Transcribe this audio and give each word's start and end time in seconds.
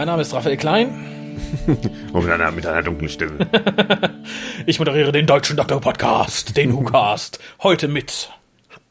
Mein 0.00 0.06
Name 0.06 0.22
ist 0.22 0.32
Raphael 0.32 0.56
Klein. 0.56 1.36
Und 2.14 2.24
mit 2.24 2.32
einer, 2.32 2.50
mit 2.52 2.64
einer 2.64 2.82
dunklen 2.82 3.10
Stimme. 3.10 3.46
Ich 4.64 4.78
moderiere 4.78 5.12
den 5.12 5.26
deutschen 5.26 5.58
Doktor 5.58 5.78
Podcast, 5.78 6.56
den 6.56 6.74
WhoCast. 6.74 7.38
Heute 7.62 7.86
mit. 7.86 8.30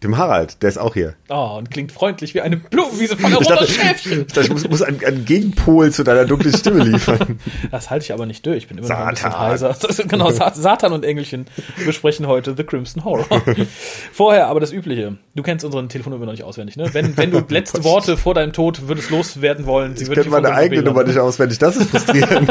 Dem 0.02 0.18
Harald, 0.18 0.62
der 0.64 0.70
ist 0.70 0.78
auch 0.78 0.94
hier. 0.94 1.16
Oh, 1.28 1.56
und 1.58 1.70
klingt 1.70 1.92
freundlich 1.92 2.34
wie 2.34 2.40
eine 2.40 2.56
Blumenwiese 2.56 3.16
Ich 3.20 3.36
roter 3.36 3.56
dachte, 3.56 3.68
Schäfchen. 3.68 4.26
ich, 4.32 4.38
ich 4.38 4.50
muss, 4.50 4.66
muss 4.70 4.82
einen, 4.82 5.04
einen 5.04 5.26
Gegenpol 5.26 5.92
zu 5.92 6.06
deiner 6.06 6.24
dunklen 6.24 6.56
Stimme 6.56 6.86
liefern. 6.86 7.38
Das 7.72 7.90
halte 7.90 8.06
ich 8.06 8.14
aber 8.14 8.26
nicht 8.26 8.46
durch. 8.46 8.58
Ich 8.60 8.68
bin 8.70 8.78
immer 8.78 8.88
noch 8.88 8.96
ein 8.98 9.10
bisschen 9.10 9.32
Satan. 9.32 9.48
heiser. 9.48 9.70
Ist, 9.90 10.08
genau, 10.10 10.32
Sa- 10.32 10.54
Satan 10.54 10.94
und 10.94 11.04
Engelchen 11.04 11.48
besprechen 11.86 12.28
heute 12.28 12.56
The 12.56 12.64
Crimson 12.64 13.04
Horror. 13.04 13.26
Vorher 14.14 14.48
aber 14.48 14.62
das 14.62 14.72
Übliche. 14.72 15.18
Du 15.36 15.44
kennst 15.44 15.66
unseren 15.66 15.90
Telefonnummer 15.90 16.26
noch 16.26 16.32
nicht 16.32 16.44
auswendig, 16.44 16.78
ne? 16.78 16.90
Wenn, 16.94 17.18
wenn 17.18 17.32
du 17.32 17.44
letzte 17.50 17.84
Worte 17.84 18.16
vor 18.16 18.34
deinem 18.34 18.54
Tod 18.54 18.88
würdest 18.88 19.10
loswerden 19.10 19.66
wollen, 19.66 19.98
sie 19.98 20.04
Ich 20.04 20.10
würden 20.10 20.24
kenne 20.24 20.42
meine 20.42 20.54
eigene 20.56 20.82
Nummer 20.82 21.04
nicht 21.04 21.20
auswendig, 21.20 21.60
das 21.60 21.76
ist 21.76 21.90
frustrierend. 21.90 22.50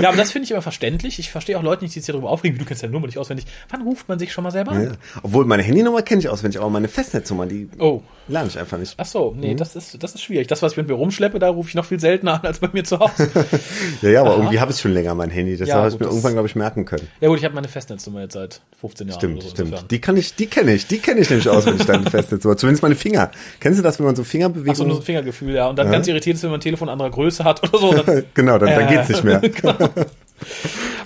Ja, 0.00 0.08
aber 0.08 0.16
das 0.16 0.30
finde 0.32 0.44
ich 0.44 0.50
immer 0.52 0.62
verständlich. 0.62 1.18
Ich 1.18 1.30
verstehe 1.30 1.58
auch 1.58 1.62
Leute 1.62 1.82
nicht, 1.84 1.94
die 1.94 2.00
sich 2.00 2.06
darüber 2.12 2.30
aufregen. 2.30 2.58
Du 2.58 2.64
kennst 2.64 2.82
deine 2.82 2.92
Nummer 2.92 3.06
nicht 3.06 3.18
auswendig. 3.18 3.46
Wann 3.68 3.82
ruft 3.82 4.08
man 4.08 4.18
sich 4.18 4.32
schon 4.32 4.44
mal 4.44 4.50
selber 4.50 4.72
an? 4.72 4.84
Ja. 4.84 4.90
Obwohl, 5.22 5.44
meine 5.44 5.62
Handynummer 5.62 5.99
kenne 6.02 6.20
ich 6.20 6.28
auswendig, 6.28 6.60
aber 6.60 6.70
meine 6.70 6.88
Festnetznummer, 6.88 7.46
die 7.46 7.68
Oh. 7.78 8.02
lerne 8.28 8.48
ich 8.48 8.58
einfach 8.58 8.78
nicht. 8.78 8.94
Ach 8.96 9.06
so, 9.06 9.34
nee, 9.38 9.54
das 9.54 9.76
ist, 9.76 10.02
das 10.02 10.14
ist 10.14 10.22
schwierig. 10.22 10.46
Das, 10.48 10.62
was 10.62 10.72
ich 10.72 10.78
mit 10.78 10.88
mir 10.88 10.94
rumschleppe, 10.94 11.38
da 11.38 11.48
rufe 11.48 11.68
ich 11.68 11.74
noch 11.74 11.84
viel 11.84 11.98
seltener 12.00 12.34
an 12.34 12.40
als 12.46 12.58
bei 12.60 12.68
mir 12.72 12.84
zu 12.84 12.98
Hause. 12.98 13.28
Ja, 14.02 14.10
ja, 14.10 14.20
aber 14.22 14.36
irgendwie 14.36 14.60
habe 14.60 14.72
ich 14.72 14.78
schon 14.80 14.92
länger 14.92 15.14
mein 15.14 15.30
Handy. 15.30 15.56
Das 15.56 15.68
Ja, 15.68 15.76
habe 15.76 15.88
ich 15.88 15.98
mir 15.98 16.06
irgendwann, 16.06 16.32
glaube 16.32 16.48
ich, 16.48 16.54
merken 16.56 16.84
können. 16.84 17.08
ja 17.20 17.28
gut, 17.28 17.38
ich 17.38 17.44
habe 17.44 17.54
meine 17.54 17.68
Festnetznummer 17.68 18.22
jetzt 18.22 18.34
seit 18.34 18.60
15 18.80 19.08
Jahren. 19.08 19.18
Stimmt, 19.18 19.42
so, 19.42 19.48
stimmt. 19.50 19.68
insofern. 19.70 19.88
Die 19.88 20.00
kann 20.00 20.16
ich, 20.16 20.34
die 20.34 20.46
kenne 20.46 20.72
ich, 20.74 20.86
die 20.86 20.98
kenne 20.98 21.20
ich 21.20 21.28
nämlich 21.30 21.48
auswendig, 21.48 21.86
deine 21.86 22.10
Festnetznummer. 22.10 22.56
Zumindest 22.56 22.82
meine 22.82 22.94
Finger. 22.94 23.30
Kennst 23.60 23.78
du 23.78 23.82
das, 23.82 23.98
wenn 23.98 24.06
man 24.06 24.16
so 24.16 24.22
Ach 24.22 24.74
so, 24.74 24.84
nur 24.84 24.94
so 24.94 25.00
ein 25.00 25.04
Fingergefühl, 25.04 25.54
ja. 25.54 25.68
Und 25.68 25.76
dann 25.78 25.90
ganz 25.90 26.06
irritiert 26.08 26.36
ist, 26.36 26.42
wenn 26.42 26.50
man 26.50 26.58
ein 26.58 26.62
Telefon 26.62 26.88
anderer 26.88 27.10
Größe 27.10 27.44
hat 27.44 27.62
oder 27.62 27.78
so. 27.78 27.92
Dann, 27.94 28.24
genau, 28.34 28.58
dann, 28.58 28.70
dann 28.70 28.88
Äh. 28.88 28.96
geht's 28.96 29.08
nicht 29.08 29.24
mehr. 29.24 29.40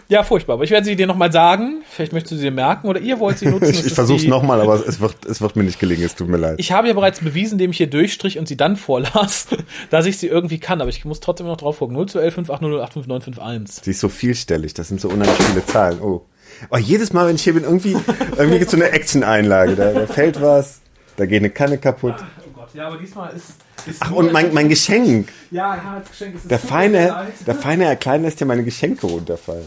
ja, 0.08 0.22
furchtbar. 0.22 0.54
Aber 0.54 0.64
ich 0.64 0.70
werde 0.70 0.84
sie 0.84 0.96
dir 0.96 1.06
nochmal 1.06 1.32
sagen. 1.32 1.82
Vielleicht 1.88 2.12
möchtest 2.12 2.32
du 2.32 2.36
sie 2.36 2.44
dir 2.44 2.50
merken 2.50 2.88
oder 2.88 3.00
ihr 3.00 3.18
wollt 3.18 3.38
sie 3.38 3.46
nutzen. 3.46 3.74
Ich, 3.84 3.92
versuche 3.92 4.18
es 4.18 4.26
nochmal, 4.26 4.60
aber 4.60 4.86
es 4.86 5.00
wird, 5.00 5.24
es 5.24 5.40
wird 5.40 5.56
mir 5.56 5.64
nicht 5.64 5.78
gelingen, 5.78 6.04
es 6.04 6.14
tut 6.14 6.28
mir 6.28 6.36
leid. 6.36 6.56
Ich 6.58 6.72
habe 6.72 6.88
ja 6.88 6.94
bereits 6.94 7.20
bewiesen, 7.20 7.52
indem 7.52 7.70
ich 7.70 7.78
hier 7.78 7.88
durchstrich 7.88 8.38
und 8.38 8.46
sie 8.46 8.56
dann 8.56 8.76
vorlas, 8.76 9.48
dass 9.90 10.06
ich 10.06 10.18
sie 10.18 10.26
irgendwie 10.26 10.58
kann. 10.58 10.80
Aber 10.80 10.90
ich 10.90 11.04
muss 11.04 11.20
trotzdem 11.20 11.46
noch 11.46 11.56
drauf 11.56 11.78
gucken. 11.78 11.96
0 11.96 12.06
zu 12.06 12.18
11 12.18 12.34
580 12.34 12.82
85951. 12.82 13.84
Sie 13.84 13.90
ist 13.90 14.00
so 14.00 14.08
vielstellig, 14.08 14.74
das 14.74 14.88
sind 14.88 15.00
so 15.00 15.08
unheimlich 15.08 15.36
viele 15.36 15.64
Zahlen. 15.66 16.00
Oh. 16.00 16.22
oh 16.70 16.76
jedes 16.76 17.12
Mal, 17.12 17.26
wenn 17.26 17.36
ich 17.36 17.42
hier 17.42 17.54
bin, 17.54 17.64
irgendwie, 17.64 17.96
irgendwie 18.36 18.58
gibt's 18.58 18.72
so 18.72 18.76
eine 18.76 18.90
Action-Einlage. 18.90 19.76
Da, 19.76 19.92
da 19.92 20.06
fällt 20.06 20.40
was, 20.40 20.80
da 21.16 21.26
geht 21.26 21.40
eine 21.40 21.50
Kanne 21.50 21.78
kaputt. 21.78 22.14
Oh 22.18 22.50
Gott, 22.54 22.68
ja, 22.74 22.86
aber 22.88 22.98
diesmal 22.98 23.32
ist. 23.34 23.54
ist 23.86 23.98
Ach, 24.00 24.10
und 24.10 24.32
mein, 24.32 24.52
mein 24.52 24.68
Geschenk. 24.68 25.30
Ja, 25.50 25.76
ja, 25.76 26.00
das 26.00 26.10
Geschenk 26.10 26.34
ist 26.36 26.50
Der 26.50 26.58
feine, 26.58 27.28
der 27.46 27.54
feine 27.54 27.84
Herr 27.84 27.96
Klein 27.96 28.22
lässt 28.22 28.40
ja 28.40 28.46
meine 28.46 28.64
Geschenke 28.64 29.06
runterfallen. 29.06 29.66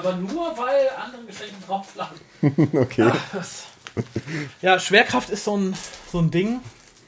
Aber 0.00 0.16
nur 0.16 0.56
weil 0.56 0.88
andere 1.02 1.24
Geschenke 1.24 1.54
drauf 1.66 1.94
lagen. 1.96 2.16
Okay. 2.80 3.10
Ja, 4.62 4.78
Schwerkraft 4.78 5.30
ist 5.30 5.44
so 5.44 5.56
ein, 5.56 5.74
so 6.10 6.20
ein 6.20 6.30
Ding. 6.30 6.60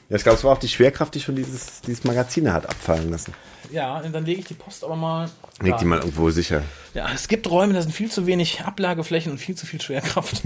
Ja, 0.09 0.17
ich 0.17 0.23
glaube, 0.23 0.37
es 0.37 0.43
war 0.43 0.51
auch 0.51 0.59
die 0.59 0.67
Schwerkraft, 0.67 1.15
die 1.15 1.21
schon 1.21 1.35
dieses, 1.35 1.81
dieses 1.81 2.03
Magazin 2.03 2.51
hat 2.53 2.67
abfallen 2.67 3.09
lassen. 3.09 3.33
Ja, 3.71 3.99
und 3.99 4.13
dann 4.13 4.25
lege 4.25 4.41
ich 4.41 4.45
die 4.45 4.53
Post 4.53 4.83
aber 4.83 4.95
mal. 4.95 5.29
Leg 5.61 5.77
die 5.77 5.85
mal 5.85 5.99
irgendwo 5.99 6.29
sicher. 6.29 6.61
Ja, 6.93 7.09
es 7.13 7.27
gibt 7.27 7.49
Räume, 7.49 7.73
da 7.73 7.81
sind 7.81 7.91
viel 7.91 8.11
zu 8.11 8.27
wenig 8.27 8.61
Ablageflächen 8.61 9.31
und 9.31 9.39
viel 9.39 9.55
zu 9.55 9.65
viel 9.65 9.81
Schwerkraft. 9.81 10.43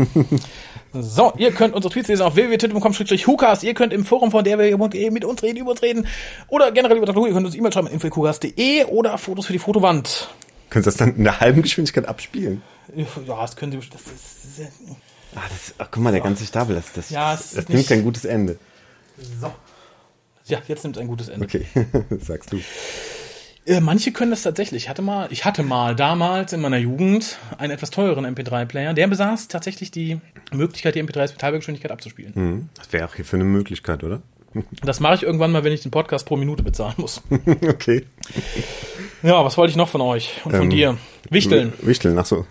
so, 0.94 1.34
ihr 1.38 1.52
könnt 1.52 1.74
unsere 1.74 1.92
Tweets 1.92 2.08
lesen 2.08 2.24
auf 2.24 2.36
www.twitter.com-hukas. 2.36 3.64
Ihr 3.64 3.74
könnt 3.74 3.92
im 3.92 4.06
Forum 4.06 4.32
von 4.32 4.46
der 4.46 4.60
wir 4.60 4.78
mit 5.12 5.26
uns 5.26 5.44
reden, 5.44 5.58
über 5.58 5.72
uns 5.72 5.82
reden. 5.82 6.08
Oder 6.48 6.72
generell 6.72 6.98
über. 6.98 7.14
Who. 7.14 7.26
Ihr 7.26 7.34
könnt 7.34 7.46
uns 7.46 7.56
E-Mail 7.56 7.74
schreiben, 7.74 7.88
info.hukas.de 7.88 8.86
oder 8.86 9.18
Fotos 9.18 9.48
für 9.48 9.54
die 9.54 9.60
Fotowand. 9.60 10.30
Könntest 10.70 10.86
du 11.00 11.04
das 11.06 11.10
dann 11.10 11.16
in 11.18 11.24
der 11.24 11.40
halben 11.40 11.62
Geschwindigkeit 11.62 12.08
abspielen? 12.08 12.62
Ja, 12.96 13.42
das 13.42 13.56
könnt 13.56 13.74
ihr, 13.74 13.80
das 13.80 14.02
ist, 14.02 14.62
Ah, 15.36 15.42
das, 15.50 15.76
ach, 15.78 15.90
guck 15.92 16.02
mal, 16.04 16.12
der 16.12 16.22
ganze 16.22 16.46
Stapel, 16.46 16.76
das, 16.76 16.94
das, 16.94 17.10
Ja, 17.10 17.32
das 17.34 17.54
ist 17.54 17.70
nimmt 17.70 17.92
ein 17.92 18.04
gutes 18.04 18.26
Ende. 18.26 18.58
so. 19.42 19.54
Ja, 20.46 20.60
jetzt 20.68 20.84
nimmt 20.84 20.96
es 20.96 21.02
ein 21.02 21.08
gutes 21.08 21.28
Ende. 21.28 21.46
Okay, 21.46 21.66
sagst 22.22 22.54
du. 22.54 22.60
Äh, 23.66 23.82
manche 23.82 24.14
können 24.14 24.32
das 24.32 24.44
tatsächlich. 24.44 24.84
Ich 24.84 24.90
hatte 24.90 25.02
mal, 25.02 25.28
ich 25.30 25.44
hatte 25.44 25.62
mal 25.62 25.94
damals 25.96 26.54
in 26.54 26.62
meiner 26.62 26.78
Jugend 26.78 27.38
einen 27.58 27.74
etwas 27.74 27.90
teureren 27.90 28.26
MP3-Player. 28.26 28.94
Der 28.94 29.08
besaß 29.08 29.50
tatsächlich 29.50 29.92
die 29.92 30.22
Möglichkeit, 30.54 30.96
die 30.96 31.04
MP3s 31.04 31.34
mit 31.34 31.44
halber 31.44 31.58
Geschwindigkeit 31.58 31.92
abzuspielen. 31.92 32.34
Hm, 32.34 32.70
Das 32.76 32.94
wäre 32.94 33.06
auch 33.06 33.14
hier 33.16 33.26
für 33.26 33.36
eine 33.36 33.44
Möglichkeit, 33.44 34.06
oder? 34.06 34.22
Das 34.84 35.00
mache 35.00 35.16
ich 35.16 35.24
irgendwann 35.24 35.52
mal, 35.52 35.64
wenn 35.64 35.74
ich 35.74 35.82
den 35.82 35.92
Podcast 35.92 36.26
pro 36.26 36.36
Minute 36.38 36.64
bezahlen 36.64 36.96
muss. 36.98 37.22
okay. 37.68 38.06
Ja, 39.24 39.44
was 39.44 39.58
wollte 39.58 39.72
ich 39.72 39.78
noch 39.78 39.90
von 39.90 40.02
euch 40.02 40.42
und 40.46 40.52
von 40.52 40.64
Ähm, 40.64 40.70
dir? 40.70 40.98
Wichteln. 41.30 41.74
Wichteln, 41.82 42.18
ach 42.18 42.26
so. 42.26 42.46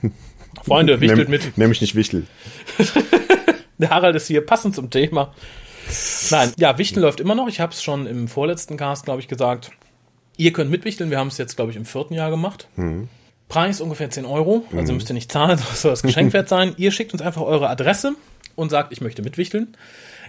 Freunde, 0.64 1.00
wichtelt 1.00 1.28
Nehm- 1.28 1.44
mit. 1.44 1.56
Nämlich 1.58 1.80
nicht 1.80 1.94
Wichtel. 1.94 2.26
Der 3.78 3.90
Harald 3.90 4.16
ist 4.16 4.26
hier 4.26 4.44
passend 4.44 4.74
zum 4.74 4.90
Thema. 4.90 5.34
Nein, 6.30 6.52
ja, 6.58 6.78
Wichteln 6.78 7.02
läuft 7.02 7.20
immer 7.20 7.34
noch. 7.34 7.46
Ich 7.48 7.60
habe 7.60 7.72
es 7.72 7.82
schon 7.82 8.06
im 8.06 8.26
vorletzten 8.28 8.76
Cast, 8.76 9.04
glaube 9.04 9.20
ich, 9.20 9.28
gesagt. 9.28 9.70
Ihr 10.36 10.52
könnt 10.52 10.70
mitwichteln. 10.70 11.10
Wir 11.10 11.18
haben 11.18 11.28
es 11.28 11.38
jetzt, 11.38 11.56
glaube 11.56 11.70
ich, 11.70 11.76
im 11.76 11.84
vierten 11.84 12.14
Jahr 12.14 12.30
gemacht. 12.30 12.68
Preis 13.48 13.80
ungefähr 13.80 14.10
10 14.10 14.24
Euro. 14.24 14.64
Also 14.76 14.92
müsst 14.92 15.08
ihr 15.10 15.14
nicht 15.14 15.30
zahlen, 15.30 15.58
das 15.70 15.82
soll 15.82 15.92
das 15.92 16.02
Geschenk 16.02 16.32
wert 16.32 16.48
sein. 16.48 16.74
Ihr 16.76 16.90
schickt 16.90 17.12
uns 17.12 17.22
einfach 17.22 17.42
eure 17.42 17.68
Adresse 17.68 18.14
und 18.56 18.70
sagt, 18.70 18.92
ich 18.92 19.00
möchte 19.00 19.22
mitwichteln. 19.22 19.76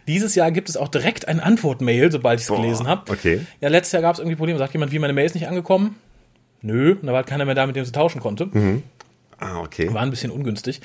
Dieses 0.07 0.35
Jahr 0.35 0.51
gibt 0.51 0.69
es 0.69 0.77
auch 0.77 0.87
direkt 0.87 1.27
ein 1.27 1.39
Antwortmail, 1.39 2.11
sobald 2.11 2.39
ich 2.39 2.47
es 2.47 2.55
gelesen 2.55 2.87
habe. 2.87 3.11
okay. 3.11 3.41
Ja, 3.59 3.69
letztes 3.69 3.91
Jahr 3.91 4.01
gab 4.01 4.13
es 4.13 4.19
irgendwie 4.19 4.37
Probleme. 4.37 4.57
Sagt 4.57 4.73
jemand, 4.73 4.91
wie 4.91 4.99
meine 4.99 5.13
Mail 5.13 5.25
ist 5.25 5.35
nicht 5.35 5.47
angekommen? 5.47 5.95
Nö, 6.61 6.93
und 6.93 7.03
da 7.03 7.07
war 7.07 7.17
halt 7.17 7.27
keiner 7.27 7.45
mehr 7.45 7.55
da, 7.55 7.67
mit 7.67 7.75
dem 7.75 7.85
sie 7.85 7.91
tauschen 7.91 8.21
konnte. 8.21 8.49
Ah, 9.39 9.59
okay. 9.59 9.93
War 9.93 10.01
ein 10.01 10.09
bisschen 10.09 10.31
ungünstig. 10.31 10.81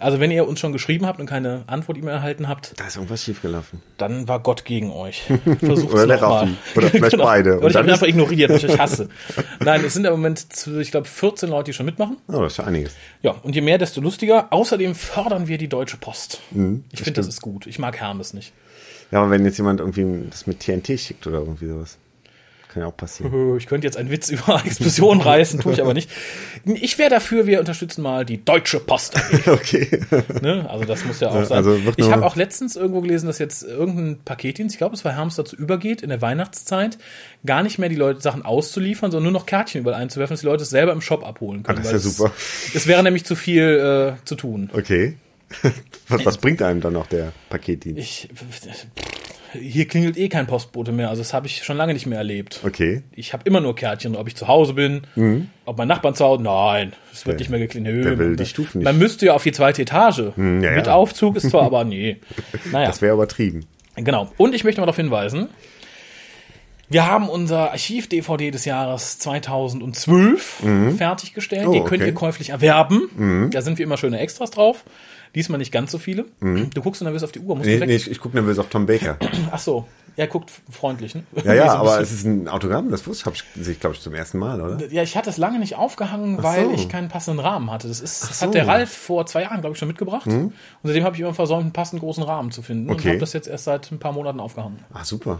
Also 0.00 0.18
wenn 0.18 0.30
ihr 0.30 0.48
uns 0.48 0.58
schon 0.60 0.72
geschrieben 0.72 1.06
habt 1.06 1.20
und 1.20 1.26
keine 1.26 1.62
Antwort-E-Mail 1.66 2.14
erhalten 2.14 2.48
habt, 2.48 2.72
Da 2.78 2.86
ist 2.86 2.96
irgendwas 2.96 3.22
schiefgelaufen. 3.22 3.80
dann 3.98 4.26
war 4.26 4.40
Gott 4.40 4.64
gegen 4.64 4.90
euch. 4.90 5.22
Versucht 5.60 5.92
Oder 5.92 6.02
es 6.02 6.06
der 6.08 6.16
nochmal. 6.20 6.38
Raffi. 6.40 6.54
Oder 6.76 6.86
vielleicht 6.90 7.18
beide. 7.18 7.50
Oder 7.50 7.58
ich 7.58 7.64
Und 7.66 7.74
habe 7.74 7.86
dann 7.86 7.90
einfach 7.94 8.06
ignoriert, 8.06 8.50
weil 8.50 8.56
ich 8.58 8.68
euch 8.68 8.78
hasse. 8.78 9.08
Nein, 9.60 9.84
es 9.84 9.94
sind 9.94 10.04
im 10.06 10.12
Moment, 10.12 10.46
ich 10.80 10.90
glaube, 10.90 11.06
14 11.06 11.48
Leute, 11.48 11.64
die 11.66 11.72
schon 11.74 11.86
mitmachen. 11.86 12.16
Oh, 12.28 12.40
das 12.42 12.52
ist 12.52 12.56
ja 12.58 12.64
einiges. 12.64 12.94
Ja, 13.22 13.32
und 13.42 13.54
je 13.54 13.60
mehr, 13.60 13.78
desto 13.78 14.00
lustiger. 14.00 14.48
Außerdem 14.52 14.94
fördern 14.94 15.48
wir 15.48 15.58
die 15.58 15.68
Deutsche 15.68 15.96
Post. 15.98 16.40
Mhm, 16.50 16.84
ich 16.92 17.00
finde, 17.02 17.20
das 17.20 17.28
ist 17.28 17.42
gut. 17.42 17.66
Ich 17.66 17.78
mag 17.78 17.98
Hermes 18.00 18.32
nicht. 18.34 18.52
Ja, 19.10 19.20
aber 19.22 19.30
wenn 19.32 19.44
jetzt 19.44 19.58
jemand 19.58 19.80
irgendwie 19.80 20.06
das 20.30 20.46
mit 20.46 20.60
TNT 20.60 20.98
schickt 20.98 21.26
oder 21.26 21.38
irgendwie 21.40 21.66
sowas. 21.68 21.98
Kann 22.72 22.82
ja 22.82 22.88
auch 22.88 22.96
passieren. 22.96 23.56
Ich 23.58 23.66
könnte 23.66 23.86
jetzt 23.86 23.96
einen 23.96 24.10
Witz 24.10 24.28
über 24.28 24.62
Explosionen 24.64 25.20
reißen, 25.20 25.60
tue 25.60 25.72
ich 25.72 25.82
aber 25.82 25.92
nicht. 25.92 26.08
Ich 26.64 26.98
wäre 26.98 27.10
dafür, 27.10 27.46
wir 27.46 27.58
unterstützen 27.58 28.02
mal 28.02 28.24
die 28.24 28.44
Deutsche 28.44 28.80
Post. 28.80 29.20
Okay. 29.46 29.88
Ne? 30.42 30.66
Also 30.68 30.84
das 30.84 31.04
muss 31.04 31.20
ja 31.20 31.30
auch 31.30 31.44
sein. 31.44 31.58
also 31.58 31.78
ich 31.96 32.10
habe 32.10 32.24
auch 32.24 32.36
letztens 32.36 32.76
irgendwo 32.76 33.00
gelesen, 33.00 33.26
dass 33.26 33.38
jetzt 33.38 33.62
irgendein 33.64 34.20
Paketdienst, 34.24 34.74
ich 34.74 34.78
glaube, 34.78 34.94
es 34.94 35.04
war 35.04 35.12
Hermes 35.12 35.34
dazu 35.34 35.56
übergeht, 35.56 36.02
in 36.02 36.10
der 36.10 36.22
Weihnachtszeit 36.22 36.98
gar 37.44 37.62
nicht 37.62 37.78
mehr 37.78 37.88
die 37.88 37.96
Leute 37.96 38.20
Sachen 38.20 38.44
auszuliefern, 38.44 39.10
sondern 39.10 39.32
nur 39.32 39.40
noch 39.40 39.46
Kärtchen 39.46 39.80
überall 39.80 40.00
einzuwerfen, 40.00 40.34
dass 40.34 40.40
die 40.40 40.46
Leute 40.46 40.62
es 40.62 40.70
selber 40.70 40.92
im 40.92 41.00
Shop 41.00 41.26
abholen 41.26 41.62
können. 41.62 41.78
Ah, 41.78 41.82
das 41.82 41.92
ist 41.92 42.04
ja 42.04 42.10
super. 42.10 42.34
Es 42.74 42.86
wäre 42.86 43.02
nämlich 43.02 43.24
zu 43.24 43.34
viel 43.34 44.16
äh, 44.18 44.24
zu 44.24 44.36
tun. 44.36 44.70
Okay. 44.72 45.16
Was, 46.08 46.24
was 46.24 46.38
bringt 46.38 46.62
einem 46.62 46.80
dann 46.80 46.92
noch 46.92 47.06
der 47.06 47.32
Paketdienst? 47.48 48.00
Ich, 48.00 48.28
hier 49.52 49.86
klingelt 49.88 50.16
eh 50.16 50.28
kein 50.28 50.46
Postbote 50.46 50.92
mehr, 50.92 51.08
also 51.08 51.20
das 51.22 51.32
habe 51.34 51.46
ich 51.46 51.64
schon 51.64 51.76
lange 51.76 51.92
nicht 51.92 52.06
mehr 52.06 52.18
erlebt. 52.18 52.60
Okay. 52.64 53.02
Ich 53.12 53.32
habe 53.32 53.42
immer 53.46 53.60
nur 53.60 53.74
Kärtchen, 53.74 54.14
ob 54.16 54.28
ich 54.28 54.36
zu 54.36 54.48
Hause 54.48 54.74
bin, 54.74 55.02
ob 55.64 55.78
mein 55.78 55.88
Nachbarn 55.88 56.14
zu 56.14 56.24
Hause, 56.24 56.42
nein, 56.42 56.92
es 57.12 57.26
wird 57.26 57.34
Der- 57.34 57.38
nicht 57.40 57.50
mehr 57.50 57.58
geklingelt. 57.60 58.04
Der 58.04 58.18
will 58.18 58.28
man- 58.28 58.36
die 58.36 58.46
Stufen 58.46 58.78
nicht. 58.78 58.84
Man 58.84 58.98
müsste 58.98 59.26
ja 59.26 59.34
auf 59.34 59.42
die 59.42 59.52
zweite 59.52 59.82
Etage. 59.82 60.18
ja, 60.18 60.32
Mit 60.36 60.86
ja. 60.86 60.94
Aufzug 60.94 61.36
ist 61.36 61.50
zwar, 61.50 61.62
aber 61.66 61.84
nee. 61.84 62.18
Naja. 62.72 62.86
Das 62.88 63.02
wäre 63.02 63.14
übertrieben. 63.14 63.66
Genau. 63.96 64.30
Und 64.36 64.54
ich 64.54 64.64
möchte 64.64 64.80
mal 64.80 64.86
darauf 64.86 64.96
hinweisen, 64.96 65.48
wir 66.88 67.06
haben 67.06 67.28
unser 67.28 67.70
Archiv-DVD 67.70 68.50
des 68.50 68.64
Jahres 68.64 69.18
2012 69.20 70.62
fertiggestellt. 70.96 71.66
Oh, 71.68 71.72
Die 71.72 71.80
könnt 71.80 72.00
okay. 72.02 72.06
ihr 72.06 72.14
käuflich 72.14 72.50
erwerben. 72.50 73.48
Da 73.52 73.62
sind 73.62 73.78
wie 73.78 73.82
immer 73.84 73.96
schöne 73.96 74.18
Extras 74.18 74.50
drauf. 74.50 74.84
Diesmal 75.34 75.58
nicht 75.58 75.70
ganz 75.72 75.92
so 75.92 75.98
viele. 75.98 76.24
Du 76.40 76.82
guckst 76.82 77.02
nervös 77.02 77.22
auf 77.22 77.32
die 77.32 77.38
Uhr. 77.40 77.54
Musst 77.56 77.68
Nee, 77.68 77.80
weg? 77.80 77.88
nee, 77.88 77.94
ich, 77.96 78.10
ich 78.10 78.18
gucke 78.20 78.36
nervös 78.36 78.58
auf 78.58 78.68
Tom 78.68 78.86
Baker. 78.86 79.16
Ach 79.52 79.58
so. 79.58 79.86
Er 80.16 80.26
guckt 80.26 80.50
freundlich, 80.70 81.14
ne? 81.14 81.22
Ja, 81.44 81.54
ja, 81.54 81.64
so 81.70 81.76
aber 81.78 81.98
bisschen. 81.98 82.02
es 82.02 82.12
ist 82.12 82.24
ein 82.26 82.48
Autogramm, 82.48 82.90
das 82.90 83.06
wusste 83.06 83.30
ich, 83.70 83.80
glaube 83.80 83.94
ich, 83.94 84.02
zum 84.02 84.12
ersten 84.12 84.38
Mal, 84.38 84.60
oder? 84.60 84.86
Ja, 84.90 85.02
ich 85.04 85.16
hatte 85.16 85.30
es 85.30 85.36
lange 85.36 85.60
nicht 85.60 85.76
aufgehangen, 85.76 86.36
Ach 86.40 86.42
weil 86.42 86.64
so. 86.64 86.70
ich 86.72 86.88
keinen 86.88 87.08
passenden 87.08 87.38
Rahmen 87.38 87.70
hatte. 87.70 87.86
Das, 87.86 88.00
ist, 88.00 88.22
das 88.28 88.40
so. 88.40 88.46
hat 88.46 88.54
der 88.54 88.66
Ralf 88.66 88.90
vor 88.92 89.24
zwei 89.26 89.42
Jahren, 89.42 89.60
glaube 89.60 89.74
ich, 89.74 89.78
schon 89.78 89.88
mitgebracht. 89.88 90.26
Und 90.26 90.52
seitdem 90.82 91.04
habe 91.04 91.14
ich 91.14 91.20
immer 91.22 91.32
versäumt, 91.32 91.62
einen 91.62 91.72
passenden 91.72 92.00
großen 92.00 92.24
Rahmen 92.24 92.50
zu 92.50 92.60
finden. 92.62 92.88
Und 92.90 92.96
Okay. 92.96 93.10
habe 93.10 93.18
das 93.18 93.32
jetzt 93.32 93.46
erst 93.46 93.64
seit 93.64 93.90
ein 93.92 94.00
paar 94.00 94.12
Monaten 94.12 94.40
aufgehangen. 94.40 94.80
Ah, 94.92 95.04
super. 95.04 95.38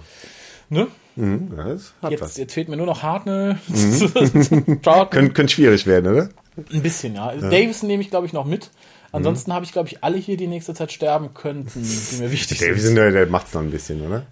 Ne? 0.73 0.87
Mhm, 1.17 1.53
ja, 1.57 1.65
das 1.65 1.93
hat 2.01 2.13
Jetzt, 2.13 2.21
was. 2.21 2.37
jetzt 2.37 2.53
fehlt 2.55 2.69
mir 2.69 2.77
nur 2.77 2.87
noch 2.87 3.03
Hartnell. 3.03 3.59
Charlton. 4.83 5.11
Könnte 5.11 5.33
könnte 5.33 5.53
schwierig 5.53 5.85
werden, 5.87 6.13
oder? 6.13 6.29
Ein 6.73 6.83
bisschen, 6.83 7.15
ja. 7.17 7.33
Davison 7.35 7.89
nehme 7.89 8.03
ich, 8.03 8.11
glaube 8.11 8.27
ich, 8.27 8.33
noch 8.33 8.45
mit. 8.45 8.71
Ansonsten 9.13 9.53
habe 9.53 9.65
ich, 9.65 9.73
glaube 9.73 9.89
ich, 9.89 10.03
alle 10.05 10.17
hier, 10.19 10.37
die 10.37 10.47
nächste 10.47 10.75
Zeit 10.75 10.93
sterben 10.93 11.35
könnten, 11.35 11.83
die 11.83 12.17
mir 12.23 12.31
wichtig 12.31 12.59
Der, 12.59 12.77
sind. 12.79 12.95
der, 12.95 13.11
der 13.11 13.27
macht's 13.27 13.53
noch 13.55 13.61
ein 13.63 13.71
bisschen, 13.71 14.07
oder? 14.07 14.25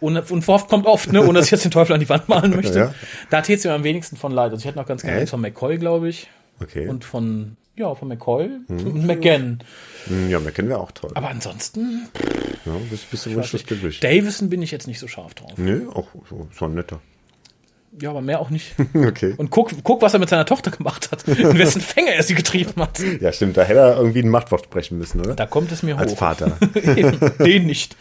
Und, 0.00 0.16
oft 0.48 0.68
kommt 0.68 0.86
oft, 0.86 1.12
ne, 1.12 1.22
ohne 1.22 1.34
dass 1.38 1.46
ich 1.46 1.52
jetzt 1.52 1.64
den 1.64 1.70
Teufel 1.70 1.92
an 1.94 2.00
die 2.00 2.08
Wand 2.08 2.28
malen 2.28 2.54
möchte. 2.56 2.76
Ja. 2.78 2.94
Da 3.30 3.40
täte 3.40 3.58
es 3.58 3.64
mir 3.64 3.72
am 3.72 3.84
wenigsten 3.84 4.16
von 4.16 4.32
leid. 4.32 4.50
Also 4.50 4.58
ich 4.62 4.64
hätte 4.66 4.78
noch 4.78 4.86
ganz 4.86 5.02
gerne 5.02 5.20
eins 5.20 5.30
von 5.30 5.40
McCoy, 5.40 5.78
glaube 5.78 6.08
ich. 6.08 6.28
Okay. 6.60 6.88
Und 6.88 7.04
von, 7.04 7.56
ja, 7.76 7.94
von 7.94 8.08
McCoy 8.08 8.50
und 8.68 9.06
McGann. 9.06 9.62
Hm, 10.06 10.28
ja, 10.30 10.40
kennen 10.50 10.68
wir 10.68 10.80
auch 10.80 10.90
toll. 10.90 11.10
Aber 11.14 11.28
ansonsten, 11.28 12.08
Ja, 12.64 12.72
bist, 12.90 13.10
bist 13.10 13.26
du 13.26 13.34
wunschlos 13.34 13.64
glücklich. 13.64 14.00
Davison 14.00 14.50
bin 14.50 14.62
ich 14.62 14.70
jetzt 14.72 14.86
nicht 14.88 14.98
so 14.98 15.06
scharf 15.08 15.34
drauf. 15.34 15.52
Nö, 15.56 15.88
auch 15.90 16.08
so, 16.28 16.48
so 16.56 16.64
ein 16.64 16.74
netter. 16.74 17.00
Ja, 18.00 18.10
aber 18.10 18.22
mehr 18.22 18.40
auch 18.40 18.50
nicht. 18.50 18.74
Okay. 18.94 19.34
Und 19.36 19.50
guck, 19.50 19.70
guck, 19.82 20.00
was 20.02 20.14
er 20.14 20.20
mit 20.20 20.28
seiner 20.30 20.46
Tochter 20.46 20.70
gemacht 20.70 21.10
hat. 21.12 21.26
In 21.28 21.58
wessen 21.58 21.80
Fänger 21.82 22.12
er 22.12 22.22
sie 22.22 22.34
getrieben 22.34 22.80
hat. 22.80 22.98
Ja, 23.20 23.32
stimmt, 23.32 23.56
da 23.56 23.62
hätte 23.62 23.80
er 23.80 23.96
irgendwie 23.96 24.20
ein 24.22 24.28
Machtwort 24.30 24.64
sprechen 24.64 24.98
müssen, 24.98 25.20
oder? 25.20 25.34
Da 25.34 25.46
kommt 25.46 25.70
es 25.72 25.82
mir 25.82 25.98
Als 25.98 26.12
hoch. 26.12 26.18
Vater. 26.18 26.56
Eben, 26.74 27.18
Den 27.38 27.66
nicht. 27.66 27.96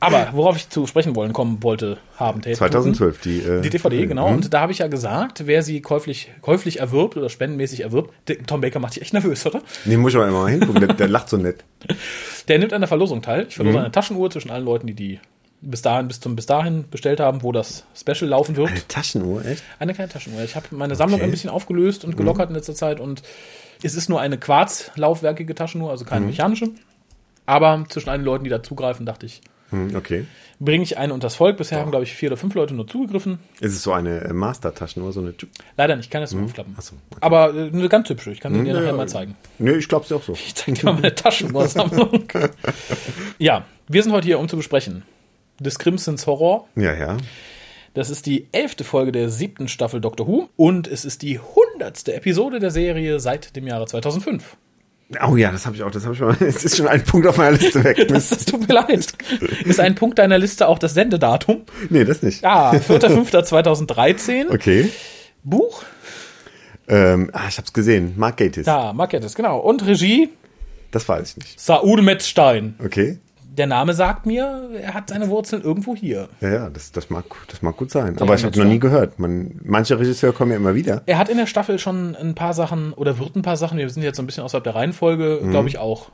Aber 0.00 0.30
worauf 0.32 0.56
ich 0.56 0.68
zu 0.68 0.86
sprechen 0.86 1.14
wollen 1.14 1.32
kommen 1.32 1.62
wollte, 1.62 1.98
haben 2.16 2.42
täte. 2.42 2.56
2012, 2.58 3.20
die, 3.20 3.38
äh, 3.40 3.60
Die 3.60 3.70
DVD, 3.70 4.06
genau. 4.06 4.28
Mhm. 4.30 4.34
Und 4.36 4.54
da 4.54 4.60
habe 4.62 4.72
ich 4.72 4.78
ja 4.78 4.88
gesagt, 4.88 5.46
wer 5.46 5.62
sie 5.62 5.80
käuflich, 5.80 6.30
käuflich 6.40 6.80
erwirbt 6.80 7.16
oder 7.16 7.28
spendenmäßig 7.28 7.80
erwirbt, 7.82 8.12
Tom 8.46 8.60
Baker 8.62 8.80
macht 8.80 8.96
dich 8.96 9.02
echt 9.02 9.12
nervös, 9.12 9.44
oder? 9.46 9.62
Nee, 9.84 9.96
muss 9.96 10.12
ich 10.12 10.16
aber 10.16 10.26
immer 10.28 10.42
mal 10.42 10.50
hingucken, 10.50 10.80
der, 10.80 10.94
der 10.94 11.08
lacht 11.08 11.28
so 11.28 11.36
nett. 11.36 11.64
Der 12.48 12.58
nimmt 12.58 12.72
an 12.72 12.80
der 12.80 12.88
Verlosung 12.88 13.22
teil. 13.22 13.42
Ich 13.48 13.56
Mhm. 13.58 13.62
verlose 13.62 13.78
eine 13.80 13.92
Taschenuhr 13.92 14.30
zwischen 14.30 14.50
allen 14.50 14.64
Leuten, 14.64 14.86
die 14.88 14.94
die 14.94 15.20
bis 15.62 15.80
dahin, 15.82 16.08
bis 16.08 16.20
zum 16.20 16.36
bis 16.36 16.46
dahin 16.46 16.84
bestellt 16.90 17.20
haben, 17.20 17.42
wo 17.42 17.52
das 17.52 17.84
Special 17.96 18.28
laufen 18.28 18.56
wird. 18.56 18.68
Eine 18.68 18.86
Taschenuhr, 18.88 19.44
echt? 19.44 19.62
Eine 19.78 19.94
kleine 19.94 20.10
Taschenuhr. 20.12 20.42
Ich 20.42 20.56
habe 20.56 20.66
meine 20.72 20.94
Sammlung 20.96 21.20
Okay. 21.20 21.26
Mhm. 21.26 21.28
ein 21.28 21.32
bisschen 21.32 21.50
aufgelöst 21.50 22.04
und 22.04 22.16
gelockert 22.16 22.48
in 22.50 22.54
letzter 22.56 22.74
Zeit 22.74 23.00
und 23.00 23.22
es 23.82 23.94
ist 23.94 24.08
nur 24.08 24.20
eine 24.20 24.38
quarzlaufwerkige 24.38 25.54
Taschenuhr, 25.54 25.90
also 25.90 26.04
Mhm. 26.04 26.08
keine 26.08 26.26
mechanische. 26.26 26.68
Aber 27.46 27.84
zwischen 27.88 28.08
allen 28.10 28.22
Leuten, 28.24 28.44
die 28.44 28.50
da 28.50 28.62
zugreifen, 28.62 29.06
dachte 29.06 29.26
ich, 29.26 29.40
Hm, 29.70 29.96
okay. 29.96 30.26
bringe 30.60 30.84
ich 30.84 30.98
eine 30.98 31.14
unters 31.14 31.34
Volk. 31.34 31.56
Bisher 31.56 31.80
haben, 31.80 31.90
glaube 31.90 32.04
ich, 32.04 32.12
vier 32.14 32.28
oder 32.28 32.36
fünf 32.36 32.54
Leute 32.54 32.74
nur 32.74 32.86
zugegriffen. 32.86 33.38
Ist 33.60 33.72
es 33.74 33.82
so 33.82 33.92
eine 33.92 34.20
äh, 34.20 34.32
Master-Taschenuhr, 34.32 35.12
so 35.12 35.20
eine... 35.20 35.34
Leider 35.78 35.96
nicht, 35.96 36.06
ich 36.06 36.10
kann 36.10 36.20
das 36.20 36.32
nur 36.34 36.44
aufklappen. 36.44 36.72
Mhm. 36.72 36.78
Ach 36.78 36.82
so, 36.82 36.94
okay. 37.10 37.18
Aber 37.20 37.54
äh, 37.54 37.68
eine 37.68 37.88
ganz 37.88 38.08
hübsche, 38.10 38.30
ich 38.32 38.40
kann 38.40 38.52
sie 38.54 38.62
dir 38.62 38.74
ja, 38.74 38.80
nachher 38.80 38.92
mal 38.92 39.08
zeigen. 39.08 39.34
Nee, 39.58 39.72
ich 39.72 39.88
glaub's 39.88 40.08
dir 40.08 40.16
auch 40.16 40.22
so. 40.22 40.34
Ich 40.34 40.54
zeige 40.54 40.72
dir 40.78 40.84
mal 40.86 40.94
meine 40.94 41.14
Taschenuhrsammlung. 41.14 42.24
ja, 43.38 43.64
wir 43.88 44.02
sind 44.02 44.12
heute 44.12 44.26
hier, 44.26 44.38
um 44.38 44.48
zu 44.48 44.56
besprechen. 44.56 45.02
Des 45.62 45.78
Crimsons 45.78 46.26
Horror. 46.26 46.68
Ja, 46.76 46.94
ja. 46.94 47.16
Das 47.94 48.08
ist 48.08 48.26
die 48.26 48.48
elfte 48.52 48.84
Folge 48.84 49.12
der 49.12 49.28
siebten 49.28 49.68
Staffel 49.68 50.00
Doctor 50.00 50.26
Who 50.26 50.48
und 50.56 50.88
es 50.88 51.04
ist 51.04 51.22
die 51.22 51.38
hundertste 51.38 52.14
Episode 52.14 52.58
der 52.58 52.70
Serie 52.70 53.20
seit 53.20 53.54
dem 53.54 53.66
Jahre 53.66 53.86
2005. 53.86 54.56
Oh 55.28 55.36
ja, 55.36 55.52
das 55.52 55.66
habe 55.66 55.76
ich 55.76 55.82
auch, 55.82 55.90
das 55.90 56.04
habe 56.04 56.14
ich 56.14 56.20
mal. 56.20 56.34
Es 56.40 56.64
ist 56.64 56.78
schon 56.78 56.88
ein 56.88 57.04
Punkt 57.04 57.26
auf 57.26 57.36
meiner 57.36 57.58
Liste 57.58 57.84
weg. 57.84 58.08
Das, 58.08 58.28
das 58.30 58.46
tut 58.46 58.66
mir 58.66 58.74
leid. 58.74 59.12
Ist 59.64 59.78
ein 59.78 59.94
Punkt 59.94 60.18
deiner 60.18 60.38
Liste 60.38 60.68
auch 60.68 60.78
das 60.78 60.94
Sendedatum? 60.94 61.62
nee, 61.90 62.04
das 62.04 62.22
nicht. 62.22 62.44
Ah, 62.44 62.72
4.5.2013. 62.72 64.50
Okay. 64.50 64.88
Buch? 65.44 65.82
Ähm, 66.88 67.30
ah, 67.32 67.48
ich 67.48 67.58
hab's 67.58 67.72
gesehen. 67.72 68.14
Mark 68.16 68.38
Gatiss. 68.38 68.66
Ja, 68.66 68.92
Markettes, 68.92 69.34
genau. 69.34 69.58
Und 69.58 69.86
Regie? 69.86 70.30
Das 70.90 71.08
weiß 71.08 71.30
ich 71.30 71.36
nicht. 71.36 71.60
Saul 71.60 72.02
Metzstein. 72.02 72.74
Okay. 72.82 73.18
Der 73.54 73.66
Name 73.66 73.92
sagt 73.92 74.24
mir, 74.24 74.70
er 74.80 74.94
hat 74.94 75.10
seine 75.10 75.28
Wurzeln 75.28 75.60
irgendwo 75.62 75.94
hier. 75.94 76.28
Ja, 76.40 76.48
ja, 76.48 76.70
das, 76.70 76.90
das, 76.90 77.10
mag, 77.10 77.24
das 77.48 77.60
mag 77.60 77.76
gut 77.76 77.90
sein. 77.90 78.14
Ja, 78.14 78.22
Aber 78.22 78.34
ich 78.34 78.44
habe 78.44 78.58
noch 78.58 78.64
nie 78.64 78.78
gehört. 78.78 79.18
Man, 79.18 79.60
manche 79.62 79.98
Regisseure 79.98 80.32
kommen 80.32 80.52
ja 80.52 80.56
immer 80.56 80.74
wieder. 80.74 81.02
Er 81.04 81.18
hat 81.18 81.28
in 81.28 81.36
der 81.36 81.46
Staffel 81.46 81.78
schon 81.78 82.16
ein 82.16 82.34
paar 82.34 82.54
Sachen 82.54 82.94
oder 82.94 83.18
wird 83.18 83.36
ein 83.36 83.42
paar 83.42 83.58
Sachen, 83.58 83.76
wir 83.76 83.88
sind 83.90 84.02
jetzt 84.02 84.16
so 84.16 84.22
ein 84.22 84.26
bisschen 84.26 84.42
außerhalb 84.44 84.64
der 84.64 84.74
Reihenfolge, 84.74 85.40
Mhm. 85.42 85.50
glaube 85.50 85.68
ich 85.68 85.76
auch. 85.76 86.10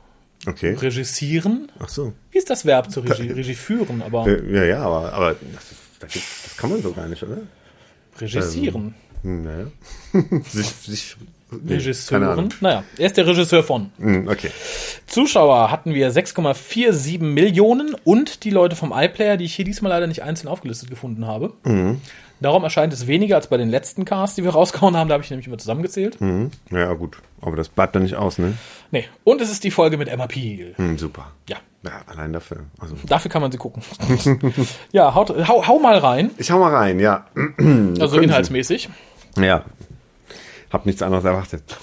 Okay. 0.47 0.73
Regissieren? 0.73 1.71
Ach 1.79 1.87
so. 1.89 2.13
Wie 2.31 2.37
ist 2.37 2.49
das 2.49 2.65
Verb 2.65 2.91
zu 2.91 2.99
Regie? 3.01 3.31
Regie 3.31 3.55
führen, 3.55 4.01
aber 4.01 4.27
Äh, 4.27 4.53
Ja, 4.55 4.63
ja, 4.65 4.81
aber, 4.83 5.13
aber 5.13 5.35
das, 5.99 6.13
das, 6.13 6.57
kann 6.57 6.69
man 6.69 6.81
so 6.81 6.91
gar 6.93 7.07
nicht, 7.07 7.23
oder? 7.23 7.37
Regisieren. 8.19 8.95
Hm, 9.23 9.43
naja. 9.43 9.65
sich, 10.49 10.67
sich, 10.67 11.17
nee, 11.51 11.73
Regisseuren. 11.75 12.49
Naja, 12.61 12.83
er 12.97 13.05
ist 13.05 13.17
der 13.17 13.27
Regisseur 13.27 13.63
von. 13.63 13.91
Hm, 13.99 14.27
okay. 14.27 14.51
Zuschauer 15.07 15.71
hatten 15.71 15.93
wir 15.93 16.11
6,47 16.11 17.21
Millionen 17.23 17.95
und 18.03 18.43
die 18.43 18.49
Leute 18.51 18.75
vom 18.75 18.93
iPlayer, 18.95 19.37
die 19.37 19.45
ich 19.45 19.55
hier 19.55 19.65
diesmal 19.65 19.91
leider 19.91 20.07
nicht 20.07 20.23
einzeln 20.23 20.47
aufgelistet 20.47 20.89
gefunden 20.89 21.25
habe. 21.25 21.53
Mhm. 21.63 22.01
Darum 22.41 22.63
erscheint 22.63 22.93
es 22.93 23.05
weniger 23.07 23.35
als 23.35 23.47
bei 23.47 23.57
den 23.57 23.69
letzten 23.69 24.05
Casts, 24.05 24.35
die 24.35 24.43
wir 24.43 24.51
rausgehauen 24.53 24.95
haben. 24.95 25.09
Da 25.09 25.13
habe 25.13 25.23
ich 25.23 25.29
nämlich 25.29 25.47
immer 25.47 25.57
zusammengezählt. 25.57 26.19
Hm, 26.19 26.51
ja, 26.71 26.93
gut. 26.93 27.17
Aber 27.41 27.55
das 27.55 27.69
bleibt 27.69 27.95
dann 27.95 28.03
nicht 28.03 28.15
aus, 28.15 28.37
ne? 28.37 28.53
Nee. 28.91 29.05
Und 29.23 29.41
es 29.41 29.51
ist 29.51 29.63
die 29.63 29.71
Folge 29.71 29.97
mit 29.97 30.07
Emma 30.07 30.27
Peel. 30.27 30.73
Hm, 30.75 30.97
super. 30.97 31.31
Ja, 31.49 31.57
Ja, 31.83 31.91
allein 32.07 32.33
dafür. 32.33 32.59
Also. 32.79 32.95
dafür 33.07 33.31
kann 33.31 33.41
man 33.41 33.51
sie 33.51 33.57
gucken. 33.57 33.81
ja, 34.91 35.13
haut, 35.13 35.29
hau, 35.47 35.67
hau 35.67 35.79
mal 35.79 35.97
rein. 35.97 36.31
Ich 36.37 36.47
schau 36.47 36.59
mal 36.59 36.73
rein, 36.73 36.99
ja. 36.99 37.25
Also 37.99 38.19
inhaltsmäßig. 38.19 38.89
Ja. 39.37 39.63
Hab 40.71 40.85
nichts 40.85 41.01
anderes 41.01 41.25
erwartet. 41.25 41.63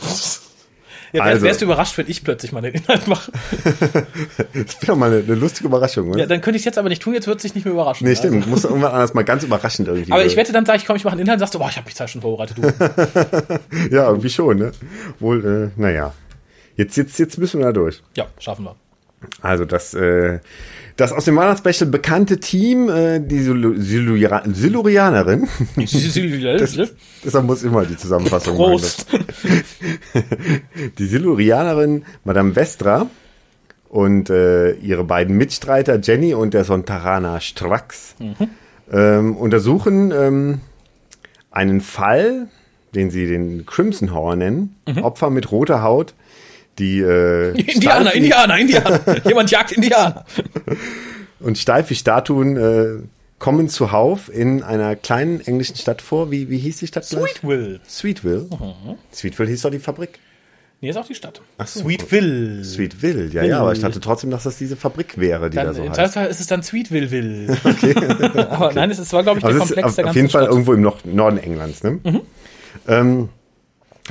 Ja, 1.13 1.25
wär, 1.25 1.33
Also. 1.33 1.47
wärst 1.47 1.61
du 1.61 1.67
überrascht, 1.67 1.97
wenn 1.99 2.11
ich 2.11 2.25
plötzlich 2.25 2.51
mal 2.51 2.61
den 2.63 2.75
Inhalt 2.75 3.07
mache? 3.07 3.31
Das 3.87 4.83
wäre 4.83 4.87
doch 4.87 4.97
mal 4.97 5.11
eine, 5.13 5.23
eine 5.23 5.35
lustige 5.37 5.69
Überraschung, 5.69 6.11
oder? 6.11 6.19
Ja, 6.19 6.27
dann 6.27 6.41
könnte 6.41 6.57
ich 6.57 6.63
es 6.63 6.65
jetzt 6.65 6.79
aber 6.79 6.89
nicht 6.89 7.01
tun, 7.01 7.15
jetzt 7.15 7.29
wird 7.29 7.37
es 7.37 7.43
sich 7.43 7.55
nicht 7.55 7.65
mehr 7.65 7.73
überraschen. 7.73 8.05
nee, 8.05 8.11
Also- 8.11 8.23
stimmt. 8.29 8.49
Muss 8.49 8.65
irgendwann 8.65 8.91
anders 8.93 9.15
mal 9.15 9.23
ganz 9.23 9.45
überraschend 9.45 9.87
irgendwie. 9.87 10.13
Aber 10.13 10.25
ich 10.27 10.37
wette, 10.37 10.53
dann 10.53 10.67
sage 10.67 10.79
ich, 10.79 10.85
komm, 10.85 10.97
ich 10.97 11.05
mache 11.05 11.13
einen 11.13 11.23
Inhalt, 11.23 11.39
sagst 11.39 11.55
du, 11.55 11.61
boah, 11.61 11.69
ich 11.71 11.77
habe 11.77 11.87
mich 11.87 11.95
Zeit 11.95 12.11
schon 12.11 12.23
vorbereitet. 12.23 12.59
Du. 12.59 12.63
Ja, 13.95 14.09
irgendwie 14.09 14.29
schon, 14.29 14.59
ne? 14.59 14.73
Wohl, 15.21 15.73
äh, 15.77 15.81
naja. 15.81 16.13
Jetzt, 16.77 16.97
jetzt, 16.97 17.17
jetzt 17.21 17.39
müssen 17.39 17.61
wir 17.61 17.67
da 17.67 17.73
durch. 17.73 18.03
ja, 18.17 18.27
schaffen 18.41 18.65
wir. 18.65 18.75
Also 19.43 19.65
das, 19.65 19.95
äh, 19.95 20.41
das 20.97 21.13
aus 21.13 21.25
dem 21.27 21.37
Weihnachtsspecial 21.37 21.91
bekannte 21.91 22.41
Team, 22.41 22.89
äh, 22.89 23.21
die 23.21 23.41
Silu- 23.41 23.75
Silurianerin, 23.79 25.49
Das, 26.59 26.75
deshalb 27.25 27.45
muss 27.47 27.63
immer 27.63 27.85
die 27.85 27.97
Zusammenfassung 27.97 28.57
machen. 28.57 28.71
Prost. 28.73 29.07
Die 30.99 31.07
Silurianerin 31.07 32.05
Madame 32.25 32.55
Vestra 32.55 33.07
und 33.89 34.31
äh, 34.31 34.73
ihre 34.75 35.05
beiden 35.05 35.37
Mitstreiter 35.37 35.99
Jenny 36.01 36.35
und 36.35 36.55
der 36.55 36.65
Sontarana 36.65 37.41
Strax 37.41 38.15
ähm, 38.93 39.37
untersuchen 39.37 40.13
ähm, 40.13 40.61
einen 41.51 41.81
Fall, 41.81 42.49
den 42.95 43.11
sie 43.11 43.27
den 43.27 43.65
Crimson 43.67 44.13
Horror 44.13 44.37
nennen, 44.37 44.77
Opfer 45.03 45.31
mit 45.31 45.51
roter 45.51 45.83
Haut, 45.83 46.15
die 46.79 47.01
äh, 47.01 47.51
Indianer, 47.61 48.15
Indianer, 48.15 48.59
Indianer. 48.59 49.01
Jemand 49.27 49.51
jagt 49.51 49.73
Indianer. 49.73 50.25
und 51.41 51.59
steif 51.59 51.91
wie 51.91 51.95
Statuen 51.95 52.57
äh, 52.57 53.03
kommen 53.39 53.69
zuhauf 53.69 54.33
in 54.33 54.63
einer 54.63 54.97
kleinen 54.97 55.41
englischen 55.41 55.77
Stadt 55.77 56.03
vor. 56.03 56.31
Wie, 56.31 56.49
wie 56.51 56.59
hieß 56.59 56.79
die 56.79 56.87
Stadt 56.87 57.09
gleich? 57.09 57.33
Sweetville. 57.33 57.81
Sweetville. 57.89 58.49
Sweetville 59.13 59.51
hieß 59.51 59.63
doch 59.63 59.71
die 59.71 59.79
Fabrik. 59.79 60.19
Nee, 60.81 60.91
ist 60.91 60.97
auch 60.99 61.07
die 61.07 61.15
Stadt. 61.15 61.41
Ach 61.57 61.67
so. 61.67 61.81
Sweetville. 61.81 62.63
Sweetville, 62.63 63.29
ja, 63.29 63.43
ja, 63.43 63.61
aber 63.61 63.73
ich 63.73 63.81
dachte 63.81 63.99
trotzdem, 63.99 64.31
dass 64.31 64.43
das 64.43 64.59
diese 64.59 64.77
Fabrik 64.77 65.17
wäre, 65.17 65.49
die 65.49 65.57
Dann, 65.57 65.69
da 65.69 65.75
so 65.75 65.83
heißt. 65.83 65.95
Zweifelsfall 65.95 66.27
ist 66.27 66.41
es 66.41 66.47
dann 66.49 66.63
Sweetville-Ville. 66.63 67.57
Okay. 67.65 67.95
aber 68.51 68.73
nein, 68.75 68.91
es 68.91 68.99
ist 68.99 69.09
zwar, 69.09 69.23
glaube 69.23 69.39
ich, 69.39 69.45
der 69.45 69.55
Aber 69.55 69.65
ist 69.65 69.69
Komplex 69.69 69.89
auf, 69.89 69.95
der 69.95 70.05
auf 70.05 70.09
ganzen 70.09 70.17
jeden 70.19 70.29
Fall 70.31 70.43
Stadt. 70.43 70.53
irgendwo 70.53 70.75
im 70.75 70.83
Nord 70.83 71.07
Norden 71.07 71.39
Englands. 71.39 71.83
Ne? 71.83 72.01
Ähm, 72.87 73.31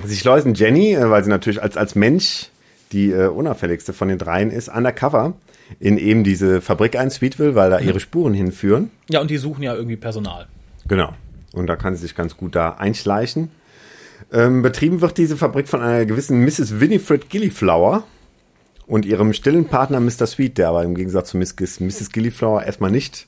sie 0.03 0.17
schleusen 0.17 0.55
Jenny, 0.55 0.95
äh, 0.95 1.07
weil 1.07 1.23
sie 1.23 1.29
natürlich 1.29 1.61
als, 1.61 1.77
als 1.77 1.93
Mensch 1.93 2.49
die 2.95 3.11
äh, 3.11 3.27
unauffälligste 3.27 3.93
von 3.93 4.07
den 4.07 4.17
dreien 4.17 4.49
ist, 4.49 4.69
undercover 4.69 5.33
in 5.79 5.97
eben 5.97 6.23
diese 6.23 6.61
Fabrik 6.61 6.95
ein, 6.97 7.11
Sweetville, 7.11 7.55
weil 7.55 7.69
da 7.69 7.79
ihre 7.79 7.99
Spuren 7.99 8.33
hinführen. 8.33 8.91
Ja, 9.09 9.21
und 9.21 9.29
die 9.29 9.37
suchen 9.37 9.63
ja 9.63 9.75
irgendwie 9.75 9.97
Personal. 9.97 10.47
Genau. 10.87 11.13
Und 11.53 11.67
da 11.67 11.75
kann 11.75 11.95
sie 11.95 12.01
sich 12.01 12.15
ganz 12.15 12.37
gut 12.37 12.55
da 12.55 12.71
einschleichen. 12.71 13.49
Ähm, 14.31 14.61
betrieben 14.61 15.01
wird 15.01 15.17
diese 15.17 15.37
Fabrik 15.37 15.67
von 15.67 15.81
einer 15.81 16.05
gewissen 16.05 16.43
Mrs. 16.43 16.79
Winifred 16.79 17.29
Gilliflower 17.29 18.03
und 18.87 19.05
ihrem 19.05 19.33
stillen 19.33 19.65
Partner 19.65 19.99
Mr. 19.99 20.27
Sweet, 20.27 20.57
der 20.57 20.69
aber 20.69 20.83
im 20.83 20.95
Gegensatz 20.95 21.29
zu 21.29 21.37
Miss, 21.37 21.55
Mrs. 21.57 22.11
Gilliflower 22.11 22.63
erstmal 22.63 22.91
nicht 22.91 23.27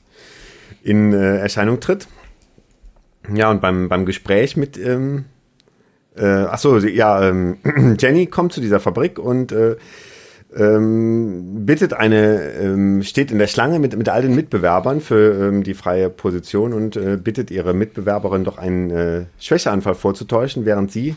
in 0.84 1.14
äh, 1.14 1.38
Erscheinung 1.40 1.80
tritt. 1.80 2.08
Ja, 3.34 3.52
und 3.52 3.62
beim, 3.62 3.90
beim 3.90 4.06
Gespräch 4.06 4.56
mit, 4.56 4.78
ähm, 4.78 5.26
äh, 6.18 6.46
ach 6.50 6.58
so, 6.60 6.80
sie- 6.80 6.90
ja, 6.96 7.28
ähm, 7.28 7.58
Jenny 8.00 8.28
kommt 8.28 8.54
zu 8.54 8.62
dieser 8.62 8.80
Fabrik 8.80 9.20
und 9.20 9.52
äh, 9.52 9.76
ähm, 10.56 11.66
bittet 11.66 11.94
eine, 11.94 12.52
ähm, 12.54 13.04
steht 13.04 13.32
in 13.32 13.38
der 13.38 13.48
Schlange 13.48 13.80
mit, 13.80 13.98
mit 13.98 14.08
all 14.10 14.22
den 14.22 14.34
Mitbewerbern 14.34 15.02
für 15.02 15.48
ähm, 15.50 15.64
die 15.64 15.74
freie 15.74 16.10
Position 16.10 16.74
und 16.74 16.96
äh, 16.96 17.18
bittet 17.18 17.52
ihre 17.52 17.74
Mitbewerberin 17.74 18.44
doch 18.46 18.58
einen 18.58 18.90
äh, 18.90 19.26
Schwächeanfall 19.40 19.96
vorzutäuschen, 19.96 20.66
während 20.66 20.92
sie 20.92 21.16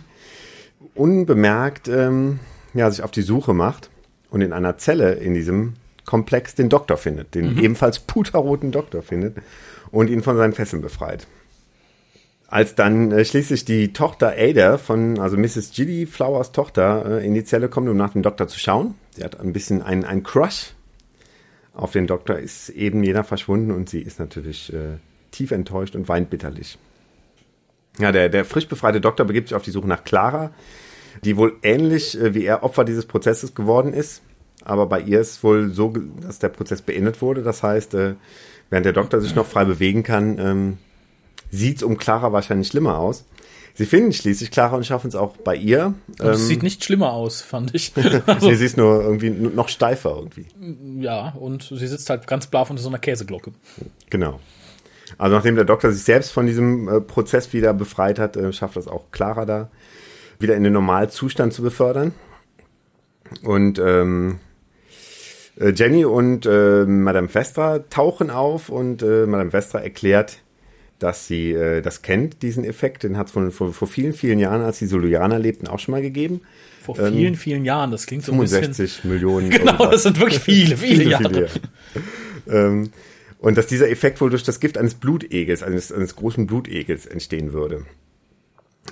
unbemerkt 0.95 1.89
ähm, 1.89 2.41
ja, 2.75 2.91
sich 2.91 3.03
auf 3.03 3.11
die 3.11 3.23
Suche 3.23 3.55
macht 3.55 3.91
und 4.31 4.41
in 4.41 4.53
einer 4.53 4.79
Zelle 4.79 5.13
in 5.13 5.35
diesem 5.35 5.75
Komplex 6.05 6.55
den 6.55 6.69
Doktor 6.69 6.97
findet, 6.97 7.35
den 7.35 7.57
ebenfalls 7.59 8.01
puterroten 8.01 8.73
Doktor 8.73 9.03
findet 9.03 9.37
und 9.93 10.11
ihn 10.11 10.23
von 10.23 10.37
seinen 10.37 10.53
Fesseln 10.55 10.83
befreit. 10.83 11.27
Als 12.51 12.75
dann 12.75 13.13
äh, 13.13 13.25
schließlich 13.25 13.65
die 13.65 13.93
Tochter 13.93 14.35
Ada 14.37 14.77
von, 14.77 15.19
also 15.19 15.37
Mrs. 15.37 15.71
Gilly 15.73 16.05
Flowers 16.07 16.53
Tochter, 16.53 17.21
äh, 17.21 17.27
in 17.27 17.33
die 17.35 17.45
Zelle 17.45 17.69
kommt, 17.69 17.89
um 17.89 17.97
nach 17.97 18.13
dem 18.13 18.23
Doktor 18.23 18.49
zu 18.49 18.59
schauen. 18.59 18.95
Sie 19.13 19.25
hat 19.25 19.41
ein 19.41 19.53
bisschen 19.53 19.83
einen, 19.83 20.05
einen 20.05 20.25
Crush 20.25 20.75
auf 21.81 21.93
den 21.93 22.07
Doktor 22.07 22.39
ist 22.39 22.69
eben 22.71 23.03
jener 23.03 23.25
verschwunden 23.25 23.71
und 23.71 23.89
sie 23.89 24.01
ist 24.01 24.19
natürlich 24.19 24.73
äh, 24.73 24.99
tief 25.31 25.51
enttäuscht 25.51 25.95
und 25.95 26.09
weint 26.09 26.31
bitterlich. 26.31 26.79
Ja, 27.99 28.13
der, 28.13 28.29
der 28.29 28.45
frisch 28.45 28.69
befreite 28.69 29.01
Doktor 29.01 29.25
begibt 29.25 29.49
sich 29.49 29.57
auf 29.57 29.63
die 29.63 29.71
Suche 29.71 29.89
nach 29.89 30.05
Clara, 30.05 30.53
die 31.25 31.37
wohl 31.37 31.57
ähnlich 31.63 32.21
äh, 32.21 32.35
wie 32.35 32.45
er 32.45 32.63
Opfer 32.63 32.85
dieses 32.85 33.07
Prozesses 33.07 33.55
geworden 33.55 33.93
ist. 33.93 34.23
Aber 34.63 34.87
bei 34.87 35.01
ihr 35.01 35.21
ist 35.21 35.43
wohl 35.43 35.73
so, 35.73 35.95
dass 36.21 36.39
der 36.39 36.51
Prozess 36.51 36.83
beendet 36.83 37.23
wurde. 37.23 37.43
Das 37.43 37.63
heißt, 37.63 37.95
äh, 37.95 38.15
während 38.69 38.85
der 38.85 38.93
Doktor 38.93 39.21
sich 39.21 39.35
noch 39.35 39.47
frei 39.47 39.65
bewegen 39.65 40.03
kann, 40.03 40.39
ähm, 40.39 40.79
sieht 41.51 41.79
es 41.79 41.83
um 41.83 41.97
Clara 41.97 42.33
wahrscheinlich 42.33 42.69
schlimmer 42.69 42.99
aus. 42.99 43.25
Sie 43.75 43.87
finden 43.87 44.13
schließlich 44.13 44.51
Clara 44.51 44.77
und 44.77 44.85
schaffen 44.85 45.09
es 45.09 45.15
auch 45.15 45.37
bei 45.39 45.57
ihr. 45.57 45.95
Und 46.19 46.27
es 46.27 46.49
sieht 46.49 46.63
nicht 46.63 46.85
schlimmer 46.85 47.13
aus, 47.13 47.41
fand 47.41 47.75
ich. 47.75 47.93
also, 48.27 48.53
sie 48.53 48.65
ist 48.65 48.77
nur 48.77 49.01
irgendwie 49.03 49.31
noch 49.31 49.69
steifer 49.69 50.11
irgendwie. 50.17 50.47
Ja, 51.01 51.31
und 51.31 51.63
sie 51.63 51.87
sitzt 51.87 52.11
halt 52.11 52.27
ganz 52.27 52.47
blaff 52.47 52.71
unter 52.71 52.83
so 52.83 52.89
einer 52.89 52.99
Käseglocke. 52.99 53.53
Genau. 54.11 54.41
Also 55.19 55.37
nachdem 55.37 55.57
der 55.57 55.65
Doktor 55.65 55.93
sich 55.93 56.03
selbst 56.03 56.31
von 56.31 56.47
diesem 56.47 56.89
äh, 56.89 57.01
Prozess 57.01 57.53
wieder 57.53 57.73
befreit 57.73 58.19
hat, 58.19 58.37
äh, 58.37 58.53
schafft 58.53 58.77
das 58.77 58.87
auch 58.87 59.11
Clara 59.13 59.45
da, 59.45 59.71
wieder 60.39 60.57
in 60.57 60.65
den 60.65 60.73
Normalzustand 60.73 61.53
zu 61.53 61.63
befördern. 61.63 62.13
Und 63.43 63.79
ähm, 63.79 64.41
äh, 65.59 65.71
Jenny 65.71 66.05
und 66.05 66.47
äh, 66.47 66.85
Madame 66.85 67.29
Vestra 67.29 67.81
tauchen 67.91 68.31
auf 68.31 68.69
und 68.69 69.03
äh, 69.03 69.27
Madame 69.27 69.51
Vestra 69.51 69.81
erklärt, 69.81 70.39
dass 71.03 71.27
sie 71.27 71.53
äh, 71.53 71.83
das 71.83 72.03
kennt, 72.03 72.43
diesen 72.43 72.65
Effekt. 72.65 73.03
Den 73.03 73.17
hat 73.17 73.35
es 73.35 73.55
vor, 73.55 73.73
vor 73.73 73.89
vielen, 73.89 74.13
vielen 74.13 74.39
Jahren, 74.39 74.63
als 74.63 74.79
die 74.79 74.87
Solujaner 74.87 75.39
lebten, 75.39 75.67
auch 75.67 75.79
schon 75.79 75.93
mal 75.93 76.03
gegeben. 76.03 76.43
Vor 76.83 76.95
vielen, 76.95 77.17
ähm, 77.17 77.35
vielen 77.35 77.65
Jahren, 77.65 77.91
das 77.91 78.07
klingt 78.07 78.25
so 78.25 78.33
ein 78.33 78.39
65 78.39 78.79
bisschen... 78.79 79.11
Millionen. 79.11 79.51
Genau, 79.51 79.73
irgendwas. 79.73 79.91
das 79.91 80.03
sind 80.05 80.21
wirklich 80.21 80.41
viele, 80.41 80.77
viele, 80.77 80.97
viele 80.97 81.11
Jahre. 81.11 81.29
Viele 81.29 81.41
Jahre. 81.43 82.69
ähm, 82.69 82.91
und 83.39 83.57
dass 83.57 83.67
dieser 83.67 83.91
Effekt 83.91 84.21
wohl 84.21 84.31
durch 84.31 84.43
das 84.43 84.61
Gift 84.61 84.77
eines 84.77 84.95
Blutegels, 84.95 85.63
eines, 85.63 85.91
eines 85.91 86.15
großen 86.15 86.47
Blutegels 86.47 87.07
entstehen 87.07 87.53
würde. 87.53 87.87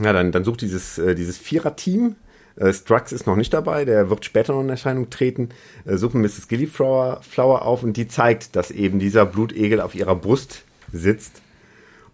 Ja, 0.02 0.12
dann, 0.12 0.32
dann 0.32 0.44
sucht 0.44 0.62
dieses, 0.62 0.98
äh, 0.98 1.14
dieses 1.14 1.36
Vierer-Team, 1.36 2.16
äh, 2.56 2.72
Strux 2.72 3.12
ist 3.12 3.26
noch 3.26 3.36
nicht 3.36 3.52
dabei, 3.52 3.84
der 3.84 4.10
wird 4.10 4.24
später 4.24 4.54
noch 4.54 4.62
in 4.62 4.68
Erscheinung 4.70 5.10
treten, 5.10 5.50
äh, 5.84 5.96
suchen 5.96 6.22
Mrs. 6.22 6.48
Gillyflower 6.48 7.20
Flower 7.22 7.62
auf 7.62 7.82
und 7.82 7.96
die 7.96 8.08
zeigt, 8.08 8.56
dass 8.56 8.70
eben 8.70 8.98
dieser 8.98 9.26
Blutegel 9.26 9.80
auf 9.80 9.94
ihrer 9.94 10.16
Brust 10.16 10.62
sitzt 10.92 11.42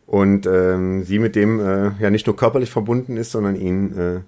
und 0.06 0.46
ähm, 0.46 1.04
sie 1.04 1.18
mit 1.18 1.34
dem 1.36 1.60
äh, 1.60 1.92
ja 2.00 2.10
nicht 2.10 2.26
nur 2.26 2.36
körperlich 2.36 2.70
verbunden 2.70 3.16
ist, 3.16 3.32
sondern 3.32 3.56
ihn 3.56 3.98
äh, 3.98 4.20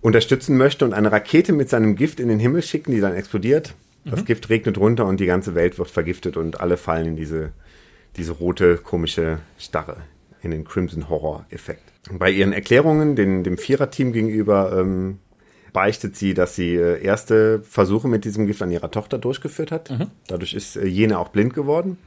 unterstützen 0.00 0.56
möchte 0.56 0.84
und 0.84 0.92
eine 0.92 1.10
Rakete 1.10 1.52
mit 1.52 1.68
seinem 1.68 1.96
Gift 1.96 2.20
in 2.20 2.28
den 2.28 2.38
Himmel 2.38 2.62
schicken, 2.62 2.92
die 2.92 3.00
dann 3.00 3.14
explodiert. 3.14 3.74
Das 4.04 4.20
mhm. 4.20 4.24
Gift 4.26 4.50
regnet 4.50 4.78
runter 4.78 5.06
und 5.06 5.18
die 5.18 5.26
ganze 5.26 5.54
Welt 5.54 5.78
wird 5.78 5.90
vergiftet 5.90 6.36
und 6.36 6.60
alle 6.60 6.76
fallen 6.76 7.06
in 7.06 7.16
diese, 7.16 7.52
diese 8.16 8.32
rote, 8.32 8.76
komische 8.76 9.38
Starre, 9.58 9.96
in 10.42 10.50
den 10.50 10.64
Crimson 10.64 11.08
Horror 11.08 11.46
Effekt. 11.50 11.82
Bei 12.12 12.30
ihren 12.30 12.52
Erklärungen 12.52 13.16
den, 13.16 13.44
dem 13.44 13.56
Viererteam 13.56 14.12
gegenüber 14.12 14.78
ähm, 14.78 15.20
beichtet 15.72 16.16
sie, 16.16 16.34
dass 16.34 16.54
sie 16.54 16.76
äh, 16.76 17.02
erste 17.02 17.62
Versuche 17.62 18.06
mit 18.06 18.24
diesem 18.24 18.46
Gift 18.46 18.62
an 18.62 18.70
ihrer 18.70 18.90
Tochter 18.90 19.18
durchgeführt 19.18 19.72
hat. 19.72 19.90
Mhm. 19.90 20.08
Dadurch 20.28 20.54
ist 20.54 20.76
äh, 20.76 20.86
jene 20.86 21.18
auch 21.18 21.28
blind 21.28 21.54
geworden. 21.54 21.98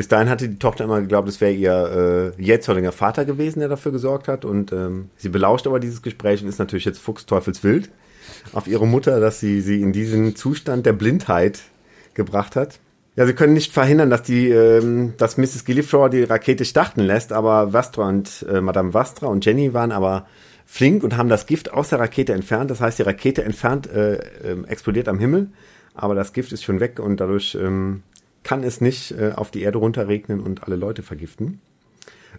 Bis 0.00 0.08
dahin 0.08 0.30
hatte 0.30 0.48
die 0.48 0.58
Tochter 0.58 0.84
immer 0.84 1.02
geglaubt, 1.02 1.28
es 1.28 1.42
wäre 1.42 1.52
ihr 1.52 2.32
äh, 2.38 2.42
jetziger 2.42 2.90
Vater 2.90 3.26
gewesen, 3.26 3.60
der 3.60 3.68
dafür 3.68 3.92
gesorgt 3.92 4.28
hat. 4.28 4.46
Und 4.46 4.72
ähm, 4.72 5.10
sie 5.18 5.28
belauscht 5.28 5.66
aber 5.66 5.78
dieses 5.78 6.00
Gespräch 6.00 6.42
und 6.42 6.48
ist 6.48 6.58
natürlich 6.58 6.86
jetzt 6.86 7.00
fuchsteufelswild 7.00 7.90
auf 8.54 8.66
ihre 8.66 8.86
Mutter, 8.86 9.20
dass 9.20 9.40
sie 9.40 9.60
sie 9.60 9.82
in 9.82 9.92
diesen 9.92 10.36
Zustand 10.36 10.86
der 10.86 10.94
Blindheit 10.94 11.60
gebracht 12.14 12.56
hat. 12.56 12.78
Ja, 13.14 13.26
sie 13.26 13.34
können 13.34 13.52
nicht 13.52 13.74
verhindern, 13.74 14.08
dass 14.08 14.22
die, 14.22 14.48
ähm, 14.48 15.12
dass 15.18 15.36
Mrs. 15.36 15.66
Gilliflower 15.66 16.08
die 16.08 16.22
Rakete 16.22 16.64
starten 16.64 17.02
lässt, 17.02 17.34
aber 17.34 17.74
Vastra 17.74 18.08
und 18.08 18.46
äh, 18.50 18.62
Madame 18.62 18.94
Vastra 18.94 19.26
und 19.26 19.44
Jenny 19.44 19.74
waren 19.74 19.92
aber 19.92 20.26
flink 20.64 21.04
und 21.04 21.18
haben 21.18 21.28
das 21.28 21.44
Gift 21.44 21.74
aus 21.74 21.90
der 21.90 22.00
Rakete 22.00 22.32
entfernt. 22.32 22.70
Das 22.70 22.80
heißt, 22.80 22.98
die 22.98 23.02
Rakete 23.02 23.44
entfernt 23.44 23.86
äh, 23.86 24.14
äh, 24.14 24.64
explodiert 24.66 25.08
am 25.08 25.18
Himmel, 25.18 25.50
aber 25.94 26.14
das 26.14 26.32
Gift 26.32 26.52
ist 26.52 26.64
schon 26.64 26.80
weg 26.80 26.98
und 27.00 27.20
dadurch 27.20 27.54
ähm, 27.54 28.02
kann 28.42 28.62
es 28.62 28.80
nicht 28.80 29.12
äh, 29.12 29.32
auf 29.34 29.50
die 29.50 29.62
Erde 29.62 29.78
runterregnen 29.78 30.40
und 30.40 30.64
alle 30.64 30.76
Leute 30.76 31.02
vergiften. 31.02 31.60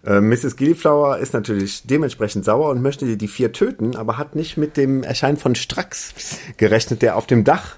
Äh, 0.05 0.21
Mrs. 0.21 0.55
Gilliflower 0.55 1.17
ist 1.19 1.33
natürlich 1.33 1.83
dementsprechend 1.83 2.45
sauer 2.45 2.69
und 2.69 2.81
möchte 2.81 3.17
die 3.17 3.27
vier 3.27 3.51
töten, 3.51 3.95
aber 3.95 4.17
hat 4.17 4.35
nicht 4.35 4.57
mit 4.57 4.77
dem 4.77 5.03
Erscheinen 5.03 5.37
von 5.37 5.55
Strax 5.55 6.39
gerechnet, 6.57 7.01
der 7.01 7.15
auf 7.15 7.27
dem 7.27 7.43
Dach 7.43 7.75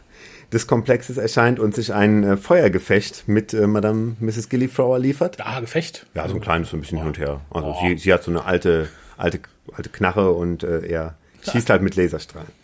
des 0.52 0.68
Komplexes 0.68 1.18
erscheint 1.18 1.60
und 1.60 1.74
sich 1.74 1.94
ein 1.94 2.24
äh, 2.24 2.38
Feuergefecht 2.38 3.28
mit 3.28 3.54
äh, 3.54 3.68
Madame 3.68 4.16
Mrs. 4.20 4.50
Gilliflower 4.50 5.00
liefert. 5.00 5.38
Ah, 5.40 5.60
Gefecht? 5.60 6.06
Ja, 6.14 6.28
so 6.30 6.36
ein 6.36 6.42
kleines, 6.42 6.70
so 6.70 6.78
ein 6.78 6.82
bisschen 6.82 7.00
hin 7.00 7.08
und 7.08 7.18
her. 7.18 7.42
Also 7.50 7.70
oh. 7.70 7.78
sie, 7.82 7.98
sie 7.98 8.14
hat 8.14 8.24
so 8.24 8.32
eine 8.32 8.46
alte, 8.46 8.88
alte, 9.18 9.40
alte 9.76 9.90
Knarre 9.90 10.32
und 10.32 10.64
äh, 10.64 10.86
er 10.86 11.16
schießt 11.50 11.70
halt 11.70 11.82
mit 11.82 11.96
Laserstrahlen. 11.96 12.63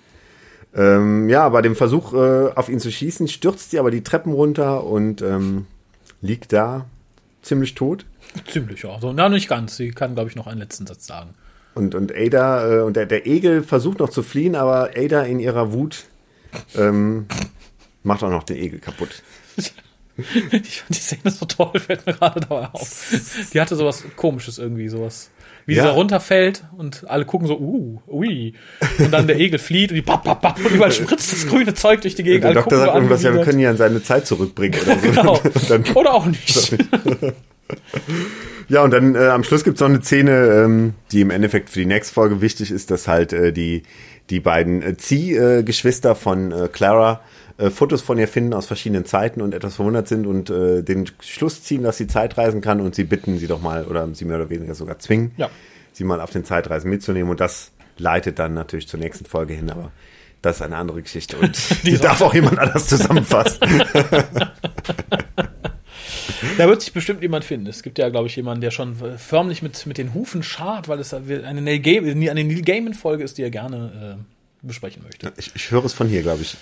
Ähm, 0.76 1.30
ja, 1.30 1.50
bei 1.50 1.62
dem 1.62 1.76
Versuch, 1.76 2.14
äh, 2.14 2.52
auf 2.54 2.70
ihn 2.70 2.80
zu 2.80 2.92
schießen, 2.92 3.28
stürzt 3.28 3.72
sie 3.72 3.80
aber 3.80 3.92
die 3.92 4.04
Treppen 4.04 4.34
runter 4.34 4.84
und 4.84 5.22
ähm, 5.22 5.66
liegt 6.22 6.54
da 6.54 6.86
ziemlich 7.42 7.76
tot. 7.76 8.06
Ziemlich, 8.48 8.84
ja. 8.84 9.00
So, 9.00 9.12
na, 9.12 9.30
nicht 9.30 9.50
ganz. 9.50 9.78
Sie 9.78 9.92
kann, 9.92 10.14
glaube 10.14 10.30
ich, 10.30 10.36
noch 10.36 10.48
einen 10.48 10.60
letzten 10.60 10.86
Satz 10.86 11.08
sagen. 11.08 11.34
Und, 11.74 11.96
und 11.96 12.14
Ada, 12.14 12.80
äh, 12.80 12.82
und 12.82 12.96
der, 12.96 13.06
der 13.06 13.26
Egel 13.26 13.64
versucht 13.64 14.00
noch 14.00 14.10
zu 14.10 14.22
fliehen, 14.22 14.56
aber 14.56 14.92
Ada 14.96 15.24
in 15.24 15.40
ihrer 15.40 15.72
Wut 15.72 16.06
ähm, 16.76 17.26
macht 18.04 18.24
auch 18.24 18.30
noch 18.30 18.44
den 18.44 18.58
Egel 18.58 18.80
kaputt. 18.80 19.24
Ich 20.52 20.82
fand 20.82 20.90
die 20.90 21.00
Szene 21.00 21.32
so 21.32 21.46
toll, 21.46 21.80
fällt 21.80 22.06
mir 22.06 22.14
gerade 22.14 22.42
dabei 22.42 22.68
auf. 22.74 23.10
Die 23.54 23.62
hatte 23.62 23.78
sowas 23.78 24.04
komisches 24.18 24.58
irgendwie, 24.58 24.90
sowas 24.90 25.30
wie 25.66 25.76
Ja. 25.76 25.84
dieser 25.84 25.94
runterfällt 25.96 26.64
und 26.78 27.06
alle 27.08 27.26
gucken 27.26 27.48
so, 27.48 27.58
uh, 27.60 28.02
ui. 28.08 28.54
Und 28.98 29.12
dann 29.12 29.28
der 29.28 29.38
Egel 29.40 29.60
flieht 29.60 29.92
und 29.92 29.96
die 29.96 30.02
bap, 30.02 30.24
bap, 30.24 30.42
bap, 30.42 30.58
und 30.64 30.72
überall 30.72 30.92
spritzt 30.92 31.32
das 31.32 31.48
grüne 31.48 31.74
Zeug 31.74 32.02
durch 32.02 32.16
die 32.16 32.24
Gegend. 32.24 32.44
Der 32.44 32.50
Alle 32.52 32.60
Doktor 32.62 32.78
sagt 32.80 32.96
irgendwas, 32.96 33.24
ja, 33.24 33.34
wir 33.34 33.42
können 33.44 33.60
ihn 33.60 33.68
an 33.68 33.78
seine 33.78 34.02
Zeit 34.04 34.26
zurückbringen 34.28 34.80
oder 34.86 34.96
so. 35.00 35.08
Genau. 35.10 35.40
Dann, 35.70 35.84
Oder 35.96 36.14
auch 36.14 36.26
nicht. 36.26 36.78
ja, 38.68 38.84
und 38.84 38.92
dann 38.92 39.16
äh, 39.16 39.28
am 39.28 39.44
Schluss 39.44 39.64
gibt's 39.64 39.82
noch 39.82 39.90
eine 39.90 40.02
Szene, 40.02 40.32
ähm, 40.66 40.94
die 41.12 41.22
im 41.22 41.30
Endeffekt 41.32 41.70
für 41.70 41.80
die 41.80 41.86
nächste 41.86 42.14
Folge 42.14 42.42
wichtig 42.42 42.72
ist, 42.72 42.92
dass 42.92 43.08
halt 43.08 43.34
äh, 43.34 43.52
die, 43.52 43.84
die 44.30 44.40
beiden 44.40 44.82
äh, 44.82 44.98
Ziehgeschwister 44.98 46.16
von 46.16 46.52
äh, 46.52 46.68
Clara 46.72 47.22
äh, 47.60 47.70
Fotos 47.70 48.02
von 48.02 48.18
ihr 48.18 48.28
finden 48.28 48.54
aus 48.54 48.66
verschiedenen 48.66 49.06
Zeiten 49.06 49.42
und 49.42 49.54
etwas 49.54 49.76
verwundert 49.76 50.08
sind 50.08 50.26
und 50.26 50.50
äh, 50.50 50.82
den 50.82 51.06
Schluss 51.22 51.62
ziehen, 51.64 51.84
dass 51.84 51.98
sie 51.98 52.08
Zeit 52.08 52.38
reisen 52.38 52.62
kann 52.62 52.82
und 52.82 52.96
sie 52.96 53.04
bitten 53.04 53.38
sie 53.38 53.48
doch 53.48 53.62
mal 53.62 53.86
oder 53.86 54.08
sie 54.14 54.26
mehr 54.26 54.38
oder 54.38 54.50
weniger 54.50 54.74
sogar 54.76 54.98
zwingen, 55.00 55.32
Ja. 55.38 55.50
sie 55.94 56.04
mal 56.04 56.22
auf 56.22 56.32
den 56.32 56.46
Zeitreisen 56.46 56.90
mitzunehmen 56.90 57.30
und 57.30 57.40
das 57.40 57.72
leitet 57.98 58.40
dann 58.40 58.54
natürlich 58.54 58.88
zur 58.88 59.00
nächsten 59.00 59.26
Folge 59.26 59.54
hin, 59.54 59.70
aber 59.70 59.92
das 60.42 60.56
ist 60.58 60.62
eine 60.62 60.78
andere 60.78 61.02
Geschichte 61.02 61.38
und 61.38 61.58
die 61.86 61.98
darf 61.98 62.22
auch 62.22 62.34
jemand 62.34 62.58
anders 62.60 62.88
zusammenfassen. 62.88 63.60
Da 66.58 66.68
wird 66.68 66.82
sich 66.82 66.94
bestimmt 66.94 67.22
jemand 67.22 67.44
finden. 67.44 67.68
Es 67.68 67.84
gibt 67.84 67.98
ja, 67.98 68.10
glaube 68.10 68.28
ich, 68.28 68.36
jemanden, 68.36 68.62
der 68.62 68.72
schon 68.72 68.96
förmlich 69.18 69.62
mit, 69.62 69.86
mit 69.86 69.98
den 69.98 70.14
Hufen 70.14 70.44
schart, 70.44 70.88
weil 70.88 71.00
es 71.00 71.14
eine 71.14 71.62
Neil 71.62 71.80
Gaiman, 71.80 72.12
eine 72.30 72.44
Neil 72.44 72.62
Gaiman-Folge 72.62 73.24
ist, 73.24 73.38
die 73.38 73.44
er 73.44 73.50
gerne 73.50 74.18
äh, 74.20 74.66
besprechen 74.66 75.04
möchte. 75.04 75.34
Ich, 75.38 75.52
ich 75.56 75.72
höre 75.72 75.86
es 75.86 75.94
von 75.94 76.08
hier, 76.08 76.22
glaube 76.22 76.42
ich. 76.42 76.56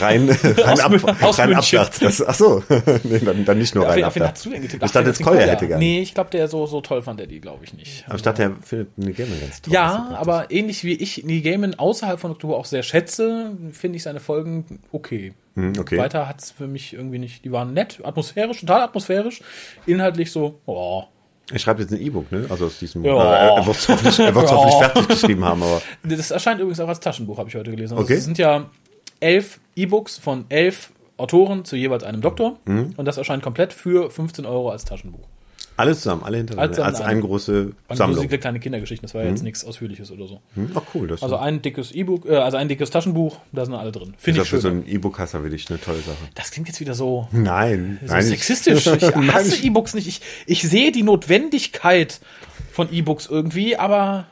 Rein, 0.00 0.28
rein, 0.30 0.80
ab, 0.80 0.92
rein 1.38 1.54
abwärts. 1.54 1.98
Das, 1.98 2.26
ach 2.26 2.34
so, 2.34 2.62
nee, 3.04 3.18
dann, 3.18 3.44
dann 3.44 3.58
nicht 3.58 3.74
nur 3.74 3.84
Auf 3.84 3.90
rein 3.92 4.04
abwärts. 4.04 4.30
hast 4.40 4.46
du 4.46 4.50
denn 4.50 4.62
getippt? 4.62 4.82
Ich 4.84 4.90
dachte, 4.92 5.04
Ach, 5.04 5.06
jetzt 5.06 5.22
Kolja 5.22 5.40
hätte 5.42 5.66
gerne. 5.66 5.84
Nee, 5.84 6.00
ich 6.00 6.14
glaube, 6.14 6.30
der 6.30 6.48
so, 6.48 6.66
so 6.66 6.80
toll 6.80 7.02
fand 7.02 7.20
er 7.20 7.26
die, 7.26 7.40
glaube 7.40 7.64
ich, 7.64 7.74
nicht. 7.74 8.04
Aber 8.06 8.16
ich 8.16 8.22
dachte, 8.22 8.42
er 8.42 8.52
findet 8.62 8.96
Neil 8.98 9.12
Gaiman 9.12 9.40
ganz 9.40 9.62
toll. 9.62 9.72
Ja, 9.74 10.10
aber 10.18 10.50
ähnlich 10.50 10.84
wie 10.84 10.92
ich 10.94 11.24
Neil 11.24 11.42
Gaiman 11.42 11.74
außerhalb 11.74 12.18
von 12.20 12.30
Oktober 12.32 12.56
auch 12.56 12.66
sehr 12.66 12.82
schätze, 12.82 13.52
finde 13.72 13.96
ich 13.96 14.02
seine 14.02 14.20
Folgen 14.20 14.80
okay. 14.92 15.34
Hm, 15.56 15.72
okay. 15.78 15.98
Weiter 15.98 16.26
hat 16.28 16.40
es 16.42 16.50
für 16.50 16.66
mich 16.66 16.94
irgendwie 16.94 17.18
nicht. 17.18 17.44
Die 17.44 17.52
waren 17.52 17.72
nett, 17.74 18.00
atmosphärisch, 18.02 18.60
total 18.60 18.82
atmosphärisch. 18.82 19.40
Inhaltlich 19.86 20.32
so, 20.32 20.58
oh, 20.66 21.04
Er 21.52 21.58
schreibt 21.60 21.78
jetzt 21.78 21.92
ein 21.92 22.00
E-Book, 22.00 22.32
ne? 22.32 22.46
Also 22.48 22.66
aus 22.66 22.78
diesem. 22.80 23.04
Ja. 23.04 23.12
Äh, 23.12 23.58
er 23.60 23.66
wird 23.66 23.76
es 23.76 23.88
hoffentlich, 23.88 24.18
er 24.18 24.34
wird's 24.34 24.50
Ja. 24.50 24.56
hoffentlich 24.56 24.78
fertig 24.82 25.08
geschrieben 25.08 25.44
haben, 25.44 25.62
aber. 25.62 25.80
Das 26.02 26.30
erscheint 26.32 26.58
übrigens 26.60 26.80
auch 26.80 26.88
als 26.88 26.98
Taschenbuch, 27.00 27.38
habe 27.38 27.48
ich 27.50 27.54
heute 27.54 27.70
gelesen. 27.70 27.92
Also 27.94 28.04
Okay. 28.04 28.14
Es 28.14 28.24
sind 28.24 28.36
ja 28.38 28.68
elf 29.20 29.60
E-Books 29.76 30.18
von 30.18 30.44
elf 30.48 30.92
Autoren 31.16 31.64
zu 31.64 31.76
jeweils 31.76 32.02
einem 32.04 32.20
Doktor. 32.20 32.58
Mhm. 32.64 32.94
Und 32.96 33.04
das 33.06 33.16
erscheint 33.18 33.42
komplett 33.42 33.72
für 33.72 34.10
15 34.10 34.46
Euro 34.46 34.70
als 34.70 34.84
Taschenbuch. 34.84 35.26
Alle 35.76 35.96
zusammen, 35.96 36.22
alle 36.22 36.36
hintereinander. 36.36 36.72
Zusammen, 36.72 36.94
als 36.94 37.00
eine 37.04 37.20
große 37.20 37.72
Sammlung. 37.90 38.14
lustige 38.16 38.38
kleine 38.38 38.60
Kindergeschichten, 38.60 39.06
das 39.08 39.14
war 39.14 39.22
ja 39.24 39.30
jetzt 39.30 39.42
nichts 39.42 39.64
Ausführliches 39.64 40.12
oder 40.12 40.28
so. 40.28 40.40
Hm? 40.54 40.70
Ach 40.72 40.82
cool, 40.94 41.08
das 41.08 41.20
Also 41.24 41.34
ein 41.36 41.62
dickes 41.62 41.90
E-Book, 41.90 42.26
äh, 42.26 42.36
also 42.36 42.56
ein 42.58 42.68
dickes 42.68 42.90
Taschenbuch, 42.90 43.38
da 43.50 43.64
sind 43.64 43.74
alle 43.74 43.90
drin. 43.90 44.14
Finde 44.16 44.42
ich 44.42 44.48
für 44.48 44.56
schön. 44.56 44.60
so 44.60 44.68
einen 44.68 44.86
E-Book-Hasser 44.86 45.42
wirklich 45.42 45.68
eine 45.70 45.80
tolle 45.80 45.98
Sache. 45.98 46.16
das 46.36 46.52
klingt 46.52 46.68
jetzt 46.68 46.78
wieder 46.78 46.94
so, 46.94 47.26
Nein, 47.32 47.98
so 48.06 48.12
nein. 48.12 48.22
sexistisch. 48.24 48.86
Ich 48.86 49.02
Nein, 49.16 49.34
hasse 49.34 49.56
ich- 49.56 49.64
E-Books 49.64 49.94
nicht. 49.94 50.06
Ich, 50.06 50.20
ich 50.46 50.62
sehe 50.62 50.92
die 50.92 51.02
Notwendigkeit 51.02 52.20
von 52.72 52.92
E-Books 52.92 53.26
irgendwie, 53.26 53.76
aber 53.76 54.26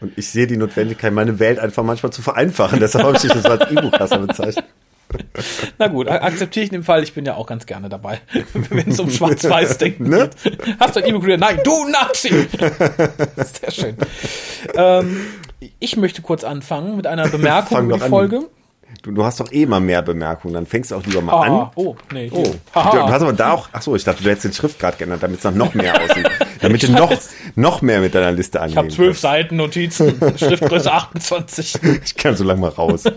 Und 0.00 0.12
ich 0.16 0.28
sehe 0.30 0.46
die 0.46 0.56
Notwendigkeit, 0.56 1.12
meine 1.12 1.38
Welt 1.38 1.58
einfach 1.58 1.82
manchmal 1.82 2.12
zu 2.12 2.22
vereinfachen. 2.22 2.78
Deshalb 2.80 3.04
habe 3.04 3.16
ich 3.16 3.22
das 3.22 3.44
als 3.44 3.70
E-Book-Hasser 3.70 4.18
bezeichnet. 4.18 4.64
Na 5.78 5.88
gut, 5.88 6.08
akzeptiere 6.08 6.64
ich 6.64 6.70
in 6.72 6.78
dem 6.80 6.84
Fall. 6.84 7.02
Ich 7.02 7.12
bin 7.12 7.24
ja 7.24 7.34
auch 7.34 7.46
ganz 7.46 7.66
gerne 7.66 7.88
dabei, 7.88 8.20
wenn 8.52 8.88
es 8.88 8.98
um 8.98 9.10
Schwarz-Weiß-Denken 9.10 10.04
Ne? 10.08 10.30
geht. 10.42 10.58
Hast 10.80 10.96
du 10.96 11.00
ein 11.04 11.06
E-Mail 11.14 11.38
Nein, 11.38 11.60
du 11.62 11.86
Nazi! 11.88 12.46
Sehr 13.36 13.70
schön. 13.70 13.96
Ähm, 14.74 15.20
ich 15.78 15.96
möchte 15.96 16.22
kurz 16.22 16.42
anfangen 16.44 16.96
mit 16.96 17.06
einer 17.06 17.28
Bemerkung 17.28 17.76
Fang 17.76 17.86
über 17.86 17.96
die 17.98 18.02
an. 18.04 18.10
Folge. 18.10 18.40
Du, 19.02 19.10
du 19.12 19.24
hast 19.24 19.40
doch 19.40 19.52
eh 19.52 19.66
mal 19.66 19.80
mehr 19.80 20.02
Bemerkungen, 20.02 20.54
dann 20.54 20.66
fängst 20.66 20.90
du 20.90 20.96
auch 20.96 21.04
lieber 21.04 21.20
mal 21.20 21.32
Ah, 21.32 21.62
an. 21.64 21.70
oh, 21.74 21.96
nee. 22.12 22.30
Oh, 22.32 22.42
du, 22.42 22.50
du 22.72 22.80
hast 23.08 23.22
aber 23.22 23.32
da 23.34 23.52
auch, 23.52 23.68
ach 23.72 23.82
so, 23.82 23.94
ich 23.96 24.04
dachte, 24.04 24.22
du 24.22 24.30
hättest 24.30 24.44
den 24.46 24.52
Schriftgrad 24.52 24.98
geändert, 24.98 25.22
damit 25.22 25.44
es 25.44 25.54
noch 25.54 25.74
mehr 25.74 26.00
aussieht. 26.00 26.30
Damit 26.64 26.82
du 26.82 26.92
noch, 26.92 27.12
noch 27.54 27.82
mehr 27.82 28.00
mit 28.00 28.14
deiner 28.14 28.32
Liste 28.32 28.60
angehen 28.60 28.72
Ich 28.72 28.76
habe 28.76 28.88
zwölf 28.88 29.18
Seiten 29.18 29.56
Notizen, 29.56 30.14
Schriftgröße 30.36 30.92
28. 30.92 31.76
Ich 32.04 32.16
kann 32.16 32.36
so 32.36 32.44
lange 32.44 32.60
mal 32.60 32.68
raus. 32.70 33.04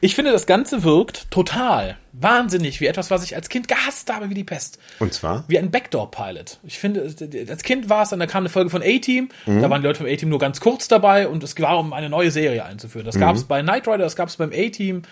Ich 0.00 0.14
finde, 0.14 0.32
das 0.32 0.46
Ganze 0.46 0.84
wirkt 0.84 1.30
total 1.30 1.96
wahnsinnig 2.12 2.80
wie 2.80 2.86
etwas, 2.86 3.10
was 3.10 3.22
ich 3.24 3.36
als 3.36 3.48
Kind 3.48 3.68
gehasst 3.68 4.12
habe 4.12 4.30
wie 4.30 4.34
die 4.34 4.44
Pest. 4.44 4.78
Und 5.00 5.12
zwar? 5.12 5.44
Wie 5.48 5.58
ein 5.58 5.70
Backdoor-Pilot. 5.70 6.58
Ich 6.64 6.78
finde, 6.78 7.02
als 7.48 7.62
Kind 7.62 7.90
war 7.90 8.02
es 8.04 8.08
dann, 8.10 8.18
da 8.20 8.26
kam 8.26 8.42
eine 8.42 8.48
Folge 8.48 8.70
von 8.70 8.82
A-Team, 8.82 9.28
Mhm. 9.46 9.60
da 9.60 9.68
waren 9.70 9.82
die 9.82 9.86
Leute 9.86 9.98
vom 9.98 10.06
A-Team 10.06 10.28
nur 10.30 10.38
ganz 10.38 10.60
kurz 10.60 10.88
dabei 10.88 11.28
und 11.28 11.42
es 11.44 11.58
war, 11.60 11.78
um 11.78 11.92
eine 11.92 12.08
neue 12.08 12.30
Serie 12.30 12.64
einzuführen. 12.64 13.04
Das 13.06 13.18
gab 13.18 13.36
es 13.36 13.42
Mhm. 13.42 13.48
bei 13.48 13.62
Knight 13.62 13.86
Rider, 13.86 13.98
das 13.98 14.16
gab 14.16 14.28
es 14.28 14.36
beim 14.36 14.50
A-Team, 14.52 15.02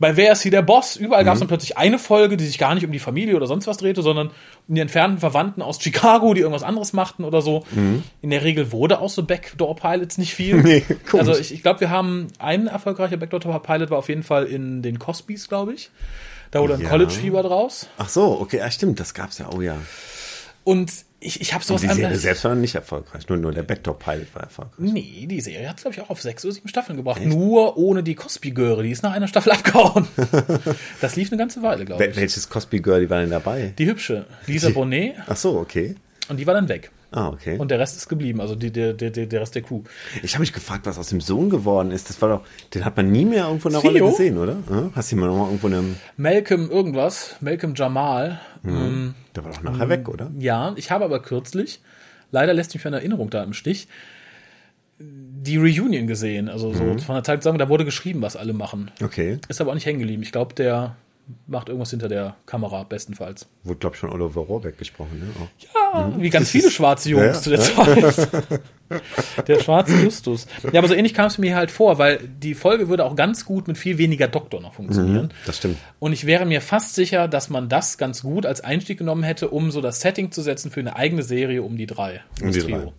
bei 0.00 0.16
Wer 0.16 0.32
ist 0.32 0.42
hier 0.42 0.50
der 0.50 0.62
Boss? 0.62 0.96
Überall 0.96 1.24
gab 1.24 1.34
es 1.34 1.38
dann 1.40 1.48
plötzlich 1.48 1.76
eine 1.78 1.98
Folge, 1.98 2.36
die 2.36 2.46
sich 2.46 2.58
gar 2.58 2.74
nicht 2.74 2.84
um 2.84 2.90
die 2.90 2.98
Familie 2.98 3.36
oder 3.36 3.46
sonst 3.46 3.66
was 3.68 3.76
drehte, 3.76 4.02
sondern 4.02 4.28
um 4.66 4.74
die 4.74 4.80
entfernten 4.80 5.20
Verwandten 5.20 5.62
aus 5.62 5.80
Chicago, 5.80 6.34
die 6.34 6.40
irgendwas 6.40 6.62
anderes 6.62 6.92
machten 6.92 7.22
oder 7.24 7.42
so. 7.42 7.64
In 8.22 8.30
der 8.30 8.42
Regel 8.42 8.72
wurde 8.72 8.98
auch 9.00 9.10
so 9.10 9.22
Backdoor-Pilots 9.22 10.18
nicht 10.18 10.34
viel. 10.34 10.56
Mhm. 10.56 10.62
Nee, 10.70 10.80
komisch. 11.08 11.28
also 11.28 11.38
ich, 11.40 11.52
ich 11.54 11.62
glaube, 11.62 11.80
wir 11.80 11.90
haben 11.90 12.28
einen 12.38 12.66
erfolgreicher 12.66 13.18
Backdoor-Pilot 13.18 13.90
war 13.90 13.98
auf 13.98 14.08
jeden 14.08 14.22
Fall 14.22 14.46
in 14.46 14.82
den 14.82 14.98
Cosbys, 14.98 15.48
glaube 15.48 15.74
ich. 15.74 15.90
Da 16.50 16.60
wurde 16.60 16.74
ein 16.74 16.80
Ja. 16.80 16.88
College-Fieber 16.88 17.42
draus. 17.42 17.86
Ach 17.98 18.08
so, 18.08 18.40
okay, 18.40 18.56
ja, 18.58 18.70
stimmt, 18.70 18.98
das 18.98 19.14
gab's 19.14 19.38
ja, 19.38 19.48
oh 19.54 19.60
ja. 19.60 19.76
Und 20.64 20.90
ich, 21.20 21.40
ich 21.40 21.52
habe 21.54 21.62
sowas 21.64 21.82
Die 21.82 21.86
Serie 21.88 22.04
anderes- 22.06 22.22
selbst 22.22 22.44
war 22.44 22.54
nicht 22.54 22.74
erfolgreich, 22.74 23.28
nur, 23.28 23.38
nur 23.38 23.52
der 23.52 23.62
Backdoor-Pilot 23.62 24.34
war 24.34 24.42
erfolgreich. 24.42 24.74
Nee, 24.78 25.26
die 25.28 25.40
Serie 25.40 25.68
hat 25.68 25.76
es, 25.76 25.82
glaube 25.82 25.94
ich, 25.96 26.00
auch 26.02 26.10
auf 26.10 26.20
sechs 26.22 26.44
oder 26.44 26.54
sieben 26.54 26.68
Staffeln 26.68 26.96
gebracht. 26.96 27.24
Nur 27.24 27.76
ohne 27.76 28.02
die 28.02 28.14
Cosby-Göre. 28.14 28.82
Die 28.82 28.90
ist 28.90 29.02
nach 29.02 29.12
einer 29.12 29.28
Staffel 29.28 29.52
abgehauen. 29.52 30.08
das 31.00 31.16
lief 31.16 31.30
eine 31.30 31.38
ganze 31.38 31.62
Weile, 31.62 31.84
glaube 31.84 32.04
ich. 32.06 32.16
welches 32.16 32.48
Cosby 32.48 32.80
Girl, 32.80 33.00
die 33.00 33.10
war 33.10 33.20
denn 33.20 33.30
dabei? 33.30 33.72
Die 33.78 33.86
hübsche 33.86 34.26
Lisa 34.46 34.70
Bonet. 34.70 35.14
Ach 35.26 35.36
so, 35.36 35.58
okay. 35.58 35.94
Und 36.28 36.38
die 36.38 36.46
war 36.46 36.54
dann 36.54 36.68
weg. 36.68 36.90
Ah, 37.12 37.28
okay. 37.28 37.58
Und 37.58 37.70
der 37.70 37.78
Rest 37.78 37.96
ist 37.96 38.08
geblieben. 38.08 38.40
Also 38.40 38.54
die, 38.54 38.70
der, 38.70 38.92
der, 38.92 39.10
der 39.10 39.40
Rest 39.40 39.54
der 39.54 39.62
Crew. 39.62 39.82
ich 40.22 40.34
habe 40.34 40.40
mich 40.40 40.52
gefragt, 40.52 40.86
was 40.86 40.98
aus 40.98 41.08
dem 41.08 41.20
Sohn 41.20 41.50
geworden 41.50 41.90
ist. 41.90 42.08
Das 42.08 42.22
war 42.22 42.28
doch, 42.28 42.42
den 42.74 42.84
hat 42.84 42.96
man 42.96 43.10
nie 43.10 43.24
mehr 43.24 43.46
irgendwo 43.46 43.68
in 43.68 43.72
der 43.72 43.82
Theo? 43.82 43.90
Rolle 43.90 44.10
gesehen, 44.12 44.38
oder? 44.38 44.56
Hast 44.94 45.10
du 45.10 45.16
ihn 45.16 45.20
mal 45.20 45.26
noch 45.26 45.36
mal 45.36 45.44
irgendwo 45.46 45.66
in 45.66 45.74
einem, 45.74 45.96
Malcolm 46.16 46.70
irgendwas. 46.70 47.36
Malcolm 47.40 47.74
Jamal. 47.74 48.40
Ähm, 48.64 49.14
der 49.34 49.44
war 49.44 49.52
doch 49.52 49.62
nachher 49.62 49.88
weg, 49.88 50.08
oder? 50.08 50.30
ja, 50.38 50.72
ich 50.76 50.90
habe 50.90 51.04
aber 51.04 51.20
kürzlich, 51.22 51.80
leider 52.30 52.52
lässt 52.52 52.74
mich 52.74 52.84
meine 52.84 52.96
Erinnerung 52.96 53.30
da 53.30 53.42
im 53.42 53.54
Stich, 53.54 53.88
die 54.98 55.56
Reunion 55.56 56.06
gesehen. 56.06 56.48
Also 56.48 56.72
so 56.72 56.98
von 56.98 57.14
der 57.14 57.24
Zeit 57.24 57.42
zusammen, 57.42 57.58
da 57.58 57.68
wurde 57.68 57.84
geschrieben, 57.84 58.22
was 58.22 58.36
alle 58.36 58.52
machen. 58.52 58.90
Okay. 59.02 59.38
Ist 59.48 59.60
aber 59.60 59.70
auch 59.70 59.74
nicht 59.74 59.86
hängen 59.86 59.98
geblieben. 60.00 60.22
Ich 60.22 60.32
glaube, 60.32 60.54
der 60.54 60.96
macht 61.46 61.68
irgendwas 61.68 61.90
hinter 61.90 62.08
der 62.08 62.36
Kamera, 62.46 62.82
bestenfalls. 62.84 63.46
Wurde, 63.64 63.78
glaube 63.78 63.96
ich, 63.96 64.00
von 64.00 64.10
Oliver 64.10 64.40
Rohrbeck 64.40 64.78
gesprochen, 64.78 65.18
ne? 65.18 65.26
Oh. 65.40 65.48
Ja, 65.74 66.12
wie 66.18 66.30
ganz 66.30 66.50
viele 66.50 66.70
schwarze 66.70 67.10
Jungs 67.10 67.24
Ja, 67.24 67.32
zu 67.34 67.50
der 67.50 67.60
Zeit. 67.60 68.30
der 69.48 69.60
schwarze 69.60 69.94
Justus. 69.96 70.46
Ja, 70.72 70.80
aber 70.80 70.88
so 70.88 70.94
ähnlich 70.94 71.14
kam 71.14 71.26
es 71.26 71.38
mir 71.38 71.56
halt 71.56 71.70
vor, 71.70 71.98
weil 71.98 72.18
die 72.18 72.54
Folge 72.54 72.88
würde 72.88 73.04
auch 73.04 73.16
ganz 73.16 73.44
gut 73.44 73.68
mit 73.68 73.78
viel 73.78 73.98
weniger 73.98 74.28
Doktor 74.28 74.60
noch 74.60 74.74
funktionieren. 74.74 75.32
Das 75.46 75.58
stimmt. 75.58 75.78
Und 75.98 76.12
ich 76.12 76.26
wäre 76.26 76.46
mir 76.46 76.60
fast 76.60 76.94
sicher, 76.94 77.28
dass 77.28 77.50
man 77.50 77.68
das 77.68 77.98
ganz 77.98 78.22
gut 78.22 78.46
als 78.46 78.60
Einstieg 78.62 78.98
genommen 78.98 79.22
hätte, 79.22 79.50
um 79.50 79.70
so 79.70 79.80
das 79.80 80.00
Setting 80.00 80.32
zu 80.32 80.42
setzen 80.42 80.70
für 80.70 80.80
eine 80.80 80.96
eigene 80.96 81.22
Serie 81.22 81.62
um 81.62 81.76
die 81.76 81.86
drei. 81.86 82.22
Um, 82.40 82.52
die 82.52 82.60
drei. 82.60 82.92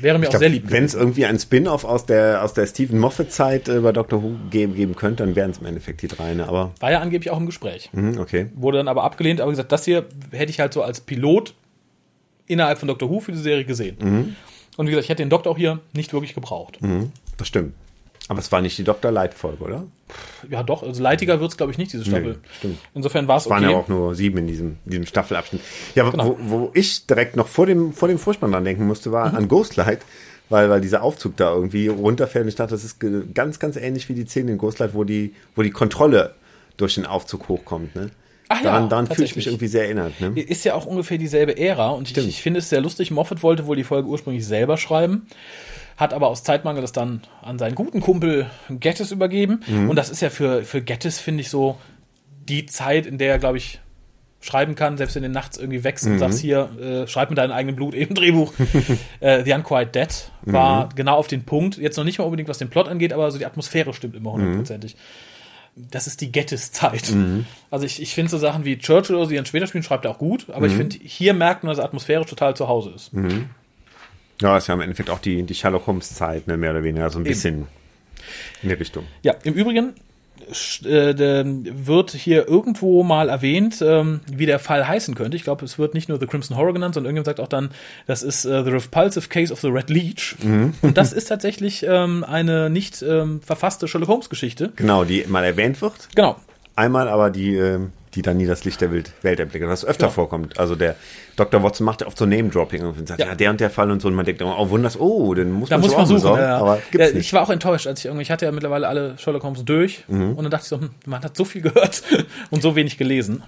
Wäre 0.00 0.18
mir 0.18 0.28
auch 0.28 0.36
sehr 0.36 0.48
lieb. 0.48 0.64
Wenn 0.70 0.84
es 0.84 0.94
irgendwie 0.94 1.26
ein 1.26 1.38
Spin-off 1.38 1.84
aus 1.84 2.06
der, 2.06 2.42
aus 2.42 2.54
der 2.54 2.66
Stephen 2.66 2.98
Moffat-Zeit 2.98 3.68
äh, 3.68 3.80
bei 3.80 3.92
Doctor 3.92 4.22
Who 4.22 4.36
geben, 4.50 4.74
geben 4.74 4.96
könnte, 4.96 5.24
dann 5.24 5.36
wären 5.36 5.50
es 5.50 5.58
im 5.58 5.66
Endeffekt 5.66 6.02
die 6.02 6.08
drei, 6.08 6.34
ne? 6.34 6.48
Aber, 6.48 6.72
War 6.80 6.90
ja 6.90 7.00
angeblich 7.00 7.30
auch 7.30 7.38
im 7.38 7.46
Gespräch. 7.46 7.90
hm, 7.92 8.18
okay. 8.18 8.46
Wurde 8.54 8.78
dann 8.78 8.88
aber 8.88 9.04
abgelehnt, 9.04 9.40
aber 9.40 9.50
gesagt, 9.50 9.72
das 9.72 9.84
hier 9.84 10.06
hätte 10.30 10.50
ich 10.50 10.60
halt 10.60 10.72
so 10.72 10.82
als 10.82 11.00
Pilot 11.00 11.54
innerhalb 12.46 12.78
von 12.78 12.88
Doctor 12.88 13.10
Who 13.10 13.20
für 13.20 13.32
die 13.32 13.38
Serie 13.38 13.64
gesehen. 13.64 13.96
Mhm. 14.00 14.36
Und 14.76 14.86
wie 14.86 14.90
gesagt, 14.90 15.04
ich 15.04 15.10
hätte 15.10 15.22
den 15.22 15.30
Doktor 15.30 15.50
auch 15.52 15.58
hier 15.58 15.80
nicht 15.92 16.12
wirklich 16.12 16.34
gebraucht. 16.34 16.78
Das 17.36 17.46
stimmt. 17.48 17.74
Aber 18.30 18.38
es 18.38 18.52
war 18.52 18.60
nicht 18.60 18.78
die 18.78 18.84
Dr. 18.84 19.10
Light-Folge, 19.10 19.64
oder? 19.64 19.82
Ja, 20.48 20.62
doch, 20.62 20.84
also 20.84 21.02
leitiger 21.02 21.40
wird's 21.40 21.56
glaube 21.56 21.72
ich, 21.72 21.78
nicht, 21.78 21.92
diese 21.92 22.04
Staffel. 22.04 22.38
stimmt. 22.58 22.78
Insofern 22.94 23.26
war 23.26 23.38
es 23.38 23.44
Es 23.46 23.50
waren 23.50 23.64
okay. 23.64 23.72
ja 23.72 23.78
auch 23.78 23.88
nur 23.88 24.14
sieben 24.14 24.38
in 24.38 24.46
diesem, 24.46 24.76
diesem 24.84 25.04
Staffelabschnitt. 25.04 25.60
Ja, 25.96 26.06
wo- 26.06 26.10
Genau. 26.12 26.36
wo, 26.38 26.50
wo 26.50 26.70
ich 26.74 27.06
direkt 27.06 27.34
noch 27.34 27.48
vor 27.48 27.66
dem, 27.66 27.92
vor 27.92 28.06
dem 28.06 28.18
Vorspann 28.20 28.52
dran 28.52 28.64
denken 28.64 28.86
musste, 28.86 29.10
war 29.10 29.34
an 29.34 29.48
Ghostlight, 29.48 30.02
weil, 30.48 30.70
weil 30.70 30.80
dieser 30.80 31.02
Aufzug 31.02 31.36
da 31.38 31.52
irgendwie 31.52 31.88
runterfällt. 31.88 32.44
Und 32.44 32.50
ich 32.50 32.54
dachte, 32.54 32.70
das 32.72 32.84
ist 32.84 32.98
ganz, 33.34 33.58
ganz 33.58 33.74
ähnlich 33.76 34.08
wie 34.08 34.14
die 34.14 34.26
Szene 34.26 34.52
in 34.52 34.58
Ghostlight, 34.58 34.94
wo 34.94 35.02
die, 35.02 35.34
wo 35.56 35.62
die 35.62 35.72
Kontrolle 35.72 36.34
durch 36.76 36.94
den 36.94 37.06
Aufzug 37.06 37.48
hochkommt. 37.48 37.96
Ne? 37.96 38.10
Ach 38.48 38.58
ja, 38.58 38.62
daran 38.70 38.88
daran 38.88 39.06
fühle 39.08 39.24
ich 39.24 39.34
mich 39.34 39.48
irgendwie 39.48 39.66
sehr 39.66 39.86
erinnert. 39.86 40.20
Ne? 40.20 40.40
Ist 40.40 40.64
ja 40.64 40.74
auch 40.74 40.86
ungefähr 40.86 41.18
dieselbe 41.18 41.58
Ära 41.58 41.90
und 41.90 42.08
ich, 42.08 42.16
ich 42.16 42.42
finde 42.42 42.60
es 42.60 42.68
sehr 42.68 42.80
lustig. 42.80 43.10
Moffat 43.10 43.42
wollte 43.42 43.66
wohl 43.66 43.74
die 43.76 43.82
Folge 43.84 44.08
ursprünglich 44.08 44.46
selber 44.46 44.76
schreiben, 44.76 45.26
hat 46.00 46.12
aber 46.14 46.28
aus 46.28 46.42
Zeitmangel 46.42 46.80
das 46.82 46.92
dann 46.92 47.20
an 47.42 47.58
seinen 47.58 47.74
guten 47.74 48.00
Kumpel 48.00 48.46
Gettis 48.70 49.12
übergeben. 49.12 49.60
Mhm. 49.66 49.90
Und 49.90 49.96
das 49.96 50.08
ist 50.10 50.22
ja 50.22 50.30
für, 50.30 50.64
für 50.64 50.80
Gettis, 50.82 51.20
finde 51.20 51.42
ich, 51.42 51.50
so 51.50 51.76
die 52.48 52.66
Zeit, 52.66 53.06
in 53.06 53.18
der 53.18 53.32
er, 53.32 53.38
glaube 53.38 53.58
ich, 53.58 53.78
schreiben 54.40 54.74
kann, 54.74 54.96
selbst 54.96 55.14
wenn 55.16 55.22
du 55.22 55.28
nachts 55.28 55.58
irgendwie 55.58 55.84
wächst 55.84 56.06
Mhm. 56.06 56.12
und 56.12 56.18
sagst, 56.18 56.38
hier, 56.40 56.70
äh, 56.80 57.06
schreib 57.06 57.28
mit 57.28 57.36
deinem 57.38 57.52
eigenen 57.52 57.76
Blut 57.76 57.94
eben 58.02 58.14
Drehbuch. 58.14 58.54
äh, 59.20 59.44
The 59.44 59.52
Unquiet 59.52 59.94
Dead 59.94 60.08
war 60.42 60.86
Mhm. 60.86 60.94
genau 60.96 61.16
auf 61.16 61.26
den 61.26 61.44
Punkt. 61.44 61.76
Jetzt 61.76 61.98
noch 61.98 62.04
nicht 62.04 62.18
mal 62.18 62.24
unbedingt, 62.24 62.48
was 62.48 62.56
den 62.58 62.70
Plot 62.70 62.88
angeht, 62.88 63.12
aber 63.12 63.30
so 63.30 63.36
die 63.38 63.44
Atmosphäre 63.44 63.92
stimmt 63.92 64.16
immer 64.16 64.30
Mhm. 64.30 64.34
hundertprozentig. 64.42 64.96
Das 65.76 66.06
ist 66.06 66.20
die 66.22 66.32
Gettis-Zeit. 66.32 67.14
Also 67.70 67.86
ich, 67.86 68.02
ich 68.02 68.14
finde 68.14 68.30
so 68.30 68.38
Sachen 68.38 68.64
wie 68.64 68.76
Churchill 68.78 69.14
oder 69.16 69.26
so, 69.26 69.30
die 69.30 69.36
dann 69.36 69.46
später 69.46 69.66
spielen, 69.66 69.84
schreibt 69.84 70.04
er 70.06 70.10
auch 70.10 70.18
gut, 70.18 70.46
aber 70.48 70.60
Mhm. 70.60 70.66
ich 70.66 70.72
finde, 70.72 70.96
hier 71.02 71.34
merkt 71.34 71.62
man, 71.62 71.70
dass 71.70 71.78
er 71.78 71.84
atmosphärisch 71.84 72.26
total 72.26 72.56
zu 72.56 72.66
Hause 72.68 72.90
ist. 72.90 73.10
Ja, 74.40 74.56
ist 74.56 74.66
ja 74.66 74.74
im 74.74 74.80
Endeffekt 74.80 75.10
auch 75.10 75.18
die, 75.18 75.42
die 75.42 75.54
Sherlock 75.54 75.86
Holmes-Zeit, 75.86 76.46
ne? 76.46 76.56
mehr 76.56 76.70
oder 76.70 76.82
weniger, 76.82 77.10
so 77.10 77.18
ein 77.18 77.24
bisschen 77.24 77.66
in 78.62 78.68
die 78.68 78.74
Richtung. 78.74 79.04
Ja, 79.22 79.34
im 79.44 79.54
Übrigen 79.54 79.94
äh, 80.84 81.14
wird 81.14 82.12
hier 82.12 82.48
irgendwo 82.48 83.02
mal 83.02 83.28
erwähnt, 83.28 83.82
ähm, 83.82 84.20
wie 84.30 84.46
der 84.46 84.58
Fall 84.58 84.86
heißen 84.86 85.14
könnte. 85.14 85.36
Ich 85.36 85.44
glaube, 85.44 85.64
es 85.64 85.78
wird 85.78 85.94
nicht 85.94 86.08
nur 86.08 86.18
The 86.18 86.26
Crimson 86.26 86.56
Horror 86.56 86.72
genannt, 86.72 86.94
sondern 86.94 87.10
irgendjemand 87.10 87.26
sagt 87.26 87.40
auch 87.40 87.48
dann, 87.48 87.70
das 88.06 88.22
ist 88.22 88.44
äh, 88.44 88.64
The 88.64 88.70
Repulsive 88.70 89.28
Case 89.28 89.52
of 89.52 89.60
the 89.60 89.68
Red 89.68 89.90
Leech. 89.90 90.36
Mhm. 90.42 90.74
Und 90.82 90.96
das 90.96 91.12
ist 91.12 91.26
tatsächlich 91.26 91.84
ähm, 91.86 92.24
eine 92.24 92.70
nicht 92.70 93.02
ähm, 93.02 93.40
verfasste 93.42 93.88
Sherlock 93.88 94.08
Holmes 94.08 94.30
Geschichte. 94.30 94.72
Genau, 94.76 95.04
die 95.04 95.24
mal 95.28 95.44
erwähnt 95.44 95.80
wird. 95.82 96.08
Genau. 96.14 96.36
Einmal 96.76 97.08
aber 97.08 97.30
die, 97.30 97.56
die 98.14 98.22
dann 98.22 98.38
nie 98.38 98.46
das 98.46 98.64
Licht 98.64 98.80
der 98.80 98.90
Welt, 98.92 99.12
Welt 99.22 99.38
erblickt, 99.38 99.66
was 99.68 99.84
öfter 99.84 100.06
Genau. 100.06 100.14
vorkommt. 100.14 100.58
Also 100.58 100.74
der 100.74 100.96
Dr. 101.36 101.62
Watson 101.62 101.84
macht 101.84 102.00
ja 102.00 102.06
oft 102.08 102.18
so 102.18 102.26
Name-Dropping 102.26 102.82
und 102.82 103.06
sagt, 103.08 103.20
ja. 103.20 103.28
Ja. 103.28 103.34
der 103.34 103.50
und 103.50 103.60
der 103.60 103.70
Fall 103.70 103.90
und 103.90 104.02
so. 104.02 104.08
Und 104.08 104.14
man 104.14 104.26
denkt 104.26 104.40
immer, 104.40 104.58
oh, 104.58 104.68
wunders, 104.70 104.98
oh, 104.98 105.32
den 105.34 105.52
muss 105.52 105.68
Da 105.68 105.76
man 105.76 105.82
muss 105.82 105.90
so 105.92 105.96
man 105.96 106.04
auch 106.04 106.08
suchen. 106.08 106.16
besorgen, 106.16 106.42
Ja, 106.42 106.48
ja. 106.48 106.58
aber 106.58 106.76
ja, 106.76 106.82
gibt's 106.90 107.08
ich 107.10 107.14
nicht. 107.14 107.32
war 107.32 107.42
auch 107.42 107.50
enttäuscht, 107.50 107.86
als 107.86 108.00
ich 108.00 108.06
irgendwie, 108.06 108.22
ich 108.22 108.30
hatte 108.30 108.46
ja 108.46 108.52
mittlerweile 108.52 108.88
alle 108.88 109.16
Sherlock 109.18 109.44
Holmes 109.44 109.64
durch 109.64 110.04
Mhm. 110.08 110.32
und 110.34 110.42
dann 110.44 110.50
dachte 110.50 110.64
ich 110.64 110.68
so, 110.68 110.80
hm, 110.80 110.90
man 111.06 111.22
hat 111.22 111.36
so 111.36 111.44
viel 111.44 111.62
gehört 111.62 112.02
und 112.50 112.62
so 112.62 112.74
wenig 112.74 112.98
gelesen. 112.98 113.42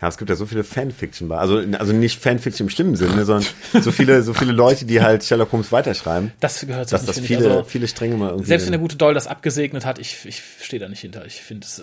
Ja, 0.00 0.08
es 0.08 0.18
gibt 0.18 0.28
ja 0.30 0.34
so 0.36 0.46
viele 0.46 0.64
Fanfiction 0.64 1.28
bei. 1.28 1.38
Also, 1.38 1.62
also 1.78 1.92
nicht 1.92 2.20
Fanfiction 2.20 2.66
im 2.66 2.70
schlimmen 2.70 2.96
Sinne, 2.96 3.24
sondern 3.24 3.46
so 3.80 3.92
viele, 3.92 4.22
so 4.24 4.34
viele 4.34 4.50
Leute, 4.52 4.84
die 4.84 5.00
halt 5.00 5.22
Sherlock 5.24 5.52
Holmes 5.52 5.70
weiterschreiben, 5.70 6.32
Das 6.40 6.60
gehört 6.66 6.90
dass 6.92 7.02
nicht, 7.02 7.08
das 7.08 7.16
finde 7.16 7.28
viele, 7.28 7.40
ich. 7.40 7.50
Also, 7.56 7.64
viele 7.68 7.86
Stränge 7.88 8.16
mal 8.16 8.30
irgendwie. 8.30 8.48
selbst 8.48 8.64
wenn 8.66 8.72
der 8.72 8.80
gute 8.80 8.96
Doll 8.96 9.14
das 9.14 9.28
abgesegnet 9.28 9.86
hat, 9.86 10.00
ich, 10.00 10.18
ich 10.26 10.42
stehe 10.60 10.80
da 10.80 10.88
nicht 10.88 11.00
hinter. 11.00 11.24
Ich 11.24 11.40
finde 11.42 11.66
es. 11.66 11.82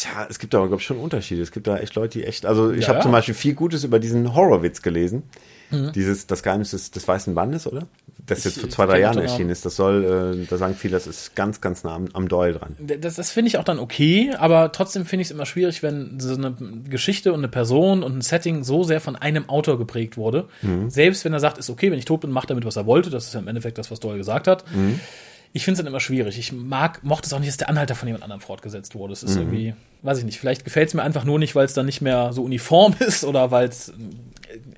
Tja, 0.00 0.26
es 0.30 0.38
gibt 0.38 0.54
aber, 0.54 0.66
glaube 0.68 0.80
ich, 0.80 0.86
schon 0.86 0.96
Unterschiede. 0.96 1.42
Es 1.42 1.52
gibt 1.52 1.66
da 1.66 1.76
echt 1.76 1.94
Leute, 1.94 2.18
die 2.20 2.24
echt. 2.24 2.46
Also 2.46 2.70
ich 2.72 2.82
Ja, 2.82 2.88
habe 2.88 2.98
ja. 2.98 3.02
zum 3.02 3.12
Beispiel 3.12 3.34
viel 3.34 3.52
Gutes 3.54 3.84
über 3.84 3.98
diesen 3.98 4.34
Horrorwitz 4.34 4.80
gelesen. 4.80 5.24
Mhm. 5.70 5.92
Dieses, 5.92 6.26
das 6.26 6.42
Geheimnis 6.42 6.70
des, 6.70 6.90
des 6.90 7.06
Weißen 7.06 7.34
Bandes, 7.34 7.66
oder? 7.66 7.82
Das 8.26 8.44
jetzt 8.44 8.56
Ich- 8.56 8.60
vor 8.62 8.70
zwei, 8.70 8.86
drei 8.86 9.00
Jahren 9.00 9.18
erschienen 9.18 9.50
ist. 9.50 9.66
Das 9.66 9.76
soll, 9.76 10.40
äh, 10.42 10.46
da 10.48 10.56
sagen 10.56 10.74
viele, 10.74 10.92
das 10.92 11.06
ist 11.06 11.36
ganz, 11.36 11.60
ganz 11.60 11.84
nah 11.84 11.94
am, 11.94 12.08
am 12.14 12.28
Doyle 12.28 12.54
dran. 12.54 12.76
Das, 12.78 13.16
das 13.16 13.30
finde 13.30 13.48
ich 13.48 13.58
auch 13.58 13.62
dann 13.64 13.78
okay, 13.78 14.32
aber 14.38 14.72
trotzdem 14.72 15.04
finde 15.04 15.22
ich 15.22 15.28
es 15.28 15.32
immer 15.32 15.46
schwierig, 15.46 15.82
wenn 15.82 16.18
so 16.18 16.34
eine 16.34 16.54
Geschichte 16.88 17.32
und 17.32 17.40
eine 17.40 17.48
Person 17.48 18.02
und 18.02 18.16
ein 18.16 18.20
Setting 18.22 18.64
so 18.64 18.82
sehr 18.84 19.00
von 19.00 19.16
einem 19.16 19.48
Autor 19.50 19.76
geprägt 19.78 20.16
wurde. 20.16 20.48
Selbst 20.88 21.24
wenn 21.26 21.32
er 21.34 21.40
sagt, 21.40 21.58
ist 21.58 21.68
okay, 21.70 21.90
wenn 21.92 21.98
ich 21.98 22.04
tot 22.06 22.22
bin, 22.22 22.30
macht 22.30 22.48
damit, 22.50 22.64
was 22.64 22.76
er 22.76 22.86
wollte. 22.86 23.10
Das 23.10 23.26
ist 23.26 23.34
ja 23.34 23.40
im 23.40 23.48
Endeffekt 23.48 23.76
das, 23.78 23.90
was 23.90 24.00
Doyle 24.00 24.16
gesagt 24.18 24.48
hat. 24.48 24.64
Ich 25.52 25.64
finde 25.64 25.74
es 25.74 25.78
dann 25.78 25.86
immer 25.88 26.00
schwierig. 26.00 26.38
Ich 26.38 26.52
mag, 26.52 27.02
mochte 27.02 27.26
es 27.26 27.32
auch 27.32 27.40
nicht, 27.40 27.48
dass 27.48 27.56
der 27.56 27.68
Anhalter 27.68 27.96
von 27.96 28.06
jemand 28.06 28.22
anderem 28.22 28.40
fortgesetzt 28.40 28.94
wurde. 28.94 29.12
Es 29.12 29.22
ist 29.24 29.36
irgendwie, 29.36 29.74
weiß 30.02 30.18
ich 30.18 30.24
nicht, 30.24 30.38
vielleicht 30.38 30.64
gefällt 30.64 30.88
es 30.88 30.94
mir 30.94 31.02
einfach 31.02 31.24
nur 31.24 31.40
nicht, 31.40 31.56
weil 31.56 31.64
es 31.64 31.74
dann 31.74 31.86
nicht 31.86 32.00
mehr 32.00 32.32
so 32.32 32.44
uniform 32.44 32.94
ist 33.00 33.24
oder 33.24 33.50
weil 33.50 33.68
es, 33.68 33.92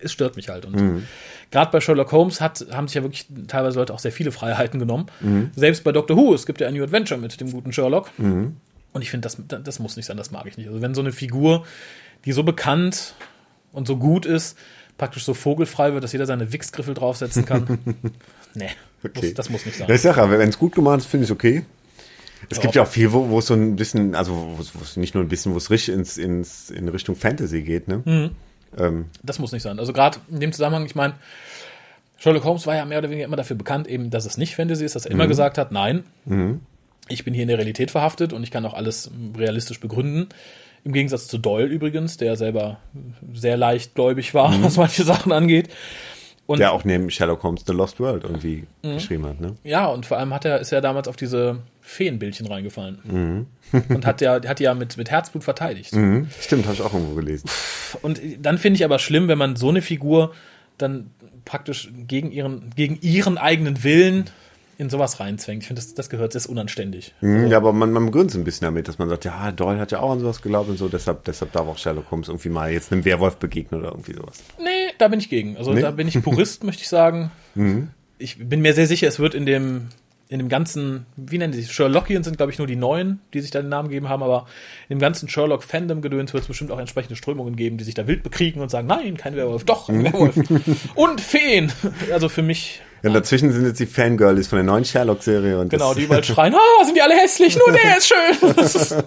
es 0.00 0.12
stört 0.12 0.36
mich 0.36 0.48
halt. 0.48 0.64
Und 0.64 1.02
gerade 1.50 1.70
bei 1.70 1.80
Sherlock 1.80 2.10
Holmes 2.12 2.40
hat, 2.40 2.66
haben 2.70 2.88
sich 2.88 2.94
ja 2.94 3.02
wirklich 3.02 3.26
teilweise 3.48 3.78
Leute 3.78 3.92
auch 3.92 3.98
sehr 3.98 4.12
viele 4.12 4.32
Freiheiten 4.32 4.80
genommen. 4.80 5.06
Selbst 5.54 5.84
bei 5.84 5.92
Doctor 5.92 6.16
Who, 6.16 6.32
es 6.32 6.46
gibt 6.46 6.60
ja 6.62 6.68
ein 6.68 6.74
New 6.74 6.82
Adventure 6.82 7.20
mit 7.20 7.38
dem 7.38 7.52
guten 7.52 7.72
Sherlock. 7.72 8.10
Und 8.94 9.02
ich 9.02 9.10
finde, 9.10 9.28
das, 9.28 9.36
das 9.62 9.78
muss 9.78 9.96
nicht 9.96 10.06
sein, 10.06 10.16
das 10.16 10.30
mag 10.30 10.46
ich 10.46 10.56
nicht. 10.56 10.68
Also 10.68 10.80
wenn 10.80 10.94
so 10.94 11.02
eine 11.02 11.12
Figur, 11.12 11.64
die 12.24 12.32
so 12.32 12.44
bekannt 12.44 13.14
und 13.72 13.86
so 13.86 13.96
gut 13.96 14.24
ist, 14.26 14.56
praktisch 14.98 15.24
so 15.24 15.34
vogelfrei 15.34 15.92
wird, 15.92 16.04
dass 16.04 16.12
jeder 16.12 16.26
seine 16.26 16.52
Wichsgriffel 16.52 16.94
draufsetzen 16.94 17.44
kann. 17.44 17.78
nee, 18.54 18.70
Okay. 19.04 19.26
muss, 19.26 19.34
das 19.34 19.50
muss 19.50 19.66
nicht 19.66 19.78
sein. 19.78 19.90
Ich 19.90 20.00
sag 20.00 20.16
ja, 20.16 20.30
wenn 20.30 20.48
es 20.48 20.58
gut 20.58 20.74
gemacht 20.74 20.98
ist, 21.00 21.06
finde 21.06 21.24
ich 21.24 21.30
es 21.30 21.34
okay. 21.34 21.64
Es 22.50 22.56
Ja. 22.58 22.62
gibt 22.62 22.74
ja 22.74 22.82
auch 22.82 22.88
viel, 22.88 23.12
wo, 23.12 23.38
es 23.38 23.46
so 23.46 23.54
ein 23.54 23.76
bisschen, 23.76 24.14
also 24.14 24.32
wo 24.56 24.62
es- 24.82 24.96
nicht 24.96 25.14
nur 25.14 25.22
ein 25.24 25.28
bisschen, 25.28 25.52
wo 25.52 25.56
es 25.58 25.70
richtig 25.70 25.94
ins, 25.94 26.18
ins, 26.18 26.70
in 26.70 26.88
Richtung 26.88 27.14
Fantasy 27.16 27.62
geht, 27.62 27.88
ne? 27.88 28.02
Mhm. 28.04 28.30
Ähm, 28.78 29.04
Das 29.22 29.38
muss 29.38 29.52
nicht 29.52 29.62
sein. 29.62 29.78
Also 29.78 29.92
gerade 29.92 30.18
in 30.30 30.40
dem 30.40 30.52
Zusammenhang, 30.52 30.84
ich 30.86 30.94
meine, 30.94 31.14
Sherlock 32.18 32.44
Holmes 32.44 32.66
war 32.66 32.74
ja 32.76 32.84
mehr 32.84 32.98
oder 32.98 33.10
weniger 33.10 33.26
immer 33.26 33.36
dafür 33.36 33.56
bekannt, 33.56 33.86
eben, 33.88 34.10
dass 34.10 34.24
es 34.26 34.36
nicht 34.38 34.54
Fantasy 34.56 34.84
ist, 34.84 34.94
dass 34.94 35.06
er 35.06 35.12
immer 35.12 35.26
gesagt 35.26 35.58
hat, 35.58 35.72
nein, 35.72 36.04
ich 37.08 37.24
bin 37.24 37.34
hier 37.34 37.42
in 37.42 37.48
der 37.48 37.58
Realität 37.58 37.90
verhaftet 37.90 38.32
und 38.32 38.42
ich 38.44 38.50
kann 38.50 38.64
auch 38.64 38.74
alles 38.74 39.10
realistisch 39.36 39.80
begründen. 39.80 40.28
Im 40.84 40.92
Gegensatz 40.92 41.28
zu 41.28 41.38
Doyle 41.38 41.66
übrigens, 41.68 42.16
der 42.16 42.36
selber 42.36 42.78
sehr 43.34 43.56
leichtgläubig 43.56 44.34
war, 44.34 44.60
was 44.62 44.76
manche 44.76 45.04
Sachen 45.04 45.32
angeht. 45.32 45.68
Und 46.52 46.58
der 46.60 46.72
auch 46.72 46.84
neben 46.84 47.10
Sherlock 47.10 47.42
Holmes 47.42 47.62
The 47.66 47.72
Lost 47.72 47.98
World 48.00 48.24
irgendwie 48.24 48.64
Mhm. 48.82 48.94
geschrieben 48.94 49.26
hat, 49.26 49.40
ne? 49.40 49.54
ja, 49.64 49.86
und 49.86 50.06
vor 50.06 50.18
allem 50.18 50.32
hat 50.34 50.44
er, 50.44 50.60
ist 50.60 50.72
er 50.72 50.80
damals 50.80 51.08
auf 51.08 51.16
diese 51.16 51.58
Feenbildchen 51.80 52.46
reingefallen. 52.46 52.98
Mhm. 53.04 53.46
und 53.88 54.06
hat 54.06 54.20
ja, 54.20 54.40
hat 54.46 54.58
die 54.58 54.64
ja 54.64 54.74
mit, 54.74 54.96
mit 54.96 55.10
Herzblut 55.10 55.44
verteidigt. 55.44 55.94
Mhm. 55.94 56.28
Stimmt, 56.40 56.64
habe 56.64 56.74
ich 56.74 56.82
auch 56.82 56.92
irgendwo 56.92 57.14
gelesen. 57.14 57.48
Und 58.02 58.20
dann 58.40 58.58
finde 58.58 58.76
ich 58.76 58.84
aber 58.84 58.98
schlimm, 58.98 59.28
wenn 59.28 59.38
man 59.38 59.56
so 59.56 59.68
eine 59.68 59.82
Figur 59.82 60.32
dann 60.78 61.10
praktisch 61.44 61.90
gegen 62.06 62.30
ihren, 62.32 62.70
gegen 62.76 62.98
ihren 63.02 63.38
eigenen 63.38 63.82
Willen 63.84 64.30
in 64.78 64.88
sowas 64.90 65.20
reinzwängt. 65.20 65.62
Ich 65.62 65.66
finde, 65.68 65.80
das, 65.82 65.94
das 65.94 66.08
gehört, 66.08 66.34
das 66.34 66.44
ist 66.46 66.50
unanständig. 66.50 67.14
Mhm, 67.20 67.48
Ja, 67.48 67.58
aber 67.58 67.72
man, 67.72 67.92
man 67.92 68.06
begründet 68.06 68.30
es 68.30 68.36
ein 68.36 68.44
bisschen 68.44 68.64
damit, 68.64 68.88
dass 68.88 68.98
man 68.98 69.08
sagt, 69.08 69.24
ja, 69.24 69.52
Doyle 69.52 69.78
hat 69.78 69.92
ja 69.92 70.00
auch 70.00 70.10
an 70.12 70.18
sowas 70.20 70.40
geglaubt 70.42 70.68
und 70.70 70.76
so, 70.78 70.88
deshalb, 70.88 71.24
deshalb 71.24 71.52
darf 71.52 71.66
auch 71.68 71.78
Sherlock 71.78 72.10
Holmes 72.10 72.28
irgendwie 72.28 72.48
mal 72.48 72.72
jetzt 72.72 72.90
einem 72.90 73.04
Werwolf 73.04 73.36
begegnen 73.36 73.80
oder 73.80 73.90
irgendwie 73.90 74.14
sowas. 74.14 74.42
Nee, 74.58 74.81
da 74.98 75.08
bin 75.08 75.18
ich 75.20 75.28
gegen. 75.28 75.56
Also 75.56 75.72
Nee? 75.72 75.80
Mhm. 75.80 75.82
da 75.82 75.90
bin 75.90 76.08
ich 76.08 76.22
Purist, 76.22 76.64
möchte 76.64 76.82
ich 76.82 76.88
sagen. 76.88 77.30
Ich 78.18 78.38
bin 78.38 78.60
mir 78.60 78.72
sehr 78.74 78.86
sicher, 78.86 79.08
es 79.08 79.18
wird 79.18 79.34
in 79.34 79.44
dem, 79.46 79.88
in 80.28 80.38
dem 80.38 80.48
ganzen, 80.48 81.04
wie 81.16 81.36
nennen 81.38 81.52
die 81.52 81.60
sich? 81.60 81.72
Sherlockian 81.72 82.22
sind, 82.22 82.36
glaube 82.38 82.52
ich, 82.52 82.58
nur 82.58 82.66
die 82.66 82.76
neuen, 82.76 83.20
die 83.34 83.40
sich 83.40 83.50
da 83.50 83.60
den 83.60 83.68
Namen 83.68 83.88
gegeben 83.88 84.08
haben, 84.08 84.22
aber 84.22 84.46
in 84.88 84.96
dem 84.96 85.00
ganzen 85.00 85.28
Sherlock-Fandom-Gedöns 85.28 86.32
wird 86.32 86.42
es 86.44 86.48
bestimmt 86.48 86.70
auch 86.70 86.78
entsprechende 86.78 87.16
Strömungen 87.16 87.56
geben, 87.56 87.76
die 87.76 87.84
sich 87.84 87.94
da 87.94 88.06
wild 88.06 88.22
bekriegen 88.22 88.62
und 88.62 88.70
sagen, 88.70 88.86
nein, 88.86 89.16
kein 89.18 89.36
Werwolf, 89.36 89.64
doch, 89.64 89.88
ein 89.90 90.04
Werwolf. 90.04 90.36
und 90.94 91.20
Feen. 91.20 91.70
Also 92.12 92.28
für 92.30 92.42
mich, 92.42 92.80
Ja, 93.02 93.08
und 93.10 93.14
dazwischen 93.14 93.52
sind 93.52 93.66
jetzt 93.66 93.80
die 93.80 93.86
Fangirlies 93.86 94.46
von 94.48 94.56
der 94.56 94.64
neuen 94.64 94.84
Sherlock-Serie 94.86 95.58
und 95.58 95.68
genau, 95.68 95.92
die 95.92 96.04
überall 96.04 96.24
schreien, 96.24 96.54
ah, 96.54 96.84
sind 96.84 96.96
die 96.96 97.02
alle 97.02 97.14
hässlich, 97.16 97.58
nur 97.58 97.72
der 97.72 97.98
ist 97.98 98.08
schön. 98.08 99.02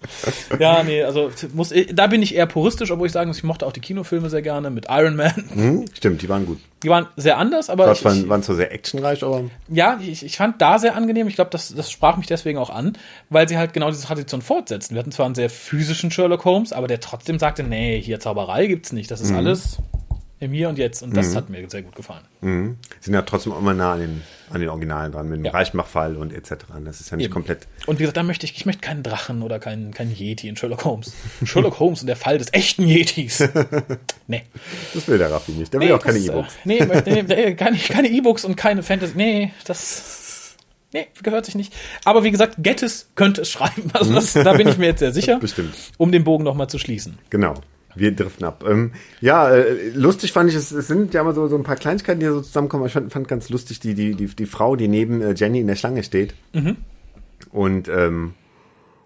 ja, 0.58 0.82
nee, 0.82 1.02
also 1.02 1.30
muss, 1.52 1.72
da 1.92 2.06
bin 2.06 2.22
ich 2.22 2.34
eher 2.34 2.46
puristisch, 2.46 2.90
obwohl 2.90 3.06
ich 3.06 3.12
sagen 3.12 3.28
muss, 3.28 3.38
ich 3.38 3.44
mochte 3.44 3.66
auch 3.66 3.72
die 3.72 3.80
Kinofilme 3.80 4.30
sehr 4.30 4.42
gerne 4.42 4.70
mit 4.70 4.86
Iron 4.88 5.16
Man. 5.16 5.32
Hm, 5.52 5.84
stimmt, 5.94 6.22
die 6.22 6.28
waren 6.28 6.46
gut. 6.46 6.58
Die 6.82 6.88
waren 6.88 7.06
sehr 7.16 7.38
anders, 7.38 7.70
aber 7.70 7.86
Das 7.86 7.98
ich, 7.98 8.04
waren, 8.04 8.28
waren 8.28 8.42
zwar 8.42 8.56
sehr 8.56 8.72
actionreich, 8.72 9.22
aber 9.24 9.44
ja, 9.68 9.98
ich, 10.00 10.24
ich 10.24 10.36
fand 10.36 10.60
da 10.60 10.78
sehr 10.78 10.94
angenehm. 10.94 11.26
Ich 11.28 11.34
glaube, 11.34 11.50
das, 11.50 11.74
das 11.74 11.90
sprach 11.90 12.16
mich 12.16 12.26
deswegen 12.26 12.58
auch 12.58 12.70
an, 12.70 12.92
weil 13.30 13.48
sie 13.48 13.58
halt 13.58 13.72
genau 13.72 13.90
diese 13.90 14.04
Tradition 14.04 14.42
fortsetzen. 14.42 14.94
Wir 14.94 15.00
hatten 15.00 15.12
zwar 15.12 15.26
einen 15.26 15.34
sehr 15.34 15.50
physischen 15.50 16.10
Sherlock 16.10 16.44
Holmes, 16.44 16.72
aber 16.72 16.86
der 16.86 17.00
trotzdem 17.00 17.38
sagte, 17.38 17.62
nee, 17.62 18.00
hier 18.00 18.20
Zauberei 18.20 18.66
gibt's 18.66 18.92
nicht. 18.92 19.10
Das 19.10 19.20
ist 19.20 19.30
Mhm. 19.30 19.36
alles 19.38 19.78
im 20.38 20.52
Hier 20.52 20.68
und 20.68 20.76
Jetzt. 20.78 21.02
Und 21.02 21.16
das 21.16 21.34
hat 21.34 21.48
mir 21.48 21.68
sehr 21.70 21.82
gut 21.82 21.94
gefallen. 21.94 22.24
mhm. 22.42 22.76
sind 23.00 23.14
ja 23.14 23.22
trotzdem 23.22 23.52
immer 23.58 23.72
nah 23.72 23.94
an 23.94 24.00
den, 24.00 24.22
an 24.50 24.60
den 24.60 24.68
Originalen 24.68 25.12
dran, 25.12 25.28
mit 25.28 25.38
dem 25.38 25.44
Ja. 25.46 25.52
Reichmachfall 25.52 26.16
und 26.16 26.32
etc. 26.32 26.66
Das 26.84 27.00
ist 27.00 27.10
ja 27.10 27.16
nicht 27.16 27.26
Eben. 27.26 27.32
komplett. 27.32 27.66
Und 27.86 27.98
wie 27.98 28.02
gesagt, 28.02 28.16
da 28.18 28.22
möchte 28.22 28.44
ich, 28.44 28.54
ich 28.56 28.66
möchte 28.66 28.82
keinen 28.82 29.02
Drachen 29.02 29.42
oder 29.42 29.58
keinen, 29.58 29.94
keinen 29.94 30.14
Yeti 30.14 30.48
in 30.48 30.56
Sherlock 30.56 30.84
Holmes. 30.84 31.12
Sherlock 31.44 31.80
Holmes 31.80 32.02
und 32.02 32.06
der 32.08 32.16
Fall 32.16 32.36
des 32.38 32.52
echten 32.52 32.86
Yetis. 32.86 33.42
nee. 34.26 34.42
Das 34.92 35.08
will 35.08 35.16
der 35.18 35.30
Raffi 35.30 35.52
nicht. 35.52 35.72
Der 35.72 35.80
will 35.80 35.92
auch 35.92 36.02
keine 36.02 36.18
das, 36.18 36.28
E-Books. 36.28 36.54
äh, 36.54 36.58
Nee, 36.64 36.80
nee, 37.06 37.22
nee, 37.22 37.54
keine, 37.54 37.78
keine 37.78 38.08
E-Books 38.08 38.44
und 38.44 38.56
keine 38.56 38.82
Fantasy. 38.82 39.14
Nee, 39.16 39.52
das. 39.66 40.56
Nee, 40.92 41.08
gehört 41.22 41.44
sich 41.46 41.54
nicht. 41.56 41.74
Aber 42.04 42.24
wie 42.24 42.30
gesagt, 42.30 42.56
Gettys 42.58 43.10
könnte 43.16 43.40
es 43.42 43.50
schreiben. 43.50 43.84
Also 43.92 44.12
das, 44.14 44.32
da 44.34 44.52
bin 44.52 44.68
ich 44.68 44.78
mir 44.78 44.86
jetzt 44.86 45.00
sehr 45.00 45.12
sicher. 45.12 45.38
Bestimmt. 45.38 45.74
Um 45.98 46.12
den 46.12 46.24
Bogen 46.24 46.44
nochmal 46.44 46.68
zu 46.68 46.78
schließen. 46.78 47.18
Genau. 47.30 47.54
Wir 47.96 48.12
driften 48.12 48.46
ab. 48.46 48.64
Ähm, 48.68 48.92
ja, 49.20 49.50
äh, 49.50 49.90
lustig 49.94 50.32
fand 50.32 50.50
ich, 50.50 50.56
es, 50.56 50.70
es 50.70 50.86
sind 50.86 51.14
ja 51.14 51.22
immer 51.22 51.32
so, 51.34 51.48
so 51.48 51.56
ein 51.56 51.64
paar 51.64 51.76
Kleinigkeiten, 51.76 52.20
die 52.20 52.26
so 52.26 52.40
zusammenkommen. 52.40 52.86
Ich 52.86 52.92
fand, 52.92 53.12
fand 53.12 53.26
ganz 53.26 53.48
lustig 53.48 53.80
die, 53.80 53.94
die, 53.94 54.14
die, 54.14 54.26
die 54.26 54.46
Frau, 54.46 54.76
die 54.76 54.88
neben 54.88 55.22
äh, 55.22 55.34
Jenny 55.34 55.60
in 55.60 55.66
der 55.66 55.76
Schlange 55.76 56.02
steht 56.02 56.34
und, 57.50 57.88
ähm, 57.88 58.34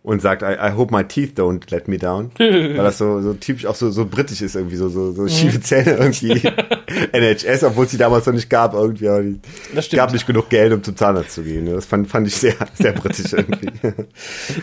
und 0.03 0.23
sagt, 0.23 0.43
I, 0.43 0.55
I 0.55 0.73
hope 0.73 0.95
my 0.95 1.05
teeth 1.05 1.39
don't 1.39 1.71
let 1.71 1.87
me 1.87 1.99
down. 1.99 2.31
Weil 2.39 2.75
das 2.77 2.99
so, 2.99 3.21
so 3.21 3.35
typisch 3.35 3.67
auch 3.67 3.75
so, 3.75 3.91
so 3.91 4.07
britisch 4.07 4.41
ist, 4.41 4.55
irgendwie 4.57 4.77
so, 4.77 4.89
so, 4.89 5.13
so 5.13 5.29
schiefe 5.29 5.61
Zähne 5.61 5.93
irgendwie. 5.93 6.41
NHS, 7.13 7.65
obwohl 7.65 7.85
es 7.85 7.91
die 7.91 7.99
damals 7.99 8.27
noch 8.27 8.33
nicht 8.33 8.49
gab, 8.49 8.73
irgendwie. 8.75 9.09
Aber 9.09 9.23
die 9.23 9.41
Das 9.75 9.87
stimmt. 9.87 9.99
gab 9.99 10.13
nicht 10.13 10.27
genug 10.27 10.49
Geld, 10.49 10.73
um 10.73 10.83
zum 10.83 10.97
Zahnarzt 10.97 11.33
zu 11.33 11.43
gehen. 11.43 11.67
Das 11.67 11.85
fand, 11.87 12.09
fand 12.09 12.27
ich 12.27 12.35
sehr, 12.37 12.55
sehr 12.75 12.93
britisch 12.93 13.33
irgendwie. 13.33 13.71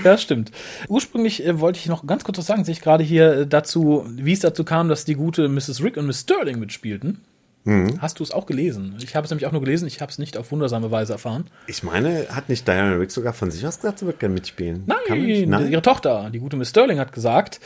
Ja, 0.03 0.17
stimmt. 0.17 0.51
Ursprünglich 0.87 1.45
äh, 1.45 1.59
wollte 1.59 1.79
ich 1.79 1.87
noch 1.87 2.05
ganz 2.05 2.23
kurz 2.23 2.37
was 2.37 2.45
sagen, 2.45 2.63
sehe 2.65 2.73
ich 2.73 2.81
gerade 2.81 3.03
hier 3.03 3.31
äh, 3.39 3.47
dazu, 3.47 4.05
wie 4.09 4.33
es 4.33 4.39
dazu 4.39 4.63
kam, 4.63 4.89
dass 4.89 5.05
die 5.05 5.15
gute 5.15 5.47
Mrs. 5.49 5.83
Rick 5.83 5.97
und 5.97 6.07
Miss 6.07 6.21
Sterling 6.21 6.59
mitspielten. 6.59 7.21
Mhm. 7.67 8.01
Hast 8.01 8.19
du 8.19 8.23
es 8.23 8.31
auch 8.31 8.45
gelesen? 8.45 8.95
Ich 9.01 9.15
habe 9.15 9.25
es 9.25 9.29
nämlich 9.31 9.45
auch 9.45 9.51
nur 9.51 9.61
gelesen, 9.61 9.87
ich 9.87 9.99
habe 10.01 10.09
es 10.11 10.17
nicht 10.17 10.37
auf 10.37 10.51
wundersame 10.51 10.89
Weise 10.89 11.13
erfahren. 11.13 11.45
Ich 11.67 11.83
meine, 11.83 12.27
hat 12.29 12.47
nicht 12.49 12.67
Diana 12.67 12.93
Rick 12.95 13.11
sogar 13.11 13.33
von 13.33 13.51
sich 13.51 13.65
aus 13.67 13.77
gesagt, 13.77 13.99
sie 13.99 14.05
wird 14.05 14.19
gerne 14.19 14.33
mitspielen? 14.35 14.85
Nicht? 15.09 15.47
Nein, 15.47 15.71
ihre 15.71 15.81
Tochter, 15.81 16.29
die 16.33 16.39
gute 16.39 16.55
Miss 16.55 16.69
Sterling, 16.69 16.99
hat 16.99 17.11
gesagt, 17.11 17.59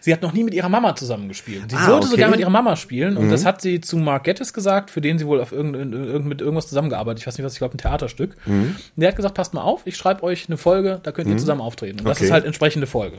sie 0.00 0.12
hat 0.12 0.20
noch 0.22 0.32
nie 0.34 0.44
mit 0.44 0.52
ihrer 0.54 0.68
Mama 0.68 0.94
zusammengespielt. 0.94 1.70
Sie 1.70 1.76
Ah, 1.76 1.86
wollte 1.88 1.94
okay. 1.94 2.06
Mhm. 2.06 2.10
sogar 2.10 2.30
mit 2.30 2.40
ihrer 2.40 2.50
Mama 2.50 2.76
spielen 2.76 3.16
und 3.16 3.30
das 3.30 3.44
hat 3.46 3.62
sie 3.62 3.80
zu 3.80 3.96
Mark 3.96 4.24
Gettis 4.24 4.52
gesagt, 4.52 4.90
für 4.90 5.00
den 5.00 5.18
sie 5.18 5.26
wohl 5.26 5.40
auf 5.40 5.52
irgend, 5.52 5.74
irgend, 5.74 6.26
mit 6.26 6.40
irgendwas 6.42 6.68
zusammengearbeitet. 6.68 7.20
Ich 7.20 7.26
weiß 7.26 7.38
nicht 7.38 7.44
was, 7.46 7.54
ich 7.54 7.58
glaube 7.58 7.74
ein 7.74 7.78
Theaterstück. 7.78 8.36
Mhm. 8.46 8.76
Der 8.96 9.08
hat 9.08 9.16
gesagt, 9.16 9.34
passt 9.34 9.54
mal 9.54 9.62
auf, 9.62 9.82
ich 9.86 9.96
schreibe 9.96 10.22
euch 10.22 10.48
eine 10.48 10.58
Folge, 10.58 11.00
da 11.02 11.12
könnt 11.12 11.28
ihr 11.30 11.36
zusammen 11.38 11.60
auftreten. 11.62 11.98
Und 12.00 12.04
das 12.06 12.18
Okay. 12.18 12.26
ist 12.26 12.30
halt 12.32 12.44
entsprechende 12.44 12.86
Folge. 12.86 13.18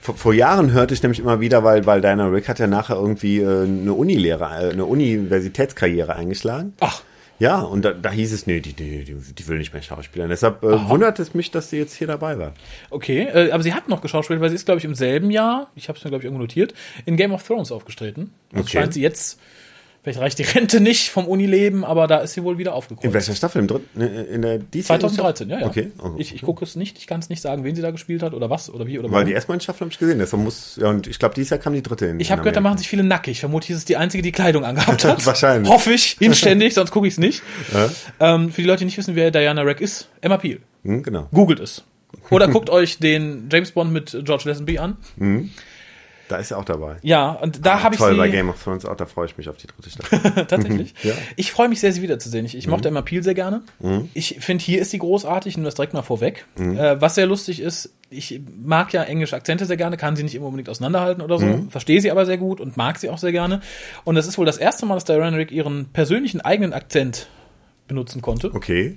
Vor, 0.00 0.14
vor 0.16 0.34
Jahren 0.34 0.72
hörte 0.72 0.94
ich 0.94 1.02
nämlich 1.02 1.18
immer 1.20 1.40
wieder, 1.40 1.64
weil, 1.64 1.84
weil 1.86 2.00
Diana 2.00 2.26
Rick 2.28 2.48
hat 2.48 2.58
ja 2.58 2.66
nachher 2.66 2.96
irgendwie 2.96 3.40
äh, 3.40 3.64
eine 3.64 3.92
Unilehre, 3.92 4.44
äh, 4.44 4.70
eine 4.72 4.84
Universitätskarriere 4.84 6.14
eingeschlagen. 6.14 6.74
Ach, 6.80 7.02
Ja, 7.38 7.60
und 7.60 7.84
da, 7.84 7.92
da 7.92 8.10
hieß 8.10 8.32
es, 8.32 8.46
nee, 8.46 8.60
die, 8.60 8.72
die, 8.72 9.04
die, 9.04 9.14
die 9.14 9.48
will 9.48 9.58
nicht 9.58 9.72
mehr 9.72 9.82
schauspielern. 9.82 10.28
Deshalb 10.30 10.62
äh, 10.62 10.88
wundert 10.88 11.18
es 11.18 11.34
mich, 11.34 11.50
dass 11.50 11.70
sie 11.70 11.76
jetzt 11.78 11.94
hier 11.94 12.06
dabei 12.06 12.38
war. 12.38 12.52
okay. 12.90 13.26
Äh, 13.32 13.50
aber 13.50 13.62
sie 13.62 13.74
hat 13.74 13.88
noch 13.88 14.00
geschauspielt, 14.00 14.40
weil 14.40 14.48
sie 14.50 14.54
ist, 14.56 14.64
glaube 14.64 14.78
ich, 14.78 14.84
im 14.84 14.94
selben 14.94 15.30
Jahr, 15.30 15.70
ich 15.74 15.88
habe 15.88 15.98
es 15.98 16.04
mir, 16.04 16.10
glaube 16.10 16.22
ich, 16.22 16.26
irgendwo 16.26 16.42
notiert, 16.42 16.72
in 17.04 17.16
Game 17.16 17.32
of 17.32 17.42
Thrones 17.46 17.72
aufgetreten. 17.72 18.32
Das 18.52 18.62
Okay. 18.62 18.78
scheint 18.78 18.94
sie 18.94 19.02
jetzt, 19.02 19.38
vielleicht 20.06 20.20
reicht 20.20 20.38
die 20.38 20.44
Rente 20.44 20.80
nicht 20.80 21.10
vom 21.10 21.26
Unileben, 21.26 21.84
aber 21.84 22.06
da 22.06 22.18
ist 22.18 22.34
sie 22.34 22.44
wohl 22.44 22.58
wieder 22.58 22.70
In 22.70 22.76
aufgekommen. 22.76 23.12
welcher 23.12 23.34
Staffel? 23.34 23.58
Im 23.60 23.66
dritten? 23.66 24.00
äh, 24.00 24.22
In 24.24 24.42
der 24.42 24.58
diesjährigen 24.58 25.08
2013, 25.10 25.50
ja, 25.50 25.58
ja. 25.60 25.66
Okay. 25.66 25.90
Oh, 26.00 26.10
Ich, 26.16 26.32
ich 26.34 26.42
gucke 26.42 26.64
es 26.64 26.76
nicht, 26.76 26.96
ich 26.98 27.06
kann 27.08 27.18
es 27.18 27.28
nicht 27.28 27.42
sagen, 27.42 27.64
wen 27.64 27.74
sie 27.74 27.82
da 27.82 27.90
gespielt 27.90 28.22
hat 28.22 28.32
oder 28.34 28.48
was 28.48 28.70
oder 28.70 28.86
wie 28.86 28.98
oder 29.00 29.08
Weil 29.08 29.14
warum. 29.14 29.26
die 29.26 29.32
ersten 29.32 29.48
beiden 29.48 29.60
Staffeln 29.60 29.80
habe 29.86 29.92
ich 29.92 29.98
gesehen. 29.98 30.18
Deshalb 30.20 30.42
muss, 30.44 30.76
ja, 30.80 30.88
und 30.88 31.08
ich 31.08 31.18
glaube, 31.18 31.34
dieses 31.34 31.50
Jahr 31.50 31.58
kam 31.58 31.72
die 31.72 31.82
dritte 31.82 32.06
in 32.06 32.20
Ich 32.20 32.30
habe 32.30 32.40
in 32.40 32.44
gehört, 32.44 32.56
da 32.56 32.60
machen 32.60 32.78
sich 32.78 32.88
viele 32.88 33.02
nackig. 33.02 33.40
Vermutlich 33.40 33.70
ist 33.70 33.78
es 33.78 33.84
die 33.84 33.96
einzige, 33.96 34.22
die 34.22 34.32
Kleidung 34.32 34.64
angehabt 34.64 35.04
hat. 35.04 35.26
Wahrscheinlich. 35.26 35.70
Hoffe 35.72 35.92
ich, 35.92 36.16
inständig, 36.20 36.74
sonst 36.74 36.92
gucke 36.92 37.08
ich 37.08 37.14
es 37.14 37.18
nicht. 37.18 37.42
Ähm, 38.20 38.50
für 38.52 38.62
die 38.62 38.66
Leute, 38.68 38.78
die 38.80 38.84
nicht 38.86 38.98
wissen, 38.98 39.16
wer 39.16 39.30
Diana 39.32 39.62
Rack 39.62 39.80
ist, 39.80 40.08
Emma 40.20 40.36
Peel. 40.36 40.60
Hm, 40.84 41.02
genau. 41.02 41.28
Googelt 41.32 41.58
es. 41.60 41.82
Oder 42.30 42.46
guckt 42.48 42.70
euch 42.70 42.98
den 42.98 43.48
James 43.50 43.72
Bond 43.72 43.92
mit 43.92 44.16
George 44.24 44.44
Lazenby 44.46 44.78
an. 44.78 44.96
Da 46.28 46.36
ist 46.36 46.48
sie 46.48 46.56
auch 46.56 46.64
dabei. 46.64 46.96
Ja, 47.02 47.30
und 47.30 47.64
da 47.64 47.82
habe 47.82 47.94
ich 47.94 48.00
Toll 48.00 48.12
sie 48.12 48.18
bei 48.18 48.28
Game 48.28 48.48
of 48.48 48.62
Thrones 48.62 48.84
auch, 48.84 48.96
da 48.96 49.06
freue 49.06 49.26
ich 49.26 49.38
mich 49.38 49.48
auf 49.48 49.56
die 49.56 49.68
dritte 49.68 49.90
Staffel. 49.90 50.46
tatsächlich. 50.48 50.94
Ja. 51.02 51.12
Ich 51.36 51.52
freue 51.52 51.68
mich 51.68 51.80
sehr, 51.80 51.92
sie 51.92 52.02
wiederzusehen. 52.02 52.44
Ich, 52.44 52.56
ich 52.56 52.66
mochte 52.66 52.88
Emma 52.88 53.02
Peel 53.02 53.22
sehr 53.22 53.34
gerne. 53.34 53.62
Ich 54.14 54.36
finde, 54.40 54.64
hier 54.64 54.80
ist 54.80 54.90
sie 54.90 54.98
großartig. 54.98 55.52
Ich 55.52 55.56
nehme 55.56 55.66
das 55.66 55.76
direkt 55.76 55.94
mal 55.94 56.02
vorweg. 56.02 56.46
Äh, 56.58 57.00
was 57.00 57.14
sehr 57.14 57.26
lustig 57.26 57.60
ist, 57.60 57.94
ich 58.10 58.40
mag 58.64 58.92
ja 58.92 59.02
englische 59.02 59.36
Akzente 59.36 59.66
sehr 59.66 59.76
gerne, 59.76 59.96
kann 59.96 60.16
sie 60.16 60.22
nicht 60.22 60.34
immer 60.34 60.46
unbedingt 60.46 60.68
auseinanderhalten 60.68 61.22
oder 61.22 61.38
so, 61.38 61.66
verstehe 61.70 62.00
sie 62.00 62.10
aber 62.10 62.24
sehr 62.24 62.38
gut 62.38 62.60
und 62.60 62.76
mag 62.76 62.98
sie 62.98 63.10
auch 63.10 63.18
sehr 63.18 63.32
gerne. 63.32 63.60
Und 64.04 64.14
das 64.14 64.26
ist 64.26 64.38
wohl 64.38 64.46
das 64.46 64.58
erste 64.58 64.86
Mal, 64.86 64.94
dass 64.94 65.04
Diana 65.04 65.36
Rick 65.36 65.50
ihren 65.50 65.86
persönlichen 65.86 66.40
eigenen 66.40 66.72
Akzent 66.72 67.28
benutzen 67.88 68.22
konnte. 68.22 68.52
Okay. 68.54 68.96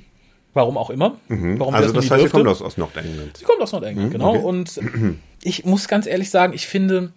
Warum 0.54 0.78
auch 0.78 0.90
immer. 0.90 1.18
Warum 1.28 1.74
sie 1.74 1.80
Also 1.80 1.94
das 1.94 2.10
heißt, 2.10 2.24
sie 2.24 2.30
kommt 2.30 2.48
aus, 2.48 2.62
aus 2.62 2.78
Nordengland. 2.78 3.38
Sie 3.38 3.46
kommt 3.46 3.62
aus 3.62 3.72
Nordengland, 3.72 4.12
genau. 4.12 4.30
okay. 4.36 4.44
Und 4.44 4.80
ich 5.44 5.66
muss 5.66 5.88
ganz 5.88 6.06
ehrlich 6.06 6.30
sagen, 6.30 6.54
ich 6.54 6.68
finde, 6.68 7.14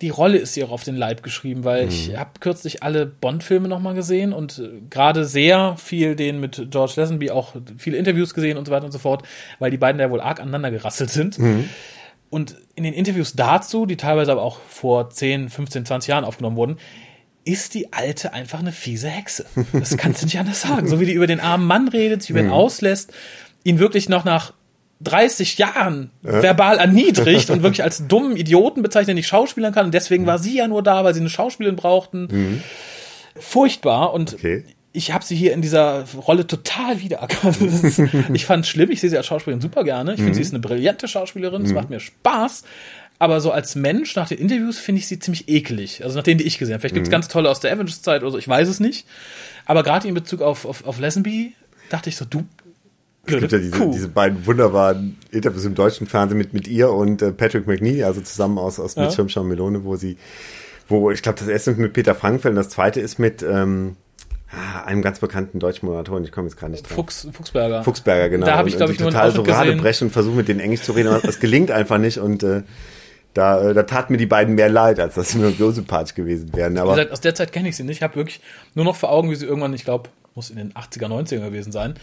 die 0.00 0.08
Rolle 0.08 0.38
ist 0.38 0.56
ihr 0.56 0.66
auch 0.66 0.70
auf 0.70 0.84
den 0.84 0.96
Leib 0.96 1.22
geschrieben, 1.22 1.64
weil 1.64 1.88
ich 1.88 2.16
habe 2.16 2.30
kürzlich 2.40 2.82
alle 2.82 3.04
Bond-Filme 3.04 3.68
nochmal 3.68 3.94
gesehen 3.94 4.32
und 4.32 4.58
äh, 4.58 4.80
gerade 4.88 5.26
sehr 5.26 5.76
viel 5.76 6.16
den 6.16 6.40
mit 6.40 6.68
George 6.70 6.94
Lazenby 6.96 7.30
auch 7.30 7.54
viele 7.76 7.98
Interviews 7.98 8.32
gesehen 8.32 8.56
und 8.56 8.66
so 8.66 8.72
weiter 8.72 8.86
und 8.86 8.92
so 8.92 8.98
fort, 8.98 9.24
weil 9.58 9.70
die 9.70 9.76
beiden 9.76 10.00
ja 10.00 10.10
wohl 10.10 10.20
arg 10.20 10.40
aneinander 10.40 10.70
gerasselt 10.70 11.10
sind. 11.10 11.38
Und 12.30 12.56
in 12.76 12.84
den 12.84 12.94
Interviews 12.94 13.34
dazu, 13.34 13.86
die 13.86 13.96
teilweise 13.96 14.32
aber 14.32 14.42
auch 14.42 14.60
vor 14.68 15.10
10, 15.10 15.50
15, 15.50 15.84
20 15.84 16.08
Jahren 16.08 16.24
aufgenommen 16.24 16.56
wurden, 16.56 16.78
ist 17.44 17.74
die 17.74 17.92
Alte 17.92 18.32
einfach 18.32 18.60
eine 18.60 18.72
fiese 18.72 19.08
Hexe. 19.08 19.46
Das 19.72 19.96
kannst 19.96 20.22
du 20.22 20.26
nicht 20.26 20.38
anders 20.38 20.60
sagen. 20.62 20.86
So 20.88 21.00
wie 21.00 21.06
die 21.06 21.12
über 21.12 21.26
den 21.26 21.40
armen 21.40 21.66
Mann 21.66 21.88
redet, 21.88 22.22
sich 22.22 22.30
über 22.30 22.40
ihn 22.40 22.50
auslässt, 22.50 23.12
ihn 23.64 23.78
wirklich 23.78 24.08
noch 24.08 24.24
nach 24.24 24.52
30 25.02 25.56
Jahren 25.58 26.10
verbal 26.22 26.78
erniedrigt 26.78 27.48
und 27.50 27.62
wirklich 27.62 27.82
als 27.82 28.06
dummen 28.06 28.36
Idioten 28.36 28.82
bezeichnet, 28.82 29.08
der 29.08 29.14
nicht 29.16 29.28
schauspielern 29.28 29.72
kann. 29.72 29.86
Und 29.86 29.94
deswegen 29.94 30.26
war 30.26 30.38
sie 30.38 30.56
ja 30.56 30.68
nur 30.68 30.82
da, 30.82 31.04
weil 31.04 31.14
sie 31.14 31.20
eine 31.20 31.30
Schauspielerin 31.30 31.76
brauchten. 31.76 32.62
Furchtbar. 33.38 34.12
Und 34.12 34.34
Okay. 34.34 34.64
ich 34.92 35.12
habe 35.12 35.24
sie 35.24 35.36
hier 35.36 35.52
in 35.52 35.62
dieser 35.62 36.04
Rolle 36.26 36.46
total 36.46 37.00
wiedererkannt. 37.00 37.58
Ich 38.34 38.44
fand 38.46 38.66
schlimm, 38.66 38.90
ich 38.90 39.00
sehe 39.00 39.10
sie 39.10 39.16
als 39.16 39.26
Schauspielerin 39.26 39.60
super 39.60 39.84
gerne. 39.84 40.12
Ich 40.14 40.18
finde, 40.20 40.34
sie 40.34 40.42
ist 40.42 40.52
eine 40.52 40.60
brillante 40.60 41.08
Schauspielerin, 41.08 41.62
es 41.62 41.72
macht 41.72 41.90
mir 41.90 42.00
Spaß. 42.00 42.64
Aber 43.18 43.40
so 43.42 43.50
als 43.52 43.74
Mensch 43.74 44.16
nach 44.16 44.28
den 44.28 44.38
Interviews 44.38 44.78
finde 44.78 45.00
ich 45.00 45.06
sie 45.06 45.18
ziemlich 45.18 45.46
eklig. 45.48 46.02
Also 46.02 46.16
nach 46.16 46.22
denen, 46.24 46.38
die 46.38 46.44
ich 46.46 46.56
gesehen 46.58 46.72
habe. 46.72 46.80
Vielleicht 46.80 46.94
gibt's 46.94 47.10
ganz 47.10 47.28
tolle 47.28 47.50
aus 47.50 47.60
der 47.60 47.70
Avengers-Zeit 47.72 48.22
oder 48.22 48.30
so, 48.32 48.38
ich 48.38 48.48
weiß 48.48 48.66
es 48.68 48.80
nicht. 48.80 49.06
Aber 49.66 49.82
gerade 49.82 50.08
in 50.08 50.14
Bezug 50.14 50.40
auf, 50.40 50.64
auf, 50.64 50.86
auf 50.86 50.98
Lazenby 50.98 51.54
dachte 51.90 52.08
ich 52.08 52.16
so, 52.16 52.24
du 52.24 52.44
Es 53.26 53.38
gibt 53.38 53.52
ja 53.52 53.58
diese, 53.58 53.90
diese 53.90 54.08
beiden 54.08 54.46
wunderbaren 54.46 55.16
Interviews 55.30 55.64
im 55.64 55.74
deutschen 55.74 56.06
Fernsehen 56.06 56.38
mit, 56.38 56.52
mit 56.52 56.66
ihr 56.66 56.90
und 56.90 57.22
äh, 57.22 57.32
Patrick 57.32 57.66
McNeely, 57.66 58.02
also 58.04 58.20
zusammen 58.20 58.58
aus, 58.58 58.80
aus 58.80 58.94
Ja. 58.94 59.02
mit 59.04 59.12
Schirmschau 59.12 59.44
Melone, 59.44 59.84
wo 59.84 59.96
sie, 59.96 60.16
wo 60.88 61.10
ich 61.10 61.22
glaube, 61.22 61.38
das 61.38 61.48
erste 61.48 61.72
ist 61.72 61.78
mit 61.78 61.92
Peter 61.92 62.14
Frankfeld 62.14 62.52
und 62.52 62.56
das 62.56 62.70
zweite 62.70 63.00
ist 63.00 63.18
mit 63.18 63.42
ähm, 63.42 63.96
ah, 64.50 64.84
einem 64.84 65.02
ganz 65.02 65.20
bekannten 65.20 65.58
deutschen 65.60 65.86
Moderatoren, 65.86 66.24
ich 66.24 66.32
komme 66.32 66.48
jetzt 66.48 66.58
gar 66.58 66.68
nicht 66.68 66.82
drauf. 66.88 66.94
Fuchs, 66.96 67.28
Fuchsberger. 67.32 67.84
Fuchsberger, 67.84 68.30
genau. 68.30 68.46
Da 68.46 68.56
habe 68.56 68.68
ich, 68.68 68.74
Und- 68.74 68.78
glaube 68.78 68.92
ich, 68.94 69.00
nur 69.00 69.10
total 69.10 69.30
so. 69.32 69.42
Radebrechen 69.42 70.08
und 70.08 70.12
versuche 70.12 70.34
mit 70.36 70.48
denen 70.48 70.60
Englisch 70.60 70.82
zu 70.82 70.92
reden, 70.92 71.08
aber 71.08 71.24
es 71.28 71.38
gelingt 71.40 71.70
einfach 71.70 71.98
nicht 71.98 72.18
und 72.18 72.42
äh, 72.42 72.62
da, 73.34 73.70
äh, 73.70 73.74
da 73.74 73.84
tat 73.84 74.10
mir 74.10 74.16
die 74.16 74.26
beiden 74.26 74.56
mehr 74.56 74.68
leid, 74.70 74.98
als 74.98 75.14
dass 75.14 75.28
sie 75.30 75.38
mir 75.38 75.50
so 75.50 75.70
sympathisch 75.70 76.14
gewesen 76.16 76.50
wären. 76.54 76.76
Aber 76.78 76.94
gesagt, 76.96 77.12
aus 77.12 77.20
der 77.20 77.34
Zeit 77.36 77.52
kenne 77.52 77.68
ich 77.68 77.76
sie 77.76 77.84
nicht. 77.84 77.98
Ich 77.98 78.02
habe 78.02 78.16
wirklich 78.16 78.40
nur 78.74 78.84
noch 78.86 78.96
vor 78.96 79.10
Augen, 79.12 79.30
wie 79.30 79.36
sie 79.36 79.46
irgendwann, 79.46 79.72
ich 79.74 79.84
glaube, 79.84 80.08
muss 80.34 80.50
in 80.50 80.56
den 80.56 80.72
80er, 80.72 81.06
90er 81.06 81.44
gewesen 81.44 81.70
sein, 81.70 81.94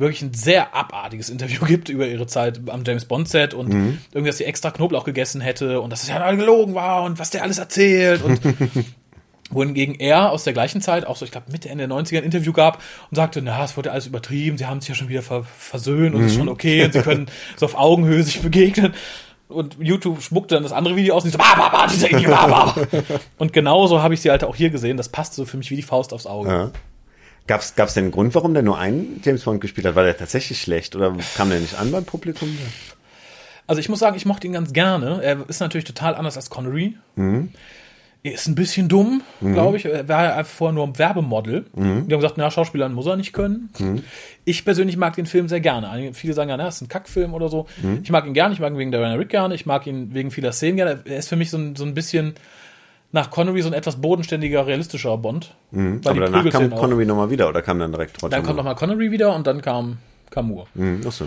wirklich 0.00 0.22
ein 0.22 0.34
sehr 0.34 0.74
abartiges 0.74 1.30
Interview 1.30 1.64
gibt 1.66 1.88
über 1.88 2.06
ihre 2.08 2.26
Zeit 2.26 2.60
am 2.68 2.82
James 2.84 3.04
Bond 3.04 3.28
Set 3.28 3.54
und 3.54 3.68
Mhm. 3.72 3.98
irgendwie, 4.12 4.30
dass 4.30 4.38
sie 4.38 4.44
extra 4.46 4.70
Knoblauch 4.72 5.04
gegessen 5.04 5.40
hätte 5.40 5.80
und 5.80 5.90
dass 5.90 6.02
es 6.02 6.08
ja 6.08 6.16
alle 6.16 6.36
gelogen 6.36 6.74
war 6.74 7.04
und 7.04 7.18
was 7.20 7.30
der 7.30 7.42
alles 7.42 7.58
erzählt 7.58 8.22
und 8.22 8.40
wohingegen 9.50 9.96
er 9.98 10.30
aus 10.30 10.44
der 10.44 10.52
gleichen 10.52 10.80
Zeit, 10.80 11.04
auch 11.06 11.16
so, 11.16 11.24
ich 11.24 11.32
glaube, 11.32 11.50
Mitte, 11.50 11.68
Ende 11.68 11.86
der 11.88 11.96
90er 11.96 12.18
ein 12.18 12.24
Interview 12.24 12.52
gab 12.52 12.76
und 13.10 13.16
sagte, 13.16 13.42
na, 13.42 13.64
es 13.64 13.76
wurde 13.76 13.90
alles 13.90 14.06
übertrieben, 14.06 14.56
sie 14.58 14.66
haben 14.66 14.80
sich 14.80 14.88
ja 14.90 14.94
schon 14.94 15.08
wieder 15.08 15.22
ver 15.22 15.42
versöhnt 15.44 16.14
und 16.14 16.22
es 16.22 16.28
ist 16.32 16.34
Mhm. 16.36 16.40
schon 16.40 16.48
okay 16.48 16.84
und 16.84 16.92
sie 16.92 17.00
können 17.02 17.26
so 17.56 17.66
auf 17.66 17.74
Augenhöhe 17.74 18.22
sich 18.22 18.40
begegnen. 18.40 18.94
Und 19.48 19.76
YouTube 19.80 20.22
spuckte 20.22 20.54
dann 20.54 20.62
das 20.62 20.70
andere 20.70 20.94
Video 20.94 21.16
aus 21.16 21.24
und 21.24 21.30
ich 21.30 21.32
so, 21.32 21.38
bah, 21.38 21.54
bah, 21.56 21.70
bah, 21.72 21.88
dieser 21.88 22.08
Idiot, 22.12 22.30
bah, 22.30 22.46
bah. 22.46 22.86
Und 23.38 23.52
genauso 23.52 24.00
habe 24.00 24.14
ich 24.14 24.20
sie 24.20 24.30
halt 24.30 24.44
auch 24.44 24.54
hier 24.54 24.70
gesehen. 24.70 24.96
Das 24.96 25.08
passte 25.08 25.34
so 25.34 25.44
für 25.44 25.56
mich 25.56 25.72
wie 25.72 25.76
die 25.76 25.82
Faust 25.82 26.12
aufs 26.12 26.26
Auge. 26.26 26.48
ja. 26.48 26.70
Gab's 27.46 27.74
gab's 27.74 27.94
denn 27.94 28.04
einen 28.04 28.12
Grund, 28.12 28.34
warum 28.34 28.54
der 28.54 28.62
nur 28.62 28.78
einen 28.78 29.20
James 29.24 29.44
Bond 29.44 29.60
gespielt 29.60 29.86
hat? 29.86 29.94
War 29.94 30.04
der 30.04 30.16
tatsächlich 30.16 30.60
schlecht 30.60 30.96
oder 30.96 31.16
kam 31.36 31.50
der 31.50 31.60
nicht 31.60 31.78
an 31.78 31.90
beim 31.92 32.04
Publikum? 32.04 32.56
Also 33.66 33.80
ich 33.80 33.88
muss 33.88 34.00
sagen, 34.00 34.16
ich 34.16 34.26
mochte 34.26 34.46
ihn 34.46 34.52
ganz 34.52 34.72
gerne. 34.72 35.20
Er 35.22 35.48
ist 35.48 35.60
natürlich 35.60 35.84
total 35.84 36.14
anders 36.16 36.36
als 36.36 36.50
Connery. 36.50 36.96
Er 38.22 38.32
ist 38.34 38.48
ein 38.48 38.54
bisschen 38.54 38.88
dumm, 38.88 39.22
glaube 39.40 39.76
ich. 39.78 39.86
Er 39.86 40.06
war 40.08 40.24
ja 40.24 40.36
einfach 40.36 40.52
vorher 40.52 40.74
nur 40.74 40.86
ein 40.86 40.98
Werbemodel. 40.98 41.64
Die 41.74 41.80
haben 41.80 42.08
gesagt, 42.08 42.36
na, 42.36 42.50
Schauspielern 42.50 42.92
muss 42.92 43.06
er 43.06 43.16
nicht 43.16 43.32
können. 43.32 43.70
Ich 44.44 44.64
persönlich 44.64 44.96
mag 44.96 45.14
den 45.16 45.24
Film 45.26 45.48
sehr 45.48 45.60
gerne. 45.60 46.10
Viele 46.14 46.34
sagen 46.34 46.50
ja, 46.50 46.56
na, 46.56 46.68
ist 46.68 46.82
ein 46.82 46.88
Kackfilm 46.88 47.32
oder 47.32 47.48
so. 47.48 47.66
Ich 48.02 48.10
mag 48.10 48.26
ihn 48.26 48.34
gerne, 48.34 48.52
ich 48.52 48.60
mag 48.60 48.72
ihn 48.72 48.78
wegen 48.78 48.90
Diana 48.90 49.14
Rick 49.14 49.30
gerne, 49.30 49.54
ich 49.54 49.64
mag 49.66 49.86
ihn 49.86 50.12
wegen 50.12 50.30
vieler 50.30 50.52
Szenen 50.52 50.76
gerne. 50.76 51.00
Er 51.04 51.16
ist 51.18 51.28
für 51.28 51.36
mich 51.36 51.50
so 51.50 51.56
ein, 51.56 51.76
so 51.76 51.84
ein 51.84 51.94
bisschen 51.94 52.34
nach 53.12 53.30
Connery 53.30 53.62
so 53.62 53.68
ein 53.68 53.74
etwas 53.74 54.00
bodenständiger, 54.00 54.66
realistischer 54.66 55.16
Bond. 55.18 55.54
Mhm. 55.70 56.00
Aber 56.04 56.20
danach 56.20 56.48
kam 56.50 56.70
Connery 56.70 57.06
nochmal 57.06 57.30
wieder 57.30 57.48
oder 57.48 57.62
kam 57.62 57.78
dann 57.78 57.92
direkt 57.92 58.14
trotzdem? 58.14 58.30
Dann 58.30 58.42
kommt 58.44 58.56
nochmal 58.56 58.76
Connery 58.76 59.10
wieder 59.10 59.34
und 59.34 59.46
dann 59.46 59.62
kam 59.62 59.98
Camus. 60.30 60.68
Mhm, 60.74 61.00
ach 61.06 61.12
so. 61.12 61.26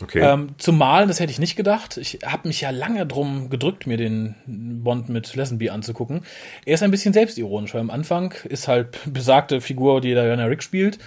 Okay. 0.00 0.20
Ähm, 0.20 0.50
zumal, 0.58 1.06
das 1.06 1.20
hätte 1.20 1.32
ich 1.32 1.38
nicht 1.38 1.56
gedacht, 1.56 1.96
ich 1.96 2.20
habe 2.24 2.48
mich 2.48 2.60
ja 2.60 2.70
lange 2.70 3.06
drum 3.06 3.50
gedrückt, 3.50 3.86
mir 3.86 3.96
den 3.96 4.36
Bond 4.46 5.08
mit 5.08 5.34
Lazenby 5.34 5.70
anzugucken. 5.70 6.22
Er 6.64 6.74
ist 6.74 6.82
ein 6.82 6.90
bisschen 6.90 7.12
selbstironisch, 7.12 7.74
weil 7.74 7.80
am 7.80 7.90
Anfang 7.90 8.34
ist 8.44 8.68
halt 8.68 8.98
besagte 9.12 9.60
Figur, 9.60 10.00
die 10.00 10.14
Diana 10.14 10.44
Rick 10.44 10.62
spielt. 10.62 10.98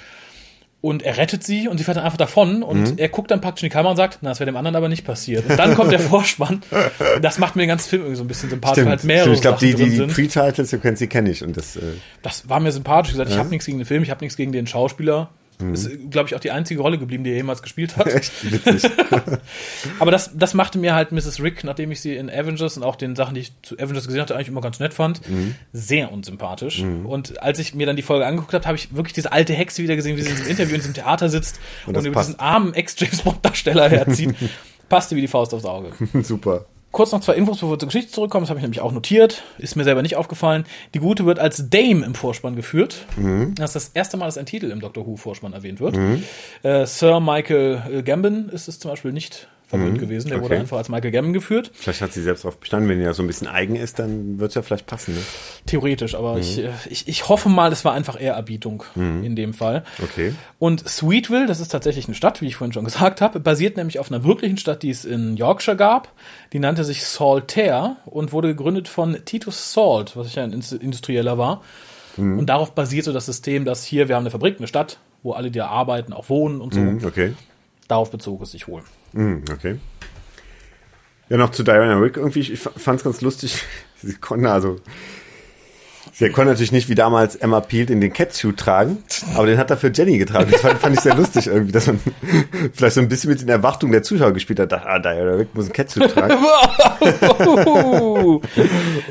Und 0.82 1.04
er 1.04 1.18
rettet 1.18 1.44
sie 1.44 1.68
und 1.68 1.78
sie 1.78 1.84
fährt 1.84 1.98
dann 1.98 2.06
einfach 2.06 2.18
davon 2.18 2.64
und 2.64 3.00
er 3.02 3.10
guckt 3.10 3.32
dann 3.32 3.42
praktisch 3.42 3.64
in 3.64 3.70
die 3.70 3.74
Kamera 3.74 3.92
und 3.92 3.98
sagt, 3.98 4.20
na, 4.22 4.30
das 4.30 4.40
wäre 4.40 4.50
dem 4.50 4.56
anderen 4.56 4.78
aber 4.78 4.88
nicht 4.88 5.04
passiert. 5.06 5.50
Und 5.50 5.60
dann 5.60 5.76
kommt 5.76 5.92
der 5.92 6.00
Vorspann. 6.00 6.62
Das 7.22 7.38
macht 7.38 7.58
mir 7.58 7.64
den 7.64 7.68
ganzen 7.68 7.90
Film 7.90 8.04
irgendwie 8.04 8.16
so 8.18 8.24
ein 8.24 8.30
bisschen 8.30 8.50
sympathisch, 8.50 8.86
weil 8.86 8.92
halt 8.92 9.04
mehrere 9.04 9.34
Ich 9.34 9.42
glaube, 9.42 9.60
die, 9.60 9.74
die, 9.76 9.84
die 9.84 9.96
sind. 9.98 10.14
Pre-Titles-Sequenz, 10.14 11.00
die 11.00 11.08
kenne 11.08 11.32
ich 11.32 11.44
und 11.44 11.58
das. 11.58 11.76
Äh, 11.76 11.82
Das 12.22 12.48
war 12.48 12.62
mir 12.62 12.72
sympathisch. 12.72 13.12
Gesagt, 13.12 13.30
ich 13.30 13.38
habe 13.38 13.50
nichts 13.50 13.66
gegen 13.66 13.78
den 13.80 13.86
Film, 13.86 14.04
ich 14.04 14.10
habe 14.10 14.24
nichts 14.24 14.38
gegen 14.38 14.54
den 14.54 14.68
Schauspieler. 14.68 15.30
Mhm. 15.62 15.74
Ist, 15.74 15.90
glaube 16.10 16.30
ich, 16.30 16.36
auch 16.36 16.40
die 16.40 16.52
einzige 16.52 16.82
Rolle 16.82 16.98
geblieben, 16.98 17.24
die 17.24 17.32
er 17.32 17.36
jemals 17.36 17.62
gespielt 17.62 17.98
hat. 17.98 18.08
echt 18.14 18.52
witzig. 18.52 18.90
Aber 20.00 20.10
das, 20.12 20.32
das 20.34 20.54
machte 20.54 20.80
mir 20.80 20.96
halt 20.96 21.12
Mrs. 21.12 21.42
Rick, 21.42 21.64
nachdem 21.64 21.92
ich 21.92 22.00
sie 22.00 22.16
in 22.16 22.30
Avengers 22.30 22.78
und 22.78 22.84
auch 22.84 22.96
den 22.96 23.16
Sachen, 23.16 23.36
die 23.36 23.42
ich 23.42 23.54
zu 23.62 23.76
Avengers 23.78 24.06
gesehen 24.06 24.22
hatte, 24.22 24.36
eigentlich 24.36 24.48
immer 24.48 24.62
ganz 24.62 24.80
nett 24.80 24.94
fand, 24.94 25.22
sehr 25.74 26.12
unsympathisch. 26.12 26.82
Und 26.82 27.42
als 27.42 27.60
ich 27.60 27.76
mir 27.76 27.86
dann 27.86 27.96
die 27.96 28.02
Folge 28.02 28.26
angeguckt 28.26 28.54
habe, 28.54 28.66
habe 28.66 28.78
ich 28.78 28.96
wirklich 28.96 29.14
diese 29.14 29.32
alte 29.32 29.54
Hexe 29.54 29.84
wieder 29.84 29.96
gesehen, 29.96 30.16
wie 30.18 30.22
sie 30.22 30.30
in 30.30 30.36
diesem 30.38 30.50
Interview 30.50 30.76
in 30.76 30.82
diesem 30.82 30.94
Theater 30.94 31.30
sitzt 31.30 31.60
und, 31.86 31.96
das 31.96 32.06
über 32.06 32.14
passt. 32.14 32.30
diesen 32.30 32.40
armen 32.40 32.74
Ex-James-Bond-Darsteller 32.74 33.90
herzieht. 33.90 34.36
Passte 34.90 35.16
wie 35.16 35.22
die 35.22 35.28
Faust 35.28 35.54
aufs 35.54 35.66
Auge. 35.66 35.92
Super. 36.24 36.66
Kurz 36.92 37.12
noch 37.12 37.22
zwei 37.22 37.34
Infos, 37.36 37.58
bevor 37.58 37.72
wir 37.76 37.80
zur 37.80 37.88
Geschichte 37.88 38.12
zurückkommen. 38.12 38.44
Das 38.44 38.50
habe 38.50 38.60
ich 38.60 38.64
nämlich 38.64 38.82
auch 38.82 38.92
notiert. 38.92 39.44
Ist 39.60 39.76
mir 39.76 39.84
selber 39.84 40.02
nicht 40.02 40.16
aufgefallen. 40.16 40.66
Die 40.96 41.00
Gute 41.00 41.26
wird 41.26 41.38
als 41.38 41.70
Dame 41.70 42.04
im 42.04 42.16
Vorspann 42.16 42.56
geführt. 42.56 43.06
Das 43.56 43.76
ist 43.76 43.88
das 43.88 43.92
erste 43.94 44.18
Mal, 44.18 44.26
dass 44.26 44.38
ein 44.40 44.48
Titel 44.48 44.72
im 44.72 44.80
Doctor 44.80 45.06
Who 45.06 45.16
Vorspann 45.16 45.54
erwähnt 45.54 45.80
wird. 45.80 45.98
Äh, 46.64 46.86
Sir 46.88 47.20
Michael 47.20 48.02
Gambon 48.04 48.50
ist 48.50 48.68
es 48.68 48.80
zum 48.80 48.90
Beispiel 48.90 49.12
nicht 49.12 49.48
verwöhnt 49.70 50.00
gewesen. 50.00 50.30
Der 50.30 50.40
wurde 50.42 50.56
okay. 50.56 50.62
einfach 50.62 50.78
als 50.78 50.90
Michael 50.90 51.12
Gambon 51.12 51.32
geführt. 51.32 51.72
Vielleicht 51.76 52.02
hat 52.02 52.12
sie 52.12 52.24
selbst 52.24 52.44
darauf 52.44 52.58
bestanden, 52.58 52.90
wenn 52.90 53.00
ja 53.00 53.14
so 53.14 53.24
ein 53.24 53.28
bisschen 53.28 53.48
eigen 53.48 53.76
ist, 53.76 54.00
dann 54.00 54.40
wird 54.40 54.50
es 54.50 54.56
ja 54.56 54.64
vielleicht 54.64 54.88
passen. 54.88 55.14
Ne? 55.14 55.22
Theoretisch, 55.68 56.16
aber 56.16 56.40
ich, 56.40 56.58
äh, 56.58 56.72
ich, 56.90 57.08
ich 57.08 57.30
hoffe 57.30 57.50
mal, 57.50 57.72
es 57.72 57.86
war 57.86 57.94
einfach 57.94 58.20
Ehrerbietung 58.20 58.84
in 58.96 59.36
dem 59.36 59.54
Fall. 59.54 59.84
Okay. 60.02 60.34
Und 60.58 60.88
Sweetville, 60.90 61.46
das 61.46 61.60
ist 61.60 61.70
tatsächlich 61.70 62.08
eine 62.08 62.16
Stadt, 62.16 62.42
wie 62.42 62.48
ich 62.48 62.56
vorhin 62.56 62.74
schon 62.74 62.84
gesagt 62.84 63.22
habe, 63.22 63.40
basiert 63.40 63.78
nämlich 63.78 64.00
auf 64.00 64.12
einer 64.12 64.24
wirklichen 64.24 64.58
Stadt, 64.58 64.82
die 64.82 64.90
es 64.90 65.06
in 65.06 65.38
Yorkshire 65.38 65.78
gab. 65.78 66.12
Die 66.52 66.60
nannte 66.60 66.84
sich 66.84 67.06
Saltaire 67.06 67.98
und 68.06 68.34
wurde 68.34 68.48
gegründet 68.50 68.88
von 68.88 69.18
Titus 69.24 69.74
Salt, 69.74 70.18
was 70.18 70.34
ja 70.34 70.44
ein 70.44 70.52
Industrieller 70.52 71.38
war. 71.38 71.62
Und 72.18 72.48
darauf 72.48 72.72
basiert 72.74 73.06
so 73.06 73.14
das 73.14 73.28
System, 73.28 73.64
dass 73.64 73.84
hier, 73.86 74.10
wir 74.10 74.16
haben 74.16 74.24
eine 74.24 74.32
Fabrik, 74.32 74.58
eine 74.58 74.68
Stadt, 74.68 75.00
wo 75.24 75.34
alle, 75.34 75.52
die 75.52 75.60
da 75.60 75.68
arbeiten, 75.68 76.12
auch 76.12 76.28
wohnen 76.30 76.60
und 76.60 76.74
so. 76.74 76.80
Mhm, 76.80 77.06
Okay. 77.06 77.34
Darauf 77.88 78.12
bezog 78.12 78.42
es 78.42 78.52
sich 78.52 78.68
wohl. 78.68 78.84
Mhm, 79.14 79.44
okay. 79.52 79.76
Ja, 81.30 81.38
noch 81.38 81.52
zu 81.52 81.64
Diana 81.64 81.98
Rick 81.98 82.18
irgendwie. 82.18 82.40
Ich 82.40 82.60
fand 82.60 83.00
es 83.00 83.04
ganz 83.04 83.22
lustig. 83.22 83.64
Sie 84.02 84.14
konnte 84.16 84.50
also. 84.52 84.80
Sie 86.12 86.30
konnte 86.32 86.52
natürlich 86.52 86.72
nicht 86.74 86.90
wie 86.90 86.96
damals 86.96 87.36
Emma 87.38 87.62
Peel 87.62 87.90
in 87.92 88.02
den 88.02 88.12
Catsuit 88.12 88.58
tragen, 88.58 88.98
aber 89.36 89.46
den 89.46 89.58
hat 89.58 89.70
dafür 89.70 89.92
Jenny 89.94 90.18
getragen. 90.18 90.50
Das 90.52 90.60
fand, 90.60 90.80
fand 90.80 90.96
ich 90.96 91.02
sehr 91.02 91.16
lustig 91.16 91.48
irgendwie, 91.48 91.72
dass 91.72 91.88
man 91.88 92.00
vielleicht 92.74 92.96
so 92.96 93.02
ein 93.02 93.08
bisschen 93.08 93.30
mit 93.30 93.40
den 93.42 93.48
Erwartungen 93.48 93.94
der 93.94 94.04
Zuschauer 94.04 94.34
gespielt 94.34 94.60
hat. 94.60 94.72
Dachte, 94.72 94.88
ah, 94.88 95.00
Diana 95.00 95.36
Rick 95.36 95.54
muss 95.56 95.68
ein 95.68 95.74
Catsuit 95.74 96.12
tragen. 96.12 96.34
Und, 97.92 98.54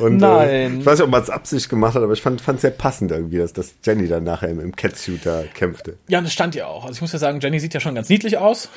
Äh, 0.01 0.11
Nein. 0.11 0.81
ich 0.81 0.87
weiß 0.87 0.99
nicht, 0.99 1.05
ob 1.05 1.11
man 1.11 1.23
es 1.23 1.31
Absicht 1.31 1.69
gemacht 1.69 1.95
hat, 1.95 2.03
aber 2.03 2.13
ich 2.13 2.21
fand 2.23 2.43
es 2.47 2.61
sehr 2.61 2.71
passend 2.73 3.11
irgendwie, 3.11 3.39
dass, 3.39 3.53
dass 3.53 3.75
Jenny 3.85 4.09
dann 4.09 4.25
nachher 4.25 4.49
im, 4.49 4.61
im 4.61 4.75
Catsuit 4.75 5.25
da 5.25 5.45
kämpfte. 5.55 5.97
Ja, 6.09 6.19
und 6.19 6.25
das 6.25 6.33
stand 6.33 6.55
ja 6.55 6.67
auch. 6.67 6.83
Also 6.85 6.95
ich 6.97 7.01
muss 7.01 7.13
ja 7.13 7.19
sagen, 7.19 7.41
Jenny 7.41 7.61
sieht 7.61 7.75
ja 7.75 7.81
schon 7.81 7.95
ganz 7.95 8.09
niedlich 8.09 8.37
aus. 8.39 8.69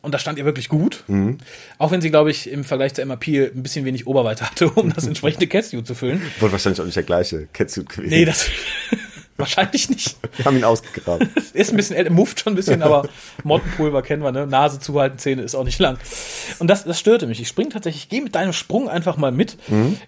Und 0.00 0.12
das 0.14 0.20
stand 0.22 0.38
ihr 0.38 0.44
wirklich 0.44 0.68
gut. 0.68 1.04
Auch 1.78 1.90
wenn 1.90 2.00
sie, 2.00 2.10
glaube 2.10 2.30
ich, 2.30 2.48
im 2.50 2.64
Vergleich 2.64 2.94
zu 2.94 3.02
Emma 3.02 3.16
Peel 3.16 3.50
ein 3.54 3.62
bisschen 3.62 3.84
wenig 3.84 4.06
Oberweite 4.06 4.48
hatte, 4.48 4.70
um 4.70 4.92
das 4.94 5.06
entsprechende 5.08 5.48
Catsuit 5.48 5.86
zu 5.86 5.94
füllen. 5.94 6.22
Wurde 6.38 6.52
wahrscheinlich 6.52 6.80
auch 6.80 6.84
nicht 6.84 6.96
der 6.96 7.02
gleiche 7.02 7.48
Catsuit 7.52 7.88
gewesen. 7.88 8.10
Nee, 8.10 8.24
das 8.24 8.46
wahrscheinlich 9.36 9.90
nicht. 9.90 10.16
Wir 10.36 10.44
haben 10.44 10.56
ihn 10.56 10.64
ausgegraben. 10.64 11.28
Ist 11.52 11.70
ein 11.72 11.76
bisschen 11.76 11.96
älter, 11.96 12.10
mufft 12.10 12.40
schon 12.40 12.52
ein 12.52 12.56
bisschen, 12.56 12.82
aber 12.82 13.08
Mottenpulver 13.42 14.02
kennen 14.02 14.22
wir, 14.22 14.30
ne? 14.30 14.46
Nase 14.46 14.78
zuhalten, 14.78 15.18
Zähne 15.18 15.42
ist 15.42 15.54
auch 15.56 15.64
nicht 15.64 15.78
lang. 15.80 15.98
Und 16.60 16.68
das, 16.68 16.84
das 16.84 16.98
störte 17.00 17.26
mich. 17.26 17.40
Ich 17.40 17.48
spring 17.48 17.70
tatsächlich, 17.70 18.04
ich 18.04 18.08
gehe 18.08 18.22
mit 18.22 18.34
deinem 18.34 18.52
Sprung 18.52 18.88
einfach 18.88 19.16
mal 19.16 19.32
mit, 19.32 19.56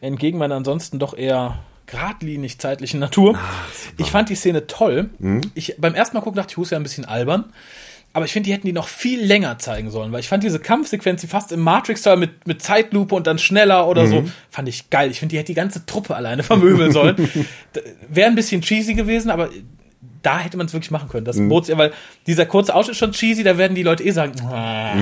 entgegen 0.00 0.38
meiner 0.38 0.54
ansonsten 0.54 0.98
doch 0.98 1.16
eher 1.16 1.58
geradlinig 1.86 2.58
zeitlichen 2.60 3.00
Natur. 3.00 3.36
ich 3.98 4.10
fand 4.10 4.28
die 4.28 4.36
Szene 4.36 4.66
toll. 4.68 5.10
Ich, 5.54 5.74
beim 5.78 5.94
ersten 5.94 6.16
Mal 6.16 6.22
gucken 6.22 6.36
dachte 6.36 6.52
ich, 6.52 6.56
Hus 6.56 6.70
ja 6.70 6.76
ein 6.76 6.82
bisschen 6.84 7.04
albern. 7.04 7.52
Aber 8.12 8.24
ich 8.24 8.32
finde, 8.32 8.48
die 8.48 8.52
hätten 8.52 8.66
die 8.66 8.72
noch 8.72 8.88
viel 8.88 9.22
länger 9.24 9.58
zeigen 9.58 9.90
sollen, 9.90 10.10
weil 10.10 10.18
ich 10.20 10.28
fand 10.28 10.42
diese 10.42 10.58
Kampfsequenz, 10.58 11.20
die 11.20 11.28
fast 11.28 11.52
im 11.52 11.60
Matrix-Style 11.60 12.16
mit, 12.16 12.46
mit 12.46 12.60
Zeitlupe 12.60 13.14
und 13.14 13.26
dann 13.26 13.38
schneller 13.38 13.86
oder 13.86 14.06
so, 14.08 14.24
fand 14.50 14.68
ich 14.68 14.90
geil. 14.90 15.10
Ich 15.12 15.20
finde, 15.20 15.32
die 15.34 15.38
hätte 15.38 15.46
die 15.46 15.54
ganze 15.54 15.86
Truppe 15.86 16.16
alleine 16.16 16.42
vermöbeln 16.44 16.90
sollen. 16.90 17.16
Wäre 18.08 18.28
ein 18.28 18.34
bisschen 18.34 18.62
cheesy 18.62 18.94
gewesen, 18.94 19.30
aber 19.30 19.48
da 20.22 20.38
hätte 20.40 20.56
man 20.56 20.66
es 20.66 20.72
wirklich 20.72 20.90
machen 20.90 21.08
können. 21.08 21.24
Das 21.24 21.36
bot 21.48 21.66
sich, 21.66 21.78
weil 21.78 21.92
dieser 22.26 22.46
kurze 22.46 22.74
Ausschnitt 22.74 22.92
ist 22.92 22.98
schon 22.98 23.12
cheesy, 23.12 23.42
da 23.44 23.56
werden 23.56 23.74
die 23.74 23.82
Leute 23.82 24.02
eh 24.04 24.10
sagen, 24.10 24.32
"Ah." 24.44 24.94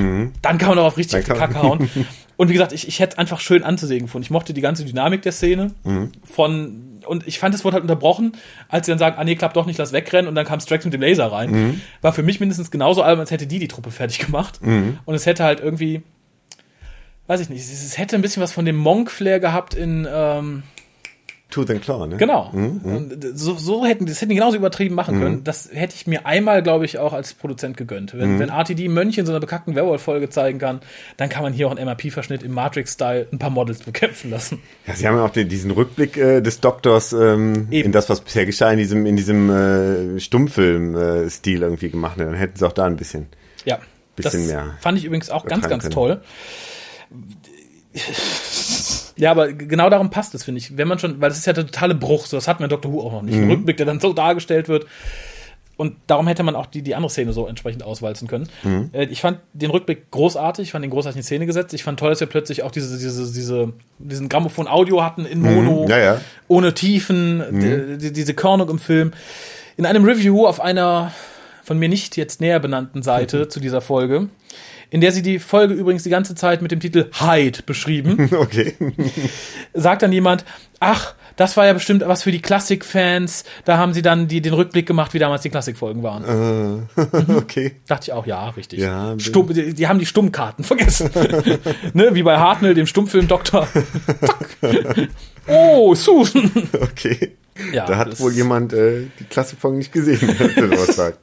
dann 0.42 0.58
kann 0.58 0.68
man 0.68 0.76
doch 0.76 0.84
auf 0.84 0.96
richtig 0.96 1.24
die 1.24 1.30
Kacke 1.32 1.60
hauen. 1.62 1.88
Und 2.36 2.50
wie 2.50 2.52
gesagt, 2.52 2.72
ich, 2.72 2.86
ich 2.86 3.00
hätte 3.00 3.14
es 3.14 3.18
einfach 3.18 3.40
schön 3.40 3.64
anzusehen 3.64 4.02
gefunden. 4.02 4.22
Ich 4.24 4.30
mochte 4.30 4.54
die 4.54 4.60
ganze 4.60 4.84
Dynamik 4.84 5.22
der 5.22 5.32
Szene 5.32 5.72
von 6.24 6.84
und 7.06 7.26
ich 7.26 7.38
fand, 7.38 7.54
es 7.54 7.64
wurde 7.64 7.74
halt 7.74 7.82
unterbrochen, 7.82 8.32
als 8.68 8.86
sie 8.86 8.92
dann 8.92 8.98
sagen, 8.98 9.16
ah 9.18 9.24
nee, 9.24 9.34
klappt 9.36 9.56
doch 9.56 9.66
nicht, 9.66 9.78
lass 9.78 9.92
wegrennen 9.92 10.28
und 10.28 10.34
dann 10.34 10.46
kam 10.46 10.60
Strax 10.60 10.84
mit 10.84 10.94
dem 10.94 11.00
Laser 11.00 11.30
rein. 11.32 11.50
War 12.00 12.12
für 12.12 12.22
mich 12.22 12.40
mindestens 12.40 12.70
genauso 12.70 13.02
albern, 13.02 13.20
als 13.20 13.30
hätte 13.30 13.46
die 13.46 13.58
die 13.58 13.68
Truppe 13.68 13.90
fertig 13.90 14.18
gemacht. 14.18 14.60
Und 15.04 15.14
es 15.14 15.26
hätte 15.26 15.44
halt 15.44 15.60
irgendwie, 15.60 16.02
weiß 17.26 17.40
ich 17.40 17.48
nicht, 17.48 17.60
es, 17.60 17.70
es 17.70 17.98
hätte 17.98 18.16
ein 18.16 18.22
bisschen 18.22 18.42
was 18.42 18.52
von 18.52 18.64
dem 18.64 18.76
Monk-Flair 18.76 19.40
gehabt 19.40 19.74
in, 19.74 20.06
ähm, 20.10 20.62
Tooth 21.50 21.70
and 21.70 21.80
Claw, 21.80 22.06
ne? 22.06 22.18
Genau. 22.18 22.50
Und 22.52 23.24
so, 23.34 23.54
so 23.54 23.86
hätten 23.86 24.04
das 24.04 24.20
hätten 24.20 24.28
die 24.28 24.34
genauso 24.34 24.58
übertrieben 24.58 24.94
machen 24.94 25.18
können. 25.18 25.44
Das 25.44 25.70
hätte 25.72 25.94
ich 25.94 26.06
mir 26.06 26.26
einmal, 26.26 26.62
glaube 26.62 26.84
ich, 26.84 26.98
auch 26.98 27.14
als 27.14 27.32
Produzent 27.32 27.78
gegönnt. 27.78 28.12
Wenn, 28.16 28.38
wenn 28.38 28.50
RTD 28.50 28.88
Mönche 28.88 29.20
in 29.20 29.26
so 29.26 29.32
einer 29.32 29.40
bekackten 29.40 29.74
Werwolf-Folge 29.74 30.28
zeigen 30.28 30.58
kann, 30.58 30.80
dann 31.16 31.30
kann 31.30 31.42
man 31.42 31.54
hier 31.54 31.66
auch 31.66 31.70
einen 31.74 31.86
MRP-Verschnitt 31.86 32.42
im 32.42 32.52
Matrix-Style 32.52 33.28
ein 33.32 33.38
paar 33.38 33.48
Models 33.48 33.78
bekämpfen 33.80 34.30
lassen. 34.30 34.60
Ja, 34.86 34.94
sie 34.94 35.08
haben 35.08 35.16
ja 35.16 35.24
auch 35.24 35.30
den, 35.30 35.48
diesen 35.48 35.70
Rückblick 35.70 36.18
äh, 36.18 36.42
des 36.42 36.60
Doktors 36.60 37.14
ähm, 37.14 37.68
Eben. 37.70 37.86
in 37.86 37.92
das, 37.92 38.10
was 38.10 38.20
bisher 38.20 38.44
geschah, 38.44 38.70
in 38.70 38.78
diesem, 38.78 39.06
in 39.06 39.16
diesem 39.16 39.48
äh, 39.48 40.20
Stummfilm-Stil 40.20 41.62
irgendwie 41.62 41.88
gemacht. 41.88 42.20
Dann 42.20 42.34
hätten 42.34 42.58
sie 42.58 42.66
auch 42.66 42.72
da 42.72 42.84
ein 42.84 42.96
bisschen. 42.96 43.26
Ja. 43.64 43.78
Bisschen 44.16 44.40
das 44.40 44.50
mehr 44.50 44.76
fand 44.80 44.98
ich 44.98 45.04
übrigens 45.04 45.30
auch 45.30 45.46
ganz, 45.46 45.68
ganz 45.68 45.84
können. 45.84 45.94
toll. 45.94 46.20
Ja, 49.18 49.30
aber 49.32 49.52
genau 49.52 49.90
darum 49.90 50.10
passt 50.10 50.34
es, 50.34 50.44
finde 50.44 50.58
ich. 50.60 50.76
Wenn 50.76 50.88
man 50.88 50.98
schon, 50.98 51.20
weil 51.20 51.28
das 51.28 51.38
ist 51.38 51.46
ja 51.46 51.52
der 51.52 51.66
totale 51.66 51.94
Bruch, 51.94 52.26
so 52.26 52.36
das 52.36 52.46
wir 52.46 52.60
in 52.60 52.68
Doctor 52.68 52.92
Who 52.92 53.00
auch 53.02 53.12
noch 53.12 53.22
nicht. 53.22 53.36
Mhm. 53.36 53.44
Ein 53.44 53.50
Rückblick, 53.50 53.76
der 53.76 53.86
dann 53.86 54.00
so 54.00 54.12
dargestellt 54.12 54.68
wird. 54.68 54.86
Und 55.76 55.94
darum 56.08 56.26
hätte 56.26 56.42
man 56.42 56.56
auch 56.56 56.66
die, 56.66 56.82
die 56.82 56.96
andere 56.96 57.08
Szene 57.10 57.32
so 57.32 57.46
entsprechend 57.46 57.84
auswalzen 57.84 58.26
können. 58.26 58.48
Mhm. 58.64 58.90
Äh, 58.92 59.04
Ich 59.06 59.20
fand 59.20 59.38
den 59.52 59.70
Rückblick 59.70 60.10
großartig, 60.10 60.64
ich 60.64 60.72
fand 60.72 60.82
den 60.82 60.90
großartig 60.90 61.18
in 61.18 61.22
Szene 61.22 61.46
gesetzt. 61.46 61.72
Ich 61.72 61.84
fand 61.84 62.00
toll, 62.00 62.10
dass 62.10 62.18
wir 62.20 62.26
plötzlich 62.26 62.64
auch 62.64 62.72
diese, 62.72 62.98
diese, 62.98 63.32
diese, 63.32 63.72
diesen 63.98 64.28
Grammophon-Audio 64.28 65.02
hatten 65.04 65.24
in 65.24 65.40
Mono, 65.40 65.84
Mhm. 65.84 65.88
Ja, 65.90 65.98
ja. 65.98 66.20
ohne 66.48 66.74
Tiefen, 66.74 67.42
die, 67.60 67.98
die, 67.98 68.12
diese 68.12 68.34
Körnung 68.34 68.68
im 68.70 68.78
Film. 68.80 69.12
In 69.76 69.86
einem 69.86 70.04
Review 70.04 70.46
auf 70.46 70.60
einer 70.60 71.12
von 71.62 71.78
mir 71.78 71.88
nicht 71.88 72.16
jetzt 72.16 72.40
näher 72.40 72.58
benannten 72.60 73.02
Seite 73.02 73.46
zu 73.48 73.60
dieser 73.60 73.80
Folge, 73.80 74.28
in 74.90 75.00
der 75.00 75.12
sie 75.12 75.22
die 75.22 75.38
Folge 75.38 75.74
übrigens 75.74 76.02
die 76.02 76.10
ganze 76.10 76.34
Zeit 76.34 76.62
mit 76.62 76.70
dem 76.70 76.80
Titel 76.80 77.10
Hyde 77.18 77.62
beschrieben, 77.64 78.30
Okay. 78.38 78.74
sagt 79.74 80.02
dann 80.02 80.12
jemand, 80.12 80.44
ach, 80.80 81.14
das 81.36 81.56
war 81.56 81.66
ja 81.66 81.72
bestimmt 81.72 82.02
was 82.06 82.24
für 82.24 82.32
die 82.32 82.40
Klassik-Fans. 82.42 83.44
Da 83.64 83.78
haben 83.78 83.92
sie 83.92 84.02
dann 84.02 84.26
die, 84.26 84.40
den 84.40 84.54
Rückblick 84.54 84.86
gemacht, 84.86 85.14
wie 85.14 85.20
damals 85.20 85.42
die 85.42 85.50
Klassikfolgen 85.50 86.02
waren. 86.02 86.88
okay. 87.36 87.76
Dachte 87.86 88.04
ich 88.04 88.12
auch, 88.12 88.26
ja, 88.26 88.48
richtig. 88.50 88.80
Ja, 88.80 89.14
Stumm, 89.18 89.52
die, 89.52 89.72
die 89.72 89.86
haben 89.86 90.00
die 90.00 90.06
Stummkarten 90.06 90.64
vergessen. 90.64 91.10
ne, 91.92 92.14
wie 92.14 92.24
bei 92.24 92.38
Hartnell, 92.38 92.74
dem 92.74 92.86
Stummfilm 92.86 93.28
Doktor. 93.28 93.68
Oh, 95.46 95.94
Susan. 95.94 96.50
Okay. 96.72 97.36
Ja, 97.72 97.86
da 97.86 97.98
hat 97.98 98.18
wohl 98.20 98.32
jemand 98.32 98.72
äh, 98.72 99.06
die 99.18 99.24
Klassikfolge 99.24 99.78
nicht 99.78 99.92
gesehen, 99.92 100.20
wenn 100.56 100.68
man 100.70 100.86
sagt. 100.86 101.18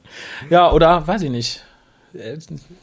Ja, 0.50 0.70
oder 0.72 1.06
weiß 1.06 1.22
ich 1.22 1.30
nicht. 1.30 1.64
Äh, 2.18 2.38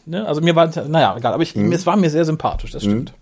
Ne? 0.06 0.26
Also 0.28 0.41
mir 0.41 0.56
war, 0.56 0.67
naja, 0.88 1.15
egal, 1.17 1.34
aber 1.34 1.43
ich, 1.43 1.56
es 1.56 1.86
war 1.86 1.96
mir 1.98 2.10
sehr 2.10 2.26
sympathisch, 2.26 2.72
das 2.72 2.84
stimmt. 2.84 3.13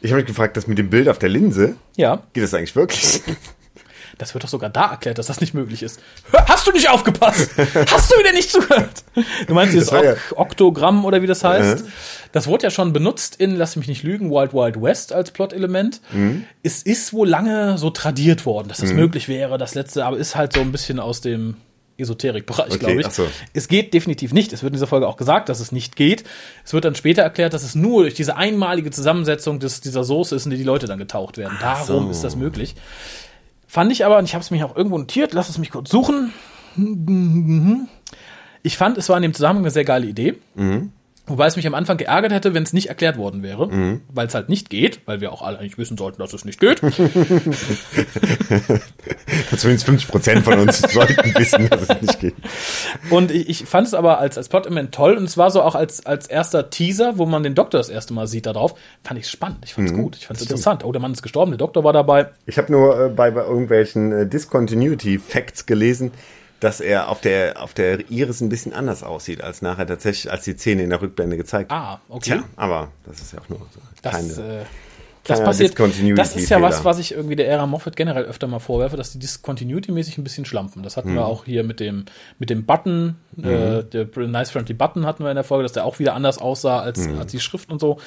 Ich 0.00 0.10
habe 0.10 0.20
mich 0.20 0.26
gefragt, 0.28 0.56
das 0.56 0.66
mit 0.66 0.76
dem 0.78 0.90
Bild 0.90 1.08
auf 1.08 1.18
der 1.18 1.28
Linse, 1.30 1.76
Ja, 1.96 2.22
geht 2.34 2.44
das 2.44 2.52
eigentlich 2.52 2.76
wirklich? 2.76 3.22
das 4.18 4.34
wird 4.34 4.44
doch 4.44 4.48
sogar 4.48 4.68
da 4.70 4.90
erklärt, 4.92 5.18
dass 5.18 5.26
das 5.26 5.40
nicht 5.40 5.54
möglich 5.54 5.82
ist. 5.82 5.98
Hast 6.46 6.66
du 6.66 6.72
nicht 6.72 6.88
aufgepasst? 6.90 7.50
Hast 7.90 8.12
du 8.12 8.18
wieder 8.18 8.32
nicht 8.32 8.50
zugehört? 8.50 9.02
Du 9.46 9.54
meinst 9.54 9.74
dieses 9.74 9.90
ja- 9.90 10.00
Ok 10.12 10.18
Oktogramm 10.36 11.04
oder 11.04 11.22
wie 11.22 11.26
das 11.26 11.42
heißt? 11.42 11.84
Das 12.32 12.46
wurde 12.46 12.64
ja 12.64 12.70
schon 12.70 12.92
benutzt 12.92 13.36
in, 13.36 13.56
lass 13.56 13.76
mich 13.76 13.88
nicht 13.88 14.02
lügen, 14.02 14.30
Wild 14.30 14.52
Wild 14.52 14.80
West 14.82 15.12
als 15.12 15.30
Plot-Element. 15.30 16.00
Mhm. 16.12 16.44
Es 16.62 16.82
ist 16.82 17.12
wohl 17.12 17.28
lange 17.28 17.78
so 17.78 17.90
tradiert 17.90 18.44
worden, 18.46 18.68
dass 18.68 18.78
das 18.78 18.92
möglich 18.92 19.28
wäre, 19.28 19.56
das 19.58 19.74
letzte, 19.74 20.04
aber 20.04 20.16
ist 20.18 20.36
halt 20.36 20.52
so 20.52 20.60
ein 20.60 20.70
bisschen 20.70 21.00
aus 21.00 21.20
dem 21.22 21.56
Esoterik-Bereich, 21.98 22.66
Okay, 22.72 22.78
glaube 22.78 23.00
ich. 23.00 23.06
so. 23.08 23.26
Es 23.52 23.68
geht 23.68 23.94
definitiv 23.94 24.32
nicht. 24.32 24.52
Es 24.52 24.62
wird 24.62 24.70
in 24.70 24.74
dieser 24.74 24.86
Folge 24.86 25.06
auch 25.06 25.16
gesagt, 25.16 25.48
dass 25.48 25.60
es 25.60 25.72
nicht 25.72 25.96
geht. 25.96 26.24
Es 26.64 26.72
wird 26.72 26.84
dann 26.84 26.94
später 26.94 27.22
erklärt, 27.22 27.54
dass 27.54 27.62
es 27.62 27.74
nur 27.74 28.02
durch 28.02 28.14
diese 28.14 28.36
einmalige 28.36 28.90
Zusammensetzung 28.90 29.60
des, 29.60 29.80
dieser 29.80 30.04
Soße 30.04 30.34
ist, 30.34 30.44
in 30.44 30.50
die 30.50 30.56
die 30.56 30.64
Leute 30.64 30.86
dann 30.86 30.98
getaucht 30.98 31.38
werden. 31.38 31.56
Darum 31.60 32.04
so. 32.06 32.10
ist 32.10 32.24
das 32.24 32.36
möglich. 32.36 32.74
Fand 33.66 33.90
ich 33.92 34.04
aber, 34.04 34.18
und 34.18 34.24
ich 34.24 34.34
habe 34.34 34.42
es 34.42 34.50
mich 34.50 34.62
auch 34.64 34.76
irgendwo 34.76 34.98
notiert, 34.98 35.32
lass 35.32 35.48
es 35.48 35.58
mich 35.58 35.70
kurz 35.70 35.90
suchen. 35.90 36.32
Ich 38.62 38.76
fand, 38.76 38.98
es 38.98 39.08
war 39.08 39.16
in 39.16 39.22
dem 39.22 39.34
Zusammenhang 39.34 39.64
eine 39.64 39.70
sehr 39.70 39.84
geile 39.84 40.06
Idee. 40.06 40.34
Wobei 41.26 41.46
es 41.46 41.56
mich 41.56 41.66
am 41.66 41.72
Anfang 41.72 41.96
geärgert 41.96 42.32
hätte, 42.32 42.52
wenn 42.52 42.64
es 42.64 42.74
nicht 42.74 42.90
erklärt 42.90 43.16
worden 43.16 43.42
wäre, 43.42 44.00
weil 44.12 44.26
es 44.26 44.34
halt 44.34 44.50
nicht 44.50 44.68
geht, 44.68 45.00
weil 45.06 45.22
wir 45.22 45.32
auch 45.32 45.40
alle 45.40 45.58
eigentlich 45.58 45.78
wissen 45.78 45.96
sollten, 45.96 46.20
dass 46.20 46.34
es 46.34 46.44
nicht 46.44 46.60
geht. 46.60 46.80
Zumindest 49.56 49.86
50 49.86 50.08
Prozent 50.08 50.44
von 50.44 50.58
uns 50.58 50.80
sollten 50.92 51.34
wissen, 51.34 51.70
dass 51.70 51.88
es 51.88 52.02
nicht 52.02 52.20
geht. 52.20 52.34
Und 53.08 53.30
ich, 53.30 53.48
ich 53.48 53.64
fand 53.64 53.86
es 53.86 53.94
aber 53.94 54.18
als, 54.18 54.36
als 54.36 54.50
Plot-Element 54.50 54.94
toll 54.94 55.16
und 55.16 55.24
es 55.24 55.38
war 55.38 55.50
so 55.50 55.62
auch 55.62 55.74
als, 55.74 56.04
als 56.04 56.26
erster 56.26 56.68
Teaser, 56.68 57.16
wo 57.16 57.24
man 57.24 57.42
den 57.42 57.54
Doktor 57.54 57.78
das 57.78 57.88
erste 57.88 58.12
Mal 58.12 58.26
sieht 58.26 58.44
da 58.44 58.52
drauf, 58.52 58.74
fand 59.02 59.18
ich 59.18 59.28
spannend. 59.28 59.60
Ich 59.64 59.72
fand 59.74 59.88
es 59.88 59.94
gut, 59.94 60.16
ich 60.16 60.26
fand 60.26 60.38
es 60.38 60.42
interessant. 60.42 60.84
Oh, 60.84 60.92
der 60.92 61.00
Mann 61.00 61.12
ist 61.12 61.22
gestorben, 61.22 61.52
der 61.52 61.58
Doktor 61.58 61.84
war 61.84 61.94
dabei. 61.94 62.28
Ich 62.46 62.58
habe 62.58 62.70
nur 62.70 63.06
äh, 63.06 63.08
bei, 63.08 63.30
bei 63.30 63.44
irgendwelchen 63.44 64.12
äh, 64.12 64.26
Discontinuity 64.26 65.18
Facts 65.18 65.64
gelesen, 65.64 66.10
dass 66.64 66.80
er 66.80 67.08
auf 67.10 67.20
der 67.20 67.62
auf 67.62 67.74
der 67.74 68.10
Iris 68.10 68.40
ein 68.40 68.48
bisschen 68.48 68.72
anders 68.72 69.02
aussieht 69.02 69.42
als 69.42 69.60
nachher 69.62 69.86
tatsächlich, 69.86 70.32
als 70.32 70.44
die 70.44 70.54
Szene 70.56 70.82
in 70.82 70.90
der 70.90 71.00
Rückblende 71.02 71.36
gezeigt. 71.36 71.70
Ah, 71.70 72.00
okay. 72.08 72.20
Tja, 72.38 72.44
aber 72.56 72.88
das 73.06 73.20
ist 73.20 73.32
ja 73.34 73.40
auch 73.40 73.48
nur 73.50 73.58
so 73.58 73.80
Das, 74.02 74.12
keine. 74.12 74.32
äh, 74.62 74.64
das 75.26 75.42
passiert. 75.42 75.78
Das 76.18 76.36
ist 76.36 76.50
ja 76.50 76.60
was, 76.60 76.84
was 76.84 76.98
ich 76.98 77.12
irgendwie 77.12 77.36
der 77.36 77.48
Ära 77.48 77.66
Moffat 77.66 77.96
generell 77.96 78.24
öfter 78.24 78.46
mal 78.46 78.58
vorwerfe, 78.58 78.96
dass 78.96 79.12
die 79.12 79.18
Discontinuity-mäßig 79.18 80.18
ein 80.18 80.24
bisschen 80.24 80.44
schlampen. 80.44 80.82
Das 80.82 80.96
hatten 80.98 81.12
Mhm. 81.12 81.14
wir 81.16 81.26
auch 81.26 81.44
hier 81.46 81.64
mit 81.64 81.80
dem, 81.80 82.04
mit 82.38 82.50
dem 82.50 82.66
Button, 82.66 83.16
äh, 83.42 83.82
der 83.84 84.06
Nice 84.26 84.50
Friendly 84.50 84.74
Button 84.74 85.06
hatten 85.06 85.22
wir 85.24 85.30
in 85.30 85.36
der 85.36 85.44
Folge, 85.44 85.62
dass 85.62 85.72
der 85.72 85.84
auch 85.86 85.98
wieder 85.98 86.14
anders 86.14 86.38
aussah 86.38 86.80
als, 86.80 86.98
Mhm. 87.06 87.18
als 87.20 87.30
die 87.32 87.40
Schrift 87.40 87.70
und 87.70 87.80
so. 87.80 87.98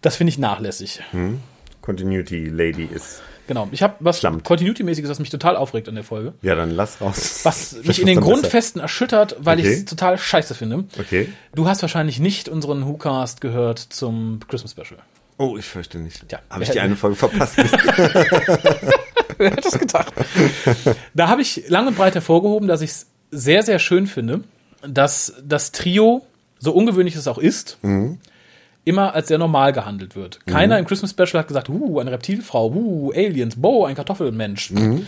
Das 0.00 0.14
finde 0.16 0.28
ich 0.30 0.38
nachlässig. 0.38 1.00
Continuity 1.80 2.48
Lady 2.48 2.84
ist. 2.92 3.20
Genau. 3.48 3.68
Ich 3.72 3.82
habe 3.82 3.94
was. 3.98 4.20
Continuity-mäßiges, 4.22 5.08
was 5.10 5.18
mich 5.18 5.30
total 5.30 5.56
aufregt 5.56 5.88
an 5.88 5.96
der 5.96 6.04
Folge. 6.04 6.34
Ja, 6.42 6.54
dann 6.54 6.70
lass 6.70 7.00
raus. 7.00 7.40
Was 7.42 7.70
Vielleicht 7.82 7.88
mich 7.88 7.98
in 8.00 8.06
den 8.06 8.14
dann 8.16 8.24
besser. 8.24 8.34
Grundfesten 8.34 8.80
erschüttert, 8.80 9.36
weil 9.40 9.58
Okay. 9.58 9.68
ich 9.72 9.78
es 9.78 9.84
total 9.86 10.18
scheiße 10.18 10.54
finde. 10.54 10.84
Okay. 11.00 11.32
Du 11.54 11.66
hast 11.66 11.82
wahrscheinlich 11.82 12.20
nicht 12.20 12.48
unseren 12.48 12.86
WhoCast 12.86 13.40
gehört 13.40 13.78
zum 13.80 14.38
Christmas 14.46 14.72
Special. 14.72 15.00
Oh, 15.38 15.56
ich 15.56 15.64
fürchte 15.64 15.98
nicht. 15.98 16.28
Tja, 16.28 16.40
Habe 16.50 16.64
ich 16.64 16.70
die 16.70 16.80
eine 16.80 16.94
Folge 16.96 17.16
verpasst? 17.16 17.56
Wer 19.38 19.50
hätte 19.50 19.68
es 19.68 19.78
gedacht? 19.78 20.12
da 21.14 21.28
habe 21.28 21.42
ich 21.42 21.68
lang 21.68 21.86
und 21.86 21.96
breit 21.96 22.14
hervorgehoben, 22.14 22.68
dass 22.68 22.80
ich 22.82 22.90
es 22.90 23.06
sehr, 23.30 23.62
sehr 23.62 23.78
schön 23.78 24.06
finde, 24.06 24.42
dass 24.86 25.34
das 25.42 25.72
Trio, 25.72 26.26
so 26.58 26.72
ungewöhnlich 26.72 27.14
es 27.14 27.26
auch 27.28 27.38
ist, 27.38 27.78
immer 28.88 29.14
als 29.14 29.28
sehr 29.28 29.36
normal 29.38 29.72
gehandelt 29.74 30.16
wird. 30.16 30.40
Keiner 30.46 30.78
im 30.78 30.86
Christmas 30.86 31.10
Special 31.10 31.40
hat 31.40 31.48
gesagt, 31.48 31.68
uh, 31.68 32.00
eine 32.00 32.10
Reptilfrau, 32.10 32.72
uh, 32.72 33.12
Aliens, 33.14 33.60
boah, 33.60 33.86
ein 33.86 33.94
Kartoffelmensch. 33.94 34.70
und 34.70 35.06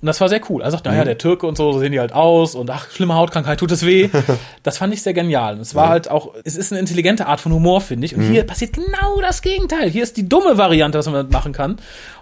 das 0.00 0.20
war 0.20 0.28
sehr 0.28 0.40
cool. 0.48 0.62
Er 0.62 0.70
sagt, 0.70 0.84
naja, 0.86 1.04
der 1.04 1.18
Türke 1.18 1.46
und 1.46 1.56
so, 1.56 1.72
so 1.72 1.80
sehen 1.80 1.92
die 1.92 1.98
halt 1.98 2.12
aus 2.12 2.54
und 2.54 2.70
ach, 2.70 2.90
schlimme 2.90 3.14
Hautkrankheit, 3.14 3.58
tut 3.58 3.72
es 3.72 3.84
weh. 3.84 4.08
das 4.62 4.78
fand 4.78 4.94
ich 4.94 5.02
sehr 5.02 5.14
genial. 5.14 5.54
Und 5.56 5.62
es 5.62 5.74
war 5.74 5.88
halt 5.88 6.10
auch, 6.10 6.32
es 6.44 6.56
ist 6.56 6.72
eine 6.72 6.78
intelligente 6.78 7.26
Art 7.26 7.40
von 7.40 7.52
Humor, 7.52 7.80
finde 7.80 8.06
ich. 8.06 8.14
Und 8.14 8.22
hier 8.22 8.44
passiert 8.44 8.74
genau 8.74 9.20
das 9.20 9.42
Gegenteil. 9.42 9.90
Hier 9.90 10.04
ist 10.04 10.16
die 10.16 10.28
dumme 10.28 10.56
Variante, 10.56 10.98
was 10.98 11.06
man 11.06 11.14
damit 11.14 11.32
machen 11.32 11.52
kann. 11.52 11.78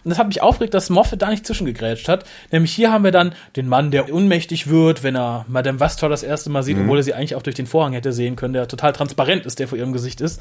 Und 0.07 0.11
das 0.11 0.19
hat 0.21 0.29
mich 0.29 0.41
aufgeregt, 0.41 0.73
dass 0.73 0.89
Moffat 0.89 1.21
da 1.21 1.31
nicht 1.31 1.45
zwischengegrätscht 1.45 2.09
hat. 2.09 2.25
Nämlich 2.53 2.73
hier 2.73 2.93
haben 2.93 3.03
wir 3.03 3.11
dann 3.11 3.35
den 3.57 3.69
Mann, 3.69 3.91
der 3.91 4.13
unmächtig 4.13 4.69
wird, 4.69 5.03
wenn 5.03 5.17
er 5.17 5.45
Madame 5.49 5.81
Vastor 5.81 6.09
das 6.09 6.23
erste 6.23 6.49
Mal 6.49 6.63
sieht, 6.63 6.79
obwohl 6.79 6.99
er 6.99 7.03
sie 7.03 7.13
eigentlich 7.13 7.35
auch 7.35 7.43
durch 7.43 7.57
den 7.57 7.67
Vorhang 7.67 7.93
hätte 7.93 8.13
sehen 8.13 8.37
können, 8.37 8.55
der 8.55 8.69
total 8.69 8.93
transparent 8.93 9.47
ist, 9.47 9.59
der 9.59 9.67
vor 9.67 9.77
ihrem 9.77 9.93
Gesicht 9.93 10.20
ist. 10.20 10.41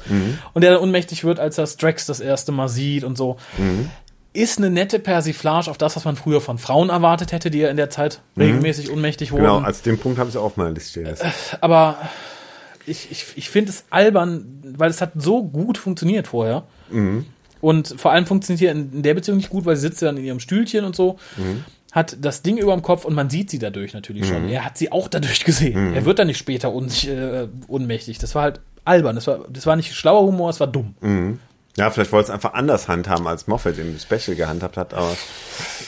Und 0.54 0.62
der 0.62 0.72
dann 0.72 0.80
unmächtig 0.80 1.24
wird, 1.24 1.38
als 1.40 1.58
er 1.58 1.66
Strax 1.66 2.06
das 2.06 2.20
erste 2.20 2.52
Mal 2.52 2.68
sieht 2.68 3.04
und 3.04 3.16
so. 3.16 3.36
Ist 4.32 4.58
eine 4.58 4.68
nette 4.68 4.98
Persiflage 4.98 5.70
auf 5.70 5.78
das, 5.78 5.96
was 5.96 6.04
man 6.04 6.14
früher 6.16 6.42
von 6.42 6.58
Frauen 6.58 6.90
erwartet 6.90 7.32
hätte, 7.32 7.50
die 7.50 7.58
ja 7.60 7.70
in 7.70 7.78
der 7.78 7.88
Zeit 7.88 8.20
regelmäßig 8.38 8.90
unmächtig 8.90 9.32
wurden. 9.32 9.42
genau, 9.44 9.58
als 9.60 9.80
den 9.82 9.98
Punkt 9.98 10.18
habe 10.18 10.28
ich 10.28 10.36
auch 10.36 10.44
auf 10.44 10.56
meiner 10.58 10.72
Liste 10.72 10.90
stehen 10.90 11.06
lassen. 11.06 11.32
Aber 11.62 11.96
ich, 12.86 13.10
ich, 13.10 13.24
ich 13.36 13.48
finde 13.48 13.70
es 13.70 13.84
albern, 13.88 14.62
weil 14.76 14.90
es 14.90 15.00
hat 15.00 15.12
so 15.16 15.42
gut 15.42 15.78
funktioniert 15.78 16.26
vorher. 16.28 16.64
Und 17.62 17.94
vor 17.96 18.12
allem 18.12 18.26
funktioniert 18.26 18.60
hier 18.60 18.70
in, 18.72 18.92
in 18.92 19.02
der 19.02 19.14
Beziehung 19.14 19.38
nicht 19.38 19.48
gut, 19.48 19.64
weil 19.64 19.74
sie 19.76 19.82
sitzt 19.82 20.02
ja 20.02 20.08
dann 20.08 20.18
in 20.18 20.24
ihrem 20.24 20.40
Stühlchen 20.40 20.84
und 20.84 20.94
so, 20.94 21.18
hat 21.92 22.18
das 22.20 22.42
Ding 22.42 22.58
über 22.58 22.74
dem 22.74 22.82
Kopf 22.82 23.06
und 23.06 23.14
man 23.14 23.30
sieht 23.30 23.48
sie 23.48 23.58
dadurch 23.58 23.94
natürlich 23.94 24.26
schon. 24.26 24.48
Er 24.50 24.66
hat 24.66 24.76
sie 24.76 24.92
auch 24.92 25.08
dadurch 25.08 25.44
gesehen. 25.44 25.94
Er 25.94 26.04
wird 26.04 26.18
dann 26.18 26.26
nicht 26.26 26.36
später 26.38 26.74
un, 26.74 26.88
äh, 27.06 27.48
unmächtig. 27.68 28.18
Das 28.18 28.34
war 28.34 28.42
halt 28.42 28.60
albern. 28.86 29.16
Das 29.16 29.26
war, 29.26 29.40
das 29.48 29.66
war 29.66 29.76
nicht 29.76 29.94
schlauer 29.94 30.22
Humor, 30.22 30.50
es 30.50 30.60
war 30.60 30.66
dumm. 30.66 30.94
Ja, 31.76 31.90
vielleicht 31.90 32.10
wollte 32.10 32.28
es 32.28 32.30
einfach 32.30 32.54
anders 32.54 32.88
handhaben, 32.88 33.26
als 33.26 33.46
Moffat 33.48 33.76
im 33.76 33.98
Special 33.98 34.34
gehandhabt 34.34 34.78
hat, 34.78 34.94
aber 34.94 35.14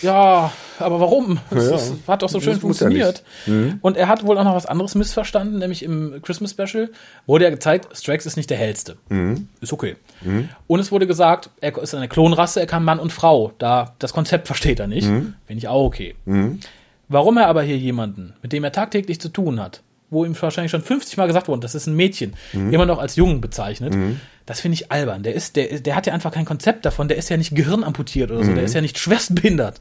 Ja, 0.03 0.53
aber 0.79 1.01
warum? 1.01 1.39
Es 1.51 1.71
Ja. 1.71 2.13
hat 2.13 2.21
doch 2.23 2.29
so 2.29 2.41
schön 2.41 2.53
Das 2.55 2.63
muss 2.63 2.79
ja 2.81 2.87
funktioniert. 2.89 3.23
Und 3.81 3.97
er 3.97 4.07
hat 4.09 4.23
wohl 4.27 4.37
auch 4.37 4.45
noch 4.45 4.55
was 4.55 4.67
anderes 4.67 4.95
missverstanden, 4.95 5.59
nämlich 5.59 5.83
im 5.83 6.21
Christmas 6.23 6.51
Special 6.51 6.91
wurde 7.27 7.45
ja 7.45 7.51
gezeigt, 7.51 7.89
Strax 7.97 8.27
ist 8.27 8.37
nicht 8.37 8.51
der 8.51 8.59
hellste. 8.59 8.97
Ist 9.63 9.73
okay. 9.73 9.97
Und 10.67 10.81
es 10.81 10.93
wurde 10.93 11.07
gesagt, 11.07 11.49
er 11.63 11.77
ist 11.79 11.95
eine 11.95 12.09
Klonrasse, 12.09 12.61
er 12.61 12.67
kann 12.67 12.85
Mann 12.85 13.01
und 13.01 13.11
Frau. 13.13 13.53
Da 13.59 13.95
das 13.99 14.13
Konzept 14.13 14.47
versteht 14.47 14.81
er 14.81 14.89
nicht. 14.89 15.07
Finde 15.07 15.35
ich 15.57 15.69
auch 15.69 15.85
okay. 15.87 16.15
Warum 17.09 17.39
er 17.39 17.47
aber 17.49 17.63
hier 17.63 17.79
jemanden, 17.79 18.35
mit 18.43 18.53
dem 18.53 18.63
er 18.63 18.73
tagtäglich 18.73 19.21
zu 19.23 19.31
tun 19.31 19.59
hat, 19.59 19.81
wo 20.11 20.25
ihm 20.25 20.35
wahrscheinlich 20.41 20.71
schon 20.71 20.83
50 20.83 21.17
Mal 21.17 21.27
gesagt 21.27 21.49
wurde, 21.49 21.61
das 21.61 21.75
ist 21.75 21.87
ein 21.87 21.95
Mädchen, 21.97 22.35
immer 22.53 22.87
noch 22.87 22.99
als 22.99 23.17
Jungen 23.17 23.41
bezeichnet, 23.41 23.97
das 24.47 24.61
finde 24.61 24.77
ich 24.77 24.91
albern. 24.91 25.23
Der 25.23 25.35
ist, 25.35 25.57
der, 25.57 25.81
der 25.81 25.95
hat 25.95 26.07
ja 26.07 26.15
einfach 26.15 26.33
kein 26.33 26.47
Konzept 26.47 26.87
davon, 26.87 27.07
der 27.09 27.19
ist 27.19 27.29
ja 27.29 27.37
nicht 27.37 27.55
gehirnamputiert 27.55 28.31
oder 28.31 28.43
so, 28.45 28.55
der 28.55 28.65
ist 28.65 28.75
ja 28.75 28.81
nicht 28.81 28.99
schwerstbehindert. 28.99 29.81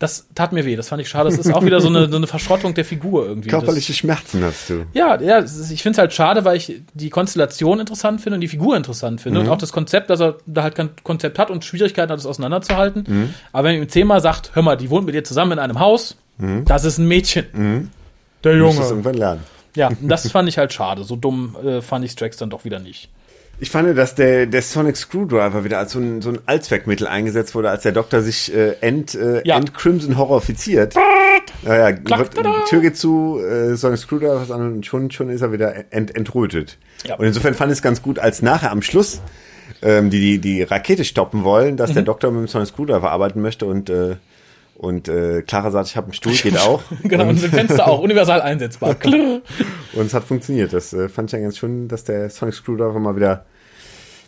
Das 0.00 0.26
tat 0.34 0.52
mir 0.52 0.64
weh, 0.64 0.74
das 0.74 0.88
fand 0.88 1.00
ich 1.00 1.08
schade. 1.08 1.30
Das 1.30 1.38
ist 1.38 1.54
auch 1.54 1.64
wieder 1.64 1.80
so 1.80 1.88
eine, 1.88 2.10
so 2.10 2.16
eine 2.16 2.26
Verschrottung 2.26 2.74
der 2.74 2.84
Figur 2.84 3.26
irgendwie. 3.26 3.48
Körperliche 3.48 3.92
Schmerzen 3.92 4.42
hast 4.42 4.68
du. 4.70 4.78
Das, 4.78 4.86
ja, 4.94 5.20
ja, 5.20 5.44
ich 5.44 5.82
finde 5.82 5.92
es 5.92 5.98
halt 5.98 6.12
schade, 6.12 6.44
weil 6.44 6.56
ich 6.56 6.80
die 6.94 7.10
Konstellation 7.10 7.78
interessant 7.78 8.20
finde 8.20 8.34
und 8.34 8.40
die 8.40 8.48
Figur 8.48 8.76
interessant 8.76 9.20
finde 9.20 9.38
und 9.40 9.48
auch 9.48 9.58
das 9.58 9.70
Konzept, 9.70 10.10
dass 10.10 10.20
er 10.20 10.38
da 10.46 10.64
halt 10.64 10.74
kein 10.74 10.90
Konzept 11.04 11.38
hat 11.38 11.50
und 11.50 11.64
Schwierigkeiten 11.64 12.10
hat, 12.10 12.18
es 12.18 12.26
auseinanderzuhalten. 12.26 13.34
Aber 13.52 13.68
wenn 13.68 13.80
ihm 13.80 13.88
zehnmal 13.88 14.20
sagt, 14.20 14.50
hör 14.54 14.62
mal, 14.62 14.76
die 14.76 14.90
wohnt 14.90 15.06
mit 15.06 15.14
dir 15.14 15.22
zusammen 15.22 15.52
in 15.52 15.58
einem 15.60 15.78
Haus, 15.78 16.16
das 16.64 16.84
ist 16.84 16.98
ein 16.98 17.06
Mädchen. 17.06 17.90
Der 18.42 18.56
Du 18.56 18.66
musst 18.66 18.80
es 18.80 18.90
irgendwann 18.90 19.14
lernen. 19.14 19.42
Ja, 19.78 19.90
das 20.02 20.30
fand 20.30 20.48
ich 20.48 20.58
halt 20.58 20.72
schade. 20.72 21.04
So 21.04 21.16
dumm 21.16 21.56
äh, 21.64 21.80
fand 21.80 22.04
ich 22.04 22.12
Strax 22.12 22.36
dann 22.36 22.50
doch 22.50 22.64
wieder 22.64 22.78
nicht. 22.78 23.08
Ich 23.60 23.70
fand, 23.70 23.96
dass 23.98 24.14
der, 24.14 24.46
der 24.46 24.62
Sonic 24.62 24.96
Screwdriver 24.96 25.64
wieder 25.64 25.78
als 25.78 25.90
so 25.92 25.98
ein, 25.98 26.22
so 26.22 26.28
ein 26.30 26.38
Allzweckmittel 26.46 27.08
eingesetzt 27.08 27.56
wurde, 27.56 27.70
als 27.70 27.82
der 27.82 27.90
Doktor 27.90 28.22
sich 28.22 28.54
äh, 28.54 28.76
ent, 28.80 29.16
äh, 29.16 29.42
Ja. 29.44 29.56
entcrimson 29.56 30.16
horrifiziert. 30.16 30.94
Ja, 31.64 31.90
ja, 31.90 31.96
wird, 32.18 32.34
tada. 32.34 32.54
die 32.64 32.70
Tür 32.70 32.80
geht 32.82 32.96
zu, 32.96 33.40
äh, 33.40 33.74
Sonic 33.74 33.98
Screwdriver 33.98 34.42
ist 34.42 34.52
an 34.52 34.60
und 34.74 34.86
schon, 34.86 35.10
schon 35.10 35.28
ist 35.28 35.40
er 35.40 35.50
wieder 35.50 35.74
ent, 35.90 36.14
entrötet. 36.14 36.78
Ja. 37.04 37.16
Und 37.16 37.26
insofern 37.26 37.54
fand 37.54 37.72
ich 37.72 37.78
es 37.78 37.82
ganz 37.82 38.00
gut, 38.00 38.20
als 38.20 38.42
nachher 38.42 38.70
am 38.70 38.80
Schluss 38.82 39.20
ähm, 39.82 40.08
die, 40.10 40.20
die 40.20 40.38
die 40.38 40.62
Rakete 40.62 41.04
stoppen 41.04 41.42
wollen, 41.42 41.76
dass 41.76 41.90
Mhm. 41.90 41.94
der 41.94 42.02
Doktor 42.04 42.30
mit 42.30 42.42
dem 42.42 42.46
Sonic 42.48 42.68
Screwdriver 42.68 43.10
arbeiten 43.10 43.40
möchte 43.42 43.66
und 43.66 43.90
äh, 43.90 44.16
und 44.78 45.08
äh, 45.08 45.42
Clara 45.42 45.70
sagt, 45.72 45.88
ich 45.88 45.96
habe 45.96 46.06
einen 46.06 46.14
Stuhl, 46.14 46.32
geht 46.32 46.56
auch. 46.58 46.82
genau, 47.02 47.24
und 47.24 47.30
und, 47.30 47.42
mit 47.42 47.50
Fenster 47.52 47.86
auch, 47.88 48.00
universal 48.00 48.40
einsetzbar. 48.40 48.96
Und 49.04 50.06
es 50.06 50.14
hat 50.14 50.24
funktioniert. 50.24 50.72
Das 50.72 50.92
äh, 50.92 51.08
fand 51.08 51.30
ich 51.30 51.32
ja 51.32 51.40
ganz 51.40 51.58
schön, 51.58 51.88
dass 51.88 52.04
der 52.04 52.30
Sonic 52.30 52.54
Screwdriver 52.54 52.98
mal 53.00 53.16
wieder 53.16 53.44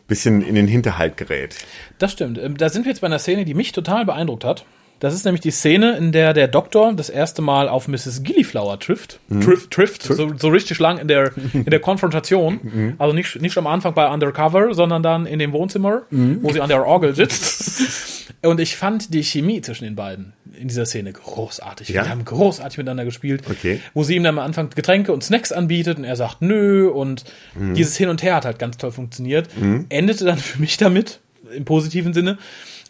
bisschen 0.08 0.42
in 0.42 0.56
den 0.56 0.66
Hinterhalt 0.66 1.16
gerät. 1.16 1.56
Das 1.98 2.10
stimmt. 2.12 2.36
Ähm, 2.38 2.56
Da 2.56 2.68
sind 2.68 2.84
wir 2.84 2.90
jetzt 2.90 3.00
bei 3.00 3.06
einer 3.06 3.20
Szene, 3.20 3.44
die 3.44 3.54
mich 3.54 3.70
total 3.72 4.04
beeindruckt 4.04 4.44
hat. 4.44 4.64
Das 4.98 5.14
ist 5.14 5.24
nämlich 5.24 5.40
die 5.40 5.52
Szene, 5.52 5.96
in 5.96 6.12
der 6.12 6.34
der 6.34 6.46
Doktor 6.48 6.92
das 6.92 7.08
erste 7.08 7.40
Mal 7.40 7.68
auf 7.70 7.88
Mrs. 7.88 8.22
Gilliflower 8.22 8.78
trifft. 8.80 9.20
Trifft, 9.40 9.70
trifft, 9.70 10.02
So, 10.02 10.32
so 10.36 10.48
richtig 10.48 10.78
lang 10.78 10.98
in 10.98 11.08
der, 11.08 11.30
in 11.54 11.64
der 11.64 11.80
Konfrontation. 11.80 12.96
Also 12.98 13.14
nicht, 13.14 13.40
nicht 13.40 13.56
am 13.56 13.66
Anfang 13.66 13.94
bei 13.94 14.12
Undercover, 14.12 14.74
sondern 14.74 15.02
dann 15.02 15.24
in 15.26 15.38
dem 15.38 15.52
Wohnzimmer, 15.52 16.02
wo 16.10 16.52
sie 16.52 16.60
an 16.60 16.68
der 16.68 16.84
Orgel 16.84 17.14
sitzt. 17.14 18.26
Und 18.42 18.60
ich 18.60 18.76
fand 18.76 19.14
die 19.14 19.22
Chemie 19.22 19.60
zwischen 19.62 19.84
den 19.84 19.96
beiden 19.96 20.32
in 20.58 20.68
dieser 20.68 20.86
Szene 20.86 21.12
großartig. 21.12 21.88
Ja? 21.90 22.04
Die 22.04 22.08
haben 22.10 22.24
großartig 22.24 22.78
miteinander 22.78 23.04
gespielt. 23.04 23.42
Okay. 23.50 23.80
Wo 23.94 24.02
sie 24.04 24.16
ihm 24.16 24.22
dann 24.24 24.38
am 24.38 24.44
Anfang 24.44 24.70
Getränke 24.70 25.12
und 25.12 25.22
Snacks 25.24 25.52
anbietet 25.52 25.98
und 25.98 26.04
er 26.04 26.16
sagt 26.16 26.42
nö 26.42 26.88
und 26.88 27.24
Mhm. 27.54 27.74
dieses 27.74 27.96
Hin 27.96 28.08
und 28.08 28.22
Her 28.22 28.36
hat 28.36 28.44
halt 28.44 28.58
ganz 28.58 28.76
toll 28.76 28.92
funktioniert. 28.92 29.48
Endete 29.88 30.24
dann 30.24 30.38
für 30.38 30.60
mich 30.60 30.76
damit, 30.76 31.20
im 31.54 31.64
positiven 31.64 32.12
Sinne, 32.14 32.38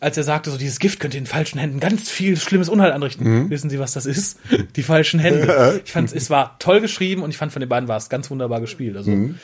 als 0.00 0.16
er 0.16 0.22
sagte, 0.24 0.50
so 0.50 0.56
dieses 0.58 0.78
Gift 0.78 0.98
könnte 1.00 1.18
in 1.18 1.26
falschen 1.26 1.58
Händen 1.58 1.78
ganz 1.80 2.10
viel 2.10 2.36
schlimmes 2.36 2.68
Unheil 2.68 2.92
anrichten. 2.92 3.26
Mhm. 3.44 3.50
Wissen 3.50 3.68
Sie, 3.70 3.78
was 3.78 3.92
das 3.92 4.06
ist? 4.06 4.38
Die 4.76 4.82
falschen 4.82 5.20
Hände. 5.20 5.80
Ich 5.84 5.92
fand, 5.92 6.12
es 6.12 6.30
war 6.30 6.56
toll 6.58 6.80
geschrieben 6.80 7.22
und 7.22 7.30
ich 7.30 7.36
fand, 7.36 7.52
von 7.52 7.60
den 7.60 7.68
beiden 7.68 7.88
war 7.88 7.96
es 7.98 8.08
ganz 8.08 8.30
wunderbar 8.30 8.60
gespielt. 8.60 8.96
Also, 8.96 9.10
Mhm. 9.10 9.38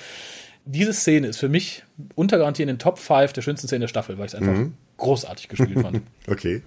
diese 0.64 0.92
Szene 0.92 1.28
ist 1.28 1.38
für 1.38 1.48
mich 1.48 1.82
untergarantiert 2.14 2.68
in 2.68 2.74
den 2.76 2.78
Top 2.80 2.98
5 2.98 3.32
der 3.34 3.42
schönsten 3.42 3.68
Szenen 3.68 3.82
der 3.82 3.88
Staffel, 3.88 4.18
weil 4.18 4.26
ich 4.26 4.32
es 4.32 4.38
einfach 4.38 4.52
Mhm. 4.54 4.74
Großartig 4.96 5.48
gespielt 5.48 5.80
fand. 5.80 6.02
Okay. 6.28 6.60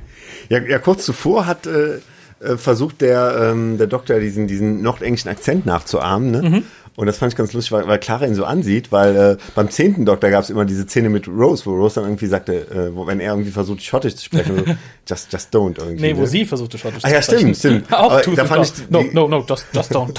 Ja, 0.47 0.59
ja 0.59 0.79
kurz 0.79 1.03
zuvor 1.05 1.45
hat 1.45 1.67
äh, 1.67 1.97
äh, 2.39 2.55
versucht 2.55 3.01
der, 3.01 3.49
ähm, 3.51 3.77
der 3.77 3.87
Doktor 3.87 4.19
diesen, 4.21 4.47
diesen 4.47 4.81
nordenglischen 4.81 5.29
Akzent 5.29 5.65
nachzuahmen. 5.65 6.31
Ne? 6.31 6.41
Mhm. 6.49 6.63
Und 6.95 7.07
das 7.07 7.17
fand 7.17 7.33
ich 7.33 7.37
ganz 7.37 7.51
lustig, 7.53 7.73
weil, 7.73 7.87
weil 7.87 7.99
Clara 7.99 8.25
ihn 8.25 8.35
so 8.35 8.45
ansieht, 8.45 8.91
weil 8.93 9.15
äh, 9.15 9.37
beim 9.55 9.69
zehnten 9.69 10.05
Doktor 10.05 10.29
gab 10.29 10.43
es 10.43 10.49
immer 10.49 10.63
diese 10.63 10.83
Szene 10.83 11.09
mit 11.09 11.27
Rose, 11.27 11.65
wo 11.65 11.71
Rose 11.75 11.95
dann 11.95 12.05
irgendwie 12.05 12.27
sagte, 12.27 12.53
äh, 12.53 12.95
wo, 12.95 13.05
wenn 13.07 13.19
er 13.19 13.33
irgendwie 13.33 13.51
versucht, 13.51 13.81
Schottisch 13.83 14.15
zu 14.15 14.25
sprechen, 14.25 14.63
so, 14.65 14.73
just, 15.07 15.31
just 15.31 15.53
don't 15.53 15.77
irgendwie. 15.77 16.01
Nee, 16.01 16.15
wo 16.15 16.21
ne? 16.21 16.27
sie 16.27 16.45
versuchte 16.45 16.77
Schottisch 16.77 17.03
Ah, 17.03 17.09
ja, 17.09 17.21
zu 17.21 17.31
sprechen. 17.31 17.55
stimmt, 17.55 17.85
stimmt. 17.87 17.93
Auch 17.93 18.11
Aber 18.11 18.35
da 18.35 18.45
fand 18.45 18.65
ich 18.65 18.89
No, 18.89 19.03
no, 19.11 19.27
no, 19.27 19.45
just, 19.47 19.65
just 19.73 19.93
don't. 19.93 20.13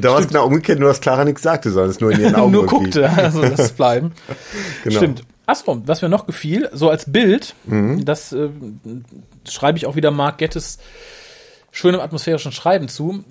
Da 0.00 0.12
war 0.12 0.20
es 0.20 0.28
genau 0.28 0.46
umgekehrt, 0.46 0.78
nur 0.78 0.88
dass 0.88 1.00
Clara 1.00 1.24
nichts 1.24 1.42
sagte, 1.42 1.70
sondern 1.70 1.90
es 1.90 2.00
nur 2.00 2.12
in 2.12 2.20
ihren 2.20 2.34
Augen 2.36 2.52
Nur 2.52 2.62
irgendwie. 2.64 2.84
guckte, 2.84 3.10
also 3.10 3.42
es 3.42 3.72
bleiben. 3.72 4.12
Genau. 4.84 4.96
Stimmt. 4.96 5.24
Achso, 5.50 5.82
was 5.86 6.00
mir 6.02 6.08
noch 6.08 6.26
gefiel, 6.26 6.68
so 6.72 6.90
als 6.90 7.10
Bild, 7.10 7.54
Mhm. 7.64 8.04
das 8.04 8.32
äh, 8.32 8.48
schreibe 9.48 9.78
ich 9.78 9.86
auch 9.86 9.96
wieder 9.96 10.10
Mark 10.10 10.38
Gettes 10.38 10.78
schönem 11.72 12.00
atmosphärischen 12.00 12.52
Schreiben 12.52 12.88
zu, 12.88 13.24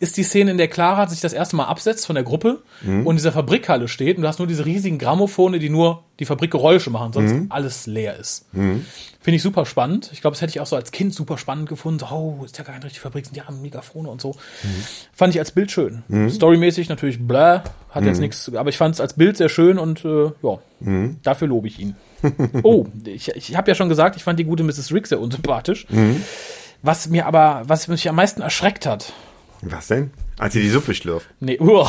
ist 0.00 0.16
die 0.16 0.22
Szene, 0.22 0.50
in 0.52 0.58
der 0.58 0.68
Clara 0.68 1.06
sich 1.08 1.20
das 1.20 1.32
erste 1.32 1.56
Mal 1.56 1.64
absetzt 1.64 2.06
von 2.06 2.14
der 2.14 2.24
Gruppe 2.24 2.62
Mhm. 2.82 3.06
und 3.06 3.12
in 3.14 3.16
dieser 3.16 3.32
Fabrikhalle 3.32 3.88
steht 3.88 4.16
und 4.16 4.22
du 4.22 4.28
hast 4.28 4.38
nur 4.38 4.48
diese 4.48 4.64
riesigen 4.66 4.98
Grammophone, 4.98 5.58
die 5.58 5.70
nur 5.70 6.04
die 6.20 6.24
Fabrikgeräusche 6.24 6.90
machen, 6.90 7.12
sonst 7.12 7.32
Mhm. 7.32 7.46
alles 7.50 7.86
leer 7.86 8.16
ist. 8.16 8.46
Finde 8.52 9.36
ich 9.36 9.42
super 9.42 9.66
spannend. 9.66 10.10
Ich 10.12 10.20
glaube, 10.20 10.34
das 10.34 10.42
hätte 10.42 10.50
ich 10.50 10.60
auch 10.60 10.66
so 10.66 10.76
als 10.76 10.92
Kind 10.92 11.14
super 11.14 11.38
spannend 11.38 11.68
gefunden. 11.68 11.98
So, 12.00 12.06
oh, 12.10 12.44
ist 12.44 12.56
ja 12.58 12.64
gar 12.64 12.74
keine 12.74 12.84
richtige 12.84 13.02
Fabrik, 13.02 13.24
sind 13.26 13.36
ja 13.36 13.44
Megafone 13.50 14.08
und 14.08 14.20
so. 14.20 14.36
Fand 15.12 15.34
ich 15.34 15.40
als 15.40 15.50
Bild 15.52 15.70
schön. 15.70 16.02
Storymäßig 16.30 16.88
natürlich 16.88 17.18
bläh, 17.26 17.60
hat 17.90 18.04
jetzt 18.04 18.20
nichts, 18.20 18.52
aber 18.54 18.68
ich 18.70 18.76
fand 18.76 18.94
es 18.94 19.00
als 19.00 19.14
Bild 19.14 19.36
sehr 19.36 19.48
schön 19.48 19.78
und 19.78 20.04
äh, 20.04 20.30
ja, 20.42 20.58
dafür 21.22 21.48
lobe 21.48 21.68
ich 21.68 21.78
ihn. 21.80 21.96
oh, 22.62 22.86
ich, 23.06 23.28
ich 23.30 23.56
habe 23.56 23.70
ja 23.70 23.74
schon 23.74 23.88
gesagt, 23.88 24.16
ich 24.16 24.24
fand 24.24 24.38
die 24.38 24.44
gute 24.44 24.62
Mrs. 24.62 24.92
Rick 24.92 25.06
sehr 25.06 25.20
unsympathisch. 25.20 25.86
Was 26.82 27.08
mir 27.08 27.26
aber, 27.26 27.62
was 27.66 27.88
mich 27.88 28.08
am 28.08 28.16
meisten 28.16 28.42
erschreckt 28.42 28.84
hat, 28.86 29.12
Was 29.66 29.88
denn? 29.88 30.10
Als 30.36 30.52
sie 30.52 30.60
die 30.60 30.68
Suppe 30.68 30.94
schlürft. 30.94 31.28
Nee, 31.40 31.58
uah, 31.60 31.88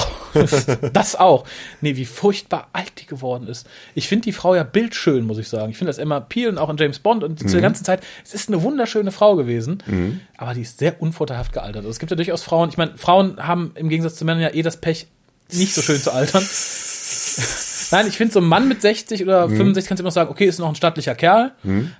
das 0.93 1.15
auch. 1.15 1.45
Nee, 1.81 1.95
wie 1.95 2.05
furchtbar 2.05 2.69
alt 2.73 2.93
die 2.97 3.05
geworden 3.05 3.47
ist. 3.47 3.67
Ich 3.95 4.07
finde 4.07 4.25
die 4.25 4.33
Frau 4.33 4.53
ja 4.53 4.63
bildschön, 4.63 5.25
muss 5.25 5.37
ich 5.39 5.49
sagen. 5.49 5.71
Ich 5.71 5.77
finde 5.77 5.89
das 5.89 5.97
Emma 5.97 6.19
Peel 6.19 6.49
und 6.49 6.57
auch 6.57 6.69
in 6.69 6.77
James 6.77 6.99
Bond 6.99 7.23
und 7.23 7.39
zu 7.39 7.47
der 7.47 7.61
ganzen 7.61 7.83
Zeit, 7.83 8.03
es 8.23 8.33
ist 8.33 8.49
eine 8.49 8.61
wunderschöne 8.61 9.11
Frau 9.11 9.35
gewesen, 9.35 10.21
aber 10.37 10.53
die 10.53 10.61
ist 10.61 10.77
sehr 10.77 11.01
unvorteilhaft 11.01 11.53
gealtert. 11.53 11.77
Also 11.77 11.89
es 11.89 11.99
gibt 11.99 12.11
ja 12.11 12.15
durchaus 12.15 12.43
Frauen, 12.43 12.69
ich 12.69 12.77
meine, 12.77 12.97
Frauen 12.97 13.45
haben 13.45 13.71
im 13.75 13.89
Gegensatz 13.89 14.15
zu 14.15 14.25
Männern 14.25 14.41
ja 14.43 14.53
eh 14.53 14.61
das 14.61 14.77
Pech, 14.77 15.07
nicht 15.51 15.73
so 15.73 15.81
schön 15.81 15.99
zu 16.01 16.11
altern. 16.13 16.43
Nein, 17.91 18.07
ich 18.07 18.17
finde 18.17 18.33
so 18.33 18.39
ein 18.39 18.45
Mann 18.45 18.67
mit 18.67 18.81
60 18.81 19.23
oder 19.23 19.47
65 19.49 19.87
kannst 19.87 19.99
du 19.99 20.03
immer 20.03 20.07
noch 20.09 20.13
sagen, 20.13 20.29
okay, 20.29 20.45
ist 20.45 20.59
noch 20.59 20.69
ein 20.69 20.75
stattlicher 20.75 21.15
Kerl. 21.15 21.51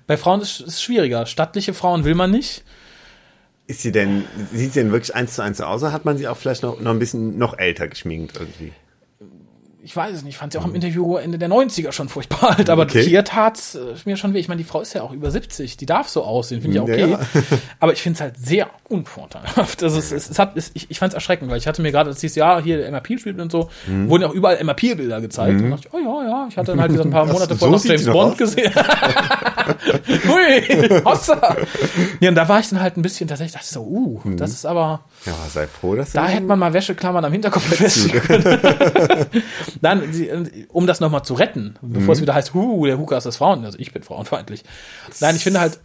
Bei 0.08 0.18
Frauen 0.18 0.42
ist 0.42 0.60
es 0.62 0.82
schwieriger. 0.82 1.26
Stattliche 1.26 1.74
Frauen 1.74 2.04
will 2.06 2.16
man 2.16 2.32
nicht. 2.32 2.64
Ist 3.68 3.82
sie 3.82 3.92
denn, 3.92 4.26
sieht 4.54 4.74
sie 4.74 4.82
denn 4.82 4.92
wirklich 4.92 5.16
eins 5.16 5.36
zu 5.36 5.42
eins 5.42 5.58
so 5.58 5.64
aus 5.64 5.82
oder 5.82 5.92
hat 5.92 6.06
man 6.06 6.18
sie 6.18 6.28
auch 6.28 6.38
vielleicht 6.38 6.62
noch, 6.62 6.80
noch 6.80 6.92
ein 6.92 7.00
bisschen 7.00 7.38
noch 7.38 7.58
älter 7.58 7.88
geschminkt 7.88 8.38
irgendwie? 8.40 8.74
Ich 9.86 9.96
weiß 9.96 10.16
es 10.16 10.24
nicht, 10.24 10.34
ich 10.34 10.38
fand 10.38 10.52
sie 10.52 10.58
auch 10.60 10.66
im 10.66 10.74
Interview 10.74 11.16
Ende 11.18 11.38
der 11.38 11.48
90er 11.48 11.92
schon 11.92 12.10
furchtbar 12.10 12.58
alt, 12.58 12.70
aber 12.72 12.84
Okay. 12.84 13.04
hier 13.04 13.24
tat's 13.24 13.76
äh, 13.76 13.94
mir 14.06 14.18
schon 14.18 14.34
weh. 14.34 14.40
Ich 14.40 14.48
meine, 14.48 14.58
die 14.58 14.64
Frau 14.64 14.82
ist 14.82 14.94
ja 14.94 15.04
auch 15.04 15.12
über 15.12 15.30
70, 15.30 15.78
die 15.78 15.86
darf 15.86 16.10
so 16.10 16.24
aussehen, 16.24 16.62
finde 16.62 16.78
ich 16.82 16.88
ja 16.88 16.94
okay. 17.06 17.12
Ja. 17.12 17.20
aber 17.80 17.94
ich 17.94 18.02
finde 18.02 18.16
es 18.18 18.22
halt 18.22 18.36
sehr 18.38 18.68
unvorteilhaft. 18.90 19.84
Also 19.84 20.00
es, 20.00 20.12
es, 20.12 20.30
es 20.30 20.40
hat, 20.40 20.58
es, 20.58 20.72
ich, 20.74 20.90
ich 20.90 20.98
fand 21.00 21.14
es 21.14 21.16
erschreckend, 21.16 21.52
weil 21.52 21.58
ich 21.60 21.68
hatte 21.68 21.82
mir 21.84 21.92
gerade, 21.92 22.10
als 22.10 22.20
dieses 22.20 22.36
Jahr 22.36 22.62
hier 22.64 22.92
Peel 23.02 23.20
spielt 23.20 23.40
und 23.40 23.52
so, 23.52 23.70
Mhm. 23.88 24.10
wurden 24.10 24.24
ja 24.24 24.30
auch 24.30 24.34
überall 24.34 24.58
Emma 24.58 24.74
Peel 24.74 24.96
Bilder 24.96 25.22
gezeigt. 25.22 25.62
Und 25.62 25.70
dachte 25.70 25.88
ich, 25.88 25.94
oh 25.94 26.00
ja, 26.00 26.24
ja, 26.30 26.48
ich 26.50 26.58
hatte 26.58 26.72
dann 26.72 26.82
halt 26.82 26.92
wieder 26.94 27.04
ein 27.04 27.12
paar 27.12 27.26
Monate 27.28 27.54
So 27.54 27.68
vorher 27.68 27.78
noch 27.78 27.86
James 27.86 28.06
Bond 28.06 28.32
aus. 28.34 28.38
gesehen. 28.38 28.74
Hui, 30.28 31.02
Hossa. 31.06 31.56
Ja, 32.20 32.30
und 32.30 32.36
da 32.36 32.48
war 32.48 32.60
ich 32.60 32.70
dann 32.70 32.82
halt 32.82 32.98
ein 32.98 33.02
bisschen 33.02 33.28
tatsächlich, 33.28 33.54
dachte 33.54 33.68
so, 33.68 33.82
uh, 33.82 34.20
Mhm. 34.24 34.38
das 34.38 34.52
ist 34.52 34.66
aber, 34.66 35.02
Ja, 35.26 35.34
sei 35.54 35.68
froh, 35.68 35.96
dass 35.96 36.12
da 36.12 36.28
hätte 36.28 36.44
man 36.46 36.58
mal 36.60 36.74
Wäscheklammern 36.74 37.24
am 37.26 37.32
Hinterkopf 37.32 37.70
befestigen 37.70 38.22
können. 38.22 39.26
Dann, 39.82 40.14
sie- 40.14 40.66
um 40.72 40.88
das 40.88 41.00
nochmal 41.00 41.24
zu 41.24 41.34
retten, 41.34 41.76
bevor 41.82 42.14
es 42.14 42.22
wieder 42.22 42.34
heißt, 42.34 42.54
huh, 42.54 42.86
der 42.86 42.98
Hukas 42.98 43.26
ist 43.26 43.38
Frauen, 43.38 43.66
also 43.66 43.78
ich 43.80 43.92
bin 43.94 44.04
frauenfeindlich. 44.04 44.64
Nein, 45.20 45.36
ich 45.36 45.44
finde 45.44 45.60
halt, 45.60 45.80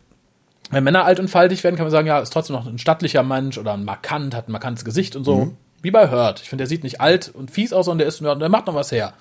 wenn 0.71 0.85
Männer 0.85 1.05
alt 1.05 1.19
und 1.19 1.29
faltig 1.29 1.65
werden, 1.65 1.77
kann 1.77 1.85
man 1.87 1.91
sagen, 1.91 2.07
ja, 2.07 2.21
ist 2.21 2.33
trotzdem 2.33 2.55
noch 2.55 2.67
ein 2.67 2.79
stattlicher 2.79 3.23
Mensch 3.23 3.59
oder 3.59 3.73
ein 3.75 3.85
markant, 3.85 4.35
hat 4.35 4.49
ein 4.49 4.53
markantes 4.53 4.85
Gesicht 4.85 5.17
und 5.17 5.25
so. 5.25 5.53
Wie 5.83 5.91
bei 5.91 6.11
Hurt. 6.11 6.41
Ich 6.43 6.49
finde, 6.51 6.63
der 6.63 6.69
sieht 6.69 6.85
nicht 6.85 7.01
alt 7.01 7.31
und 7.33 7.51
fies 7.51 7.73
aus, 7.73 7.87
sondern 7.87 8.01
der 8.01 8.09
ist, 8.09 8.21
der 8.21 8.49
macht 8.51 8.67
noch 8.67 8.75
was 8.75 8.93
her. 8.93 9.15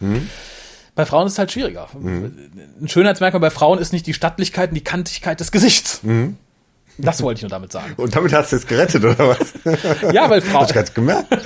Bei 0.93 1.05
Frauen 1.05 1.25
ist 1.27 1.33
es 1.33 1.39
halt 1.39 1.51
schwieriger. 1.51 1.87
Ein 1.93 2.87
Schönheitsmerkmal 2.87 3.39
bei 3.39 3.49
Frauen 3.49 3.79
ist 3.79 3.93
nicht 3.93 4.05
die 4.07 4.13
Stattlichkeit 4.13 4.69
und 4.71 4.75
die 4.75 4.83
Kantigkeit 4.83 5.39
des 5.39 5.51
Gesichts. 5.51 6.01
Das 6.97 7.23
wollte 7.23 7.37
ich 7.37 7.41
nur 7.43 7.49
damit 7.49 7.71
sagen. 7.71 7.93
Und 7.95 8.13
damit 8.13 8.33
hast 8.33 8.51
du 8.51 8.57
es 8.57 8.67
gerettet, 8.67 9.05
oder 9.05 9.29
was? 9.29 9.53
Ja, 10.13 10.29
weil 10.29 10.41
Frauen, 10.41 10.63
Hast 10.63 10.71
du 10.71 10.75
ganz 10.75 10.93
gemerkt? 10.93 11.27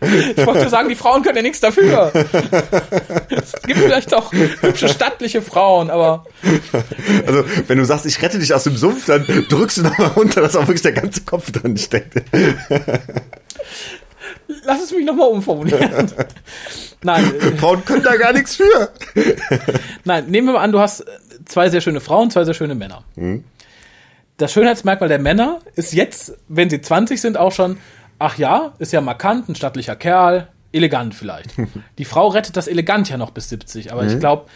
Ich 0.00 0.46
wollte 0.46 0.68
sagen, 0.68 0.88
die 0.90 0.94
Frauen 0.94 1.22
können 1.22 1.36
ja 1.36 1.42
nichts 1.42 1.60
dafür. 1.60 2.12
Es 3.30 3.52
gibt 3.62 3.80
vielleicht 3.80 4.12
auch 4.12 4.30
hübsche 4.32 4.88
stattliche 4.88 5.40
Frauen, 5.40 5.90
aber 5.90 6.26
Also, 7.26 7.44
wenn 7.66 7.78
du 7.78 7.84
sagst, 7.84 8.04
ich 8.04 8.20
rette 8.20 8.38
dich 8.38 8.52
aus 8.52 8.64
dem 8.64 8.76
Sumpf, 8.76 9.06
dann 9.06 9.24
drückst 9.48 9.78
du 9.78 9.82
nochmal 9.84 10.08
runter, 10.08 10.42
dass 10.42 10.54
auch 10.54 10.62
wirklich 10.62 10.82
der 10.82 10.92
ganze 10.92 11.22
Kopf 11.22 11.50
drin 11.50 11.76
steckt. 11.78 12.22
lass 14.64 14.82
es 14.82 14.92
mich 14.92 15.04
nochmal 15.04 15.28
umformulieren. 15.28 16.12
Nein, 17.02 17.24
äh, 17.40 17.56
Frauen 17.56 17.84
können 17.84 18.02
da 18.02 18.16
gar 18.16 18.32
nichts 18.32 18.56
für. 18.56 18.90
nein, 20.04 20.26
nehmen 20.26 20.48
wir 20.48 20.54
mal 20.54 20.62
an, 20.62 20.72
du 20.72 20.80
hast 20.80 21.04
zwei 21.44 21.68
sehr 21.70 21.80
schöne 21.80 22.00
Frauen, 22.00 22.30
zwei 22.30 22.44
sehr 22.44 22.54
schöne 22.54 22.74
Männer. 22.74 23.04
Das 24.36 24.52
Schönheitsmerkmal 24.52 25.08
der 25.08 25.18
Männer 25.18 25.60
ist 25.76 25.92
jetzt, 25.92 26.34
wenn 26.48 26.68
sie 26.68 26.80
20 26.80 27.20
sind, 27.20 27.36
auch 27.38 27.52
schon, 27.52 27.78
ach 28.18 28.38
ja, 28.38 28.72
ist 28.78 28.92
ja 28.92 29.00
markant, 29.00 29.48
ein 29.48 29.54
stattlicher 29.54 29.96
Kerl, 29.96 30.48
elegant 30.72 31.14
vielleicht. 31.14 31.50
Die 31.98 32.04
Frau 32.04 32.28
rettet 32.28 32.56
das 32.56 32.68
elegant 32.68 33.08
ja 33.08 33.16
noch 33.16 33.30
bis 33.30 33.48
70, 33.48 33.92
aber 33.92 34.04
ich 34.06 34.18
glaube, 34.18 34.46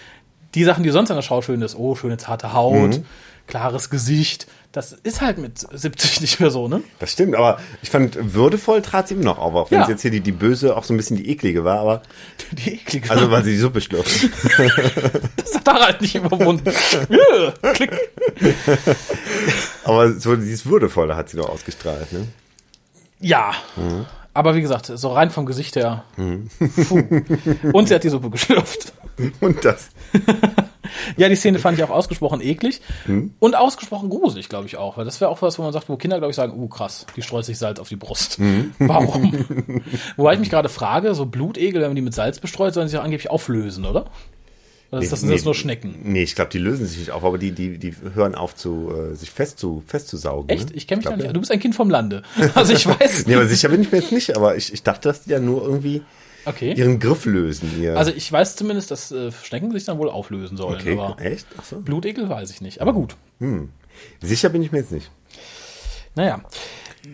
die 0.54 0.64
Sachen, 0.64 0.82
die 0.82 0.90
sonst 0.90 1.10
an 1.10 1.16
der 1.16 1.22
Schau 1.22 1.42
schön 1.42 1.62
ist, 1.62 1.76
oh, 1.76 1.94
schöne 1.94 2.16
zarte 2.16 2.52
Haut, 2.52 3.00
klares 3.46 3.88
Gesicht, 3.88 4.48
das 4.72 4.92
ist 4.92 5.20
halt 5.20 5.38
mit 5.38 5.58
70 5.58 6.20
nicht 6.20 6.40
mehr 6.40 6.50
so, 6.50 6.66
ne? 6.68 6.82
Das 6.98 7.12
stimmt, 7.12 7.34
aber 7.36 7.58
ich 7.82 7.90
fand, 7.90 8.16
würdevoll 8.34 8.82
trat 8.82 9.06
sie 9.08 9.14
ihm 9.14 9.20
noch 9.20 9.38
auf, 9.38 9.54
auch 9.54 9.70
wenn 9.70 9.78
Ja. 9.78 9.84
es 9.84 9.90
jetzt 9.90 10.02
hier 10.02 10.10
die, 10.10 10.20
die 10.20 10.32
Böse 10.32 10.76
auch 10.76 10.82
so 10.84 10.92
ein 10.92 10.96
bisschen 10.96 11.16
die 11.16 11.28
eklige 11.30 11.64
war, 11.64 11.78
aber, 11.80 12.02
Die 12.52 12.74
eklige. 12.74 13.10
also 13.10 13.30
weil 13.30 13.44
sie 13.44 13.52
die 13.52 13.58
Suppe 13.58 13.80
schlürft. 13.80 14.28
das 15.36 15.54
hat 15.56 15.68
Harald 15.68 16.00
nicht 16.00 16.14
überwunden. 16.16 16.72
Klick. 17.74 17.92
aber 19.84 20.12
so 20.12 20.36
dieses 20.36 20.66
Würdevolle 20.66 21.16
hat 21.16 21.28
sie 21.28 21.36
doch 21.36 21.48
ausgestrahlt, 21.48 22.12
ne? 22.12 22.26
Ja. 23.20 23.52
Aber 24.32 24.54
wie 24.54 24.60
gesagt, 24.60 24.86
so 24.86 25.12
rein 25.12 25.30
vom 25.30 25.46
Gesicht 25.46 25.76
her. 25.76 26.04
Puh. 26.16 27.02
Und 27.72 27.88
sie 27.88 27.94
hat 27.94 28.04
die 28.04 28.08
Suppe 28.08 28.30
geschlürft. 28.30 28.92
Und 29.40 29.64
das. 29.64 29.90
Ja, 31.16 31.28
die 31.28 31.36
Szene 31.36 31.58
fand 31.58 31.78
ich 31.78 31.84
auch 31.84 31.90
ausgesprochen 31.90 32.40
eklig 32.40 32.80
und 33.38 33.54
ausgesprochen 33.54 34.10
gruselig, 34.10 34.48
glaube 34.48 34.66
ich 34.66 34.76
auch. 34.76 34.96
Weil 34.96 35.04
das 35.04 35.20
wäre 35.20 35.30
auch 35.30 35.40
was, 35.42 35.58
wo 35.58 35.62
man 35.62 35.72
sagt, 35.72 35.88
wo 35.88 35.96
Kinder, 35.96 36.18
glaube 36.18 36.30
ich, 36.30 36.36
sagen, 36.36 36.58
uh, 36.58 36.68
krass, 36.68 37.06
die 37.16 37.22
streut 37.22 37.44
sich 37.44 37.58
Salz 37.58 37.78
auf 37.78 37.88
die 37.88 37.96
Brust. 37.96 38.40
Warum? 38.78 39.46
Wobei 40.16 40.34
ich 40.34 40.40
mich 40.40 40.50
gerade 40.50 40.68
frage, 40.68 41.14
so 41.14 41.26
Blutegel, 41.26 41.80
wenn 41.80 41.90
man 41.90 41.96
die 41.96 42.02
mit 42.02 42.14
Salz 42.14 42.40
bestreut, 42.40 42.74
sollen 42.74 42.88
sie 42.88 42.92
sich 42.92 43.00
auch 43.00 43.04
angeblich 43.04 43.30
auflösen, 43.30 43.84
oder? 43.84 44.06
Oder 44.90 45.02
ist 45.02 45.12
das, 45.12 45.20
sind 45.20 45.30
das 45.30 45.44
nur 45.44 45.54
Schnecken? 45.54 46.00
Nee, 46.02 46.22
ich 46.24 46.34
glaube, 46.34 46.50
die 46.50 46.58
lösen 46.58 46.84
sich 46.86 46.98
nicht 46.98 47.10
auf, 47.12 47.22
aber 47.22 47.38
die, 47.38 47.52
die, 47.52 47.78
die 47.78 47.94
hören 48.14 48.34
auf 48.34 48.56
zu, 48.56 48.90
äh, 48.92 49.14
sich 49.14 49.30
fest 49.30 49.58
zu, 49.60 49.84
festzusaugen. 49.86 50.48
Echt? 50.48 50.70
Ne? 50.70 50.76
Ich 50.76 50.88
kenne 50.88 50.98
mich 50.98 51.04
da 51.04 51.10
glaub, 51.10 51.18
nicht. 51.18 51.26
ja. 51.26 51.32
Du 51.32 51.38
bist 51.40 51.52
ein 51.52 51.60
Kind 51.60 51.74
vom 51.76 51.90
Lande. 51.90 52.22
Also 52.54 52.72
ich 52.72 52.86
weiß. 52.86 53.26
Nee, 53.26 53.34
aber 53.36 53.46
sicher 53.46 53.68
bin 53.68 53.82
ich 53.82 53.92
mir 53.92 53.98
jetzt 53.98 54.10
nicht, 54.12 54.36
aber 54.36 54.56
ich, 54.56 54.72
ich 54.72 54.82
dachte, 54.82 55.08
dass 55.08 55.22
die 55.24 55.30
ja 55.30 55.38
nur 55.38 55.62
irgendwie 55.62 56.02
Okay. 56.46 56.72
ihren 56.72 56.98
Griff 56.98 57.26
lösen. 57.26 57.70
Ihr. 57.80 57.96
Also 57.96 58.10
ich 58.12 58.30
weiß 58.32 58.56
zumindest, 58.56 58.90
dass 58.90 59.12
äh, 59.12 59.30
Schnecken 59.30 59.70
sich 59.72 59.84
dann 59.84 59.98
wohl 59.98 60.08
auflösen 60.08 60.56
sollen. 60.56 60.80
okay, 60.80 60.98
Aber 60.98 61.20
echt? 61.20 61.46
Ach 61.58 61.64
so. 61.64 61.80
Blutegel 61.80 62.28
weiß 62.28 62.50
ich 62.50 62.60
nicht. 62.60 62.80
Aber 62.80 62.92
gut. 62.92 63.14
Sicher 64.22 64.48
bin 64.48 64.62
ich 64.62 64.72
mir 64.72 64.78
jetzt 64.78 64.90
nicht. 64.90 65.10
Naja. 66.14 66.40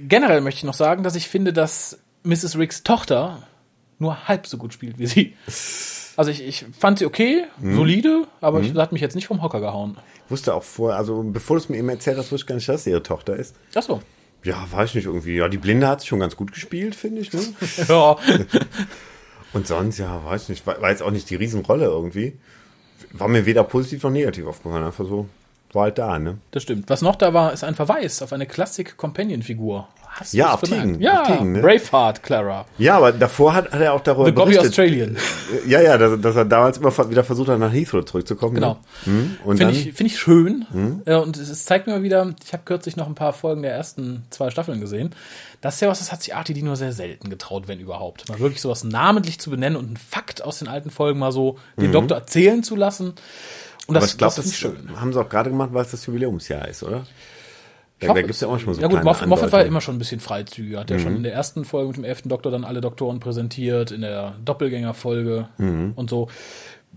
Generell 0.09 0.41
möchte 0.41 0.59
ich 0.59 0.64
noch 0.64 0.74
sagen, 0.74 1.03
dass 1.03 1.14
ich 1.16 1.29
finde, 1.29 1.53
dass 1.53 1.99
Mrs. 2.22 2.57
Ricks 2.57 2.83
Tochter 2.85 3.43
nur 3.99 4.29
halb 4.29 4.47
so 4.47 4.59
gut 4.59 4.72
spielt 4.72 4.99
wie 4.99 5.07
sie. 5.07 5.35
Also 6.17 6.31
ich, 6.31 6.43
ich 6.43 6.64
fand 6.79 6.99
sie 6.99 7.07
okay, 7.07 7.45
solide, 7.62 8.27
aber 8.41 8.61
ich, 8.61 8.73
sie 8.73 8.79
hat 8.79 8.93
mich 8.93 9.03
jetzt 9.03 9.14
nicht 9.14 9.27
vom 9.27 9.43
Hocker 9.43 9.61
gehauen. 9.61 9.97
Ich 10.25 10.31
wusste 10.31 10.55
auch 10.55 10.62
vorher, 10.62 10.99
also 10.99 11.23
bevor 11.23 11.57
du 11.57 11.62
es 11.62 11.69
mir 11.69 11.77
eben 11.77 11.89
erzählt 11.89 12.17
hast, 12.17 12.33
wusste 12.33 12.45
ich 12.45 12.47
gar 12.47 12.55
nicht, 12.55 12.69
dass 12.69 12.85
sie 12.85 12.91
ihre 12.91 13.03
Tochter 13.03 13.37
ist. 13.37 13.55
Ach 13.75 13.83
so. 13.83 14.01
Ja, 14.43 14.67
weiß 14.71 14.91
ich 14.91 14.95
nicht 14.97 15.07
irgendwie. 15.07 15.37
Ja, 15.37 15.49
die 15.49 15.59
Blinde 15.59 15.89
hat 15.89 16.05
schon 16.07 16.21
ganz 16.21 16.37
gut 16.37 16.53
gespielt, 16.53 16.95
finde 16.95 17.21
ich. 17.21 17.33
Ne? 17.33 17.41
Ja. 17.89 18.17
Und 19.53 19.67
sonst, 19.67 19.99
ja, 19.99 20.25
weiß 20.25 20.45
ich 20.45 20.49
nicht. 20.51 20.67
War, 20.67 20.81
war 20.83 20.91
jetzt 20.91 21.03
auch 21.03 21.11
nicht 21.11 21.31
die 21.31 21.37
Riesenrolle 21.37 21.87
irgendwie. 21.87 22.37
War 23.12 23.29
mir 23.29 23.47
weder 23.47 23.64
positiv 23.64 24.03
noch 24.03 24.11
negativ 24.11 24.47
aufgefallen. 24.47 24.85
Einfach 24.85 25.07
so, 25.07 25.29
war 25.73 25.85
halt 25.85 25.99
da, 25.99 26.19
ne? 26.19 26.39
Das 26.51 26.62
stimmt. 26.62 26.89
Was 26.91 27.03
noch 27.03 27.17
da 27.17 27.33
war, 27.35 27.53
ist 27.53 27.64
ein 27.64 27.75
Verweis 27.75 28.23
auf 28.23 28.33
eine 28.33 28.47
Classic-Companion-Figur. 28.47 29.89
Hast 30.19 30.33
Ja, 30.33 30.55
auf? 30.55 30.62
Tegan, 30.62 30.99
Ja, 30.99 31.21
auf 31.23 31.27
Tegan, 31.29 31.53
ne? 31.53 31.61
Braveheart, 31.61 32.23
Clara. 32.23 32.64
Ja, 32.79 32.97
aber 32.97 33.12
davor 33.12 33.53
hat, 33.53 33.71
hat 33.71 33.81
er 33.81 33.93
auch 33.93 34.01
darüber 34.01 34.27
The 34.27 34.33
Gobby 34.33 34.53
berichtet. 34.53 34.71
Australian. 34.71 35.17
Ja, 35.67 35.81
ja, 35.83 35.99
dass, 35.99 36.19
dass 36.21 36.37
er 36.37 36.47
damals 36.47 36.79
immer 36.79 37.11
wieder 37.11 37.23
versucht 37.23 37.49
hat, 37.49 37.59
nach 37.59 37.73
Heathrow 37.73 38.03
zurückzukommen. 38.05 38.55
Genau. 38.55 38.79
Ne? 39.05 39.37
Hm? 39.45 39.57
Finde 39.59 39.71
ich, 39.73 39.93
find 39.93 40.11
ich 40.11 40.19
schön. 40.19 40.64
Ja, 41.07 41.19
und 41.19 41.37
es, 41.37 41.64
zeigt 41.67 41.87
mir 41.87 41.93
mal 41.95 42.03
wieder, 42.03 42.35
ich 42.45 42.53
habe 42.55 42.62
kürzlich 42.64 42.97
noch 42.97 43.07
ein 43.07 43.14
paar 43.14 43.35
Folgen 43.35 43.62
der 43.62 43.73
ersten 43.73 44.25
zwei 44.31 44.51
Staffeln 44.51 44.81
gesehen. 44.81 45.14
Das 45.61 45.75
ist 45.75 45.81
ja 45.83 45.89
was, 45.89 45.99
das 45.99 46.12
hat 46.12 46.23
sich 46.23 46.35
die 46.49 46.62
nur 46.62 46.77
sehr 46.77 46.93
selten 46.93 47.29
getraut, 47.29 47.69
wenn 47.69 47.79
überhaupt. 47.79 48.29
Mal 48.29 48.39
wirklich 48.39 48.62
sowas 48.62 48.85
namentlich 48.85 49.39
zu 49.39 49.51
benennen 49.51 49.77
und 49.77 49.87
einen 49.87 49.97
Fakt 49.97 50.43
aus 50.43 50.59
den 50.61 50.69
alten 50.69 50.91
Folgen 50.91 51.19
mal 51.19 51.33
so 51.33 51.59
den 51.77 51.93
Doktor 51.93 52.17
erzählen 52.17 52.62
zu 52.62 52.77
lassen. 52.77 53.14
Und 53.87 53.95
das, 53.95 54.03
aber 54.03 54.11
ich 54.12 54.19
glaube, 54.19 54.35
das 54.37 54.45
das, 54.45 54.55
schön. 54.55 55.01
haben 55.01 55.12
sie 55.12 55.21
auch 55.21 55.29
gerade 55.29 55.51
gemacht, 55.51 55.71
weil 55.73 55.85
es 55.85 55.91
das 55.91 56.05
Jubiläumsjahr 56.07 56.67
ist, 56.69 56.83
oder? 56.83 57.07
Da, 58.01 58.09
hoffe 58.09 58.21
da 58.21 58.27
gibt's 58.27 58.41
ja 58.43 58.49
auch 58.49 58.59
schon 58.59 58.75
so 58.75 58.81
Ja 58.81 58.89
gut, 58.89 59.01
kleine 59.01 59.05
Moffat, 59.07 59.29
war 59.29 59.39
Andeutungen. 59.45 59.67
immer 59.69 59.81
schon 59.81 59.95
ein 59.97 59.99
bisschen 59.99 60.21
freizügiger. 60.21 60.81
Hat 60.81 60.91
ja 60.91 60.97
Mhm. 60.97 61.01
schon 61.01 61.17
in 61.17 61.23
der 61.23 61.33
ersten 61.33 61.65
Folge 61.65 61.89
mit 61.89 61.97
dem 61.97 62.05
elften 62.05 62.29
Doktor 62.29 62.51
dann 62.51 62.65
alle 62.65 62.81
Doktoren 62.83 63.21
präsentiert, 63.21 63.91
in 63.91 64.03
der 64.03 64.35
Doppelgängerfolge 64.45 65.49
Mhm. 65.59 65.93
und 65.97 66.11
so. 66.11 66.29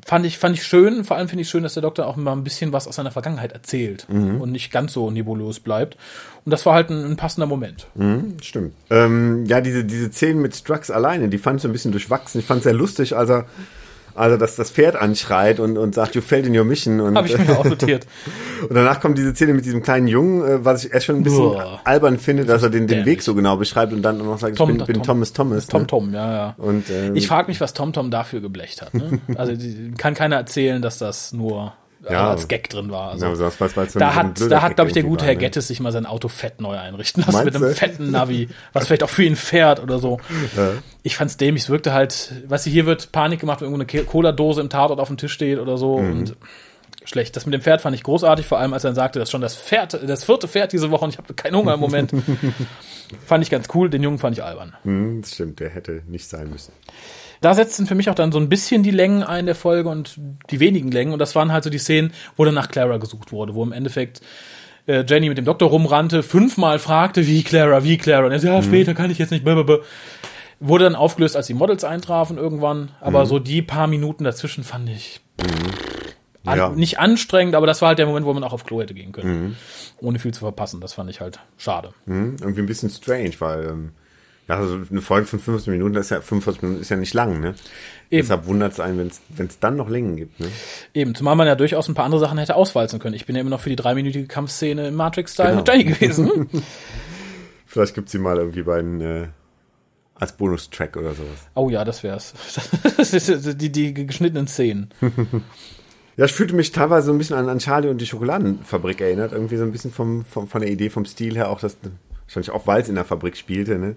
Fand 0.05 0.25
ich, 0.25 0.37
fand 0.37 0.55
ich 0.55 0.63
schön. 0.63 1.03
Vor 1.03 1.17
allem 1.17 1.27
finde 1.27 1.41
ich 1.41 1.49
schön, 1.49 1.63
dass 1.63 1.73
der 1.73 1.81
Doktor 1.83 2.07
auch 2.07 2.15
mal 2.15 2.31
ein 2.31 2.43
bisschen 2.45 2.71
was 2.71 2.87
aus 2.87 2.95
seiner 2.95 3.11
Vergangenheit 3.11 3.51
erzählt 3.51 4.07
Mhm. 4.09 4.39
und 4.39 4.51
nicht 4.51 4.71
ganz 4.71 4.93
so 4.93 5.11
nebulös 5.11 5.59
bleibt. 5.59 5.97
Und 6.45 6.51
das 6.51 6.65
war 6.65 6.73
halt 6.73 6.89
ein, 6.89 7.03
ein 7.03 7.17
passender 7.17 7.47
Moment. 7.47 7.87
Stimmt. 8.41 8.73
Ähm, 8.89 9.45
ja, 9.45 9.59
diese, 9.61 9.83
diese 9.83 10.09
Szenen 10.11 10.41
mit 10.41 10.55
Strux 10.55 10.89
alleine, 10.89 11.27
die 11.27 11.37
fand 11.37 11.57
ich 11.57 11.63
so 11.63 11.67
ein 11.69 11.73
bisschen 11.73 11.91
durchwachsen. 11.91 12.39
Ich 12.39 12.45
fand 12.45 12.59
es 12.59 12.63
sehr 12.63 12.73
lustig, 12.73 13.15
als 13.15 13.29
er, 13.29 13.45
als 14.15 14.31
er 14.31 14.37
das, 14.37 14.71
Pferd 14.71 14.95
anschreit 14.95 15.59
und, 15.59 15.77
und 15.77 15.95
sagt, 15.95 16.15
you 16.15 16.21
failed 16.21 16.45
in 16.45 16.57
your 16.57 16.65
mission. 16.65 16.99
Und, 16.99 17.15
Habe 17.15 17.27
ich 17.27 17.37
mir 17.37 17.57
auch 17.57 17.65
notiert. 17.65 18.05
und 18.61 18.75
danach 18.75 18.99
kommt 18.99 19.17
diese 19.17 19.33
Szene 19.33 19.53
mit 19.53 19.65
diesem 19.65 19.81
kleinen 19.81 20.07
Jungen, 20.07 20.47
äh, 20.47 20.65
was 20.65 20.85
ich 20.85 20.93
erst 20.93 21.05
schon 21.07 21.17
ein 21.17 21.23
bisschen 21.23 21.39
Boah. 21.39 21.81
albern 21.83 22.19
finde, 22.19 22.45
dass 22.45 22.63
er 22.63 22.69
den, 22.69 22.87
den 22.87 23.05
Weg 23.05 23.21
so 23.21 23.35
genau 23.35 23.57
beschreibt 23.57 23.93
und 23.93 24.01
dann 24.01 24.17
noch 24.17 24.39
sagt, 24.39 24.57
Tom- 24.57 24.71
ich 24.71 24.77
bin, 24.77 24.85
bin 24.85 24.95
Tom- 24.97 25.03
Thomas 25.03 25.33
Thomas. 25.33 25.67
Tom 25.67 25.81
ne? 25.81 25.87
Tom, 25.87 26.13
ja, 26.13 26.31
ja. 26.31 26.55
Und, 26.57 26.89
ähm, 26.89 27.15
ich 27.15 27.27
frage 27.27 27.47
mich, 27.47 27.61
was 27.61 27.73
Tom 27.73 27.93
Tom 27.93 28.11
dafür 28.11 28.41
geblecht 28.41 28.81
hat. 28.81 28.93
Ne? 28.93 29.19
Also 29.35 29.55
die, 29.55 29.91
kann 29.97 30.13
keiner 30.15 30.35
erzählen, 30.35 30.81
dass 30.81 30.97
das 30.97 31.31
nur 31.31 31.73
Ja. 32.09 32.29
als 32.29 32.47
Gag 32.47 32.69
drin 32.69 32.91
war. 32.91 33.11
Also, 33.11 33.25
Ja, 33.25 33.31
aber 33.33 33.39
das- 33.57 33.59
was- 33.75 33.93
da 33.93 34.15
hat, 34.15 34.39
da 34.49 34.61
hat, 34.61 34.75
glaube 34.75 34.89
ich, 34.89 34.93
der 34.93 35.03
gute 35.03 35.25
Herr 35.25 35.33
ne? 35.33 35.39
Gettes 35.39 35.67
sich 35.67 35.79
mal 35.81 35.91
sein 35.91 36.05
Auto 36.05 36.27
fett 36.29 36.61
neu 36.61 36.77
einrichten 36.77 37.23
lassen 37.25 37.43
mit 37.43 37.55
einem 37.55 37.73
fetten 37.75 38.11
Navi, 38.11 38.47
was 38.71 38.87
vielleicht 38.87 39.03
auch 39.03 39.09
für 39.09 39.23
ihn 39.23 39.35
fährt 39.35 39.81
oder 39.81 39.99
so. 39.99 40.19
Ich 41.03 41.17
fand's 41.17 41.35
dämlich, 41.37 41.63
es 41.63 41.69
wirkte 41.69 41.91
halt, 41.93 42.31
weißt 42.47 42.65
du, 42.65 42.69
hier 42.69 42.85
wird 42.85 43.11
Panik 43.11 43.41
gemacht, 43.41 43.59
wenn 43.61 43.65
irgendwo 43.65 43.81
eine 43.81 43.85
Ke- 43.85 44.05
Cola-Dose 44.09 44.61
im 44.61 44.69
Tatort 44.69 44.99
auf 44.99 45.09
dem 45.09 45.17
Tisch 45.17 45.33
steht 45.33 45.59
oder 45.59 45.77
so 45.77 45.97
Mhm. 45.97 46.11
und 46.11 46.35
schlecht. 47.03 47.35
Das 47.35 47.45
mit 47.45 47.53
dem 47.53 47.61
Pferd 47.61 47.81
fand 47.81 47.95
ich 47.95 48.03
großartig, 48.03 48.45
vor 48.45 48.59
allem 48.59 48.73
als 48.73 48.83
er 48.85 48.89
dann 48.89 48.95
sagte, 48.95 49.19
das 49.19 49.27
ist 49.27 49.31
schon 49.31 49.41
das 49.41 49.55
Pferd, 49.57 49.99
das 50.07 50.23
vierte 50.23 50.47
Pferd 50.47 50.71
diese 50.71 50.91
Woche 50.91 51.03
und 51.05 51.11
ich 51.11 51.17
habe 51.17 51.33
keinen 51.33 51.55
Hunger 51.57 51.73
im 51.73 51.79
Moment. 51.81 52.11
fand 53.25 53.43
ich 53.43 53.49
ganz 53.49 53.67
cool, 53.73 53.89
den 53.89 54.03
Jungen 54.03 54.19
fand 54.19 54.37
ich 54.37 54.43
albern. 54.43 54.73
Hm, 54.83 55.21
das 55.21 55.33
stimmt, 55.33 55.59
der 55.59 55.69
hätte 55.69 56.01
nicht 56.07 56.27
sein 56.29 56.49
müssen. 56.49 56.71
Da 57.41 57.53
setzten 57.53 57.87
für 57.87 57.95
mich 57.95 58.09
auch 58.09 58.15
dann 58.15 58.31
so 58.31 58.39
ein 58.39 58.49
bisschen 58.49 58.83
die 58.83 58.91
Längen 58.91 59.23
ein 59.23 59.45
der 59.45 59.55
Folge 59.55 59.89
und 59.89 60.19
die 60.49 60.59
wenigen 60.59 60.91
Längen. 60.91 61.13
Und 61.13 61.19
das 61.19 61.35
waren 61.35 61.51
halt 61.53 61.63
so 61.63 61.69
die 61.69 61.77
Szenen, 61.77 62.11
wo 62.35 62.43
dann 62.45 62.53
nach 62.53 62.69
Clara 62.69 62.97
gesucht 62.97 63.31
wurde, 63.31 63.55
wo 63.55 63.63
im 63.63 63.71
Endeffekt 63.71 64.21
äh, 64.87 65.03
Jenny 65.07 65.29
mit 65.29 65.37
dem 65.37 65.45
Doktor 65.45 65.69
rumrannte, 65.69 66.21
fünfmal 66.23 66.79
fragte, 66.79 67.25
wie 67.27 67.43
Clara, 67.43 67.83
wie 67.83 67.97
Clara. 67.97 68.25
Und 68.25 68.31
er 68.33 68.39
so, 68.39 68.47
ja, 68.47 68.61
später 68.61 68.93
kann 68.93 69.09
ich 69.11 69.17
jetzt 69.19 69.31
nicht. 69.31 69.43
Blablabla. 69.45 69.77
Wurde 70.59 70.83
dann 70.83 70.95
aufgelöst, 70.95 71.37
als 71.37 71.47
die 71.47 71.53
Models 71.53 71.85
eintrafen 71.85 72.37
irgendwann. 72.37 72.89
Aber 72.99 73.25
so 73.25 73.39
die 73.39 73.61
paar 73.61 73.87
Minuten 73.87 74.25
dazwischen 74.25 74.65
fand 74.65 74.89
ich 74.89 75.21
an, 76.45 76.57
Ja. 76.57 76.69
nicht 76.69 76.99
anstrengend, 76.99 77.55
aber 77.55 77.67
das 77.67 77.81
war 77.81 77.89
halt 77.89 77.99
der 77.99 78.05
Moment, 78.07 78.25
wo 78.25 78.33
man 78.33 78.43
auch 78.43 78.51
auf 78.51 78.65
Klo 78.65 78.81
hätte 78.81 78.93
gehen 78.93 79.13
können. 79.13 79.55
Ohne 80.01 80.19
viel 80.19 80.33
zu 80.33 80.41
verpassen. 80.41 80.81
Das 80.81 80.93
fand 80.93 81.09
ich 81.09 81.21
halt 81.21 81.39
schade. 81.57 81.91
Hm, 82.05 82.35
irgendwie 82.41 82.61
ein 82.61 82.65
bisschen 82.65 82.89
strange, 82.89 83.31
weil 83.39 83.65
ähm, 83.67 83.91
ja, 84.49 84.55
also 84.57 84.79
eine 84.89 85.01
Folge 85.01 85.27
von 85.27 85.39
15 85.39 85.71
Minuten, 85.71 85.95
ist 85.95 86.09
ja 86.09 86.21
45 86.21 86.63
Minuten 86.63 86.81
ist 86.81 86.89
ja 86.89 86.97
nicht 86.97 87.13
lang, 87.13 87.39
ne? 87.39 87.53
Eben. 88.09 88.23
Deshalb 88.23 88.47
wundert 88.47 88.73
es 88.73 88.79
einen, 88.79 89.11
wenn 89.29 89.45
es 89.47 89.59
dann 89.59 89.75
noch 89.75 89.89
Längen 89.89 90.15
gibt, 90.15 90.39
ne? 90.39 90.47
Eben, 90.95 91.13
zumal 91.13 91.35
man 91.35 91.45
ja 91.45 91.53
durchaus 91.53 91.87
ein 91.87 91.93
paar 91.93 92.05
andere 92.05 92.19
Sachen 92.19 92.39
hätte 92.39 92.55
auswalzen 92.55 92.97
können. 92.99 93.13
Ich 93.13 93.27
bin 93.27 93.35
ja 93.35 93.41
immer 93.41 93.51
noch 93.51 93.61
für 93.61 93.69
die 93.69 93.75
dreiminütige 93.75 94.25
Kampfszene 94.25 94.87
im 94.87 94.95
Matrix-Style 94.95 95.49
Genau. 95.49 95.59
mit 95.61 95.67
Jenny 95.69 95.83
gewesen. 95.83 96.49
Vielleicht 97.67 97.93
gibt 97.93 98.09
sie 98.09 98.17
mal 98.17 98.37
irgendwie 98.37 98.63
bei 98.63 98.81
den, 98.81 98.99
äh, 99.01 99.27
als 100.15 100.31
Bonustrack 100.33 100.97
oder 100.97 101.13
sowas. 101.13 101.47
Oh 101.53 101.69
ja, 101.69 101.85
das 101.85 102.01
wär's. 102.01 102.33
Das 102.97 103.13
ist 103.13 103.61
die, 103.61 103.71
die 103.71 103.93
geschnittenen 103.93 104.47
Szenen. 104.47 104.89
Ja, 106.17 106.25
ich 106.25 106.33
fühlte 106.33 106.55
mich 106.55 106.71
teilweise 106.71 107.05
so 107.05 107.13
ein 107.13 107.17
bisschen 107.19 107.37
an, 107.37 107.47
an 107.47 107.59
Charlie 107.59 107.89
und 107.89 108.01
die 108.01 108.07
Schokoladenfabrik 108.07 108.99
erinnert. 108.99 109.31
Irgendwie 109.31 109.57
so 109.57 109.63
ein 109.63 109.71
bisschen 109.71 109.91
vom, 109.91 110.25
vom, 110.25 110.47
von 110.47 110.61
der 110.61 110.71
Idee, 110.71 110.89
vom 110.89 111.05
Stil 111.05 111.35
her 111.35 111.49
auch, 111.49 111.59
dass 111.59 111.77
wahrscheinlich 112.25 112.49
auch, 112.49 112.65
weil 112.67 112.81
es 112.81 112.89
in 112.89 112.95
der 112.95 113.05
Fabrik 113.05 113.37
spielte, 113.37 113.77
ne? 113.77 113.95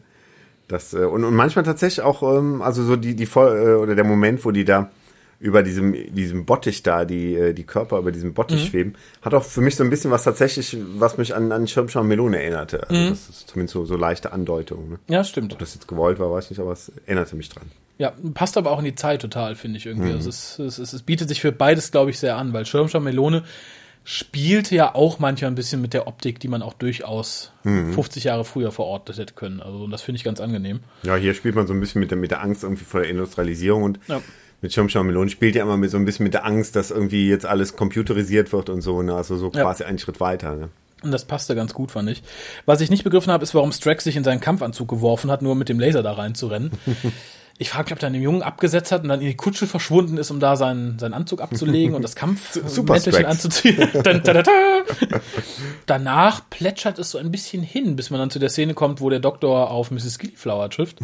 Das, 0.73 0.95
äh, 0.95 1.05
und, 1.05 1.23
und 1.25 1.35
manchmal 1.35 1.65
tatsächlich 1.65 2.03
auch, 2.05 2.23
ähm, 2.23 2.63
also 2.63 2.83
so 2.83 2.97
die, 2.97 3.15
die 3.15 3.27
Voll, 3.27 3.57
äh, 3.57 3.75
oder 3.75 3.95
der 3.95 4.05
Moment, 4.05 4.45
wo 4.45 4.51
die 4.51 4.65
da 4.65 4.91
über 5.39 5.63
diesem, 5.65 5.93
diesem 6.15 6.45
Bottich 6.47 6.83
da, 6.85 7.05
die, 7.05 7.35
äh, 7.35 7.53
die 7.53 7.65
Körper 7.65 7.99
über 7.99 8.13
diesem 8.13 8.33
Bottich 8.33 8.63
Mhm. 8.65 8.67
schweben, 8.71 8.95
hat 9.23 9.35
auch 9.35 9.43
für 9.45 9.61
mich 9.61 9.75
so 9.77 9.83
ein 9.85 9.91
bisschen 9.91 10.11
was 10.13 10.23
tatsächlich, 10.25 10.77
was 10.99 11.19
mich 11.19 11.35
an, 11.35 11.51
an 11.53 11.67
Schirmschau 11.67 12.03
Melone 12.05 12.41
erinnerte. 12.41 12.89
Also 12.89 13.03
Mhm. 13.03 13.09
das 13.11 13.29
ist 13.29 13.49
zumindest 13.49 13.75
so, 13.75 13.85
so 13.85 13.97
leichte 13.97 14.33
Andeutung. 14.33 14.89
Ne? 14.91 14.99
Ja, 15.09 15.25
stimmt. 15.25 15.53
Ob 15.53 15.59
das 15.59 15.75
jetzt 15.75 15.89
gewollt 15.89 16.19
war, 16.21 16.31
weiß 16.31 16.45
ich 16.45 16.51
nicht, 16.53 16.61
aber 16.61 16.73
es 16.73 16.91
erinnerte 17.07 17.35
mich 17.37 17.49
dran. 17.49 17.65
Ja, 17.99 18.13
passt 18.35 18.57
aber 18.57 18.71
auch 18.71 18.79
in 18.79 18.85
die 18.85 18.95
Zeit 18.95 19.21
total, 19.21 19.55
finde 19.57 19.79
ich 19.79 19.85
Mhm. 19.85 19.91
irgendwie. 19.93 20.13
Also 20.13 20.29
es, 20.31 20.59
es, 20.59 20.79
es, 20.79 20.93
es 20.93 21.03
bietet 21.03 21.29
sich 21.29 21.41
für 21.41 21.53
beides, 21.53 21.91
glaube 21.91 22.11
ich, 22.11 22.19
sehr 22.19 22.37
an, 22.37 22.53
weil 22.53 22.65
Schirmschau 22.65 23.01
Melone 23.01 23.43
spielte 24.05 24.75
ja 24.75 24.95
auch 24.95 25.19
manchmal 25.19 25.51
ein 25.51 25.55
bisschen 25.55 25.81
mit 25.81 25.95
der 25.95 26.07
Optik, 26.07 26.41
die 26.41 26.49
man 26.49 26.63
auch 26.63 26.73
durchaus 26.75 27.53
Mhm. 27.65 27.93
50 27.93 28.25
Jahre 28.25 28.45
früher 28.45 28.73
verortet 28.73 29.19
hätte 29.19 29.35
können. 29.35 29.61
Also 29.61 29.87
das 29.87 30.03
finde 30.03 30.17
ich 30.17 30.25
ganz 30.25 30.41
angenehm. 30.41 30.81
Ja, 31.05 31.15
hier 31.17 31.35
spielt 31.35 31.55
man 31.55 31.67
so 31.67 31.73
ein 31.73 31.81
bisschen 31.81 32.01
mit 32.01 32.11
der, 32.11 32.19
mit 32.19 32.31
der 32.33 32.43
Angst 32.43 32.65
irgendwie 32.65 32.85
vor 32.85 33.01
der 33.01 33.11
Industrialisierung 33.11 33.85
und 33.85 34.01
Ja. 34.09 34.21
mit 34.61 34.73
Schirmschau 34.73 35.05
Melone 35.05 35.31
spielt 35.31 35.55
ja 35.55 35.63
immer 35.63 35.77
mit 35.77 35.91
so 35.91 35.97
ein 35.97 36.05
bisschen 36.05 36.25
mit 36.25 36.35
der 36.35 36.45
Angst, 36.45 36.75
dass 36.77 36.91
irgendwie 36.91 37.29
jetzt 37.29 37.47
alles 37.47 37.77
computerisiert 37.77 38.53
wird 38.53 38.69
und 38.71 38.81
so, 38.81 39.03
ne? 39.03 39.15
Also 39.15 39.37
so 39.37 39.53
Ja. 39.55 39.63
quasi 39.63 39.85
einen 39.85 39.99
Schritt 39.99 40.19
weiter, 40.21 40.57
ne? 40.57 40.69
Und 41.05 41.11
das 41.13 41.25
passte 41.25 41.55
ganz 41.57 41.75
gut, 41.75 41.91
fand 41.91 42.09
ich. 42.11 42.23
Was 42.65 42.81
ich 42.81 42.89
nicht 42.91 43.03
begriffen 43.03 43.33
habe, 43.33 43.43
ist, 43.43 43.55
warum 43.57 43.73
Strax 43.73 44.05
sich 44.05 44.15
in 44.17 44.23
seinen 44.25 44.41
Kampfanzug 44.41 44.87
geworfen 44.89 45.31
hat, 45.33 45.43
nur 45.43 45.55
mit 45.57 45.69
dem 45.69 45.81
Laser 45.81 46.03
da 46.03 46.13
reinzurennen. 46.13 46.71
Ich 47.59 47.71
frage 47.71 47.85
mich, 47.87 47.93
ob 47.93 47.99
der 48.01 48.11
den 48.11 48.23
Jungen 48.23 48.43
abgesetzt 48.43 48.91
hat 48.93 49.03
und 49.03 49.09
dann 49.09 49.21
in 49.21 49.27
die 49.29 49.37
Kutsche 49.37 49.67
verschwunden 49.67 50.17
ist, 50.19 50.31
um 50.31 50.41
da 50.41 50.57
seinen, 50.57 50.99
seinen 50.99 51.15
Anzug 51.15 51.41
abzulegen 51.41 51.95
und 51.95 52.03
das 52.03 52.17
Kampfmäntelchen 52.17 53.13
Strax. 53.13 53.25
anzuziehen. 53.31 53.89
Dann, 54.03 54.23
da, 54.23 54.33
da, 54.33 54.43
da. 54.43 54.51
Danach 55.87 56.43
plätschert 56.51 56.99
es 56.99 57.11
so 57.11 57.19
ein 57.19 57.31
bisschen 57.31 57.63
hin, 57.63 57.97
bis 57.97 58.11
man 58.11 58.21
dann 58.21 58.31
zu 58.31 58.39
der 58.39 58.49
Szene 58.49 58.75
kommt, 58.75 59.01
wo 59.01 59.11
der 59.11 59.21
Doktor 59.21 59.71
auf 59.71 59.91
Mrs. 59.91 60.19
Gillyflower 60.19 60.71
trifft. 60.71 60.99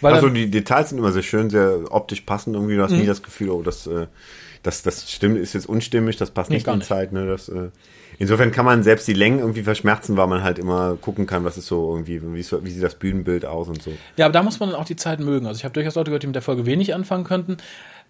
Weil 0.00 0.14
Also 0.14 0.28
die 0.28 0.50
Details 0.50 0.90
sind 0.90 0.98
immer 0.98 1.12
sehr 1.12 1.22
schön, 1.22 1.50
sehr 1.50 1.80
optisch 1.90 2.22
passend 2.22 2.54
irgendwie. 2.56 2.76
Du 2.76 2.82
hast 2.82 2.92
Mhm. 2.92 2.98
nie 3.00 3.06
das 3.06 3.22
Gefühl, 3.22 3.50
oh, 3.50 3.62
das, 3.62 3.86
äh, 3.86 4.06
das, 4.64 4.82
das 4.82 5.10
stimmt, 5.12 5.38
ist 5.38 5.52
jetzt 5.52 5.68
unstimmig, 5.68 6.16
das 6.16 6.30
passt 6.32 6.50
Nee, 6.50 6.56
nicht 6.56 6.66
in 6.66 6.78
nicht. 6.78 6.88
Zeit. 6.88 7.12
Ne? 7.12 7.26
Das, 7.26 7.48
äh, 7.48 7.68
insofern 8.18 8.50
kann 8.50 8.64
man 8.64 8.82
selbst 8.82 9.06
die 9.06 9.12
Längen 9.12 9.38
irgendwie 9.38 9.62
verschmerzen, 9.62 10.16
weil 10.16 10.26
man 10.26 10.42
halt 10.42 10.58
immer 10.58 10.96
gucken 10.96 11.26
kann, 11.26 11.44
was 11.44 11.56
ist 11.56 11.66
so 11.66 11.94
irgendwie, 11.94 12.20
wie, 12.22 12.40
ist 12.40 12.64
wie 12.64 12.70
sieht 12.70 12.82
das 12.82 12.96
Bühnenbild 12.96 13.44
aus 13.44 13.68
und 13.68 13.82
so. 13.82 13.92
ja, 14.16 14.24
aber 14.24 14.32
da 14.32 14.42
muss 14.42 14.58
man 14.58 14.70
dann 14.70 14.80
auch 14.80 14.86
die 14.86 14.96
Zeit 14.96 15.20
mögen. 15.20 15.46
Also 15.46 15.58
ich 15.58 15.64
habe 15.64 15.74
durchaus 15.74 15.94
Leute 15.94 16.10
gehört, 16.10 16.22
die 16.22 16.28
mit 16.28 16.34
der 16.34 16.42
Folge 16.42 16.66
wenig 16.66 16.94
anfangen 16.94 17.24
könnten. 17.24 17.58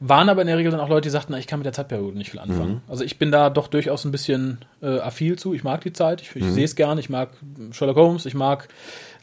Waren 0.00 0.28
aber 0.28 0.40
in 0.40 0.48
der 0.48 0.58
Regel 0.58 0.72
dann 0.72 0.80
auch 0.80 0.88
Leute, 0.88 1.02
die 1.02 1.10
sagten, 1.10 1.32
na, 1.32 1.38
ich 1.38 1.46
kann 1.46 1.60
mit 1.60 1.66
der 1.66 1.72
Zeitperiode 1.72 2.18
nicht 2.18 2.30
viel 2.32 2.40
anfangen. 2.40 2.82
Also 2.88 3.04
ich 3.04 3.16
bin 3.18 3.30
da 3.30 3.48
doch 3.48 3.68
durchaus 3.68 4.04
ein 4.04 4.10
bisschen 4.10 4.58
äh, 4.82 4.98
affil 4.98 5.38
zu. 5.38 5.54
Ich 5.54 5.62
mag 5.62 5.82
die 5.82 5.92
Zeit, 5.92 6.20
ich, 6.20 6.34
ich 6.34 6.44
sehe 6.50 6.64
es 6.64 6.74
gerne, 6.74 7.00
ich 7.00 7.10
mag 7.10 7.30
Sherlock 7.70 7.96
Holmes, 7.96 8.26
ich 8.26 8.34
mag 8.34 8.68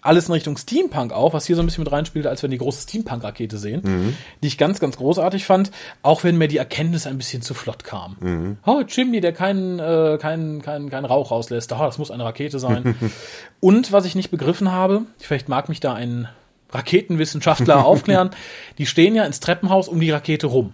alles 0.01 0.27
in 0.27 0.33
Richtung 0.33 0.57
Steampunk 0.57 1.13
auch, 1.13 1.33
was 1.33 1.45
hier 1.45 1.55
so 1.55 1.61
ein 1.61 1.65
bisschen 1.65 1.83
mit 1.83 1.91
reinspielt, 1.91 2.25
als 2.27 2.41
wir 2.41 2.49
die 2.49 2.57
große 2.57 2.81
Steampunk-Rakete 2.83 3.57
sehen, 3.57 4.15
die 4.41 4.47
ich 4.47 4.57
ganz, 4.57 4.79
ganz 4.79 4.97
großartig 4.97 5.45
fand, 5.45 5.71
auch 6.01 6.23
wenn 6.23 6.37
mir 6.37 6.47
die 6.47 6.57
Erkenntnis 6.57 7.05
ein 7.07 7.17
bisschen 7.17 7.41
zu 7.41 7.53
flott 7.53 7.83
kam. 7.83 8.57
Oh, 8.65 8.83
Chimney, 8.83 9.21
der 9.21 9.33
keinen 9.33 9.79
äh, 9.79 10.17
keinen 10.19 10.61
keinen 10.61 10.89
keinen 10.89 11.05
Rauch 11.05 11.31
rauslässt, 11.31 11.71
oh, 11.73 11.77
das 11.77 11.97
muss 11.97 12.11
eine 12.11 12.23
Rakete 12.25 12.59
sein. 12.59 12.95
Und 13.59 13.91
was 13.91 14.05
ich 14.05 14.15
nicht 14.15 14.31
begriffen 14.31 14.71
habe, 14.71 15.03
vielleicht 15.19 15.49
mag 15.49 15.69
mich 15.69 15.79
da 15.79 15.93
ein 15.93 16.27
Raketenwissenschaftler 16.71 17.85
aufklären, 17.85 18.31
die 18.77 18.85
stehen 18.85 19.13
ja 19.15 19.23
ins 19.25 19.39
Treppenhaus 19.39 19.87
um 19.87 19.99
die 19.99 20.09
Rakete 20.11 20.47
rum. 20.47 20.73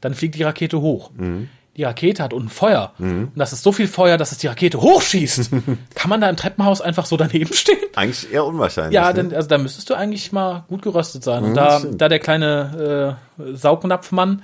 Dann 0.00 0.14
fliegt 0.14 0.34
die 0.34 0.42
Rakete 0.42 0.80
hoch. 0.80 1.10
Die 1.78 1.84
Rakete 1.84 2.22
hat 2.24 2.32
unten 2.34 2.48
Feuer. 2.50 2.92
Und 2.98 3.30
das 3.36 3.52
ist 3.52 3.62
so 3.62 3.70
viel 3.72 3.86
Feuer, 3.88 4.18
dass 4.18 4.32
es 4.32 4.38
die 4.38 4.48
Rakete 4.48 4.80
hochschießt. 4.80 5.50
Kann 5.94 6.10
man 6.10 6.20
da 6.20 6.28
im 6.28 6.36
Treppenhaus 6.36 6.80
einfach 6.80 7.06
so 7.06 7.16
daneben 7.16 7.52
stehen? 7.54 7.78
Eigentlich 7.94 8.30
eher 8.32 8.44
unwahrscheinlich. 8.44 8.94
Ja, 8.94 9.08
ne? 9.08 9.14
denn, 9.14 9.34
also 9.34 9.48
da 9.48 9.58
müsstest 9.58 9.88
du 9.88 9.94
eigentlich 9.94 10.32
mal 10.32 10.64
gut 10.68 10.82
geröstet 10.82 11.22
sein. 11.24 11.44
Und 11.44 11.50
Mhm, 11.50 11.54
da, 11.54 11.78
stimmt. 11.78 12.00
da 12.00 12.08
der 12.08 12.18
kleine 12.18 13.16
äh, 13.38 13.54
Saugnapfmann 13.56 14.42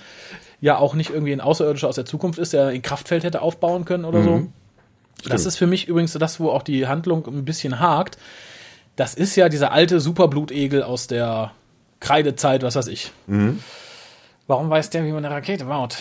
ja 0.61 0.79
auch 0.79 0.95
nicht 0.95 1.11
irgendwie 1.11 1.33
ein 1.33 1.41
Außerirdischer 1.41 1.89
aus 1.89 1.97
der 1.97 2.07
Zukunft 2.07 2.39
ist, 2.39 2.53
der 2.53 2.69
ein 2.69 2.83
Kraftfeld 2.83 3.25
hätte 3.25 3.43
aufbauen 3.43 3.85
können 3.85 4.05
oder 4.05 4.21
Mhm. 4.21 4.53
so. 5.25 5.29
Das 5.29 5.45
ist 5.45 5.57
für 5.57 5.67
mich 5.67 5.89
übrigens 5.89 6.13
das, 6.13 6.39
wo 6.39 6.51
auch 6.51 6.63
die 6.63 6.87
Handlung 6.87 7.27
ein 7.27 7.45
bisschen 7.45 7.81
hakt. 7.81 8.17
Das 8.97 9.15
ist 9.15 9.35
ja 9.37 9.49
dieser 9.49 9.73
alte 9.73 9.99
Superblutegel 9.99 10.83
aus 10.85 11.09
der 11.09 11.51
Kreidezeit, 12.01 12.63
was 12.63 12.77
weiß 12.77 12.87
ich. 12.87 13.11
Mhm. 13.27 13.59
Warum 14.47 14.69
weiß 14.69 14.91
der, 14.91 15.05
wie 15.07 15.13
man 15.13 15.25
eine 15.25 15.35
Rakete 15.35 15.65
baut? 15.65 15.97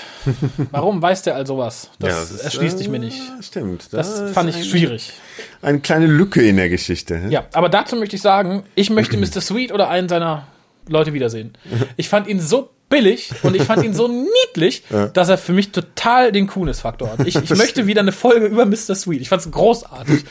Warum 0.71 1.01
weiß 1.01 1.21
der 1.21 1.35
all 1.35 1.47
sowas? 1.47 1.89
Das, 1.99 2.09
Ja, 2.09 2.21
ist, 2.23 2.43
erschließt 2.43 2.77
sich 2.77 2.89
mir 2.89 2.97
äh, 2.97 2.99
nicht. 2.99 3.21
Stimmt. 3.41 3.93
Das 3.93 4.19
ist 4.19 4.33
fand 4.33 4.49
ich 4.49 4.57
ein- 4.57 4.63
schwierig. 4.65 5.13
Eine 5.61 5.79
kleine 5.79 6.07
Lücke 6.07 6.41
in 6.45 6.57
der 6.57 6.67
Geschichte. 6.67 7.17
hä? 7.17 7.29
Ja, 7.29 7.45
aber 7.53 7.69
dazu 7.69 7.95
möchte 7.95 8.17
ich 8.17 8.21
sagen, 8.21 8.63
ich 8.75 8.89
möchte 8.89 9.15
Mr. 9.17 9.39
Sweet 9.39 9.71
oder 9.71 9.87
einen 9.89 10.09
seiner 10.09 10.45
Leute 10.89 11.13
wiedersehen. 11.13 11.53
Ich 11.95 12.09
fand 12.09 12.27
ihn 12.27 12.41
so 12.41 12.69
billig 12.93 13.31
und 13.41 13.55
ich 13.55 13.63
fand 13.63 13.83
ihn 13.83 13.93
so 13.93 14.07
niedlich, 14.47 14.83
dass 15.13 15.29
er 15.29 15.37
für 15.37 15.53
mich 15.53 15.71
total 15.71 16.31
den 16.31 16.47
Coolness-Faktor 16.47 17.11
hat. 17.11 17.27
Ich, 17.27 17.35
ich 17.35 17.49
möchte 17.55 17.87
wieder 17.87 18.01
eine 18.01 18.11
Folge 18.11 18.45
über 18.45 18.65
Mr. 18.65 18.95
Sweet. 18.95 19.21
Ich 19.21 19.29
fand's 19.29 19.49
großartig. 19.49 20.23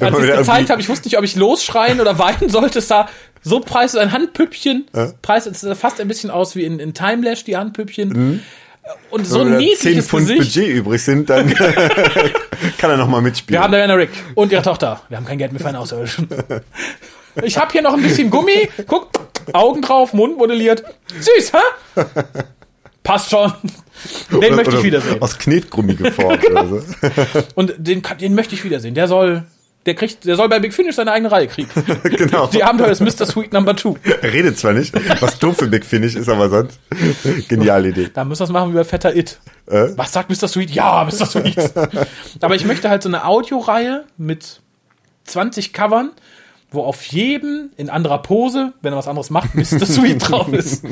Als 0.00 0.18
ich 0.18 0.28
es 0.28 0.38
gezeigt 0.38 0.70
habe, 0.70 0.80
ich 0.80 0.88
wusste 0.88 1.08
nicht, 1.08 1.16
ob 1.16 1.24
ich 1.24 1.36
losschreien 1.36 2.00
oder 2.00 2.18
weinen 2.18 2.50
sollte. 2.50 2.80
Es 2.80 2.88
sah 2.88 3.08
so 3.42 3.60
preis 3.60 3.94
ein 3.94 4.12
Handpüppchen. 4.12 4.86
Preis, 5.22 5.46
es 5.46 5.60
sah 5.60 5.74
fast 5.74 6.00
ein 6.00 6.08
bisschen 6.08 6.30
aus 6.30 6.56
wie 6.56 6.64
in, 6.64 6.80
in 6.80 6.94
Timelash, 6.94 7.44
die 7.44 7.56
Handpüppchen. 7.56 8.42
Und 9.10 9.26
so 9.26 9.40
Wenn 9.40 9.46
ein 9.46 9.52
da 9.52 9.58
10 9.58 9.66
niedliches 9.66 10.08
Pfund 10.08 10.28
Gesicht. 10.28 10.54
Budget 10.54 10.68
übrig 10.68 11.02
sind, 11.02 11.30
dann 11.30 11.54
kann 12.78 12.90
er 12.90 12.96
noch 12.96 13.08
mal 13.08 13.22
mitspielen. 13.22 13.58
Wir 13.58 13.64
haben 13.64 13.72
Diana 13.72 13.94
Rick 13.94 14.10
und 14.34 14.52
ihre 14.52 14.62
Tochter. 14.62 15.00
Wir 15.08 15.16
haben 15.16 15.24
kein 15.24 15.38
Geld 15.38 15.52
mehr 15.52 15.60
für 15.60 15.68
einen 15.68 15.78
Außerirdischen. 15.78 16.28
Ich 17.42 17.58
habe 17.58 17.72
hier 17.72 17.82
noch 17.82 17.94
ein 17.94 18.02
bisschen 18.02 18.30
Gummi. 18.30 18.68
Guck, 18.86 19.10
Augen 19.52 19.82
drauf, 19.82 20.12
Mund 20.12 20.38
modelliert. 20.38 20.84
Süß, 21.18 21.52
hä? 21.52 22.02
Passt 23.02 23.30
schon. 23.30 23.52
Den 24.30 24.38
Oder- 24.38 24.56
möchte 24.56 24.76
ich 24.76 24.82
wiedersehen. 24.82 25.20
Aus 25.20 25.38
Knetgummi 25.38 25.94
geformt 25.94 26.48
oder 26.48 26.66
so. 26.66 26.82
Und 27.54 27.74
den, 27.78 28.02
den 28.20 28.34
möchte 28.34 28.54
ich 28.54 28.64
wiedersehen. 28.64 28.94
Der 28.94 29.08
soll, 29.08 29.44
der 29.84 29.94
kriegt, 29.94 30.24
der 30.24 30.36
soll 30.36 30.48
bei 30.48 30.58
Big 30.58 30.72
Finish 30.72 30.96
seine 30.96 31.12
eigene 31.12 31.30
Reihe 31.30 31.46
kriegen. 31.48 31.68
genau. 32.02 32.46
Die 32.46 32.64
Abenteuer 32.64 32.88
des 32.88 33.00
Mr. 33.00 33.26
Sweet 33.26 33.52
Number 33.52 33.76
Two. 33.76 33.96
Er 34.22 34.32
redet 34.32 34.58
zwar 34.58 34.72
nicht, 34.72 34.94
was 35.20 35.38
doof 35.38 35.58
für 35.58 35.66
Big 35.66 35.84
Finish 35.84 36.14
ist, 36.16 36.28
aber 36.28 36.48
sonst 36.48 36.78
geniale 37.48 37.88
Idee. 37.90 38.10
Da 38.12 38.24
müssen 38.24 38.40
wir 38.40 38.44
es 38.44 38.50
machen 38.50 38.72
wie 38.72 38.76
bei 38.76 38.84
Fetter 38.84 39.14
It. 39.14 39.38
Äh? 39.66 39.88
Was 39.96 40.12
sagt 40.12 40.30
Mr. 40.30 40.48
Sweet? 40.48 40.70
Ja, 40.70 41.04
Mr. 41.04 41.26
Sweet. 41.26 41.56
Aber 42.40 42.54
ich 42.54 42.64
möchte 42.66 42.88
halt 42.90 43.02
so 43.02 43.08
eine 43.08 43.24
Audioreihe 43.24 44.04
mit 44.18 44.60
20 45.24 45.72
Covern, 45.72 46.10
wo 46.74 46.82
auf 46.82 47.04
jedem 47.04 47.70
in 47.76 47.90
anderer 47.90 48.18
Pose, 48.22 48.72
wenn 48.82 48.92
er 48.92 48.96
was 48.96 49.08
anderes 49.08 49.30
macht, 49.30 49.54
Mr. 49.54 49.86
Sweet 49.86 50.28
drauf 50.28 50.52
ist. 50.52 50.84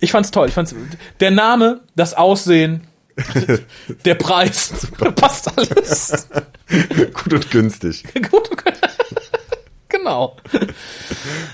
Ich 0.00 0.12
fand's 0.12 0.30
toll. 0.30 0.48
Ich 0.48 0.54
fand's, 0.54 0.74
der 1.20 1.30
Name, 1.30 1.80
das 1.94 2.14
Aussehen, 2.14 2.86
der 4.04 4.14
Preis, 4.14 4.72
passt 5.16 5.50
alles. 5.56 6.28
Gut 7.14 7.32
und 7.32 7.50
günstig. 7.50 8.04
Gut. 8.30 8.50
Genau. 9.88 10.36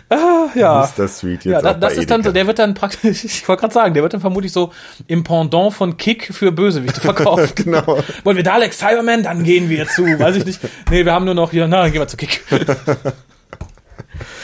Ah, 0.08 0.48
ja. 0.54 0.84
Ist 0.84 0.98
das 0.98 1.18
sweet 1.18 1.44
jetzt 1.44 1.52
Ja, 1.52 1.62
da, 1.62 1.74
das 1.74 1.96
ist 1.96 2.10
dann 2.10 2.22
so, 2.22 2.32
der 2.32 2.46
wird 2.46 2.58
dann 2.58 2.74
praktisch, 2.74 3.24
ich 3.24 3.46
wollte 3.46 3.60
gerade 3.60 3.74
sagen, 3.74 3.94
der 3.94 4.02
wird 4.02 4.14
dann 4.14 4.20
vermutlich 4.20 4.52
so 4.52 4.72
im 5.06 5.22
Pendant 5.22 5.72
von 5.72 5.96
Kick 5.96 6.34
für 6.34 6.50
Bösewichte 6.50 7.00
verkauft. 7.00 7.56
Genau. 7.56 7.98
Wollen 8.24 8.36
wir 8.36 8.42
Dalek 8.42 8.72
Cyberman? 8.72 9.22
Dann 9.22 9.44
gehen 9.44 9.68
wir 9.68 9.86
zu, 9.86 10.04
weiß 10.04 10.36
ich 10.36 10.44
nicht. 10.44 10.60
Nee, 10.90 11.04
wir 11.04 11.12
haben 11.12 11.24
nur 11.24 11.34
noch 11.34 11.50
hier, 11.52 11.68
na, 11.68 11.82
dann 11.82 11.92
gehen 11.92 12.00
wir 12.00 12.08
zu 12.08 12.16
Kick. 12.16 12.42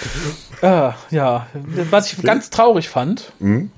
ah, 0.62 0.94
ja, 1.10 1.46
was 1.90 2.12
ich 2.12 2.22
ganz 2.22 2.50
traurig 2.50 2.88
fand, 2.88 3.32
Mhm. 3.38 3.70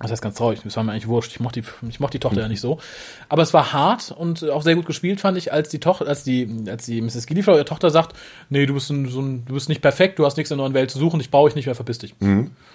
das 0.00 0.10
heißt 0.10 0.22
ganz 0.22 0.36
traurig, 0.36 0.60
das 0.62 0.76
war 0.76 0.84
mir 0.84 0.92
eigentlich 0.92 1.08
wurscht, 1.08 1.32
ich 1.32 1.40
mochte 1.40 1.60
die, 1.62 1.68
ich 1.88 2.00
mochte 2.00 2.18
die 2.18 2.22
Tochter 2.22 2.40
ja 2.42 2.48
nicht 2.48 2.60
so, 2.60 2.78
aber 3.28 3.42
es 3.42 3.52
war 3.54 3.72
hart 3.72 4.10
und 4.10 4.48
auch 4.50 4.62
sehr 4.62 4.74
gut 4.74 4.86
gespielt, 4.86 5.20
fand 5.20 5.38
ich, 5.38 5.52
als 5.52 5.68
die 5.68 5.80
Tochter, 5.80 6.06
als 6.06 6.22
die, 6.24 6.64
als 6.68 6.84
die 6.86 7.00
Mrs. 7.00 7.26
Gilliflower, 7.26 7.56
ihre 7.56 7.64
Tochter 7.64 7.90
sagt, 7.90 8.14
nee, 8.50 8.66
du 8.66 8.74
bist 8.74 8.90
ein, 8.90 9.08
so 9.08 9.20
ein, 9.20 9.44
du 9.46 9.54
bist 9.54 9.68
nicht 9.68 9.82
perfekt, 9.82 10.18
du 10.18 10.26
hast 10.26 10.36
nichts 10.36 10.50
in 10.50 10.58
der 10.58 10.64
neuen 10.64 10.74
Welt 10.74 10.90
zu 10.90 10.98
suchen, 10.98 11.20
ich 11.20 11.30
brauche 11.30 11.48
dich 11.48 11.56
nicht 11.56 11.66
mehr, 11.66 11.74
verpiss 11.74 11.98
dich. 11.98 12.14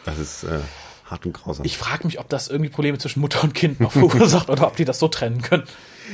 Das 0.05 0.17
ist 0.17 0.43
äh, 0.43 0.59
hart 1.05 1.25
und 1.25 1.33
grausam. 1.33 1.65
Ich 1.65 1.77
frage 1.77 2.05
mich, 2.05 2.19
ob 2.19 2.29
das 2.29 2.47
irgendwie 2.47 2.69
Probleme 2.71 2.97
zwischen 2.97 3.19
Mutter 3.19 3.43
und 3.43 3.53
Kind 3.53 3.79
noch 3.79 3.91
verursacht 3.91 4.49
oder 4.49 4.65
ob 4.67 4.75
die 4.75 4.85
das 4.85 4.97
so 4.99 5.07
trennen 5.07 5.41
können. 5.41 5.63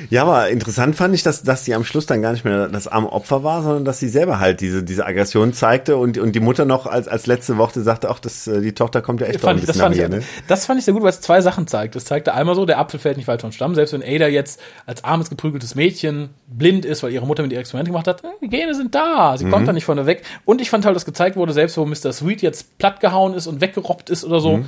Ja, 0.10 0.22
aber 0.24 0.50
interessant 0.50 0.96
fand 0.96 1.16
ich, 1.16 1.24
dass, 1.24 1.44
dass 1.44 1.66
sie 1.66 1.74
am 1.74 1.84
Schluss 1.84 2.06
dann 2.06 2.22
gar 2.22 2.32
nicht 2.32 2.46
mehr 2.46 2.68
das 2.68 2.88
arme 2.88 3.12
Opfer 3.12 3.44
war, 3.44 3.64
sondern 3.64 3.86
dass 3.86 4.00
sie 4.00 4.10
selber 4.10 4.40
halt 4.40 4.62
diese, 4.62 4.84
diese 4.84 5.06
Aggression 5.06 5.54
zeigte 5.54 5.98
und, 5.98 6.18
und 6.18 6.34
die 6.34 6.40
Mutter 6.40 6.66
noch 6.66 6.86
als, 6.86 7.08
als 7.08 7.26
letzte 7.28 7.58
Worte 7.58 7.82
sagte, 7.82 8.10
ach, 8.10 8.20
das, 8.20 8.48
äh, 8.48 8.62
die 8.62 8.74
Tochter 8.74 9.02
kommt 9.02 9.22
ja 9.22 9.28
echt 9.28 9.44
doch 9.44 9.50
ein 9.50 9.58
fand 9.58 9.60
ich, 9.62 9.66
das, 9.66 9.76
bisschen 9.78 9.82
fand 9.82 9.98
nach 9.98 10.04
ich, 10.04 10.10
mir, 10.10 10.18
ne? 10.20 10.24
das 10.48 10.66
fand 10.66 10.80
ich 10.80 10.86
sehr 10.86 10.94
gut, 10.94 11.04
weil 11.04 11.10
es 11.10 11.22
zwei 11.22 11.42
Sachen 11.42 11.68
zeigt. 11.68 11.96
Es 11.96 12.06
zeigte 12.06 12.34
einmal 12.34 12.56
so, 12.56 12.66
der 12.66 12.80
Apfel 12.80 13.00
fällt 13.00 13.18
nicht 13.18 13.28
weit 13.28 13.42
vom 13.42 13.52
Stamm. 13.52 13.76
Selbst 13.76 13.94
wenn 13.94 14.04
Ada 14.04 14.28
jetzt 14.28 14.60
als 14.86 15.04
armes, 15.04 15.30
geprügeltes 15.30 15.76
Mädchen 15.76 16.30
blind 16.48 16.86
ist, 16.86 17.04
weil 17.04 17.12
ihre 17.12 17.26
Mutter 17.26 17.44
mit 17.44 17.52
ihr 17.54 17.60
Experimente 17.60 17.92
gemacht 17.92 18.08
hat, 18.08 18.24
äh, 18.24 18.28
die 18.42 18.50
Gene 18.50 18.76
sind 18.76 18.94
da, 18.96 19.36
sie 19.38 19.46
Mhm. 19.46 19.52
kommt 19.52 19.68
da 19.68 19.74
nicht 19.74 19.86
vorne 19.86 20.06
weg. 20.06 20.24
Und 20.46 20.62
ich 20.62 20.70
fand 20.70 20.86
halt, 20.86 20.96
dass 20.96 21.06
gezeigt 21.06 21.36
wurde, 21.36 21.54
selbst 21.54 21.78
wo 21.78 21.86
Mr. 21.86 22.14
Sweet 22.14 22.42
jetzt 22.42 22.78
plattgehauen 22.78 23.34
ist 23.34 23.48
und 23.48 23.62
weggerobbt 23.62 24.10
ist 24.10 24.24
oder 24.26 24.40
so, 24.40 24.58
Mhm. 24.58 24.66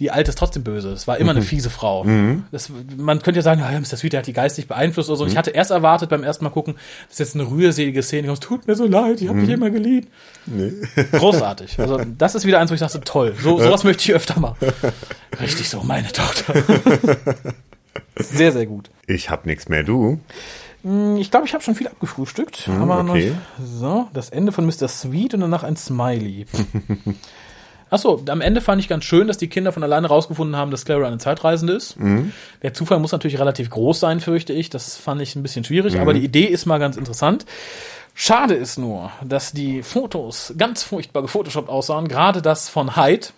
Die 0.00 0.10
alte 0.10 0.30
ist 0.30 0.38
trotzdem 0.38 0.64
böse. 0.64 0.90
Das 0.90 1.06
war 1.06 1.18
immer 1.18 1.32
eine 1.32 1.42
fiese 1.42 1.68
Frau. 1.68 2.06
Das, 2.50 2.72
man 2.96 3.20
könnte 3.20 3.38
ja 3.38 3.42
sagen, 3.42 3.60
ja, 3.60 3.78
Mr. 3.78 3.98
Sweet, 3.98 4.14
der 4.14 4.20
hat 4.20 4.26
die 4.26 4.32
geistig 4.32 4.66
beeinflusst 4.66 5.10
oder 5.10 5.18
so. 5.18 5.24
Und 5.24 5.30
ich 5.30 5.36
hatte 5.36 5.50
erst 5.50 5.70
erwartet 5.70 6.08
beim 6.08 6.24
ersten 6.24 6.42
Mal 6.42 6.50
gucken, 6.50 6.74
das 7.08 7.12
ist 7.12 7.18
jetzt 7.18 7.34
eine 7.34 7.50
rührselige 7.50 8.02
Szene. 8.02 8.32
Es 8.32 8.40
tut 8.40 8.66
mir 8.66 8.74
so 8.74 8.86
leid, 8.86 9.20
ich 9.20 9.28
habe 9.28 9.40
dich 9.40 9.50
immer 9.50 9.68
geliebt. 9.68 10.08
Großartig. 11.12 11.78
Also 11.78 12.00
das 12.16 12.34
ist 12.34 12.46
wieder 12.46 12.60
eins, 12.60 12.70
wo 12.70 12.74
ich 12.74 12.80
dachte, 12.80 13.00
toll. 13.02 13.34
So, 13.42 13.58
sowas 13.60 13.84
möchte 13.84 14.02
ich 14.04 14.14
öfter 14.14 14.40
mal. 14.40 14.56
Richtig 15.38 15.68
so, 15.68 15.82
meine 15.82 16.10
Tochter. 16.10 16.54
sehr, 18.16 18.52
sehr 18.52 18.66
gut. 18.66 18.90
Ich 19.06 19.28
hab 19.28 19.44
nichts 19.44 19.68
mehr, 19.68 19.82
du. 19.82 20.18
Ich 21.18 21.30
glaube, 21.30 21.46
ich 21.46 21.52
habe 21.52 21.62
schon 21.62 21.74
viel 21.74 21.88
abgefrühstückt. 21.88 22.70
aber 22.70 23.00
okay. 23.00 23.34
noch, 23.58 23.66
so, 23.66 24.08
das 24.14 24.30
Ende 24.30 24.50
von 24.50 24.64
Mr. 24.64 24.88
Sweet 24.88 25.34
und 25.34 25.40
danach 25.40 25.62
ein 25.62 25.76
Smiley. 25.76 26.46
Achso, 27.90 28.22
am 28.28 28.40
Ende 28.40 28.60
fand 28.60 28.80
ich 28.80 28.88
ganz 28.88 29.04
schön, 29.04 29.26
dass 29.26 29.36
die 29.36 29.48
Kinder 29.48 29.72
von 29.72 29.82
alleine 29.82 30.06
rausgefunden 30.06 30.56
haben, 30.56 30.70
dass 30.70 30.84
Clara 30.84 31.06
eine 31.06 31.18
Zeitreisende 31.18 31.74
ist. 31.74 31.96
Der 32.62 32.72
Zufall 32.72 33.00
muss 33.00 33.12
natürlich 33.12 33.38
relativ 33.40 33.68
groß 33.70 33.98
sein, 34.00 34.20
fürchte 34.20 34.52
ich. 34.52 34.70
Das 34.70 34.96
fand 34.96 35.20
ich 35.20 35.34
ein 35.36 35.42
bisschen 35.42 35.64
schwierig, 35.64 35.98
aber 36.00 36.14
die 36.14 36.24
Idee 36.24 36.44
ist 36.44 36.66
mal 36.66 36.78
ganz 36.78 36.96
interessant. 36.96 37.44
Schade 38.14 38.54
ist 38.54 38.78
nur, 38.78 39.10
dass 39.24 39.52
die 39.52 39.82
Fotos 39.82 40.54
ganz 40.56 40.82
furchtbar 40.82 41.22
gefotoshoppt 41.22 41.68
aussahen, 41.68 42.08
gerade 42.08 42.42
das 42.42 42.68
von 42.68 42.96
Hyde. 42.96 43.28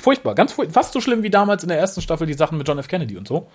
Furchtbar, 0.00 0.34
ganz 0.34 0.52
furchtbar. 0.52 0.82
Fast 0.82 0.92
so 0.92 1.00
schlimm 1.00 1.22
wie 1.22 1.30
damals 1.30 1.62
in 1.62 1.68
der 1.68 1.78
ersten 1.78 2.00
Staffel 2.00 2.26
die 2.26 2.34
Sachen 2.34 2.56
mit 2.56 2.66
John 2.66 2.78
F. 2.78 2.88
Kennedy 2.88 3.16
und 3.16 3.28
so. 3.28 3.48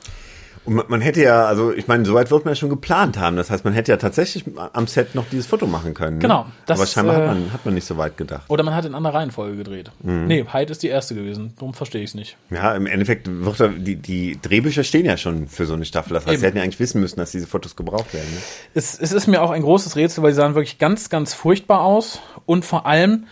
Und 0.66 0.76
man, 0.76 0.86
man 0.88 1.02
hätte 1.02 1.22
ja, 1.22 1.46
also 1.46 1.72
ich 1.72 1.88
meine, 1.88 2.06
soweit 2.06 2.32
wird 2.32 2.46
man 2.46 2.54
ja 2.54 2.56
schon 2.56 2.70
geplant 2.70 3.18
haben. 3.18 3.38
Das 3.38 3.50
heißt, 3.50 3.64
man 3.64 3.74
hätte 3.74 3.92
ja 3.92 3.98
tatsächlich 3.98 4.46
am 4.74 4.88
Set 4.88 5.16
noch 5.16 5.26
dieses 5.32 5.46
Foto 5.46 5.68
machen 5.68 5.94
können. 5.94 6.18
Ne? 6.18 6.22
Genau, 6.22 6.46
das, 6.66 6.80
Aber 6.80 6.88
scheinbar 6.88 7.16
äh, 7.16 7.20
hat, 7.20 7.28
man, 7.28 7.54
hat 7.54 7.66
man 7.66 7.74
nicht 7.74 7.86
so 7.86 7.98
weit 7.98 8.18
gedacht. 8.18 8.46
Oder 8.50 8.64
man 8.64 8.76
hat 8.76 8.86
in 8.86 8.96
anderer 8.96 9.16
Reihenfolge 9.16 9.58
gedreht. 9.58 9.92
Nee, 10.02 10.46
Hyde 10.52 10.72
ist 10.72 10.84
die 10.84 10.88
erste 10.88 11.16
gewesen. 11.16 11.54
Darum 11.56 11.74
verstehe 11.74 12.02
ich 12.02 12.10
es 12.10 12.16
nicht. 12.16 12.38
Ja, 12.50 12.76
im 12.76 12.88
Endeffekt 12.88 13.28
wird 13.30 13.60
da, 13.60 13.68
die, 13.68 13.96
die 13.96 14.40
Drehbücher 14.42 14.84
stehen 14.84 15.06
ja 15.06 15.18
schon 15.18 15.48
für 15.48 15.66
so 15.66 15.74
eine 15.74 15.86
Staffel. 15.86 16.14
Das 16.14 16.24
heißt, 16.24 16.34
Eben. 16.34 16.40
sie 16.40 16.46
hätten 16.48 16.58
ja 16.58 16.64
eigentlich 16.64 16.80
wissen 16.80 17.02
müssen, 17.02 17.20
dass 17.20 17.32
diese 17.32 17.48
Fotos 17.48 17.76
gebraucht 17.76 18.14
werden. 18.14 18.30
Ne? 18.34 18.42
Es, 18.74 19.00
es 19.00 19.12
ist 19.12 19.28
mir 19.28 19.42
auch 19.42 19.52
ein 19.52 19.62
großes 19.62 19.96
Rätsel, 19.96 20.24
weil 20.24 20.32
sie 20.32 20.38
sahen 20.38 20.56
wirklich 20.56 20.78
ganz, 20.80 21.10
ganz 21.10 21.34
furchtbar 21.34 21.82
aus. 21.82 22.20
Und 22.46 22.66
vor 22.66 22.86
allem 22.86 23.26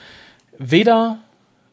weder 0.58 1.20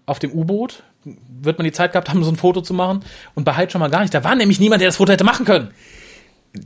auf 0.06 0.18
dem 0.18 0.32
U-Boot 0.32 0.82
wird 1.04 1.58
man 1.58 1.64
die 1.64 1.72
Zeit 1.72 1.92
gehabt 1.92 2.08
haben, 2.08 2.22
so 2.24 2.30
ein 2.30 2.36
Foto 2.36 2.60
zu 2.60 2.74
machen. 2.74 3.04
Und 3.34 3.44
bei 3.44 3.56
Hyde 3.56 3.70
schon 3.70 3.80
mal 3.80 3.90
gar 3.90 4.00
nicht. 4.02 4.12
Da 4.14 4.24
war 4.24 4.34
nämlich 4.34 4.60
niemand, 4.60 4.80
der 4.80 4.88
das 4.88 4.96
Foto 4.96 5.12
hätte 5.12 5.24
machen 5.24 5.46
können. 5.46 5.70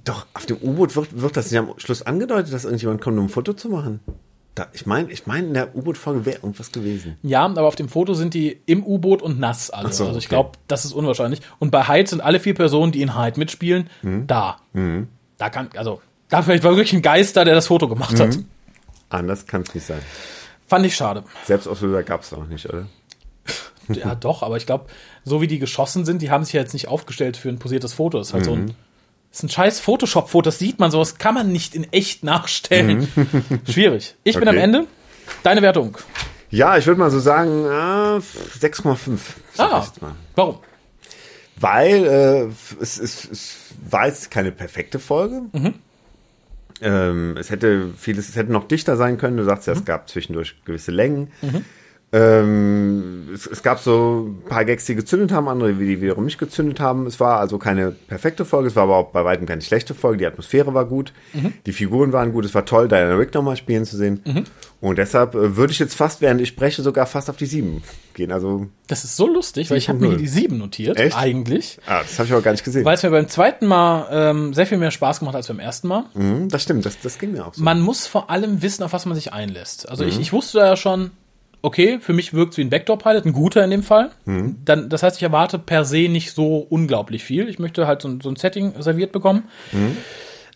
Doch, 0.05 0.27
auf 0.35 0.47
dem 0.47 0.57
U-Boot 0.57 0.97
wird, 0.97 1.21
wird 1.21 1.37
das 1.37 1.51
nicht 1.51 1.59
am 1.59 1.75
Schluss 1.77 2.03
angedeutet, 2.03 2.53
dass 2.53 2.65
irgendjemand 2.65 3.01
kommt, 3.03 3.19
um 3.19 3.27
ein 3.27 3.29
Foto 3.29 3.53
zu 3.53 3.69
machen. 3.69 4.01
Da, 4.55 4.69
ich 4.73 4.87
meine, 4.87 5.11
ich 5.11 5.27
meine, 5.27 5.49
in 5.49 5.55
der 5.55 5.75
U-Boot-Folge 5.77 6.25
wäre 6.25 6.37
irgendwas 6.37 6.71
gewesen. 6.71 7.17
Ja, 7.23 7.45
aber 7.45 7.63
auf 7.63 7.75
dem 7.75 7.89
Foto 7.89 8.15
sind 8.15 8.35
die 8.35 8.61
im 8.67 8.85
U-Boot 8.85 9.21
und 9.21 9.41
nass 9.41 9.71
alle. 9.71 9.93
So, 9.93 10.07
also 10.07 10.19
ich 10.19 10.27
okay. 10.27 10.35
glaube, 10.37 10.53
das 10.69 10.85
ist 10.85 10.93
unwahrscheinlich. 10.93 11.41
Und 11.59 11.71
bei 11.71 11.89
Hyde 11.89 12.09
sind 12.09 12.21
alle 12.21 12.39
vier 12.41 12.55
Personen, 12.55 12.93
die 12.93 13.03
in 13.03 13.19
Hyde 13.21 13.39
mitspielen, 13.39 13.91
Mhm. 14.03 14.27
da. 14.27 14.59
Da 15.39 15.51
kann, 15.51 15.69
also, 15.77 16.01
da 16.29 16.43
vielleicht 16.43 16.63
war 16.63 16.71
wirklich 16.73 16.93
ein 16.93 17.03
Geist 17.03 17.37
da, 17.37 17.45
der 17.45 17.55
das 17.55 17.67
Foto 17.67 17.89
gemacht 17.89 18.19
hat. 18.19 18.37
Mhm. 18.37 18.47
Anders 19.11 19.47
kann 19.47 19.63
es 19.63 19.75
nicht 19.75 19.87
sein. 19.87 20.01
Fand 20.67 20.87
ich 20.87 20.97
schade. 20.97 21.25
Selbstauslöser 21.45 22.05
gab 22.05 22.23
es 22.23 22.33
auch 22.33 22.47
nicht, 22.47 22.67
oder? 22.69 22.87
Ja, 23.95 24.15
doch, 24.15 24.43
aber 24.43 24.57
ich 24.57 24.67
glaube, 24.67 24.87
so 25.25 25.41
wie 25.41 25.47
die 25.47 25.59
geschossen 25.59 26.05
sind, 26.05 26.23
die 26.23 26.31
haben 26.31 26.45
sich 26.45 26.55
ja 26.55 26.61
jetzt 26.61 26.73
nicht 26.73 26.89
aufgestellt 26.89 27.37
für 27.37 27.49
ein 27.49 27.59
posiertes 27.59 27.93
Foto. 27.95 28.19
Das 28.19 28.29
ist 28.29 28.35
halt 28.35 28.45
so 28.45 28.53
ein, 28.53 28.67
das 29.31 29.39
ist 29.41 29.43
ein 29.45 29.49
scheiß 29.49 29.81
Photoshop-Foto, 29.81 30.43
das 30.47 30.59
sieht 30.59 30.79
man, 30.79 30.91
sowas 30.91 31.19
kann 31.19 31.35
man 31.35 31.51
nicht 31.53 31.75
in 31.75 31.93
echt 31.93 32.23
nachstellen. 32.25 33.09
Schwierig. 33.69 34.15
Ich 34.25 34.37
bin 34.37 34.49
Okay. 34.49 34.57
am 34.59 34.63
Ende. 34.63 34.87
Deine 35.43 35.63
Wertung. 35.63 35.97
Ja, 36.51 36.77
ich 36.77 36.87
würde 36.87 37.01
mal 37.01 37.11
so 37.11 37.19
sagen, 37.19 37.67
ah, 37.67 38.19
6,5. 38.61 39.19
sag 39.55 39.73
Ah, 39.73 39.87
mal. 40.01 40.13
warum? 40.37 40.59
Weil 41.57 42.05
äh, 42.05 42.83
es, 42.83 42.99
es, 42.99 43.25
es 43.31 43.57
war 43.91 44.07
jetzt 44.07 44.31
keine 44.31 44.53
perfekte 44.53 44.99
Folge. 44.99 45.43
Ähm, 46.81 47.37
es 47.39 47.51
hätte 47.51 47.91
vieles, 47.97 48.29
es 48.29 48.37
hätte 48.37 48.53
noch 48.53 48.67
dichter 48.69 48.97
sein 48.97 49.19
können. 49.19 49.37
Du 49.37 49.45
sagst 49.45 49.67
ja, 49.67 49.73
es 49.73 49.85
gab 49.85 50.09
zwischendurch 50.09 50.57
gewisse 50.65 50.91
Längen. 50.91 51.31
Ähm, 52.15 53.29
es, 53.35 53.47
es 53.49 53.63
gab 53.65 53.81
so 53.81 54.29
ein 54.29 54.49
paar 54.49 54.65
Gags, 54.65 54.85
die 54.87 54.95
gezündet 54.95 55.33
haben, 55.33 55.49
andere, 55.49 55.75
die 55.75 56.01
wiederum 56.01 56.25
nicht 56.25 56.39
gezündet 56.39 56.79
haben. 56.79 57.07
Es 57.07 57.19
war 57.19 57.41
also 57.41 57.59
keine 57.59 57.91
perfekte 57.91 58.45
Folge, 58.45 58.69
es 58.69 58.77
war 58.77 58.85
aber 58.85 58.97
auch 58.97 59.11
bei 59.11 59.25
weitem 59.25 59.47
keine 59.47 59.63
schlechte 59.63 59.95
Folge. 59.95 60.19
Die 60.19 60.27
Atmosphäre 60.27 60.73
war 60.75 60.85
gut, 60.85 61.13
die 61.67 61.73
Figuren 61.73 62.13
waren 62.13 62.33
gut, 62.33 62.45
es 62.45 62.55
war 62.55 62.65
toll, 62.65 62.87
Diana 62.87 63.17
Rick 63.17 63.35
nochmal 63.35 63.57
spielen 63.57 63.85
zu 63.85 63.97
sehen. 63.97 64.23
Und 64.81 64.99
deshalb 64.99 65.35
äh, 65.35 65.57
würde 65.57 65.73
ich 65.73 65.79
jetzt 65.79 65.95
fast, 65.95 66.21
während 66.21 66.41
ich 66.41 66.49
spreche, 66.49 66.83
sogar 66.83 67.07
fast 67.07 67.31
auf 67.31 67.37
die 67.37 67.47
sieben 67.47 67.83
gehen. 68.13 68.31
Also, 68.31 68.67
Das 68.87 69.03
ist 69.03 69.17
so 69.17 69.27
lustig, 69.27 69.71
weil 69.71 69.79
ich 69.79 69.89
habe 69.89 69.99
mir 69.99 70.09
hier 70.09 70.19
7,0. 70.19 70.21
die 70.21 70.29
7 70.29 70.59
notiert, 70.59 71.01
Echt? 71.01 71.17
eigentlich. 71.17 71.79
ah, 71.87 72.03
das 72.03 72.19
habe 72.19 72.27
ich 72.27 72.33
aber 72.33 72.43
gar 72.43 72.51
nicht 72.53 72.65
gesehen. 72.65 72.85
Weil 72.85 72.95
es 72.97 73.03
mir 73.03 73.11
beim 73.11 73.29
zweiten 73.29 73.67
Mal 73.67 74.07
ähm, 74.11 74.53
sehr 74.55 74.67
viel 74.67 74.77
mehr 74.79 74.91
Spaß 74.91 75.21
gemacht 75.21 75.33
hat 75.35 75.39
als 75.39 75.49
beim 75.49 75.59
ersten 75.59 75.89
Mal. 75.89 76.05
Mhm, 76.15 76.49
das 76.51 76.63
stimmt, 76.63 76.85
das, 76.85 77.01
das 77.01 77.19
ging 77.19 77.33
mir 77.33 77.47
auch 77.47 77.55
so. 77.55 77.63
Man 77.65 77.81
muss 77.81 78.07
vor 78.07 78.29
allem 78.31 78.61
wissen, 78.61 78.83
auf 78.83 78.93
was 78.93 79.07
man 79.07 79.15
sich 79.15 79.33
einlässt. 79.33 79.89
Also 79.89 80.05
ich, 80.05 80.21
ich 80.21 80.33
wusste 80.35 80.59
da 80.59 80.67
ja 80.67 80.77
schon, 80.77 81.13
okay, 81.65 81.99
für 81.99 82.13
mich 82.13 82.33
wirkt 82.35 82.53
es 82.53 82.59
wie 82.59 82.63
ein 82.63 82.71
Backdoor-Pilot, 82.71 83.25
ein 83.27 83.33
guter 83.33 83.65
in 83.65 83.71
dem 83.71 83.83
Fall. 83.83 84.11
Dann, 84.65 84.89
das 84.89 85.03
heißt, 85.03 85.17
ich 85.17 85.23
erwarte 85.23 85.59
per 85.59 85.85
se 85.85 86.09
nicht 86.09 86.33
so 86.33 86.59
unglaublich 86.59 87.25
viel. 87.25 87.49
Ich 87.49 87.59
möchte 87.59 87.87
halt 87.87 88.03
so, 88.03 88.09
ein- 88.09 88.21
so 88.21 88.29
ein 88.29 88.37
Setting 88.37 88.75
serviert 88.81 89.13
bekommen. 89.13 89.45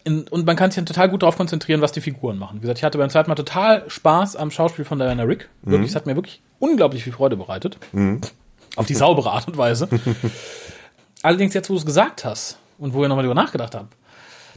In, 0.05 0.29
und 0.29 0.47
man 0.47 0.55
kann 0.57 0.71
sich 0.71 0.77
dann 0.77 0.87
total 0.87 1.09
gut 1.09 1.23
darauf 1.23 1.37
konzentrieren, 1.37 1.81
was 1.81 1.93
die 1.93 2.01
Figuren 2.01 2.39
machen. 2.39 2.59
Wie 2.59 2.61
gesagt, 2.61 2.79
ich 2.79 2.85
hatte 2.85 2.99
beim 2.99 3.11
zweiten 3.11 3.29
Mal 3.29 3.35
total 3.35 3.85
Spaß 3.89 4.37
am 4.37 4.51
Schauspiel 4.51 4.85
von 4.85 4.99
Diana 4.99 5.25
Rick. 5.25 5.49
Wirklich, 5.63 5.91
es 5.91 5.97
hat 5.97 6.07
mir 6.07 6.15
wirklich 6.15 6.41
unglaublich 6.61 7.03
viel 7.05 7.13
Freude 7.13 7.37
bereitet. 7.37 7.77
Auf 8.77 8.87
die 8.87 8.95
saubere 8.95 9.31
Art 9.33 9.49
und 9.49 9.57
Weise. 9.57 9.89
Allerdings 11.23 11.55
jetzt, 11.55 11.69
wo 11.69 11.75
du 11.75 11.79
es 11.81 11.87
gesagt 11.87 12.25
hast 12.25 12.59
und 12.79 12.95
wo 12.95 13.03
ich 13.03 13.09
nochmal 13.09 13.25
drüber 13.25 13.35
nachgedacht 13.35 13.75
habe, 13.75 13.89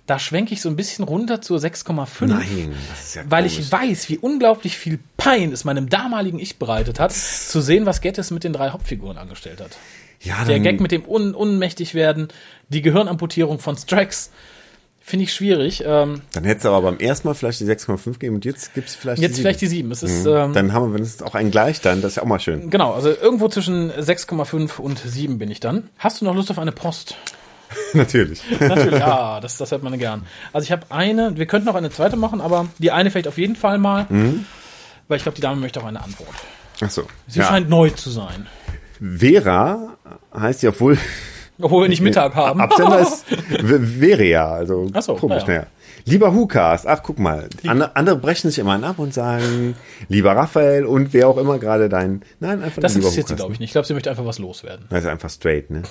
da 0.08 0.20
schwenke 0.20 0.54
ich 0.54 0.62
so 0.62 0.70
ein 0.70 0.76
bisschen 0.76 1.06
runter 1.06 1.42
zur 1.42 1.60
6,5. 1.60 2.26
Nein, 2.26 2.76
das 2.90 3.08
ist 3.08 3.16
ja 3.16 3.24
Weil 3.30 3.44
komisch. 3.44 3.60
ich 3.60 3.72
weiß, 3.72 4.10
wie 4.10 4.18
unglaublich 4.18 4.78
viel 4.78 5.00
Pein 5.18 5.52
es 5.54 5.64
meinem 5.64 5.90
damaligen 5.90 6.40
Ich 6.40 6.58
bereitet 6.58 7.00
hat, 7.00 7.14
zu 7.14 7.62
sehen, 7.62 7.86
was 7.86 8.02
Gettys 8.02 8.32
mit 8.32 8.44
den 8.44 8.54
drei 8.54 8.70
Hauptfiguren 8.72 9.18
angestellt 9.18 9.62
hat. 9.62 9.78
ja, 10.22 10.44
Der 10.46 10.60
Gag 10.60 10.82
mit 10.82 10.92
dem 10.92 11.08
Un 11.08 11.34
unmächtig 11.36 11.94
werden, 11.94 12.28
die 12.70 12.82
Gehirnamputierung 12.82 13.60
von 13.60 13.78
Strax, 13.78 14.32
finde 15.04 15.24
ich 15.24 15.34
schwierig. 15.34 15.84
Ähm, 15.86 16.22
dann 16.34 16.44
hättest 16.44 16.66
du 16.66 16.70
aber 16.70 16.92
beim 16.92 17.00
ersten 17.00 17.28
Mal 17.28 17.34
vielleicht 17.34 17.60
die 17.60 17.66
6,5 17.66 18.14
gegeben 18.14 18.36
und 18.36 18.46
jetzt 18.46 18.74
gibt's 18.74 18.96
vielleicht 18.96 19.22
jetzt 19.22 19.38
die 19.38 19.42
vielleicht 19.42 19.62
die 19.62 19.68
7. 19.68 19.92
Es 19.92 20.04
ist, 20.04 20.26
ähm, 20.26 20.54
Dann 20.54 20.74
haben 20.74 20.90
wir 20.92 20.96
wenigstens 20.98 21.22
auch 21.26 21.36
einen 21.36 21.52
gleich 21.52 21.82
dann, 21.82 22.02
das 22.02 22.14
ist 22.14 22.16
ja 22.18 22.24
auch 22.24 22.28
mal 22.28 22.40
schön. 22.40 22.70
genau, 22.70 22.94
also 22.94 23.10
irgendwo 23.10 23.48
zwischen 23.50 23.92
6,5 23.92 24.80
und 24.80 25.00
7 25.00 25.38
bin 25.38 25.50
ich 25.52 25.60
dann. 25.60 25.90
Hast 25.98 26.22
du 26.22 26.26
noch 26.26 26.36
Lust 26.36 26.52
auf 26.52 26.60
eine 26.60 26.72
Post? 26.72 27.16
Natürlich. 27.94 28.42
Natürlich, 28.60 29.00
ja, 29.00 29.40
das, 29.40 29.58
das 29.58 29.72
hört 29.72 29.84
man 29.84 29.98
gern. 29.98 30.26
Also 30.54 30.66
ich 30.66 30.72
habe 30.72 30.84
eine, 30.90 31.38
wir 31.38 31.46
könnten 31.46 31.66
noch 31.68 31.76
eine 31.76 31.90
zweite 31.90 32.16
machen, 32.18 32.42
aber 32.42 32.68
die 32.78 32.92
eine 32.92 33.12
vielleicht 33.12 33.28
auf 33.28 33.38
jeden 33.38 33.56
Fall 33.56 33.78
mal, 33.78 34.06
weil 35.08 35.18
ich 35.18 35.24
glaube, 35.24 35.36
die 35.36 35.42
Dame 35.42 35.60
möchte 35.60 35.80
auch 35.82 35.86
eine 35.86 36.02
Antwort. 36.02 36.36
Ach 36.84 36.90
so. 36.90 37.04
Sie 37.28 37.40
Ja. 37.40 37.46
scheint 37.46 37.70
neu 37.70 37.90
zu 37.92 38.10
sein. 38.10 38.48
Vera 39.00 39.98
heißt 40.34 40.64
ja 40.64 40.70
obwohl 40.70 40.98
Obwohl 41.60 41.84
wir 41.84 41.90
nicht 41.90 42.02
Mittag 42.02 42.34
haben. 42.36 42.60
Absender 42.62 43.00
ist 43.02 43.26
Veria, 43.62 44.48
also 44.52 44.90
Ach 44.94 45.02
so, 45.02 45.16
komisch, 45.16 45.44
naja. 45.46 45.60
naja. 45.62 45.68
Lieber 46.06 46.34
Hukas, 46.34 46.86
ach 46.86 47.04
guck 47.04 47.20
mal, 47.20 47.48
andere, 47.66 47.96
andere 47.96 48.16
brechen 48.18 48.50
sich 48.50 48.60
immer 48.60 48.82
ab 48.84 49.00
und 49.00 49.14
sagen, 49.14 49.76
lieber 50.08 50.36
Raphael 50.36 50.86
und 50.86 51.14
wer 51.14 51.28
auch 51.28 51.38
immer 51.38 51.60
gerade 51.60 51.90
dein, 51.90 52.24
nein, 52.40 52.64
einfach 52.64 52.82
Das 52.82 52.96
interessiert 52.96 53.28
sie, 53.28 53.36
glaube 53.36 53.54
ich, 53.54 53.60
nicht. 53.60 53.70
Ich 53.70 53.74
glaube, 53.74 53.88
sie 53.88 53.94
möchte 53.94 54.10
einfach 54.10 54.26
was 54.26 54.40
loswerden. 54.40 54.86
Das 54.90 55.04
ist 55.04 55.10
einfach 55.10 55.30
straight, 55.30 55.70
ne? 55.70 55.84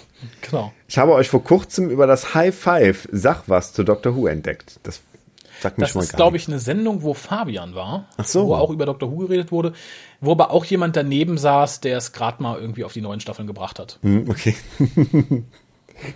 Genau. 0.42 0.72
Ich 0.88 0.98
habe 0.98 1.12
euch 1.12 1.28
vor 1.28 1.44
kurzem 1.44 1.90
über 1.90 2.06
das 2.06 2.34
High 2.34 2.54
Five 2.54 3.08
Sag 3.12 3.44
was 3.46 3.72
zu 3.72 3.84
Doctor 3.84 4.16
Who 4.16 4.26
entdeckt. 4.26 4.80
Das 4.82 5.00
sagt 5.61 5.78
mir 5.78 5.84
Das 5.84 5.90
schon 5.90 6.00
mal 6.00 6.04
ist, 6.04 6.12
gar 6.12 6.16
glaube 6.16 6.36
ich, 6.36 6.48
eine 6.48 6.58
Sendung, 6.58 7.02
wo 7.02 7.14
Fabian 7.14 7.74
war. 7.74 8.06
Ach 8.16 8.24
so. 8.24 8.46
Wo 8.46 8.54
auch 8.54 8.70
über 8.70 8.86
Dr. 8.86 9.11
Who 9.11 9.18
geredet 9.18 9.52
wurde. 9.52 9.72
Wo 10.20 10.32
aber 10.32 10.50
auch 10.50 10.64
jemand 10.64 10.96
daneben 10.96 11.38
saß, 11.38 11.80
der 11.80 11.98
es 11.98 12.12
gerade 12.12 12.42
mal 12.42 12.58
irgendwie 12.58 12.84
auf 12.84 12.92
die 12.92 13.00
neuen 13.00 13.20
Staffeln 13.20 13.46
gebracht 13.46 13.78
hat. 13.78 13.98
Hm, 14.02 14.28
okay. 14.28 14.54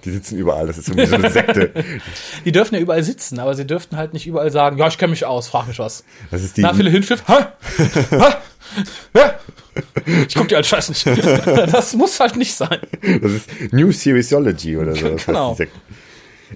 Die 0.04 0.10
sitzen 0.10 0.36
überall, 0.38 0.66
das 0.66 0.78
ist 0.78 0.88
irgendwie 0.88 1.06
so 1.06 1.14
eine 1.16 1.30
Sekte. 1.30 1.72
Die 2.44 2.52
dürfen 2.52 2.74
ja 2.74 2.80
überall 2.80 3.02
sitzen, 3.02 3.38
aber 3.38 3.54
sie 3.54 3.66
dürften 3.66 3.96
halt 3.96 4.12
nicht 4.12 4.26
überall 4.26 4.50
sagen, 4.50 4.78
ja, 4.78 4.86
ich 4.88 4.98
kenne 4.98 5.10
mich 5.10 5.24
aus, 5.26 5.48
frag 5.48 5.66
mich 5.68 5.78
was. 5.78 6.04
Das 6.30 6.42
ist 6.42 6.56
die, 6.56 6.62
Na, 6.62 6.72
viele 6.74 6.90
Hilfschiff. 6.90 7.22
Ha? 7.28 7.52
Ha? 8.12 8.36
Ja? 9.14 9.34
Ich 10.28 10.34
guck 10.34 10.48
dir 10.48 10.56
als 10.56 10.68
Scheiß 10.68 10.88
nicht. 10.88 11.04
Das 11.70 11.94
muss 11.94 12.18
halt 12.20 12.36
nicht 12.36 12.54
sein. 12.54 12.78
das 13.22 13.32
ist 13.32 13.50
New 13.72 13.92
Seriesology 13.92 14.76
oder 14.76 14.94
so. 14.94 15.08
Das 15.08 15.12
heißt 15.18 15.26
Genau. 15.26 15.50
die 15.52 15.56
Sekte. 15.58 15.78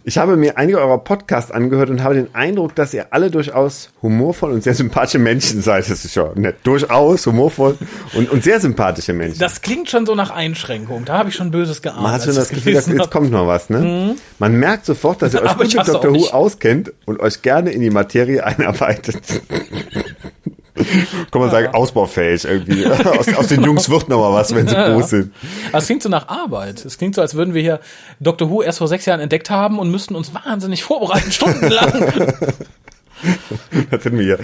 Ich 0.04 0.18
habe 0.18 0.36
mir 0.36 0.56
einige 0.56 0.78
eurer 0.78 0.98
Podcasts 0.98 1.50
angehört 1.50 1.90
und 1.90 2.02
habe 2.02 2.14
den 2.14 2.34
Eindruck, 2.34 2.74
dass 2.74 2.94
ihr 2.94 3.06
alle 3.10 3.30
durchaus 3.30 3.90
humorvoll 4.02 4.52
und 4.52 4.62
sehr 4.62 4.74
sympathische 4.74 5.18
Menschen 5.18 5.62
seid. 5.62 5.88
Das 5.88 6.04
ist 6.04 6.12
schon 6.12 6.40
nett. 6.40 6.56
Durchaus 6.64 7.26
humorvoll 7.26 7.76
und, 8.14 8.30
und 8.30 8.44
sehr 8.44 8.60
sympathische 8.60 9.12
Menschen. 9.12 9.38
Das 9.38 9.62
klingt 9.62 9.90
schon 9.90 10.06
so 10.06 10.14
nach 10.14 10.30
Einschränkung. 10.30 11.04
Da 11.04 11.18
habe 11.18 11.30
ich 11.30 11.34
schon 11.34 11.50
Böses 11.50 11.82
geahnt. 11.82 12.02
Man 12.02 12.12
hat 12.12 12.22
schon 12.22 12.34
das 12.34 12.50
Gefühl, 12.50 12.74
dass 12.74 12.86
jetzt 12.86 13.10
kommt 13.10 13.30
noch 13.30 13.46
was, 13.46 13.70
ne? 13.70 14.16
Man 14.38 14.54
merkt 14.54 14.86
sofort, 14.86 15.22
dass 15.22 15.34
ihr 15.34 15.42
euch 15.42 15.56
gut 15.56 15.74
mit 15.74 15.88
Dr. 15.88 16.14
Who 16.14 16.28
auskennt 16.28 16.92
und 17.06 17.20
euch 17.20 17.42
gerne 17.42 17.70
in 17.70 17.80
die 17.80 17.90
Materie 17.90 18.44
einarbeitet. 18.44 19.18
Kann 21.30 21.40
man 21.40 21.50
sagen, 21.50 21.68
ausbaufähig 21.74 22.44
irgendwie. 22.44 22.86
Aus, 23.08 23.34
aus 23.34 23.46
den 23.48 23.62
Jungs 23.62 23.88
wird 23.88 24.08
noch 24.08 24.18
mal 24.20 24.32
was, 24.32 24.54
wenn 24.54 24.66
sie 24.68 24.74
Ja, 24.74 24.88
ja. 24.88 24.94
groß 24.94 25.10
sind. 25.10 25.32
Aber 25.68 25.78
es 25.78 25.86
klingt 25.86 26.02
so 26.02 26.08
nach 26.08 26.28
Arbeit. 26.28 26.84
Es 26.84 26.98
klingt 26.98 27.14
so, 27.14 27.20
als 27.20 27.34
würden 27.34 27.54
wir 27.54 27.62
hier 27.62 27.80
Doctor 28.20 28.50
Who 28.50 28.62
erst 28.62 28.78
vor 28.78 28.88
sechs 28.88 29.06
Jahren 29.06 29.20
entdeckt 29.20 29.50
haben 29.50 29.78
und 29.78 29.90
müssten 29.90 30.14
uns 30.14 30.32
wahnsinnig 30.34 30.82
vorbereiten, 30.82 31.30
stundenlang. 31.32 32.12
Das 33.90 34.04
hätten 34.04 34.16
wir 34.16 34.24
hier. 34.24 34.38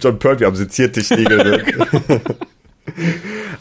John 0.00 0.18
Pearl, 0.18 0.40
wir 0.40 0.46
haben 0.46 0.56
Seziertisch 0.56 1.10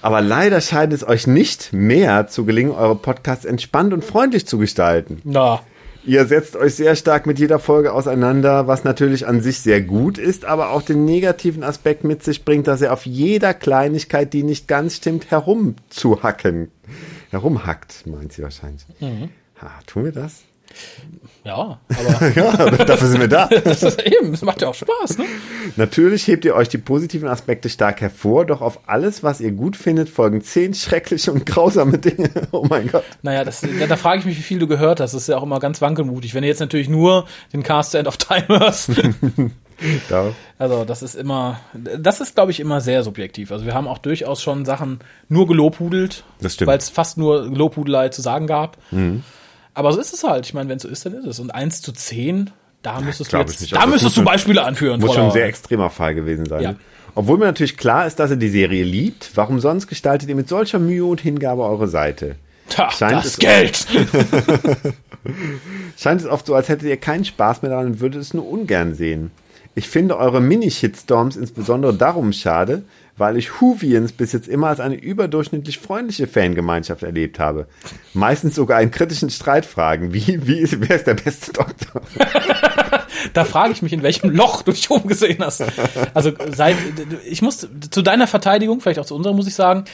Aber 0.01 0.21
leider 0.21 0.61
scheint 0.61 0.93
es 0.93 1.05
euch 1.05 1.27
nicht 1.27 1.73
mehr 1.73 2.27
zu 2.27 2.45
gelingen, 2.45 2.71
eure 2.71 2.95
Podcasts 2.95 3.43
entspannt 3.43 3.91
und 3.91 4.05
freundlich 4.05 4.47
zu 4.47 4.57
gestalten. 4.57 5.21
Na, 5.25 5.59
Ihr 6.05 6.25
setzt 6.25 6.57
euch 6.57 6.75
sehr 6.75 6.97
stark 6.97 7.25
mit 7.25 7.39
jeder 7.39 7.59
Folge 7.59 7.93
auseinander, 7.93 8.67
was 8.67 8.83
natürlich 8.83 9.25
an 9.25 9.41
sich 9.41 9.59
sehr 9.61 9.81
gut 9.81 10.17
ist, 10.17 10.43
aber 10.43 10.71
auch 10.71 10.81
den 10.81 11.05
negativen 11.05 11.63
Aspekt 11.63 12.03
mit 12.03 12.23
sich 12.23 12.43
bringt, 12.43 12.67
dass 12.67 12.81
ihr 12.81 12.91
auf 12.91 13.05
jeder 13.05 13.53
Kleinigkeit, 13.53 14.33
die 14.33 14.43
nicht 14.43 14.67
ganz 14.67 14.97
stimmt, 14.97 15.31
herumzuhacken. 15.31 16.71
Herumhackt, 17.31 18.05
meint 18.05 18.33
sie 18.33 18.43
wahrscheinlich. 18.43 18.85
Ha, 19.61 19.71
tun 19.87 20.03
wir 20.03 20.11
das? 20.11 20.43
Ja, 21.43 21.77
aber 21.89 22.31
Ja, 22.35 22.69
dafür 22.85 23.07
sind 23.09 23.19
wir 23.19 23.27
da. 23.27 23.47
das 23.47 23.83
ist 23.83 24.01
eben, 24.01 24.31
das 24.31 24.41
macht 24.43 24.61
ja 24.61 24.69
auch 24.69 24.73
Spaß, 24.75 25.17
ne? 25.17 25.25
Natürlich 25.75 26.25
hebt 26.27 26.45
ihr 26.45 26.55
euch 26.55 26.69
die 26.69 26.77
positiven 26.77 27.27
Aspekte 27.27 27.69
stark 27.69 27.99
hervor, 28.01 28.45
doch 28.45 28.61
auf 28.61 28.79
alles, 28.87 29.23
was 29.23 29.41
ihr 29.41 29.51
gut 29.51 29.75
findet, 29.75 30.09
folgen 30.09 30.41
zehn 30.41 30.73
schreckliche 30.73 31.31
und 31.31 31.45
grausame 31.45 31.97
Dinge. 31.97 32.29
Oh 32.51 32.65
mein 32.69 32.87
Gott. 32.87 33.03
Naja, 33.23 33.43
das, 33.43 33.61
da, 33.61 33.87
da 33.87 33.95
frage 33.95 34.19
ich 34.19 34.25
mich, 34.25 34.37
wie 34.37 34.43
viel 34.43 34.59
du 34.59 34.67
gehört 34.67 34.99
hast. 34.99 35.13
Das 35.13 35.23
ist 35.23 35.27
ja 35.27 35.37
auch 35.37 35.43
immer 35.43 35.59
ganz 35.59 35.81
wankelmutig. 35.81 36.33
Wenn 36.35 36.43
du 36.43 36.47
jetzt 36.47 36.59
natürlich 36.59 36.87
nur 36.87 37.25
den 37.51 37.63
Cast 37.63 37.93
to 37.93 37.97
End 37.97 38.07
of 38.07 38.17
Time 38.17 38.47
hörst. 38.47 38.91
Da. 40.07 40.33
Also, 40.59 40.85
das 40.85 41.01
ist 41.01 41.15
immer, 41.15 41.59
das 41.73 42.21
ist, 42.21 42.35
glaube 42.35 42.51
ich, 42.51 42.59
immer 42.59 42.79
sehr 42.79 43.03
subjektiv. 43.03 43.51
Also, 43.51 43.65
wir 43.65 43.73
haben 43.73 43.87
auch 43.87 43.97
durchaus 43.97 44.41
schon 44.41 44.65
Sachen 44.65 44.99
nur 45.29 45.47
gelobhudelt. 45.47 46.23
Das 46.41 46.53
stimmt. 46.53 46.67
Weil 46.67 46.77
es 46.77 46.89
fast 46.89 47.17
nur 47.17 47.43
Lobhudelei 47.43 48.09
zu 48.09 48.21
sagen 48.21 48.45
gab. 48.45 48.77
Aber 49.73 49.91
so 49.93 49.99
ist 49.99 50.13
es 50.13 50.23
halt. 50.23 50.45
Ich 50.45 50.53
meine, 50.53 50.69
wenn 50.69 50.77
es 50.77 50.83
so 50.83 50.89
ist, 50.89 51.05
dann 51.05 51.13
ist 51.15 51.25
es. 51.25 51.39
Und 51.39 51.51
1 51.51 51.81
zu 51.81 51.91
10, 51.91 52.51
da 52.81 52.99
müsstest 53.01 53.33
du 53.33 53.37
jetzt, 53.37 53.61
nicht. 53.61 53.73
da 53.73 53.77
Also, 53.79 53.89
müsstest 53.91 54.15
du 54.15 54.19
schon- 54.19 54.25
Beispiele 54.25 54.63
anführen. 54.63 54.99
Muss 54.99 55.13
schon 55.15 55.25
ein 55.25 55.31
sehr 55.31 55.45
extremer 55.47 55.89
Fall 55.89 56.13
gewesen 56.15 56.45
sein. 56.45 56.61
Ja. 56.61 56.75
Obwohl 57.15 57.37
mir 57.37 57.45
natürlich 57.45 57.77
klar 57.77 58.07
ist, 58.07 58.19
dass 58.19 58.31
ihr 58.31 58.37
die 58.37 58.49
Serie 58.49 58.83
liebt, 58.83 59.31
warum 59.35 59.59
sonst 59.59 59.87
gestaltet 59.87 60.29
ihr 60.29 60.35
mit 60.35 60.49
solcher 60.49 60.79
Mühe 60.79 61.05
und 61.05 61.21
Hingabe 61.21 61.63
eure 61.63 61.87
Seite? 61.87 62.35
Tja, 62.69 62.89
Scheint 62.91 63.13
das 63.17 63.25
es- 63.25 63.37
Geld. 63.37 63.85
Scheint 65.97 66.21
es 66.21 66.27
oft 66.27 66.45
so, 66.45 66.55
als 66.55 66.69
hättet 66.69 66.87
ihr 66.87 66.97
keinen 66.97 67.25
Spaß 67.25 67.61
mehr 67.61 67.71
daran 67.71 67.85
und 67.87 67.99
würdet 67.99 68.21
es 68.21 68.33
nur 68.33 68.47
ungern 68.47 68.93
sehen. 68.95 69.31
Ich 69.75 69.89
finde 69.89 70.17
eure 70.17 70.39
Mini-Shitstorms 70.41 71.35
insbesondere 71.35 71.93
darum 71.93 72.31
schade, 72.33 72.83
weil 73.17 73.37
ich 73.37 73.61
Whovians 73.61 74.11
bis 74.11 74.31
jetzt 74.33 74.47
immer 74.47 74.67
als 74.67 74.79
eine 74.79 74.95
überdurchschnittlich 74.95 75.79
freundliche 75.79 76.27
Fangemeinschaft 76.27 77.03
erlebt 77.03 77.39
habe. 77.39 77.67
Meistens 78.13 78.55
sogar 78.55 78.81
in 78.81 78.91
kritischen 78.91 79.29
Streitfragen. 79.29 80.13
Wie, 80.13 80.47
wie 80.47 80.59
ist, 80.59 80.79
wer 80.79 80.95
ist 80.95 81.07
der 81.07 81.15
beste 81.15 81.53
Doktor? 81.53 82.01
Da 83.33 83.45
frage 83.45 83.71
ich 83.71 83.81
mich, 83.81 83.93
in 83.93 84.03
welchem 84.03 84.31
Loch 84.31 84.63
du 84.63 84.71
dich 84.71 84.89
umgesehen 84.89 85.37
hast. 85.39 85.63
Also 86.13 86.31
seit 86.53 86.75
ich 87.25 87.41
muss 87.41 87.67
zu 87.89 88.01
deiner 88.01 88.27
Verteidigung, 88.27 88.81
vielleicht 88.81 88.99
auch 88.99 89.05
zu 89.05 89.15
unserer, 89.15 89.33
muss 89.33 89.47
ich 89.47 89.55
sagen, 89.55 89.85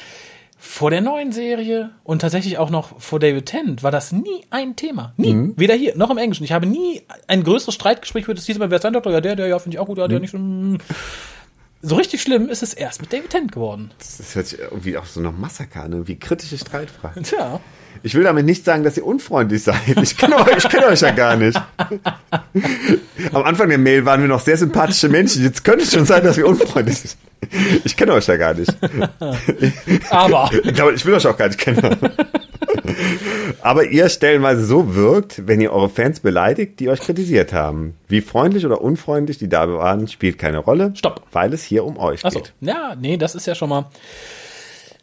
vor 0.58 0.90
der 0.90 1.02
neuen 1.02 1.32
Serie 1.32 1.92
und 2.04 2.20
tatsächlich 2.20 2.58
auch 2.58 2.70
noch 2.70 3.00
vor 3.00 3.20
David 3.20 3.46
Tennant 3.46 3.82
war 3.82 3.92
das 3.92 4.12
nie 4.12 4.42
ein 4.50 4.76
Thema. 4.76 5.14
Nie. 5.16 5.34
Mhm. 5.34 5.54
Weder 5.58 5.74
hier 5.74 5.96
noch 5.96 6.10
im 6.10 6.18
Englischen. 6.18 6.44
Ich 6.44 6.52
habe 6.52 6.66
nie 6.66 7.02
ein 7.28 7.44
größeres 7.44 7.76
Streitgespräch 7.76 8.24
geführt. 8.24 8.40
Das 8.40 8.46
hieß 8.46 8.58
immer, 8.58 8.70
wer 8.70 8.76
ist 8.76 8.84
dein 8.84 8.94
Doktor? 8.94 9.14
Ja, 9.14 9.22
der, 9.22 9.38
der, 9.38 9.48
ja, 9.48 9.60
finde 9.60 9.76
ich 9.76 9.80
auch 9.80 9.86
gut, 9.86 9.98
ja, 9.98 10.08
der 10.08 10.20
nicht. 10.20 10.34
So 11.82 11.96
richtig 11.96 12.22
schlimm 12.22 12.50
ist 12.50 12.62
es 12.62 12.74
erst 12.74 13.00
mit 13.00 13.14
David 13.14 13.30
Tennant 13.30 13.54
geworden. 13.54 13.92
Das 14.00 14.36
hört 14.36 14.48
sich 14.48 14.60
irgendwie 14.60 14.98
auch 14.98 15.06
so 15.06 15.22
nach 15.22 15.32
Massaker 15.32 15.84
an, 15.84 16.08
wie 16.08 16.20
kritische 16.20 16.58
Streitfragen. 16.58 17.24
Tja. 17.24 17.62
Ich 18.04 18.16
will 18.16 18.24
damit 18.24 18.46
nicht 18.46 18.66
sagen, 18.66 18.84
dass 18.84 18.98
ihr 18.98 19.06
unfreundlich 19.06 19.64
seid. 19.64 19.98
Ich 20.02 20.18
kenne 20.18 20.38
euch, 20.38 20.58
ich 20.58 20.70
kenne 20.70 20.88
euch 20.88 21.02
ja 21.02 21.12
gar 21.12 21.36
nicht. 21.38 21.60
Am 23.34 23.44
Anfang 23.44 23.70
der 23.70 23.78
Mail 23.78 24.06
waren 24.06 24.22
wir 24.22 24.28
noch 24.28 24.42
sehr 24.42 24.58
sympathische 24.58 25.10
Menschen. 25.10 25.44
Jetzt 25.44 25.64
könnte 25.64 25.84
es 25.84 25.94
schon 25.94 26.06
sein, 26.06 26.24
dass 26.24 26.38
wir 26.38 26.48
unfreundlich 26.48 26.98
sind. 26.98 27.18
Ich 27.84 27.96
kenne 27.96 28.14
euch 28.14 28.28
ja 28.28 28.36
gar 28.36 28.54
nicht. 28.54 28.74
Aber 30.10 30.52
ich 30.94 31.06
will 31.06 31.14
euch 31.14 31.28
auch 31.28 31.38
gar 31.38 31.48
nicht 31.48 31.60
kennen. 31.60 31.98
Aber 33.62 33.86
ihr 33.86 34.10
stellenweise 34.10 34.66
so 34.66 34.96
wirkt, 34.96 35.48
wenn 35.48 35.62
ihr 35.62 35.72
eure 35.72 35.90
Fans 35.90 36.20
beleidigt, 36.20 36.80
die 36.80 36.90
euch 36.90 37.00
kritisiert 37.00 37.54
haben. 37.54 37.96
Wie 38.08 38.22
freundlich 38.22 38.66
oder 38.66 38.82
unfreundlich 38.82 39.38
die 39.38 39.50
da 39.50 39.68
waren, 39.70 40.08
spielt 40.08 40.38
keine 40.38 40.60
Rolle. 40.60 40.94
Stopp. 40.96 41.24
Weil 41.32 41.54
es 41.54 41.64
hier 41.64 41.86
um 41.86 41.98
euch 41.98 42.26
Achso. 42.26 42.40
geht. 42.40 42.54
Ja, 42.62 42.96
nee, 43.00 43.18
das 43.18 43.36
ist 43.36 43.48
ja 43.48 43.56
schon 43.56 43.70
mal. 43.70 43.86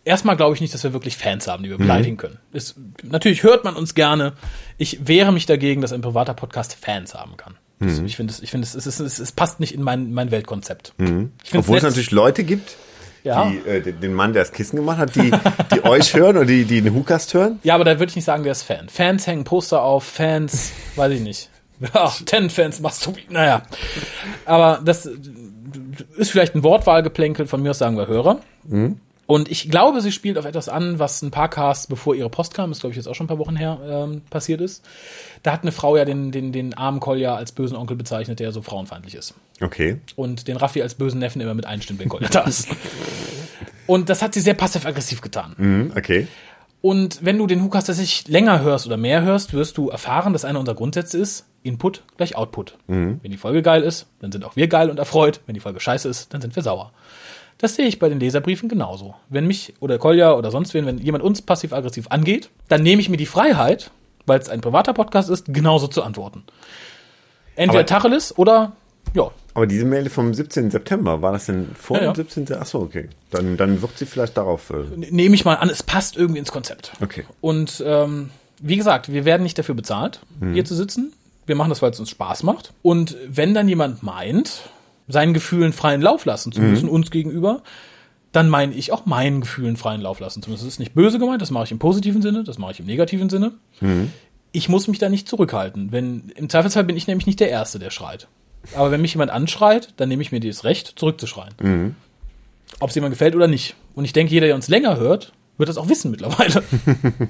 Erstmal 0.04 0.36
glaube 0.36 0.54
ich 0.54 0.60
nicht, 0.60 0.72
dass 0.72 0.84
wir 0.84 0.92
wirklich 0.92 1.16
Fans 1.16 1.48
haben, 1.48 1.64
die 1.64 1.70
wir 1.70 1.78
beleidigen 1.78 2.16
können. 2.16 2.38
Ist, 2.52 2.76
natürlich 3.02 3.42
hört 3.42 3.64
man 3.64 3.74
uns 3.74 3.94
gerne. 3.94 4.34
Ich 4.78 5.08
wehre 5.08 5.32
mich 5.32 5.46
dagegen, 5.46 5.80
dass 5.80 5.92
ein 5.92 6.00
privater 6.00 6.34
Podcast 6.34 6.76
Fans 6.80 7.14
haben 7.14 7.36
kann. 7.36 7.56
Das, 7.80 7.98
Ich 7.98 8.16
finde, 8.16 8.32
es, 8.32 8.40
ich 8.40 8.50
finde, 8.50 8.66
es, 8.66 8.74
es, 8.74 9.00
es, 9.00 9.18
es 9.18 9.32
passt 9.32 9.60
nicht 9.60 9.74
in 9.74 9.82
mein, 9.82 10.12
mein 10.12 10.30
Weltkonzept. 10.30 10.94
Ich 10.98 11.04
finde 11.04 11.32
Obwohl 11.54 11.76
es 11.76 11.82
natürlich 11.82 12.10
Leute 12.10 12.44
gibt, 12.44 12.76
ja, 13.26 13.50
die, 13.50 13.68
äh, 13.68 13.92
den 13.92 14.14
Mann, 14.14 14.32
der 14.32 14.42
das 14.42 14.52
Kissen 14.52 14.76
gemacht 14.76 14.98
hat, 14.98 15.14
die, 15.16 15.30
die 15.74 15.84
euch 15.84 16.14
hören 16.14 16.36
oder 16.36 16.46
die, 16.46 16.64
die 16.64 16.80
den 16.80 16.94
Hukast 16.94 17.34
hören. 17.34 17.58
ja, 17.62 17.74
aber 17.74 17.84
da 17.84 17.98
würde 17.98 18.10
ich 18.10 18.16
nicht 18.16 18.24
sagen, 18.24 18.42
der 18.42 18.52
ist 18.52 18.62
Fan. 18.62 18.88
Fans 18.88 19.26
hängen 19.26 19.44
Poster 19.44 19.82
auf, 19.82 20.04
Fans, 20.04 20.72
weiß 20.94 21.12
ich 21.12 21.20
nicht. 21.20 21.50
Ja, 21.94 22.10
Ten-Fans 22.24 22.80
machst 22.80 23.04
du, 23.04 23.12
naja. 23.28 23.60
Aber 24.46 24.80
das 24.82 25.04
ist 26.16 26.30
vielleicht 26.30 26.54
ein 26.54 26.62
Wortwahlgeplänkel, 26.62 27.46
von 27.46 27.62
mir 27.62 27.72
aus 27.72 27.78
sagen 27.78 27.98
wir 27.98 28.06
Hörer. 28.06 28.40
Und 29.26 29.50
ich 29.50 29.70
glaube, 29.70 30.00
sie 30.00 30.12
spielt 30.12 30.38
auf 30.38 30.44
etwas 30.44 30.68
an, 30.68 30.98
was 30.98 31.20
ein 31.20 31.32
paar 31.32 31.50
Casts, 31.50 31.88
bevor 31.88 32.14
ihre 32.14 32.30
Post 32.30 32.54
kam, 32.54 32.70
ist 32.70 32.80
glaube 32.80 32.92
ich 32.92 32.96
jetzt 32.96 33.08
auch 33.08 33.14
schon 33.14 33.26
ein 33.26 33.28
paar 33.28 33.38
Wochen 33.38 33.56
her, 33.56 33.78
ähm, 33.86 34.22
passiert 34.30 34.60
ist. 34.60 34.84
Da 35.42 35.52
hat 35.52 35.62
eine 35.62 35.72
Frau 35.72 35.96
ja 35.96 36.04
den, 36.04 36.30
den, 36.30 36.52
den 36.52 36.74
armen 36.74 37.00
Kolja 37.00 37.34
als 37.34 37.52
bösen 37.52 37.76
Onkel 37.76 37.96
bezeichnet, 37.96 38.40
der 38.40 38.52
so 38.52 38.62
frauenfeindlich 38.62 39.16
ist. 39.16 39.34
Okay. 39.60 39.98
Und 40.16 40.48
den 40.48 40.56
Raffi 40.56 40.82
als 40.82 40.94
bösen 40.94 41.18
Neffen 41.20 41.40
immer 41.40 41.54
mit 41.54 41.66
einstimmt, 41.66 41.98
wenn 42.00 42.08
Kolja 42.08 42.28
da 42.28 42.40
ist. 42.42 42.68
Und 43.86 44.08
das 44.10 44.20
hat 44.20 44.34
sie 44.34 44.40
sehr 44.40 44.54
passiv-aggressiv 44.54 45.20
getan. 45.20 45.54
Mhm, 45.56 45.92
okay. 45.96 46.26
Und 46.82 47.24
wenn 47.24 47.38
du 47.38 47.46
den 47.46 47.62
Hookast 47.62 47.86
tatsächlich 47.86 48.28
länger 48.28 48.60
hörst 48.60 48.86
oder 48.86 48.96
mehr 48.96 49.22
hörst, 49.22 49.54
wirst 49.54 49.78
du 49.78 49.88
erfahren, 49.90 50.32
dass 50.32 50.44
einer 50.44 50.58
unserer 50.58 50.74
Grundsätze 50.76 51.18
ist, 51.18 51.46
Input 51.62 52.02
gleich 52.16 52.36
Output. 52.36 52.76
Wenn 52.86 53.20
die 53.24 53.36
Folge 53.38 53.62
geil 53.62 53.82
ist, 53.82 54.06
dann 54.20 54.30
sind 54.30 54.44
auch 54.44 54.54
wir 54.56 54.68
geil 54.68 54.90
und 54.90 54.98
erfreut. 54.98 55.40
Wenn 55.46 55.54
die 55.54 55.60
Folge 55.60 55.80
scheiße 55.80 56.08
ist, 56.08 56.32
dann 56.34 56.40
sind 56.40 56.54
wir 56.54 56.62
sauer. 56.62 56.92
Das 57.58 57.74
sehe 57.74 57.86
ich 57.86 57.98
bei 57.98 58.08
den 58.08 58.20
Leserbriefen 58.20 58.68
genauso. 58.68 59.14
Wenn 59.30 59.46
mich 59.46 59.74
oder 59.80 59.98
Kolja 59.98 60.34
oder 60.34 60.50
sonst 60.50 60.74
wen, 60.74 60.84
wenn 60.86 60.98
jemand 60.98 61.24
uns 61.24 61.42
passiv-aggressiv 61.42 62.06
angeht, 62.10 62.50
dann 62.68 62.82
nehme 62.82 63.00
ich 63.00 63.08
mir 63.08 63.16
die 63.16 63.26
Freiheit, 63.26 63.90
weil 64.26 64.38
es 64.38 64.48
ein 64.48 64.60
privater 64.60 64.92
Podcast 64.92 65.30
ist, 65.30 65.46
genauso 65.52 65.88
zu 65.88 66.02
antworten. 66.02 66.44
Entweder 67.56 67.80
Aber- 67.80 67.86
Tacheles 67.86 68.36
oder, 68.36 68.72
ja, 69.14 69.30
Aber 69.56 69.66
diese 69.66 69.84
Mail 69.86 70.08
vom 70.10 70.34
17. 70.34 70.70
September, 70.70 71.22
war 71.22 71.32
das 71.32 71.46
denn 71.46 71.68
vor 71.74 72.00
Ja, 72.00 72.12
dem 72.12 72.14
17.? 72.28 72.52
Achso, 72.56 72.78
okay. 72.80 73.08
Dann, 73.30 73.56
dann 73.56 73.80
wird 73.82 73.96
sie 73.98 74.06
vielleicht 74.06 74.36
darauf. 74.36 74.70
Äh, 74.70 74.84
nehme 75.10 75.34
ich 75.34 75.44
mal 75.44 75.54
an, 75.54 75.70
es 75.70 75.82
passt 75.82 76.16
irgendwie 76.16 76.38
ins 76.38 76.52
Konzept. 76.52 76.92
okay. 77.02 77.24
Und 77.40 77.82
ähm, 77.86 78.30
wie 78.60 78.76
gesagt, 78.76 79.10
wir 79.12 79.24
werden 79.24 79.42
nicht 79.42 79.58
dafür 79.58 79.74
bezahlt, 79.74 80.20
hier 80.52 80.64
zu 80.64 80.74
sitzen. 80.74 81.12
Wir 81.46 81.56
machen 81.56 81.68
das, 81.70 81.82
weil 81.82 81.90
es 81.90 82.00
uns 82.00 82.10
Spaß 82.10 82.42
macht. 82.42 82.72
Und 82.82 83.16
wenn 83.28 83.54
dann 83.54 83.68
jemand 83.68 84.02
meint, 84.02 84.62
seinen 85.08 85.32
Gefühlen 85.34 85.72
freien 85.72 86.02
Lauf 86.02 86.24
lassen 86.24 86.52
zu 86.52 86.60
müssen, 86.60 86.88
uns 86.88 87.10
gegenüber, 87.10 87.62
dann 88.32 88.48
meine 88.50 88.74
ich 88.74 88.92
auch 88.92 89.06
meinen 89.06 89.40
Gefühlen 89.40 89.76
freien 89.76 90.00
Lauf 90.00 90.20
lassen 90.20 90.42
zu 90.42 90.50
müssen. 90.50 90.64
Das 90.64 90.74
ist 90.74 90.80
nicht 90.80 90.94
böse 90.94 91.18
gemeint, 91.18 91.40
das 91.40 91.50
mache 91.50 91.64
ich 91.64 91.70
im 91.70 91.78
positiven 91.78 92.20
Sinne, 92.22 92.44
das 92.44 92.58
mache 92.58 92.72
ich 92.72 92.80
im 92.80 92.86
negativen 92.86 93.30
Sinne. 93.30 93.52
Ich 94.52 94.68
muss 94.68 94.88
mich 94.88 94.98
da 94.98 95.08
nicht 95.08 95.28
zurückhalten. 95.28 95.92
Wenn, 95.92 96.30
Im 96.34 96.48
Zweifelsfall 96.48 96.84
bin 96.84 96.96
ich 96.96 97.06
nämlich 97.06 97.26
nicht 97.26 97.40
der 97.40 97.50
Erste, 97.50 97.78
der 97.78 97.90
schreit. 97.90 98.26
Aber 98.74 98.90
wenn 98.90 99.00
mich 99.00 99.12
jemand 99.14 99.30
anschreit, 99.30 99.88
dann 99.96 100.08
nehme 100.08 100.22
ich 100.22 100.32
mir 100.32 100.40
das 100.40 100.64
Recht, 100.64 100.94
zurückzuschreien. 100.96 101.94
Ob 102.80 102.88
es 102.90 102.94
jemand 102.94 103.12
gefällt 103.12 103.34
oder 103.36 103.46
nicht. 103.48 103.74
Und 103.94 104.04
ich 104.04 104.12
denke, 104.12 104.32
jeder, 104.32 104.46
der 104.46 104.54
uns 104.56 104.68
länger 104.68 104.96
hört, 104.98 105.32
wird 105.58 105.68
das 105.68 105.76
auch 105.78 105.88
wissen 105.88 106.10
mittlerweile. 106.10 106.62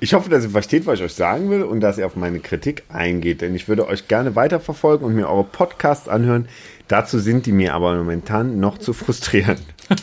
Ich 0.00 0.14
hoffe, 0.14 0.30
dass 0.30 0.42
ihr 0.42 0.48
versteht, 0.48 0.86
was 0.86 1.00
ich 1.00 1.04
euch 1.04 1.12
sagen 1.12 1.50
will 1.50 1.62
und 1.64 1.80
dass 1.80 1.98
ihr 1.98 2.06
auf 2.06 2.16
meine 2.16 2.40
Kritik 2.40 2.84
eingeht, 2.88 3.42
denn 3.42 3.54
ich 3.54 3.68
würde 3.68 3.86
euch 3.86 4.08
gerne 4.08 4.34
weiterverfolgen 4.34 5.06
und 5.06 5.14
mir 5.14 5.28
eure 5.28 5.44
Podcasts 5.44 6.08
anhören. 6.08 6.48
Dazu 6.88 7.18
sind 7.18 7.44
die 7.44 7.52
mir 7.52 7.74
aber 7.74 7.94
momentan 7.94 8.58
noch 8.58 8.78
zu 8.78 8.94
frustrierend. 8.94 9.60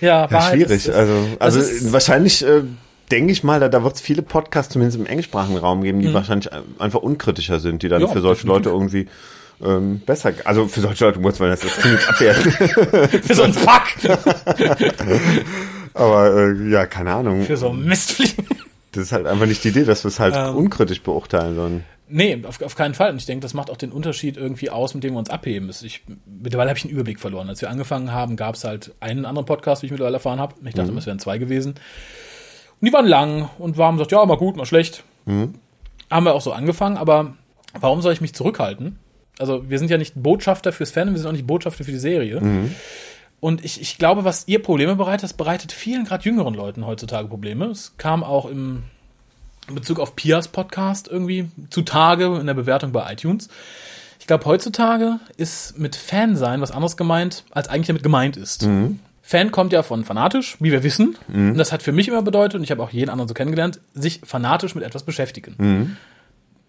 Ja, 0.00 0.28
Ja, 0.30 0.40
schwierig. 0.42 0.94
also, 0.94 1.12
also 1.40 1.58
ist- 1.60 1.92
wahrscheinlich 1.92 2.44
äh, 2.46 2.62
denke 3.08 3.32
ich 3.32 3.44
mal, 3.44 3.60
da, 3.60 3.68
da 3.68 3.82
wird 3.84 3.96
es 3.96 4.00
viele 4.00 4.22
Podcasts 4.22 4.72
zumindest 4.72 4.98
im 4.98 5.06
englischsprachigen 5.06 5.58
Raum 5.58 5.82
geben, 5.82 6.00
die 6.00 6.12
wahrscheinlich 6.12 6.52
äh, 6.52 6.60
einfach 6.78 7.00
unkritischer 7.00 7.58
sind, 7.60 7.82
die 7.82 7.88
dann 7.88 8.02
Mhm. 8.02 8.08
Ja, 8.08 8.12
für 8.12 8.20
solche 8.20 8.46
Leute 8.46 8.68
irgendwie 8.70 9.08
ähm, 9.64 10.00
besser, 10.06 10.32
also 10.44 10.68
für 10.68 10.80
solche 10.80 11.04
Leute 11.04 11.18
muss 11.18 11.38
man 11.40 11.50
das, 11.50 11.60
das 11.60 11.76
klingt 11.76 11.98
jetzt 11.98 12.08
abwertend, 12.08 12.54
Für 13.24 13.34
so 13.34 13.42
ein 13.42 13.52
Fuck. 13.52 13.82
aber 15.94 16.36
äh, 16.36 16.70
ja, 16.70 16.86
keine 16.86 17.14
Ahnung. 17.14 17.42
Für 17.42 17.56
so 17.56 17.70
ein 17.70 17.84
Mistfliegen. 17.84 18.46
Das 18.92 19.04
ist 19.04 19.12
halt 19.12 19.26
einfach 19.26 19.46
nicht 19.46 19.64
die 19.64 19.68
Idee, 19.68 19.84
dass 19.84 20.04
wir 20.04 20.08
es 20.08 20.20
halt 20.20 20.34
Ähm. 20.36 20.56
unkritisch 20.56 21.02
beurteilen, 21.02 21.56
sondern 21.56 21.84
Nee, 22.10 22.42
auf, 22.46 22.62
auf 22.62 22.74
keinen 22.74 22.94
Fall. 22.94 23.10
Und 23.10 23.18
ich 23.18 23.26
denke, 23.26 23.42
das 23.42 23.52
macht 23.52 23.70
auch 23.70 23.76
den 23.76 23.92
Unterschied 23.92 24.38
irgendwie 24.38 24.70
aus, 24.70 24.94
mit 24.94 25.04
dem 25.04 25.12
wir 25.12 25.18
uns 25.18 25.28
abheben. 25.28 25.70
Ich, 25.82 26.04
mittlerweile 26.24 26.70
habe 26.70 26.78
ich 26.78 26.84
einen 26.84 26.94
Überblick 26.94 27.20
verloren. 27.20 27.50
Als 27.50 27.60
wir 27.60 27.68
angefangen 27.68 28.12
haben, 28.12 28.36
gab 28.36 28.54
es 28.54 28.64
halt 28.64 28.94
einen 29.00 29.26
anderen 29.26 29.44
Podcast, 29.44 29.82
wie 29.82 29.86
ich 29.86 29.92
mittlerweile 29.92 30.16
erfahren 30.16 30.40
habe. 30.40 30.54
Ich 30.64 30.74
dachte, 30.74 30.90
mhm. 30.90 30.96
es 30.98 31.04
wären 31.04 31.18
zwei 31.18 31.36
gewesen. 31.36 31.74
Und 32.80 32.86
die 32.86 32.92
waren 32.92 33.06
lang 33.06 33.50
und 33.58 33.76
wir 33.76 33.84
haben 33.84 33.96
gesagt, 33.96 34.12
ja, 34.12 34.24
mal 34.24 34.36
gut, 34.36 34.56
mal 34.56 34.66
schlecht. 34.66 35.04
Mhm. 35.26 35.54
Haben 36.10 36.24
wir 36.24 36.34
auch 36.34 36.40
so 36.40 36.52
angefangen, 36.52 36.96
aber 36.96 37.34
warum 37.78 38.00
soll 38.02 38.12
ich 38.12 38.20
mich 38.20 38.34
zurückhalten? 38.34 38.98
Also 39.38 39.68
wir 39.68 39.78
sind 39.78 39.90
ja 39.90 39.98
nicht 39.98 40.14
Botschafter 40.16 40.72
fürs 40.72 40.90
Fan, 40.90 41.10
wir 41.10 41.18
sind 41.18 41.28
auch 41.28 41.32
nicht 41.32 41.46
Botschafter 41.46 41.84
für 41.84 41.92
die 41.92 41.98
Serie. 41.98 42.40
Mhm. 42.40 42.74
Und 43.40 43.64
ich, 43.64 43.80
ich 43.80 43.98
glaube, 43.98 44.24
was 44.24 44.48
ihr 44.48 44.60
Probleme 44.60 44.96
bereitet, 44.96 45.36
bereitet 45.36 45.70
vielen, 45.70 46.04
gerade 46.04 46.24
jüngeren 46.24 46.54
Leuten 46.54 46.86
heutzutage 46.86 47.28
Probleme. 47.28 47.66
Es 47.66 47.94
kam 47.96 48.24
auch 48.24 48.46
im 48.46 48.82
in 49.68 49.74
Bezug 49.74 50.00
auf 50.00 50.16
Pias 50.16 50.48
Podcast 50.48 51.08
irgendwie 51.08 51.50
zutage 51.70 52.38
in 52.40 52.46
der 52.46 52.54
Bewertung 52.54 52.92
bei 52.92 53.12
iTunes. 53.12 53.48
Ich 54.18 54.26
glaube, 54.26 54.44
heutzutage 54.46 55.20
ist 55.36 55.78
mit 55.78 55.94
Fan 55.94 56.36
sein 56.36 56.60
was 56.60 56.70
anderes 56.70 56.96
gemeint, 56.96 57.44
als 57.50 57.68
eigentlich 57.68 57.86
damit 57.86 58.02
gemeint 58.02 58.36
ist. 58.36 58.66
Mhm. 58.66 59.00
Fan 59.28 59.52
kommt 59.52 59.74
ja 59.74 59.82
von 59.82 60.06
fanatisch, 60.06 60.56
wie 60.58 60.72
wir 60.72 60.82
wissen. 60.82 61.18
Mhm. 61.28 61.50
Und 61.50 61.58
das 61.58 61.70
hat 61.70 61.82
für 61.82 61.92
mich 61.92 62.08
immer 62.08 62.22
bedeutet, 62.22 62.54
und 62.54 62.64
ich 62.64 62.70
habe 62.70 62.82
auch 62.82 62.88
jeden 62.88 63.10
anderen 63.10 63.28
so 63.28 63.34
kennengelernt, 63.34 63.78
sich 63.92 64.22
fanatisch 64.24 64.74
mit 64.74 64.84
etwas 64.84 65.02
beschäftigen. 65.02 65.54
Mhm. 65.58 65.96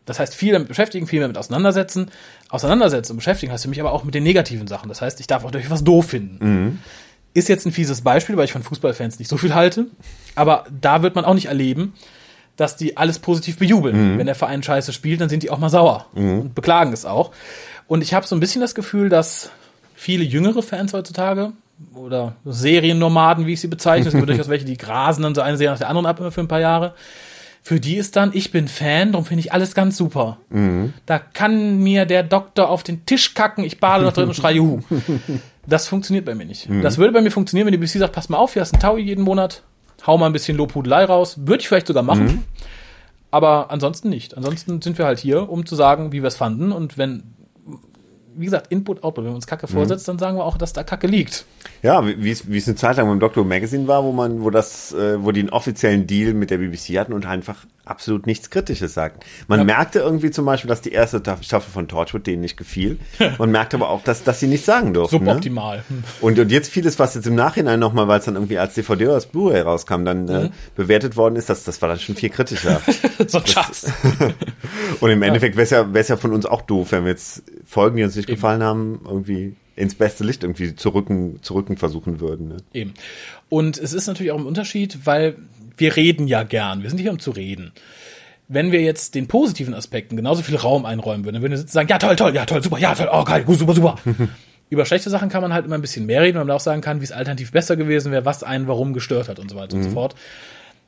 Das 0.06 0.20
heißt, 0.20 0.36
viel 0.36 0.52
damit 0.52 0.68
beschäftigen, 0.68 1.08
viel 1.08 1.22
damit 1.22 1.38
auseinandersetzen. 1.38 2.12
Auseinandersetzen 2.50 3.14
und 3.14 3.20
beschäftigen 3.20 3.54
heißt 3.54 3.64
für 3.64 3.70
mich 3.70 3.80
aber 3.80 3.94
auch 3.94 4.04
mit 4.04 4.14
den 4.14 4.24
negativen 4.24 4.68
Sachen. 4.68 4.90
Das 4.90 5.02
heißt, 5.02 5.22
ich 5.22 5.28
darf 5.28 5.46
auch 5.46 5.52
durch 5.52 5.70
was 5.70 5.86
doof 5.86 6.08
finden. 6.08 6.38
Mhm. 6.46 6.80
Ist 7.34 7.48
jetzt 7.48 7.66
ein 7.66 7.72
fieses 7.72 8.02
Beispiel, 8.02 8.36
weil 8.36 8.44
ich 8.44 8.52
von 8.52 8.64
Fußballfans 8.64 9.20
nicht 9.20 9.30
so 9.30 9.38
viel 9.38 9.56
halte. 9.56 9.86
Aber 10.36 10.66
da 10.82 11.02
wird 11.02 11.16
man 11.16 11.24
auch 11.24 11.36
nicht 11.36 11.46
erleben, 11.46 11.94
dass 12.58 12.76
die 12.76 12.98
alles 12.98 13.20
positiv 13.20 13.58
bejubeln. 13.58 14.16
Mhm. 14.16 14.18
Wenn 14.18 14.26
der 14.26 14.36
Verein 14.36 14.64
scheiße 14.64 14.92
spielt, 14.92 15.22
dann 15.22 15.30
sind 15.30 15.44
die 15.44 15.50
auch 15.50 15.60
mal 15.60 15.70
sauer 15.70 16.08
mhm. 16.14 16.40
und 16.42 16.56
beklagen 16.56 16.92
es 16.92 17.06
auch. 17.06 17.32
Und 17.88 18.02
ich 18.02 18.14
habe 18.14 18.28
so 18.28 18.36
ein 18.36 18.42
bisschen 18.42 18.60
das 18.60 18.76
Gefühl, 18.76 19.08
dass 19.08 19.50
viele 19.96 20.26
jüngere 20.26 20.62
Fans 20.62 20.92
heutzutage 20.92 21.54
oder 21.94 22.36
Seriennomaden, 22.46 23.46
wie 23.46 23.54
ich 23.54 23.62
sie 23.62 23.68
bezeichne, 23.68 24.08
es 24.08 24.14
gibt 24.14 24.28
durchaus 24.28 24.50
welche, 24.50 24.66
die 24.66 24.78
grasen 24.78 25.24
dann 25.24 25.36
so 25.36 25.42
eine 25.42 25.58
Serie 25.58 25.74
nach 25.74 25.80
der 25.80 25.90
anderen 25.90 26.06
ab 26.06 26.20
immer 26.20 26.32
für 26.32 26.42
ein 26.42 26.48
paar 26.48 26.60
Jahre. 26.60 26.94
Für 27.62 27.80
die 27.80 27.98
ist 27.98 28.16
dann, 28.16 28.32
ich 28.34 28.52
bin 28.52 28.68
Fan, 28.68 29.12
darum 29.12 29.26
finde 29.26 29.42
ich 29.42 29.52
alles 29.52 29.76
ganz 29.76 29.98
super. 29.98 30.38
Mhm. 30.50 30.94
Da 31.06 31.20
kann 31.20 31.80
mir 31.80 32.06
der 32.06 32.24
Doktor 32.24 32.70
auf 32.70 32.84
den 32.84 33.06
Tisch 33.06 33.34
kacken, 33.34 33.64
ich 33.64 33.80
bade 33.80 34.04
noch 34.04 34.14
drin 34.14 34.28
und 34.28 34.34
schreie 34.34 34.56
Juhu. 34.56 34.80
Das 35.68 35.88
funktioniert 35.88 36.26
bei 36.26 36.36
mir 36.36 36.46
nicht. 36.46 36.68
Mhm. 36.68 36.82
Das 36.82 36.98
würde 36.98 37.14
bei 37.14 37.22
mir 37.22 37.32
funktionieren, 37.32 37.68
wenn 37.68 37.74
die 37.74 37.78
BC 37.78 38.00
sagt, 38.00 38.14
pass 38.14 38.30
mal 38.30 38.38
auf, 38.38 38.54
hier 38.54 38.62
hast 38.62 38.74
einen 38.74 38.82
Taui 38.82 39.02
jeden 39.02 39.24
Monat, 39.24 39.62
hau 40.08 40.18
mal 40.18 40.26
ein 40.26 40.34
bisschen 40.34 40.58
Lobhudelei 40.58 41.06
raus. 41.06 41.36
Würde 41.46 41.62
ich 41.62 41.68
vielleicht 41.68 41.88
sogar 41.88 42.02
machen. 42.02 42.26
Mhm. 42.26 42.44
Aber 43.32 43.70
ansonsten 43.70 44.10
nicht. 44.10 44.36
Ansonsten 44.36 44.82
sind 44.82 44.98
wir 44.98 45.06
halt 45.06 45.20
hier, 45.20 45.50
um 45.50 45.66
zu 45.66 45.76
sagen, 45.76 46.12
wie 46.12 46.24
wir 46.24 46.28
es 46.28 46.38
fanden. 46.38 46.72
Und 46.72 46.98
wenn, 46.98 47.36
wie 48.36 48.46
gesagt, 48.46 48.68
Input, 48.72 49.04
Output, 49.04 49.26
wenn 49.26 49.32
wir 49.32 49.36
uns 49.36 49.48
Kacke 49.48 49.68
mhm. 49.68 49.74
vorsetzt, 49.74 50.08
dann 50.08 50.20
sagen 50.20 50.38
wir 50.38 50.46
auch, 50.46 50.58
dass 50.58 50.74
da 50.74 50.84
Kacke 50.84 51.08
liegt. 51.08 51.46
Ja, 51.82 52.06
wie 52.06 52.32
es 52.32 52.68
eine 52.68 52.76
Zeit 52.76 52.98
lang 52.98 53.08
beim 53.08 53.20
Doctor 53.20 53.46
Magazine 53.46 53.88
war, 53.88 54.04
wo 54.04 54.12
man, 54.12 54.44
wo 54.44 54.50
das, 54.50 54.94
äh, 54.94 55.24
wo 55.24 55.32
die 55.32 55.42
einen 55.42 55.50
offiziellen 55.50 56.08
Deal 56.08 56.34
mit 56.34 56.50
der 56.50 56.58
BBC 56.58 56.98
hatten 56.98 57.14
und 57.14 57.26
einfach 57.26 57.66
absolut 57.90 58.28
nichts 58.28 58.50
Kritisches 58.50 58.94
sagten. 58.94 59.22
Man 59.48 59.60
ja. 59.60 59.66
merkte 59.66 60.00
irgendwie 60.00 60.32
zum 60.32 60.46
Beispiel, 60.46 60.70
dass 60.70 60.82
die 60.82 60.92
erste 60.92 61.22
Staffel 61.42 61.72
von 61.72 61.88
Torchwood 61.88 62.26
denen 62.28 62.42
nicht 62.42 62.56
gefiel. 62.56 63.00
Man 63.38 63.52
merkte 63.52 63.78
aber 63.78 63.90
auch, 63.90 64.04
dass, 64.04 64.24
dass 64.24 64.40
sie 64.40 64.48
nichts 64.48 64.66
sagen 64.66 64.94
durften. 64.94 65.24
Ne? 65.24 65.26
Suboptimal. 65.26 65.84
Ne? 65.90 66.04
Und, 66.22 66.40
und 66.40 66.52
jetzt 66.52 66.70
vieles, 66.70 67.00
was 67.00 67.16
jetzt 67.16 67.28
im 67.28 67.36
Nachhinein 67.36 67.80
nochmal, 67.80 68.08
weil 68.08 68.20
es 68.20 68.26
dann 68.26 68.36
irgendwie 68.36 68.60
als 68.60 68.76
DVD 68.76 69.06
oder 69.06 69.16
als 69.16 69.26
Blu-ray 69.26 69.62
rauskam, 69.62 70.06
dann 70.06 70.28
äh, 70.28 70.40
mhm. 70.40 70.46
äh, 70.46 70.50
bewertet 70.76 71.18
worden 71.18 71.36
ist, 71.36 71.50
das, 71.50 71.64
das 71.64 71.82
war 71.82 71.90
dann 71.90 72.00
schon 72.00 72.16
viel 72.16 72.30
kritischer. 72.30 72.82
so 73.28 73.40
ein 73.40 73.48
Schatz. 73.48 73.92
und 75.00 75.10
im 75.10 75.22
Endeffekt 75.24 75.56
wäre 75.56 75.64
es 75.64 75.72
ja, 75.72 75.94
wär's 75.94 76.08
ja 76.08 76.18
von 76.18 76.34
uns 76.34 76.46
auch 76.46 76.62
doof, 76.62 76.92
wenn 76.92 77.06
wir 77.06 77.12
jetzt 77.12 77.44
Folgen, 77.66 77.98
die 77.98 78.04
uns 78.04 78.16
nicht 78.20 78.30
Eben. 78.30 78.36
gefallen 78.36 78.64
haben, 78.64 79.02
irgendwie 79.06 79.56
ins 79.76 79.96
beste 79.96 80.24
Licht 80.24 80.44
irgendwie 80.44 80.76
zu 80.76 80.90
rücken, 80.90 81.42
zu 81.42 81.54
rücken 81.54 81.78
versuchen 81.78 82.20
würden. 82.20 82.50
Ne? 82.50 82.58
Eben. 82.74 82.94
Und 83.48 83.78
es 83.78 83.94
ist 83.94 84.08
natürlich 84.08 84.32
auch 84.32 84.38
ein 84.38 84.46
Unterschied, 84.46 85.00
weil 85.06 85.36
wir 85.78 85.96
reden 85.96 86.28
ja 86.28 86.44
gern. 86.44 86.84
Wir 86.84 86.90
sind 86.90 87.00
hier, 87.00 87.12
um 87.12 87.20
zu 87.20 87.32
reden. 87.32 87.72
Wenn 88.50 88.72
wir 88.72 88.82
jetzt 88.82 89.16
den 89.16 89.28
positiven 89.28 89.74
Aspekten 89.74 90.18
genauso 90.18 90.42
viel 90.42 90.58
Raum 90.58 90.86
einräumen 90.86 91.24
würden, 91.24 91.36
dann 91.36 91.44
würden 91.44 91.54
wir 91.54 91.68
sagen, 91.68 91.88
ja 91.88 91.98
toll, 91.98 92.16
toll, 92.16 92.36
ja 92.36 92.46
toll, 92.46 92.64
super, 92.64 92.78
ja 92.78 92.94
toll, 92.94 93.10
oh 93.12 93.24
geil, 93.24 93.46
super, 93.48 93.74
super. 93.74 93.96
Über 94.70 94.86
schlechte 94.86 95.10
Sachen 95.10 95.30
kann 95.30 95.42
man 95.42 95.54
halt 95.54 95.66
immer 95.66 95.76
ein 95.76 95.82
bisschen 95.82 96.06
mehr 96.06 96.22
reden, 96.22 96.38
weil 96.38 96.46
man 96.46 96.56
auch 96.56 96.60
sagen 96.60 96.82
kann, 96.82 97.00
wie 97.00 97.06
es 97.06 97.12
alternativ 97.12 97.52
besser 97.52 97.76
gewesen 97.76 98.12
wäre, 98.12 98.26
was 98.26 98.44
einen 98.44 98.68
warum 98.68 98.94
gestört 98.94 99.30
hat 99.30 99.40
und 99.40 99.50
so 99.50 99.56
weiter 99.56 99.76
mhm. 99.76 99.80
und 99.80 99.84
so 99.84 99.90
mhm. 99.90 99.94
fort. 99.94 100.16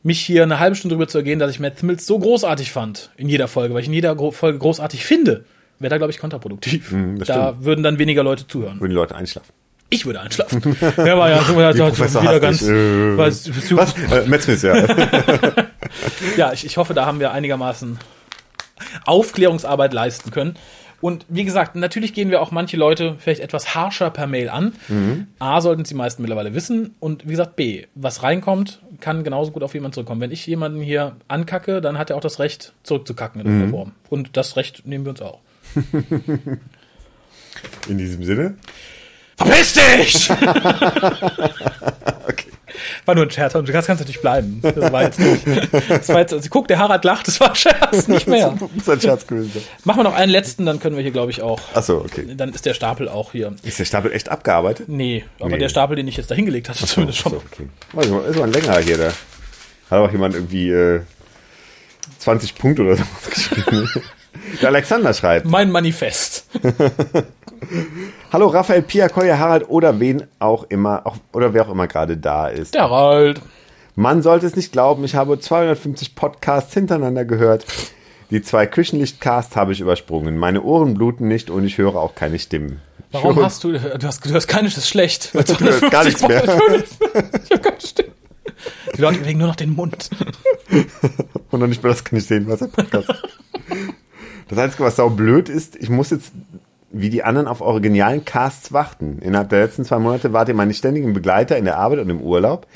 Mich 0.04 0.20
hier 0.20 0.44
eine 0.44 0.60
halbe 0.60 0.76
Stunde 0.76 0.96
drüber 0.96 1.08
zu 1.08 1.20
ergehen, 1.20 1.40
dass 1.40 1.52
ich 1.52 1.60
Matt 1.60 1.82
Mills 1.84 2.06
so 2.06 2.20
großartig 2.20 2.72
fand 2.72 3.12
in 3.18 3.30
jeder 3.30 3.48
Folge, 3.48 3.74
weil 3.74 3.82
ich 3.82 3.88
in 3.88 3.94
jeder 3.94 4.18
Folge 4.32 4.58
großartig 4.58 5.06
finde, 5.06 5.46
wäre 5.82 5.90
da, 5.90 5.98
glaube 5.98 6.12
ich, 6.12 6.20
kontraproduktiv. 6.20 6.92
Mhm, 6.92 7.20
da 7.20 7.26
stimmt. 7.26 7.66
würden 7.66 7.84
dann 7.84 8.00
weniger 8.00 8.24
Leute 8.24 8.48
zuhören. 8.48 8.80
Würden 8.80 8.92
die 8.92 8.96
Leute 8.96 9.16
einschlafen. 9.16 9.54
Ich 9.90 10.06
würde 10.06 10.22
einschlafen. 10.22 10.62
Der 10.98 11.18
war 11.18 11.30
ja 11.30 11.44
so 11.44 11.60
ja, 11.60 11.74
wieder 11.76 12.40
ganz. 12.40 12.62
Äh, 12.62 13.18
was? 13.18 13.50
was? 13.76 13.94
Äh, 14.12 14.28
Metzmis, 14.28 14.62
ja. 14.62 14.76
ja, 16.38 16.54
ich, 16.54 16.66
ich 16.66 16.78
hoffe, 16.78 16.94
da 16.94 17.06
haben 17.06 17.20
wir 17.20 17.32
einigermaßen 17.34 18.00
Aufklärungsarbeit 19.06 19.94
leisten 19.94 20.32
können. 20.32 20.56
Und 21.02 21.26
wie 21.30 21.44
gesagt, 21.44 21.76
natürlich 21.76 22.14
gehen 22.14 22.30
wir 22.30 22.42
auch 22.42 22.52
manche 22.52 22.78
Leute 22.78 23.16
vielleicht 23.18 23.42
etwas 23.42 23.74
harscher 23.76 24.12
per 24.12 24.28
Mail 24.28 24.50
an. 24.50 24.74
Mhm. 24.88 25.28
A, 25.40 25.60
sollten 25.60 25.82
es 25.82 25.90
die 25.90 25.96
meisten 25.96 26.22
mittlerweile 26.22 26.54
wissen. 26.54 26.96
Und 27.00 27.26
wie 27.26 27.32
gesagt, 27.32 27.56
B, 27.56 27.88
was 27.96 28.24
reinkommt, 28.24 28.80
kann 29.00 29.24
genauso 29.24 29.52
gut 29.52 29.64
auf 29.64 29.74
jemanden 29.74 29.96
zurückkommen. 29.96 30.22
Wenn 30.22 30.32
ich 30.32 30.46
jemanden 30.46 30.80
hier 30.80 31.16
ankacke, 31.28 31.82
dann 31.82 31.98
hat 31.98 32.12
er 32.12 32.16
auch 32.16 32.22
das 32.22 32.40
Recht, 32.40 32.74
zurückzukacken 32.84 33.42
in 33.42 33.48
irgendeiner 33.48 33.68
mhm. 33.68 33.76
Form. 33.76 33.92
Und 34.10 34.38
das 34.38 34.56
Recht 34.56 34.86
nehmen 34.86 35.06
wir 35.06 35.10
uns 35.10 35.22
auch. 35.22 35.40
In 37.88 37.98
diesem 37.98 38.24
Sinne. 38.24 38.56
Verpiss 39.38 39.74
dich! 39.74 40.30
okay. 42.28 42.52
War 43.06 43.16
nur 43.16 43.26
ein 43.26 43.32
Scherz, 43.32 43.56
und 43.56 43.68
du 43.68 43.74
kannst, 43.74 43.88
kannst 43.88 44.02
natürlich 44.02 44.22
bleiben. 44.22 44.60
Das 44.62 44.92
war 44.92 45.04
jetzt 45.04 45.20
nicht. 45.20 45.44
Das 45.90 46.10
war 46.10 46.20
jetzt, 46.20 46.34
also, 46.34 46.48
guck, 46.50 46.68
der 46.68 46.78
Harald 46.78 47.04
lacht, 47.04 47.28
das 47.28 47.40
war 47.40 47.50
ein 47.50 47.56
Scherz, 47.56 48.08
nicht 48.08 48.28
mehr. 48.28 48.56
Das 48.60 48.70
muss 48.72 48.90
ein 48.90 49.02
Scherz 49.02 49.26
gewesen 49.26 49.52
sein. 49.54 49.64
Machen 49.84 50.00
wir 50.00 50.04
noch 50.04 50.14
einen 50.14 50.32
letzten, 50.32 50.66
dann 50.66 50.80
können 50.80 50.96
wir 50.96 51.04
hier, 51.04 51.12
glaube 51.12 51.32
ich, 51.32 51.42
auch. 51.42 51.60
Achso, 51.74 51.98
okay. 51.98 52.28
Dann 52.36 52.54
ist 52.54 52.66
der 52.66 52.74
Stapel 52.74 53.10
auch 53.10 53.32
hier. 53.32 53.56
Ist 53.64 53.80
der 53.80 53.86
Stapel 53.86 54.12
echt 54.12 54.30
abgearbeitet? 54.30 54.88
Nee, 54.90 55.26
aber 55.40 55.50
nee. 55.50 55.58
der 55.58 55.70
Stapel, 55.70 55.96
den 55.96 56.08
ich 56.08 56.18
jetzt 56.18 56.30
da 56.30 56.36
hingelegt 56.36 56.70
hatte, 56.70 56.86
zumindest 56.86 57.20
schon. 57.20 57.34
So, 57.34 57.38
okay. 57.38 57.68
Also, 57.96 58.20
ist 58.22 58.38
mal 58.38 58.46
ein 58.46 58.54
längerer 58.54 58.80
hier, 58.80 58.98
da. 58.98 59.12
Hat 59.90 60.00
auch 60.00 60.12
jemand 60.12 60.36
irgendwie 60.36 60.70
äh, 60.70 61.02
20 62.20 62.56
Punkte 62.56 62.84
oder 62.84 62.98
so 62.98 63.04
geschrieben. 63.30 63.90
Der 64.62 64.70
Alexander 64.70 65.14
schreibt. 65.14 65.46
Mein 65.46 65.72
Manifest. 65.72 66.48
Hallo 68.32 68.48
Raphael, 68.48 68.82
Pia, 68.82 69.10
Koya, 69.10 69.38
Harald 69.38 69.70
oder 69.70 70.00
wen 70.00 70.24
auch 70.40 70.64
immer, 70.70 71.06
auch, 71.06 71.18
oder 71.34 71.54
wer 71.54 71.68
auch 71.68 71.72
immer 71.72 71.88
gerade 71.88 72.18
da 72.18 72.48
ist. 72.48 72.74
Der 72.74 72.84
Harald. 72.84 73.42
Man 73.96 74.22
sollte 74.22 74.46
es 74.46 74.56
nicht 74.56 74.72
glauben, 74.72 75.04
ich 75.04 75.16
habe 75.16 75.40
250 75.40 76.16
Podcasts 76.16 76.74
hintereinander 76.74 77.26
gehört. 77.26 77.66
Die 78.30 78.42
zwei 78.42 78.66
Küchenlichtcasts 78.66 79.56
habe 79.58 79.74
ich 79.74 79.82
übersprungen. 79.82 80.38
Meine 80.38 80.64
Ohren 80.64 80.94
bluten 80.94 81.28
nicht 81.28 81.50
und 81.50 81.66
ich 81.66 81.78
höre 81.78 81.96
auch 81.98 82.16
keine 82.16 82.40
Stimmen. 82.40 82.80
Warum 83.12 83.36
höre, 83.36 83.44
hast 83.44 83.64
du, 83.66 83.74
du 83.74 84.08
hast, 84.08 84.26
du 84.26 84.34
hast 84.34 84.48
keine, 84.48 84.70
das 84.70 84.78
ist 84.78 84.88
schlecht. 84.88 85.32
du 85.34 85.60
hörst 85.60 85.92
gar 85.92 86.06
nichts 86.06 86.26
mehr. 86.26 86.44
ich 87.44 87.52
habe 87.52 87.62
keine 87.62 87.82
Stimmen. 87.82 88.12
Die 88.96 89.02
Leute 89.02 89.20
bewegen 89.20 89.40
nur 89.40 89.50
noch 89.50 89.56
den 89.56 89.76
Mund. 89.76 90.10
und 91.52 91.60
noch 91.60 91.68
nicht 91.68 91.84
mehr 91.84 91.92
das 91.92 92.04
kann 92.04 92.18
ich 92.18 92.26
sehen, 92.26 92.48
was 92.48 92.62
er 92.62 92.68
Podcast. 92.68 93.10
Das 94.52 94.60
Einzige, 94.60 94.84
was 94.84 94.98
sau 94.98 95.10
blöd 95.10 95.48
ist, 95.48 95.78
ich 95.78 95.90
muss 95.90 96.10
jetzt 96.10 96.34
wie 96.92 97.10
die 97.10 97.24
anderen 97.24 97.48
auf 97.48 97.62
eure 97.62 97.80
genialen 97.80 98.26
Casts 98.26 98.74
warten. 98.74 99.20
Innerhalb 99.22 99.48
der 99.48 99.62
letzten 99.62 99.86
zwei 99.86 99.98
Monate 99.98 100.34
wart 100.34 100.50
ihr 100.50 100.54
meine 100.54 100.74
ständigen 100.74 101.14
Begleiter 101.14 101.58
in 101.58 101.64
der 101.64 101.78
Arbeit 101.78 102.00
und 102.00 102.10
im 102.10 102.20
Urlaub. 102.20 102.68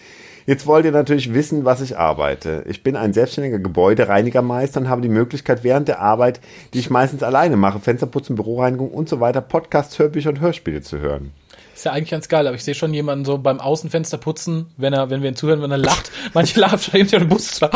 Jetzt 0.45 0.67
wollt 0.67 0.85
ihr 0.85 0.93
natürlich 0.93 1.33
wissen, 1.33 1.65
was 1.65 1.81
ich 1.81 1.97
arbeite. 1.97 2.63
Ich 2.69 2.81
bin 2.81 2.95
ein 2.95 3.11
selbstständiger 3.11 3.59
Gebäudereinigermeister 3.59 4.79
und 4.79 4.87
habe 4.87 5.01
die 5.01 5.09
Möglichkeit, 5.09 5.65
während 5.65 5.89
der 5.89 5.99
Arbeit, 5.99 6.39
die 6.73 6.79
ich 6.79 6.89
meistens 6.89 7.23
alleine 7.23 7.57
mache, 7.57 7.81
Fensterputzen, 7.81 8.37
Büroreinigung 8.37 8.91
und 8.91 9.09
so 9.09 9.19
weiter, 9.19 9.41
Podcasts, 9.41 9.99
Hörbücher 9.99 10.29
und 10.29 10.39
Hörspiele 10.39 10.81
zu 10.81 10.99
hören. 10.99 11.33
Ist 11.75 11.83
ja 11.83 11.91
eigentlich 11.91 12.11
ganz 12.11 12.29
geil, 12.29 12.47
aber 12.47 12.55
ich 12.55 12.63
sehe 12.63 12.73
schon 12.73 12.93
jemanden 12.93 13.25
so 13.25 13.37
beim 13.37 13.59
Außenfenster 13.59 14.17
putzen, 14.17 14.67
wenn 14.77 14.93
er, 14.93 15.09
wenn 15.09 15.21
wir 15.21 15.29
ihn 15.29 15.35
zuhören, 15.35 15.61
wenn 15.61 15.71
er 15.71 15.77
lacht. 15.77 16.09
Manche 16.33 16.57
lachen 16.59 16.79
schon 16.79 17.05
den 17.05 17.27
Bus. 17.27 17.59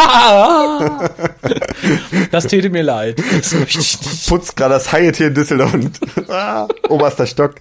Das 2.32 2.48
täte 2.48 2.70
mir 2.70 2.84
leid. 2.84 3.20
Das 3.20 3.54
möchte 3.54 3.80
ich 3.80 4.00
nicht. 4.02 4.28
Putzt 4.28 4.56
gerade 4.56 4.76
das 4.76 4.94
Hyatt 4.94 5.18
hier 5.18 5.28
in 5.28 5.34
Düsseldorf. 5.34 5.74
Oberster 6.88 7.26
Stock. 7.26 7.56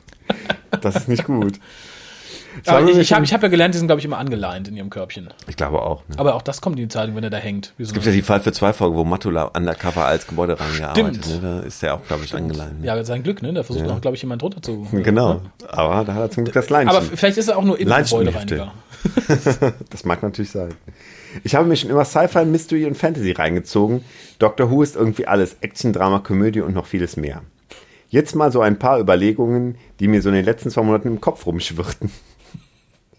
Das 0.80 0.94
ist 0.96 1.08
nicht 1.08 1.24
gut. 1.24 1.54
Aber 2.66 2.88
ich, 2.88 3.12
habe 3.12 3.24
ich 3.24 3.32
hab 3.32 3.42
ja 3.42 3.48
gelernt, 3.48 3.74
die 3.74 3.78
sind, 3.78 3.88
glaube 3.88 4.00
ich, 4.00 4.04
immer 4.04 4.18
angeleint 4.18 4.68
in 4.68 4.76
ihrem 4.76 4.90
Körbchen. 4.90 5.28
Ich 5.46 5.56
glaube 5.56 5.82
auch. 5.82 6.02
Ne? 6.08 6.18
Aber 6.18 6.34
auch 6.34 6.42
das 6.42 6.60
kommt 6.60 6.76
in 6.76 6.82
die 6.82 6.88
Zeitung, 6.88 7.16
wenn 7.16 7.24
er 7.24 7.30
da 7.30 7.38
hängt. 7.38 7.72
es 7.78 7.92
gibt 7.92 8.06
ja 8.06 8.12
die 8.12 8.22
Fall 8.22 8.40
für 8.40 8.52
zwei 8.52 8.72
Folgen, 8.72 8.96
wo 8.96 9.04
Matula 9.04 9.44
undercover 9.44 10.04
als 10.04 10.26
Gebäude 10.26 10.58
reingearbeitet 10.58 11.26
Ne? 11.26 11.38
Da 11.40 11.60
ist 11.60 11.82
er 11.82 11.94
auch, 11.94 12.04
glaube 12.06 12.24
ich, 12.24 12.34
angeleint. 12.34 12.80
Ne? 12.80 12.86
Ja, 12.86 13.04
sein 13.04 13.22
Glück, 13.22 13.42
ne? 13.42 13.52
Da 13.52 13.62
versucht 13.62 13.86
ja. 13.86 13.92
auch, 13.92 14.00
glaube 14.00 14.16
ich, 14.16 14.22
jemand 14.22 14.42
drunter 14.42 14.62
zu. 14.62 14.86
Genau. 14.92 15.40
Aber 15.68 16.04
da 16.04 16.14
hat 16.14 16.22
er 16.22 16.30
zum 16.30 16.44
Glück 16.44 16.54
das 16.54 16.70
Leinchen. 16.70 16.96
Aber 16.96 17.02
vielleicht 17.02 17.38
ist 17.38 17.48
er 17.48 17.58
auch 17.58 17.64
nur 17.64 17.76
Gebäudereiniger. 17.76 18.72
das 19.90 20.04
mag 20.04 20.22
natürlich 20.22 20.50
sein. 20.50 20.74
Ich 21.44 21.54
habe 21.54 21.66
mir 21.66 21.76
schon 21.76 21.90
immer 21.90 22.04
Sci-Fi, 22.04 22.44
Mystery 22.44 22.86
und 22.86 22.96
Fantasy 22.96 23.32
reingezogen. 23.32 24.04
Doctor 24.38 24.70
Who 24.70 24.82
ist 24.82 24.96
irgendwie 24.96 25.26
alles. 25.26 25.56
Action, 25.60 25.92
Drama, 25.92 26.20
Komödie 26.20 26.60
und 26.60 26.74
noch 26.74 26.86
vieles 26.86 27.16
mehr. 27.16 27.42
Jetzt 28.10 28.34
mal 28.34 28.50
so 28.50 28.60
ein 28.60 28.78
paar 28.78 28.98
Überlegungen, 28.98 29.76
die 30.00 30.08
mir 30.08 30.22
so 30.22 30.30
in 30.30 30.34
den 30.34 30.44
letzten 30.44 30.70
zwei 30.70 30.82
Monaten 30.82 31.08
im 31.08 31.20
Kopf 31.20 31.44
rumschwirrten. 31.46 32.10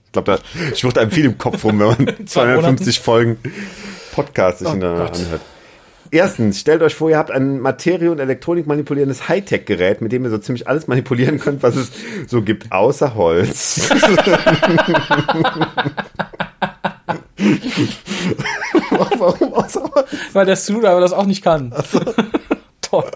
Ich 0.10 0.14
glaube, 0.14 0.40
da 0.40 0.76
schwirrt 0.76 0.98
einem 0.98 1.12
viel 1.12 1.26
im 1.26 1.38
Kopf 1.38 1.64
rum, 1.64 1.80
wenn 1.80 1.88
man 1.88 2.16
250 2.26 3.00
Folgen 3.00 3.38
Podcast 4.12 4.58
sich 4.58 4.68
Oh 4.68 4.72
hintereinander 4.72 5.14
anhört. 5.14 5.42
Erstens, 6.10 6.60
stellt 6.60 6.82
euch 6.82 6.96
vor, 6.96 7.12
ihr 7.12 7.18
habt 7.20 7.30
ein 7.30 7.60
Materie- 7.60 8.10
und 8.10 8.18
Elektronik 8.20 8.66
manipulierendes 8.66 9.30
Hightech-Gerät, 9.30 10.02
mit 10.02 10.12
dem 10.12 10.24
ihr 10.24 10.32
so 10.32 10.40
ziemlich 10.40 10.68
alles 10.68 10.88
manipulieren 10.88 11.40
könnt, 11.40 11.62
was 11.62 11.76
es 11.76 11.92
so 12.26 12.42
gibt, 12.42 12.72
außer 12.72 13.14
Holz. 13.14 13.88
Warum 19.20 19.54
außer 19.54 19.84
Holz? 19.94 20.10
Weil 20.34 20.48
der 20.48 20.56
aber 20.90 21.02
das 21.02 21.14
auch 21.14 21.28
nicht 21.28 21.44
kann. 21.44 21.72
Toll. 22.90 23.12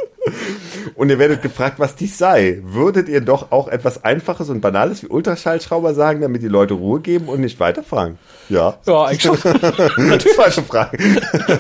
Und 0.96 1.10
ihr 1.10 1.20
werdet 1.20 1.42
gefragt, 1.42 1.80
was 1.80 1.96
dies 1.96 2.18
sei. 2.18 2.60
Würdet 2.64 3.10
ihr 3.10 3.22
doch 3.22 3.52
auch 3.52 3.68
etwas 3.68 4.04
Einfaches 4.04 4.50
und 4.50 4.62
Banales 4.62 5.04
wie 5.04 5.08
Ultraschallschrauber 5.08 5.94
sagen, 5.94 6.22
damit 6.22 6.42
die 6.42 6.48
Leute 6.48 6.76
Ruhe 6.76 7.00
geben 7.00 7.28
und 7.28 7.42
nicht 7.42 7.60
weiterfragen? 7.60 8.18
Ja. 8.50 8.78
Ja, 8.86 9.06
eigentlich 9.06 9.22
schon. 9.22 9.38
Zweite 9.38 10.64
Frage. 10.64 10.98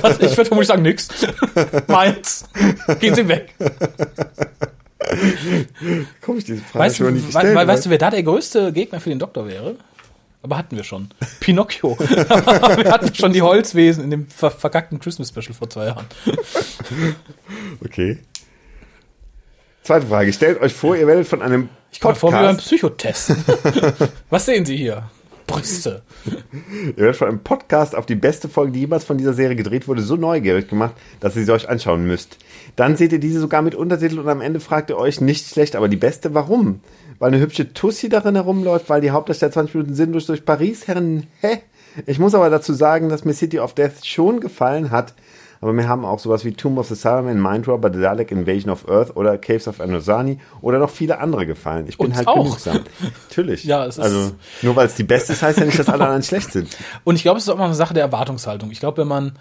Was, 0.01 0.20
ich 0.20 0.38
würde 0.38 0.45
vermutlich 0.45 0.68
sagen, 0.68 0.84
nix. 0.84 1.09
Meins. 1.88 2.45
Gehen 2.99 3.16
Sie 3.16 3.28
weg. 3.28 3.53
Komm 6.22 6.38
ich 6.38 6.45
diese 6.45 6.61
Frage 6.61 6.86
Weißt 6.86 6.97
schon 6.97 7.14
nicht 7.14 7.24
we 7.24 7.28
gestellt, 7.28 7.57
we 7.57 7.68
weißt 7.68 7.86
du, 7.86 7.89
wer 7.89 7.97
da 7.97 8.09
der 8.09 8.24
größte 8.24 8.72
Gegner 8.72 8.99
für 8.99 9.09
den 9.09 9.20
Doktor 9.20 9.47
wäre? 9.47 9.76
Aber 10.44 10.58
hatten 10.58 10.76
wir 10.76 10.84
schon. 10.84 11.08
Pinocchio. 11.39 11.98
wir 12.00 12.91
hatten 12.91 13.16
schon 13.16 13.32
die 13.32 13.41
Holzwesen 13.41 14.04
in 14.04 14.10
dem 14.10 14.28
ver 14.28 14.52
verkackten 14.52 15.00
Christmas 15.00 15.30
Special 15.30 15.54
vor 15.54 15.70
zwei 15.70 15.86
Jahren. 15.86 16.06
Okay. 17.84 18.20
Zweite 19.84 20.06
Frage. 20.08 20.34
Stellt 20.34 20.62
euch 20.62 20.74
vor, 20.74 20.98
ihr 20.98 21.08
werdet 21.08 21.28
von 21.28 21.41
einem 21.41 21.70
Ich 21.94 22.02
komme 22.02 22.16
vor 22.16 22.32
wie 22.32 22.36
beim 22.36 22.58
Podcast, 22.58 22.68
Psychotest. 22.68 23.36
Was 24.30 24.46
sehen 24.46 24.66
Sie 24.66 24.76
hier? 24.76 25.10
Brüste. 25.48 26.04
ihr 26.26 26.98
werdet 26.98 27.16
von 27.16 27.30
einem 27.30 27.44
Podcast 27.44 27.96
auf 27.96 28.06
die 28.06 28.16
beste 28.16 28.50
Folge, 28.50 28.74
die 28.74 28.82
jemals 28.82 29.06
von 29.06 29.18
dieser 29.18 29.34
Serie 29.34 29.56
gedreht 29.56 29.88
wurde, 29.88 30.02
so 30.02 30.18
neugierig 30.18 30.68
gemacht, 30.68 30.96
dass 31.22 31.38
ihr 31.38 31.46
sie 31.46 31.52
euch 31.54 31.70
anschauen 31.70 32.06
müsst. 32.06 32.38
Dann 32.76 32.98
seht 32.98 33.14
ihr 33.14 33.20
diese 33.20 33.39
sogar 33.39 33.62
mit 33.62 33.76
Untertitel 33.76 34.20
und 34.20 34.28
am 34.28 34.41
Ende 34.41 34.60
fragt 34.60 34.89
ihr 34.89 34.98
euch, 34.98 35.22
nicht 35.22 35.48
schlecht, 35.48 35.78
aber 35.78 35.88
die 35.88 35.98
beste, 35.98 36.34
warum? 36.34 36.82
Weil 37.20 37.30
eine 37.34 37.39
hübsche 37.41 37.74
Tussi 37.74 38.09
darin 38.09 38.36
herumläuft, 38.36 38.89
weil 38.89 39.01
die 39.01 39.11
Hauptdarsteller 39.11 39.51
20 39.51 39.76
Minuten 39.76 39.93
sinnlos 39.95 40.26
durch 40.26 40.45
Paris 40.45 40.88
herren, 40.88 41.28
hä? 41.41 41.59
Ich 42.07 42.18
muss 42.20 42.34
aber 42.34 42.49
dazu 42.49 42.74
sagen, 42.74 43.09
dass 43.09 43.24
mir 43.24 43.34
City 43.34 43.59
of 43.59 43.74
Death 43.76 44.03
schon 44.05 44.39
gefallen 44.39 44.89
hat, 44.89 45.14
aber 45.61 45.72
mir 45.74 45.88
haben 45.88 46.03
auch 46.05 46.20
sowas 46.20 46.43
wie 46.43 46.51
Tomb 46.53 46.78
of 46.80 46.88
the 46.88 46.95
Cybermen, 46.95 47.41
Mind 47.41 47.68
Robber, 47.68 47.89
The 47.93 48.01
Dalek 48.01 48.32
Invasion 48.32 48.70
of 48.72 48.89
Earth 48.89 49.16
oder 49.16 49.38
Caves 49.38 49.68
of 49.68 49.80
Anosani 49.80 50.39
oder 50.61 50.80
noch 50.80 50.89
viele 50.89 51.20
andere 51.20 51.45
gefallen. 51.45 51.86
Ich 51.88 51.97
bin 51.97 52.07
Uns 52.07 52.18
halt 52.18 52.28
auch. 52.28 52.43
genügsam. 52.43 52.80
Natürlich. 53.30 53.64
Ja, 53.64 53.86
es 53.86 53.97
ist- 53.97 54.03
also 54.03 54.32
nur 54.64 54.76
weil 54.76 54.88
es 54.88 54.95
die 54.95 55.03
beste 55.03 55.34
ist, 55.34 55.41
heißt 55.43 55.59
ja 55.59 55.66
nicht, 55.66 55.78
dass 55.80 55.88
alle 55.88 56.03
anderen 56.03 56.24
schlecht 56.24 56.51
sind. 56.51 56.68
Und 57.03 57.16
ich 57.16 57.22
glaube, 57.22 57.38
es 57.38 57.43
ist 57.43 57.49
auch 57.49 57.57
mal 57.57 57.66
eine 57.66 57.76
Sache 57.76 57.93
der 57.93 58.03
Erwartungshaltung. 58.03 58.72
Ich 58.72 58.80
glaube, 58.82 58.97
wenn 58.97 59.07
man 59.07 59.34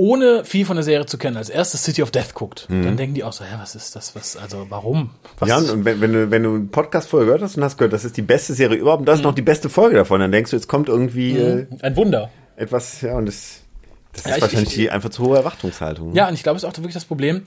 ohne 0.00 0.44
viel 0.44 0.64
von 0.64 0.76
der 0.76 0.82
Serie 0.82 1.04
zu 1.06 1.18
kennen, 1.18 1.36
als 1.36 1.50
erstes 1.50 1.84
City 1.84 2.02
of 2.02 2.10
Death 2.10 2.32
guckt, 2.34 2.66
dann 2.70 2.96
denken 2.96 3.14
die 3.14 3.22
auch 3.22 3.32
so, 3.34 3.44
ja, 3.44 3.58
was 3.60 3.74
ist 3.74 3.94
das? 3.94 4.14
Was, 4.16 4.36
also 4.36 4.66
warum? 4.70 5.10
Was, 5.38 5.48
Mhm. 5.48 5.66
Ja, 5.66 5.72
und 5.72 5.84
wenn, 5.84 6.00
wenn 6.00 6.12
du, 6.12 6.30
wenn 6.30 6.42
du 6.42 6.54
einen 6.54 6.70
Podcast 6.70 7.08
vorher 7.10 7.26
gehört 7.26 7.42
hast 7.42 7.56
und 7.56 7.64
hast 7.64 7.76
gehört, 7.76 7.92
das 7.92 8.04
ist 8.04 8.16
die 8.16 8.22
beste 8.22 8.54
Serie 8.54 8.78
überhaupt 8.78 9.00
und 9.00 9.06
das 9.06 9.18
ist 9.18 9.24
noch 9.24 9.34
die 9.34 9.42
beste 9.42 9.68
Folge 9.68 9.96
davon, 9.96 10.20
dann 10.20 10.32
denkst 10.32 10.50
du, 10.52 10.56
jetzt 10.56 10.68
kommt 10.68 10.88
irgendwie 10.88 11.36
äh, 11.36 11.66
ein 11.82 11.96
Wunder. 11.96 12.30
etwas, 12.56 13.00
ja, 13.02 13.14
und 13.16 13.26
das, 13.26 13.60
das 14.12 14.24
Ja, 14.24 14.30
ist 14.30 14.36
ich- 14.36 14.42
wahrscheinlich 14.42 14.68
ich- 14.70 14.74
die 14.76 14.90
einfach 14.90 15.10
zu 15.10 15.22
hohe 15.24 15.36
Erwartungshaltung. 15.36 16.14
Ja, 16.14 16.28
und 16.28 16.34
ich 16.34 16.42
glaube, 16.42 16.56
es 16.56 16.62
ist 16.62 16.68
auch 16.68 16.76
wirklich 16.78 16.94
das 16.94 17.04
Problem. 17.04 17.42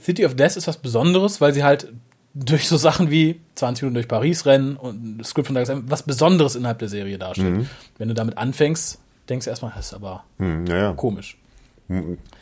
City 0.00 0.26
of 0.26 0.34
Death 0.34 0.56
ist 0.56 0.66
was 0.66 0.78
Besonderes, 0.78 1.40
weil 1.40 1.54
sie 1.54 1.62
halt 1.64 1.92
durch 2.34 2.68
so 2.68 2.76
Sachen 2.76 3.10
wie 3.10 3.40
20 3.54 3.82
Minuten 3.84 3.94
durch 3.94 4.08
Paris 4.08 4.44
rennen 4.44 4.76
und 4.76 5.18
das 5.18 5.28
Skript 5.30 5.46
von 5.46 5.54
Douglas 5.54 5.70
Adams 5.70 5.90
was 5.90 6.02
Besonderes 6.02 6.54
innerhalb 6.56 6.78
der 6.80 6.88
Serie 6.88 7.16
darstellt. 7.16 7.66
Wenn 7.96 8.08
du 8.08 8.14
damit 8.14 8.36
anfängst, 8.36 8.98
denkst 9.30 9.44
du 9.44 9.50
erstmal, 9.50 9.72
das 9.74 9.86
ist 9.86 9.94
aber 9.94 10.24
Hm, 10.38 10.64
naja. 10.64 10.92
komisch. 10.92 11.38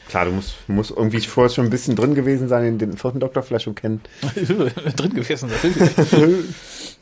Klar, 0.09 0.25
du 0.27 0.31
musst, 0.33 0.57
musst 0.69 0.91
irgendwie 0.91 1.21
vorher 1.21 1.51
schon 1.51 1.67
ein 1.67 1.71
bisschen 1.71 1.97
drin 1.97 2.15
gewesen 2.15 2.49
sein, 2.49 2.65
in 2.65 2.79
den 2.79 2.97
vierten 2.97 3.21
Doktor 3.21 3.43
vielleicht 3.43 3.65
schon 3.65 3.75
kennen. 3.75 4.01
Drin 4.97 5.15
gewesen. 5.15 5.51
natürlich. 5.51 6.45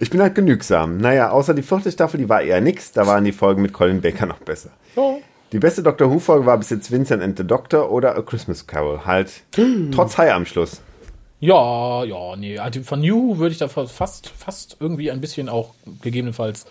Ich 0.00 0.10
bin 0.10 0.20
halt 0.20 0.34
genügsam. 0.34 0.96
Naja, 0.96 1.30
außer 1.30 1.54
die 1.54 1.62
vierte 1.62 1.92
Staffel, 1.92 2.18
die 2.18 2.28
war 2.28 2.42
eher 2.42 2.60
nix, 2.60 2.90
da 2.92 3.06
waren 3.06 3.22
die 3.22 3.32
Folgen 3.32 3.62
mit 3.62 3.72
Colin 3.72 4.00
Baker 4.00 4.26
noch 4.26 4.38
besser. 4.38 4.70
Ja. 4.96 5.18
Die 5.52 5.58
beste 5.58 5.84
Doctor 5.84 6.10
Who-Folge 6.10 6.46
war 6.46 6.58
bis 6.58 6.70
jetzt 6.70 6.90
Vincent 6.90 7.22
and 7.22 7.38
the 7.38 7.46
Doctor 7.46 7.92
oder 7.92 8.16
A 8.16 8.22
Christmas 8.22 8.66
Carol. 8.66 9.04
Halt 9.04 9.42
trotz 9.92 10.18
High 10.18 10.32
am 10.32 10.46
Schluss. 10.46 10.80
Ja, 11.38 12.02
ja, 12.04 12.34
nee. 12.36 12.58
Also 12.58 12.82
von 12.82 13.00
New 13.00 13.38
würde 13.38 13.52
ich 13.52 13.58
da 13.58 13.68
fast, 13.68 14.28
fast 14.28 14.78
irgendwie 14.80 15.10
ein 15.10 15.20
bisschen 15.20 15.48
auch 15.48 15.74
gegebenenfalls 16.00 16.66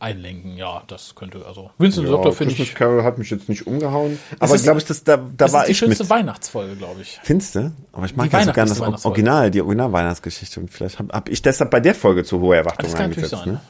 einlenken. 0.00 0.56
Ja, 0.56 0.82
das 0.86 1.14
könnte, 1.14 1.44
also 1.46 1.70
Vincent 1.78 2.06
Ja, 2.06 2.12
Doktor 2.12 2.32
finde 2.32 2.54
ich. 2.54 2.74
Carol 2.74 3.02
hat 3.02 3.18
mich 3.18 3.30
jetzt 3.30 3.48
nicht 3.48 3.66
umgehauen. 3.66 4.18
Aber 4.38 4.56
glaube 4.58 4.78
ich, 4.78 4.84
das, 4.86 5.02
da, 5.04 5.16
da 5.16 5.28
Das 5.36 5.52
war 5.52 5.62
ist 5.62 5.66
die 5.66 5.72
ich 5.72 5.78
schönste 5.78 6.04
mit. 6.04 6.10
Weihnachtsfolge, 6.10 6.76
glaube 6.76 7.00
ich. 7.02 7.18
Findste? 7.22 7.72
Aber 7.92 8.06
ich 8.06 8.14
mag 8.16 8.30
Die 8.30 8.36
ja 8.36 8.44
so 8.44 8.52
gerne 8.52 8.70
das. 8.74 9.04
Original, 9.04 9.50
die 9.50 9.60
Original-Weihnachtsgeschichte. 9.60 10.60
Und 10.60 10.70
vielleicht 10.70 10.98
habe 10.98 11.12
hab 11.12 11.28
ich 11.28 11.42
deshalb 11.42 11.70
bei 11.70 11.80
der 11.80 11.94
Folge 11.94 12.24
zu 12.24 12.40
hohe 12.40 12.56
Erwartungen 12.56 12.90
Das 12.90 12.94
kann 12.94 13.06
eingesetzt. 13.10 13.30
sein. 13.44 13.52
Ne? 13.54 13.60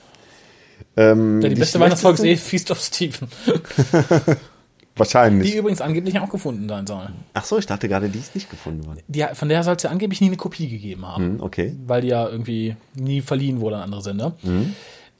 Ähm, 0.97 1.41
Ja, 1.43 1.49
die, 1.49 1.55
beste 1.55 1.81
Weihnachtsfolge 1.81 2.18
ist 2.18 2.24
eh 2.24 2.37
Feast 2.37 2.70
of 2.70 2.81
Stephen, 2.81 3.29
Wahrscheinlich. 4.97 5.53
die 5.53 5.57
übrigens 5.59 5.81
angeblich 5.81 6.18
auch 6.18 6.29
gefunden 6.29 6.68
sein 6.68 6.87
soll. 6.87 7.09
Ach 7.35 7.45
so, 7.45 7.57
ich 7.57 7.66
dachte 7.66 7.89
gerade, 7.89 8.09
die 8.09 8.18
ist 8.18 8.35
nicht 8.35 8.51
gefunden 8.51 8.85
worden. 8.85 8.99
Die, 9.07 9.24
von 9.33 9.49
der 9.49 9.62
soll 9.62 9.76
es 9.76 9.83
ja 9.85 9.91
angeblich 9.91 10.20
nie 10.20 10.26
eine 10.26 10.37
Kopie 10.37 10.68
gegeben 10.68 11.07
haben, 11.07 11.24
Hm, 11.35 11.41
okay. 11.41 11.76
weil 11.87 12.03
die 12.03 12.09
ja 12.09 12.29
irgendwie 12.29 12.74
nie 12.97 13.20
verliehen 13.20 13.61
wurde 13.61 13.76
an 13.76 13.83
andere 13.83 14.03
Sender. 14.03 14.35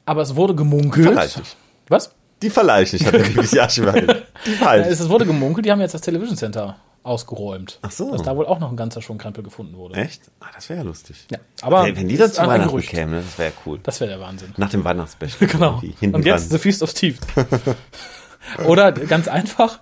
Aber 0.09 0.23
es 0.23 0.35
wurde 0.35 0.55
gemunkelt. 0.55 1.05
Verleih 1.05 1.25
ich 1.27 1.37
nicht. 1.37 1.55
Was? 1.87 2.15
Die 2.41 2.49
verleihe 2.49 2.83
ich 2.83 2.93
nicht, 2.93 3.05
hat 3.05 3.13
der 3.13 3.19
BBC-Archivar 3.19 3.93
gesagt. 3.93 4.23
Die 4.45 4.49
Ja, 4.51 4.57
verleihe 4.57 4.81
es, 4.87 4.93
ich. 4.95 4.99
es 5.05 5.09
wurde 5.09 5.25
gemunkelt, 5.27 5.65
die 5.67 5.71
haben 5.71 5.81
jetzt 5.81 5.93
das 5.93 6.01
Television 6.01 6.35
Center 6.35 6.77
ausgeräumt. 7.03 7.77
Ach 7.83 7.91
so. 7.91 8.11
Dass 8.11 8.23
da 8.23 8.35
wohl 8.35 8.47
auch 8.47 8.57
noch 8.59 8.71
ein 8.71 8.75
ganzer 8.75 9.03
Schonkrempel 9.03 9.43
gefunden 9.43 9.77
wurde. 9.77 9.95
Echt? 9.95 10.21
Ah, 10.39 10.47
das 10.55 10.67
wäre 10.69 10.79
ja 10.79 10.85
lustig. 10.85 11.27
Ja, 11.29 11.37
aber 11.61 11.83
Wenn, 11.83 11.95
wenn 11.95 12.07
die 12.07 12.17
das 12.17 12.33
zu 12.33 12.41
Weihnachten 12.41 12.69
Gerücht. 12.69 12.89
kämen, 12.89 13.11
ne, 13.13 13.21
das 13.21 13.37
wäre 13.37 13.49
ja 13.49 13.55
cool. 13.67 13.79
Das 13.83 13.99
wäre 13.99 14.09
der 14.09 14.19
Wahnsinn. 14.19 14.51
Nach 14.57 14.69
dem 14.69 14.83
Weihnachtsspecial. 14.83 15.47
Genau. 15.51 15.79
Und 16.17 16.25
jetzt 16.25 16.45
dran. 16.45 16.49
The 16.51 16.57
Feast 16.57 16.81
of 16.81 16.89
Steve. 16.89 17.17
Oder 18.65 18.91
ganz 18.93 19.27
einfach, 19.27 19.79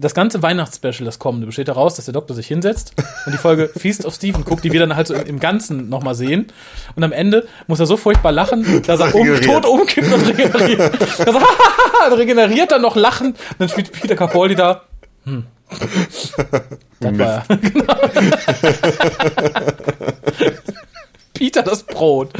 das 0.00 0.14
ganze 0.14 0.42
Weihnachtsspecial, 0.42 1.04
das 1.04 1.18
kommende, 1.18 1.46
besteht 1.46 1.68
daraus, 1.68 1.94
dass 1.94 2.04
der 2.04 2.14
Doktor 2.14 2.34
sich 2.34 2.46
hinsetzt 2.46 2.92
und 3.26 3.32
die 3.32 3.38
Folge 3.38 3.68
Feast 3.76 4.04
of 4.04 4.14
Stephen 4.14 4.44
guckt, 4.44 4.64
die 4.64 4.72
wir 4.72 4.80
dann 4.80 4.96
halt 4.96 5.06
so 5.06 5.14
im, 5.14 5.26
im 5.26 5.40
Ganzen 5.40 5.88
nochmal 5.88 6.14
sehen. 6.14 6.46
Und 6.96 7.04
am 7.04 7.12
Ende 7.12 7.46
muss 7.66 7.80
er 7.80 7.86
so 7.86 7.96
furchtbar 7.96 8.32
lachen, 8.32 8.82
dass 8.86 9.00
er 9.00 9.14
um, 9.14 9.40
tot 9.40 9.66
umkippt 9.66 10.12
und 10.12 10.26
regeneriert. 10.26 10.98
Er 11.18 12.12
und 12.12 12.18
regeneriert 12.18 12.70
dann 12.70 12.82
noch 12.82 12.94
lachen. 12.96 13.28
Und 13.28 13.36
dann 13.58 13.68
spielt 13.68 13.90
Peter 13.92 14.14
Capaldi 14.14 14.54
da. 14.54 14.82
Hm. 15.24 15.44
Das 17.00 17.18
war 17.18 17.44
genau. 17.56 17.94
Peter 21.34 21.62
das 21.62 21.82
Brot. 21.82 22.32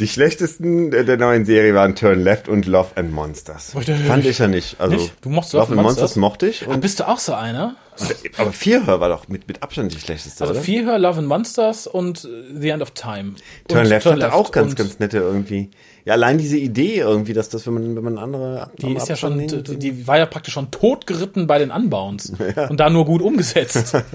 Die 0.00 0.08
schlechtesten 0.08 0.90
der 0.90 1.04
der 1.04 1.16
neuen 1.18 1.44
Serie 1.44 1.74
waren 1.74 1.94
Turn 1.94 2.20
Left 2.24 2.48
und 2.48 2.66
Love 2.66 2.88
and 2.96 3.12
Monsters. 3.12 3.74
Wollte- 3.74 3.94
Fand 3.96 4.24
ich 4.26 4.38
ja 4.38 4.48
nicht. 4.48 4.80
Also, 4.80 4.96
Nicht? 4.96 5.12
Du 5.22 5.28
mochtest 5.28 5.54
Love 5.54 5.72
and 5.74 5.82
Monsters 5.82 6.16
mochte 6.16 6.48
ich. 6.48 6.66
Und, 6.66 6.80
bist 6.80 7.00
du 7.00 7.08
auch 7.08 7.18
so 7.18 7.34
einer? 7.34 7.76
aber 8.38 8.52
Vierhör 8.52 9.00
war 9.00 9.10
doch 9.10 9.28
mit, 9.28 9.46
mit 9.46 9.62
Abstand 9.62 9.92
die 9.92 10.00
schlechteste, 10.00 10.42
Also 10.42 10.54
oder? 10.54 10.62
Fear, 10.62 10.98
Love 10.98 11.18
and 11.18 11.28
Monsters 11.28 11.86
und 11.86 12.24
äh, 12.24 12.28
The 12.58 12.70
End 12.70 12.82
of 12.82 12.92
Time. 12.92 13.34
Turn 13.68 13.80
und 13.82 13.86
Left 13.88 14.06
hatte 14.06 14.32
auch 14.32 14.50
ganz, 14.52 14.74
ganz 14.74 14.98
nette 14.98 15.18
irgendwie. 15.18 15.70
Ja, 16.04 16.14
allein 16.14 16.38
diese 16.38 16.56
Idee 16.56 16.98
irgendwie, 16.98 17.32
dass 17.32 17.48
das, 17.48 17.66
wenn 17.66 17.74
man, 17.74 17.96
wenn 17.96 18.04
man 18.04 18.18
andere 18.18 18.70
Die 18.80 18.94
ist 18.94 19.08
ja 19.08 19.16
schon, 19.16 19.36
nimmt 19.36 19.68
die, 19.68 19.78
die 19.78 20.06
war 20.06 20.18
ja 20.18 20.26
praktisch 20.26 20.54
schon 20.54 20.70
totgeritten 20.70 21.46
bei 21.46 21.58
den 21.58 21.70
Unbounds. 21.70 22.32
Und 22.68 22.80
da 22.80 22.90
nur 22.90 23.04
gut 23.04 23.22
umgesetzt. 23.22 23.96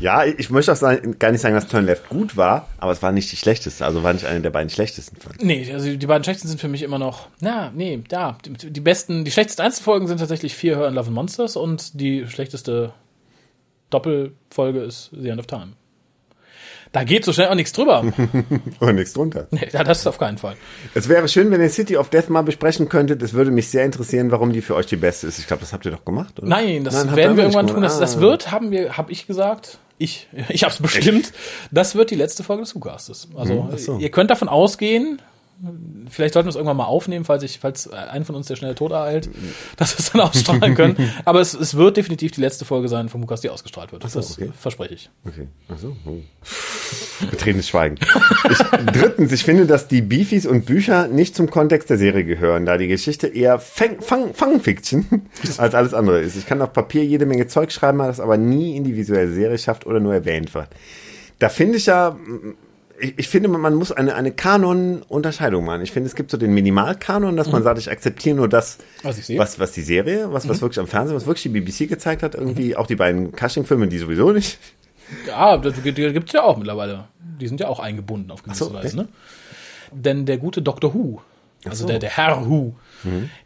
Ja, 0.00 0.24
ich 0.24 0.48
möchte 0.50 0.72
auch 0.72 0.76
sagen, 0.76 1.18
gar 1.18 1.32
nicht 1.32 1.40
sagen, 1.40 1.54
dass 1.54 1.66
Turn 1.66 1.86
Left 1.86 2.08
gut 2.08 2.36
war, 2.36 2.68
aber 2.78 2.92
es 2.92 3.02
war 3.02 3.12
nicht 3.12 3.30
die 3.30 3.36
schlechteste. 3.36 3.84
Also 3.84 4.02
war 4.02 4.12
nicht 4.12 4.24
eine 4.24 4.40
der 4.40 4.50
beiden 4.50 4.70
schlechtesten. 4.70 5.16
Fand. 5.16 5.42
nee, 5.42 5.70
also 5.72 5.94
die 5.94 6.06
beiden 6.06 6.24
schlechtesten 6.24 6.48
sind 6.48 6.60
für 6.60 6.68
mich 6.68 6.82
immer 6.82 6.98
noch, 6.98 7.28
na, 7.40 7.72
nee, 7.74 8.02
da, 8.08 8.38
die, 8.44 8.70
die 8.72 8.80
besten, 8.80 9.24
die 9.24 9.30
schlechtesten 9.30 9.62
Einzelfolgen 9.62 10.08
sind 10.08 10.18
tatsächlich 10.18 10.60
Her 10.62 10.86
and 10.86 10.94
Love 10.94 11.06
and 11.06 11.14
Monsters 11.14 11.56
und 11.56 12.00
die 12.00 12.26
schlechteste 12.26 12.92
Doppelfolge 13.90 14.80
ist 14.80 15.10
The 15.12 15.28
End 15.28 15.40
of 15.40 15.46
Time. 15.46 15.72
Da 16.92 17.04
geht 17.04 17.24
so 17.24 17.32
schnell 17.32 17.48
auch 17.48 17.54
nichts 17.54 17.72
drüber. 17.72 18.00
Und 18.80 18.94
nichts 18.94 19.14
drunter. 19.14 19.46
nee, 19.50 19.66
ja, 19.72 19.82
das 19.82 20.00
ist 20.00 20.06
auf 20.06 20.18
keinen 20.18 20.36
Fall. 20.38 20.56
Es 20.94 21.08
wäre 21.08 21.26
schön, 21.26 21.50
wenn 21.50 21.60
ihr 21.62 21.70
City 21.70 21.96
of 21.96 22.10
Death 22.10 22.28
mal 22.28 22.42
besprechen 22.42 22.88
könntet. 22.90 23.22
Es 23.22 23.32
würde 23.32 23.50
mich 23.50 23.70
sehr 23.70 23.84
interessieren, 23.84 24.30
warum 24.30 24.52
die 24.52 24.60
für 24.60 24.74
euch 24.74 24.86
die 24.86 24.96
beste 24.96 25.26
ist. 25.26 25.38
Ich 25.38 25.46
glaube, 25.46 25.60
das 25.62 25.72
habt 25.72 25.86
ihr 25.86 25.90
doch 25.92 26.04
gemacht, 26.04 26.38
oder? 26.38 26.48
Nein, 26.48 26.84
das 26.84 27.02
ihr 27.04 27.16
werden 27.16 27.36
wir 27.36 27.44
irgendwann 27.44 27.66
tun. 27.66 27.80
Das, 27.82 27.98
das 27.98 28.18
Ah. 28.18 28.20
wird, 28.20 28.50
haben 28.52 28.70
wir, 28.70 28.96
habe 28.98 29.10
ich 29.10 29.26
gesagt. 29.26 29.78
Ich, 29.96 30.28
ich 30.50 30.64
habe 30.64 30.72
es 30.74 30.80
bestimmt. 30.82 31.32
Das 31.70 31.94
wird 31.94 32.10
die 32.10 32.14
letzte 32.14 32.44
Folge 32.44 32.62
des 32.64 32.74
WhoCastes. 32.74 33.28
Also 33.36 33.70
ach 33.72 33.78
so. 33.78 33.98
ihr 33.98 34.10
könnt 34.10 34.30
davon 34.30 34.48
ausgehen, 34.48 35.22
vielleicht 36.08 36.34
sollten 36.34 36.46
wir 36.46 36.50
es 36.50 36.56
irgendwann 36.56 36.76
mal 36.76 36.86
aufnehmen, 36.86 37.24
falls 37.24 37.42
ich, 37.44 37.58
falls 37.60 37.88
einen 37.88 38.24
von 38.24 38.34
uns 38.34 38.46
der 38.46 38.56
schnelle 38.56 38.74
Tod 38.74 38.90
ereilt, 38.90 39.30
dass 39.76 39.94
wir 39.96 40.00
es 40.00 40.10
dann 40.10 40.20
ausstrahlen 40.22 40.74
können. 40.74 40.96
Aber 41.24 41.40
es, 41.40 41.54
es 41.54 41.76
wird 41.76 41.96
definitiv 41.96 42.32
die 42.32 42.40
letzte 42.40 42.64
Folge 42.64 42.88
sein 42.88 43.08
von 43.08 43.20
Lukas, 43.20 43.42
die 43.42 43.50
ausgestrahlt 43.50 43.92
wird. 43.92 44.02
so, 44.08 44.18
das 44.18 44.38
okay. 44.38 44.50
verspreche 44.56 44.94
ich. 44.94 45.10
Okay. 45.24 45.46
Ach 45.68 45.78
so. 45.78 45.96
Oh. 46.04 46.16
Betretenes 47.30 47.68
Schweigen. 47.68 47.96
Ich, 48.50 48.58
drittens, 48.92 49.32
ich 49.32 49.44
finde, 49.44 49.66
dass 49.66 49.86
die 49.86 50.02
Beefies 50.02 50.46
und 50.46 50.66
Bücher 50.66 51.06
nicht 51.06 51.36
zum 51.36 51.48
Kontext 51.48 51.88
der 51.90 51.98
Serie 51.98 52.24
gehören, 52.24 52.66
da 52.66 52.76
die 52.76 52.88
Geschichte 52.88 53.28
eher 53.28 53.60
Fang, 53.60 54.00
Fang, 54.00 54.34
Fang-Fiction 54.34 55.28
als 55.58 55.74
alles 55.74 55.94
andere 55.94 56.20
ist. 56.20 56.36
Ich 56.36 56.46
kann 56.46 56.60
auf 56.60 56.72
Papier 56.72 57.04
jede 57.04 57.26
Menge 57.26 57.46
Zeug 57.46 57.70
schreiben, 57.70 57.98
das 57.98 58.18
aber 58.18 58.36
nie 58.36 58.76
in 58.76 58.82
die 58.82 58.96
visuelle 58.96 59.32
Serie 59.32 59.58
schafft 59.58 59.86
oder 59.86 60.00
nur 60.00 60.14
erwähnt 60.14 60.54
wird. 60.54 60.68
Da 61.38 61.48
finde 61.48 61.78
ich 61.78 61.86
ja, 61.86 62.16
ich, 63.02 63.18
ich 63.18 63.28
finde, 63.28 63.48
man 63.48 63.74
muss 63.74 63.90
eine, 63.92 64.14
eine 64.14 64.30
Kanon-Unterscheidung 64.32 65.64
machen. 65.64 65.82
Ich 65.82 65.90
finde, 65.92 66.06
es 66.08 66.14
gibt 66.14 66.30
so 66.30 66.36
den 66.36 66.54
Minimalkanon, 66.54 67.36
dass 67.36 67.50
man 67.50 67.62
sagt, 67.62 67.78
ich 67.78 67.90
akzeptiere 67.90 68.36
nur 68.36 68.48
das, 68.48 68.78
Was 69.02 69.18
ich 69.18 69.26
sehe. 69.26 69.38
was, 69.38 69.58
was 69.58 69.72
die 69.72 69.82
Serie, 69.82 70.32
was, 70.32 70.48
was 70.48 70.60
wirklich 70.60 70.78
am 70.78 70.86
Fernsehen, 70.86 71.16
was 71.16 71.26
wirklich 71.26 71.42
die 71.42 71.48
BBC 71.48 71.88
gezeigt 71.88 72.22
hat, 72.22 72.34
irgendwie, 72.34 72.76
auch 72.76 72.86
die 72.86 72.96
beiden 72.96 73.32
Cushing-Filme, 73.32 73.88
die 73.88 73.98
sowieso 73.98 74.30
nicht. 74.30 74.58
Ja, 75.26 75.58
das 75.58 75.82
gibt's 75.82 76.32
ja 76.32 76.42
auch 76.42 76.56
mittlerweile. 76.56 77.04
Die 77.40 77.48
sind 77.48 77.60
ja 77.60 77.68
auch 77.68 77.80
eingebunden 77.80 78.30
auf 78.30 78.42
gewisse 78.44 78.64
so, 78.64 78.72
Weise, 78.72 78.96
ne? 78.96 79.08
Denn 79.90 80.24
der 80.24 80.38
gute 80.38 80.62
Dr. 80.62 80.94
Who, 80.94 81.20
also 81.64 81.80
so. 81.80 81.84
Mhm. 81.84 81.88
der, 81.88 81.98
der 81.98 82.10
Herr 82.16 82.48
Who, 82.48 82.74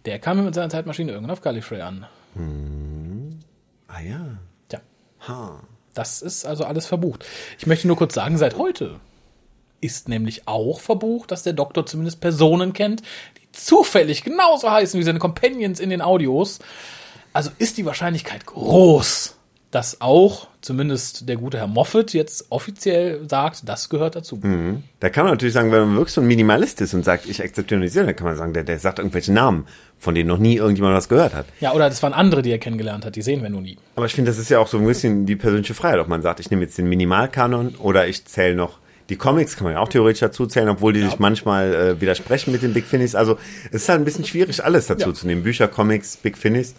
der 0.05 0.19
kam 0.19 0.45
mit 0.45 0.55
seiner 0.55 0.69
Zeitmaschine 0.69 1.13
irgendwann 1.13 1.33
auf 1.33 1.41
Gallifrey 1.41 1.81
an. 1.81 2.07
Ah 3.89 4.01
ja. 4.01 4.39
Tja, 4.69 4.81
Ha. 5.29 5.61
das 5.95 6.21
ist 6.23 6.45
also 6.45 6.65
alles 6.65 6.87
verbucht. 6.87 7.25
Ich 7.59 7.67
möchte 7.67 7.87
nur 7.89 7.97
kurz 7.97 8.15
sagen, 8.15 8.37
seit 8.39 8.59
heute 8.59 9.01
ist 9.81 10.09
nämlich 10.09 10.47
auch 10.47 10.81
verbucht, 10.81 11.31
dass 11.31 11.43
der 11.43 11.53
Doktor 11.53 11.87
zumindest 11.87 12.21
Personen 12.21 12.73
kennt, 12.73 13.03
die 13.41 13.53
zufällig 13.53 14.25
genauso 14.25 14.71
heißen 14.71 14.99
wie 14.99 15.05
seine 15.05 15.19
Companions 15.19 15.81
in 15.81 15.91
den 15.91 16.03
Audios. 16.03 16.59
Also 17.33 17.51
ist 17.59 17.77
die 17.77 17.85
Wahrscheinlichkeit 17.85 18.47
groß, 18.47 19.37
dass 19.71 20.01
auch 20.01 20.49
zumindest 20.63 21.29
der 21.29 21.37
gute 21.37 21.59
Herr 21.59 21.67
Moffat 21.67 22.13
jetzt 22.15 22.47
offiziell 22.51 23.29
sagt, 23.29 23.69
das 23.69 23.89
gehört 23.89 24.17
dazu. 24.17 24.41
Da 25.01 25.11
kann 25.11 25.25
man 25.25 25.35
natürlich 25.35 25.53
sagen, 25.53 25.71
wenn 25.71 25.81
man 25.81 25.97
wirklich 25.97 26.15
so 26.15 26.21
ein 26.21 26.27
Minimalist 26.27 26.81
ist 26.81 26.95
und 26.95 27.05
sagt, 27.05 27.27
ich 27.27 27.43
akzeptiere 27.43 27.79
nur 27.79 27.89
Serie, 27.89 28.07
dann 28.07 28.17
kann 28.17 28.27
man 28.27 28.37
sagen, 28.37 28.55
der, 28.55 28.65
der 28.65 28.79
sagt 28.79 28.99
irgendwelche 28.99 29.33
Namen, 29.33 29.67
von 29.99 30.15
denen 30.15 30.29
noch 30.29 30.39
nie 30.39 30.57
irgendjemand 30.57 30.95
was 30.95 31.09
gehört 31.09 31.35
hat. 31.35 31.47
Ja, 31.61 31.73
oder 31.73 31.89
das 31.89 32.03
waren 32.03 32.15
andere, 32.15 32.43
die 32.43 32.51
er 32.51 32.59
kennengelernt 32.59 33.05
hat, 33.05 33.17
die 33.17 33.23
sehen 33.23 33.43
wir 33.43 33.51
nun 33.51 33.63
nie. 33.63 33.77
Aber 33.97 34.07
ich 34.07 34.15
finde, 34.15 34.31
das 34.31 34.39
ist 34.39 34.49
ja 34.49 34.59
auch 34.59 34.67
so 34.67 34.79
ein 34.79 34.87
bisschen 34.87 35.27
die 35.27 35.37
persönliche 35.37 35.75
Freiheit, 35.75 36.01
ob 36.01 36.09
man 36.09 36.23
sagt, 36.23 36.41
ich 36.41 36.51
nehme 36.51 36.63
jetzt 36.63 36.79
den 36.79 36.89
Minimalkanon 36.89 37.77
oder 37.77 38.09
ich 38.09 38.25
zähle 38.25 38.55
noch 38.55 38.79
die 39.09 39.17
Comics 39.17 39.57
kann 39.57 39.65
man 39.65 39.75
ja 39.75 39.81
auch 39.81 39.89
theoretisch 39.89 40.21
dazu 40.21 40.47
zählen, 40.47 40.69
obwohl 40.69 40.93
die 40.93 41.03
sich 41.03 41.19
manchmal 41.19 41.75
äh, 41.75 42.01
widersprechen 42.01 42.53
mit 42.53 42.63
den 42.63 42.73
Big 42.75 42.85
Finis. 42.87 43.15
Also 43.15 43.39
es 43.71 43.83
ist 43.83 43.89
halt 43.89 44.01
ein 44.01 44.05
bisschen 44.05 44.25
schwierig, 44.25 44.65
alles 44.65 44.87
dazu 44.87 45.09
Ja. 45.11 45.15
zu 45.15 45.27
nehmen. 45.27 45.43
Bücher, 45.45 45.69
Comics, 45.69 46.17
Big 46.17 46.37
Finis. 46.37 46.75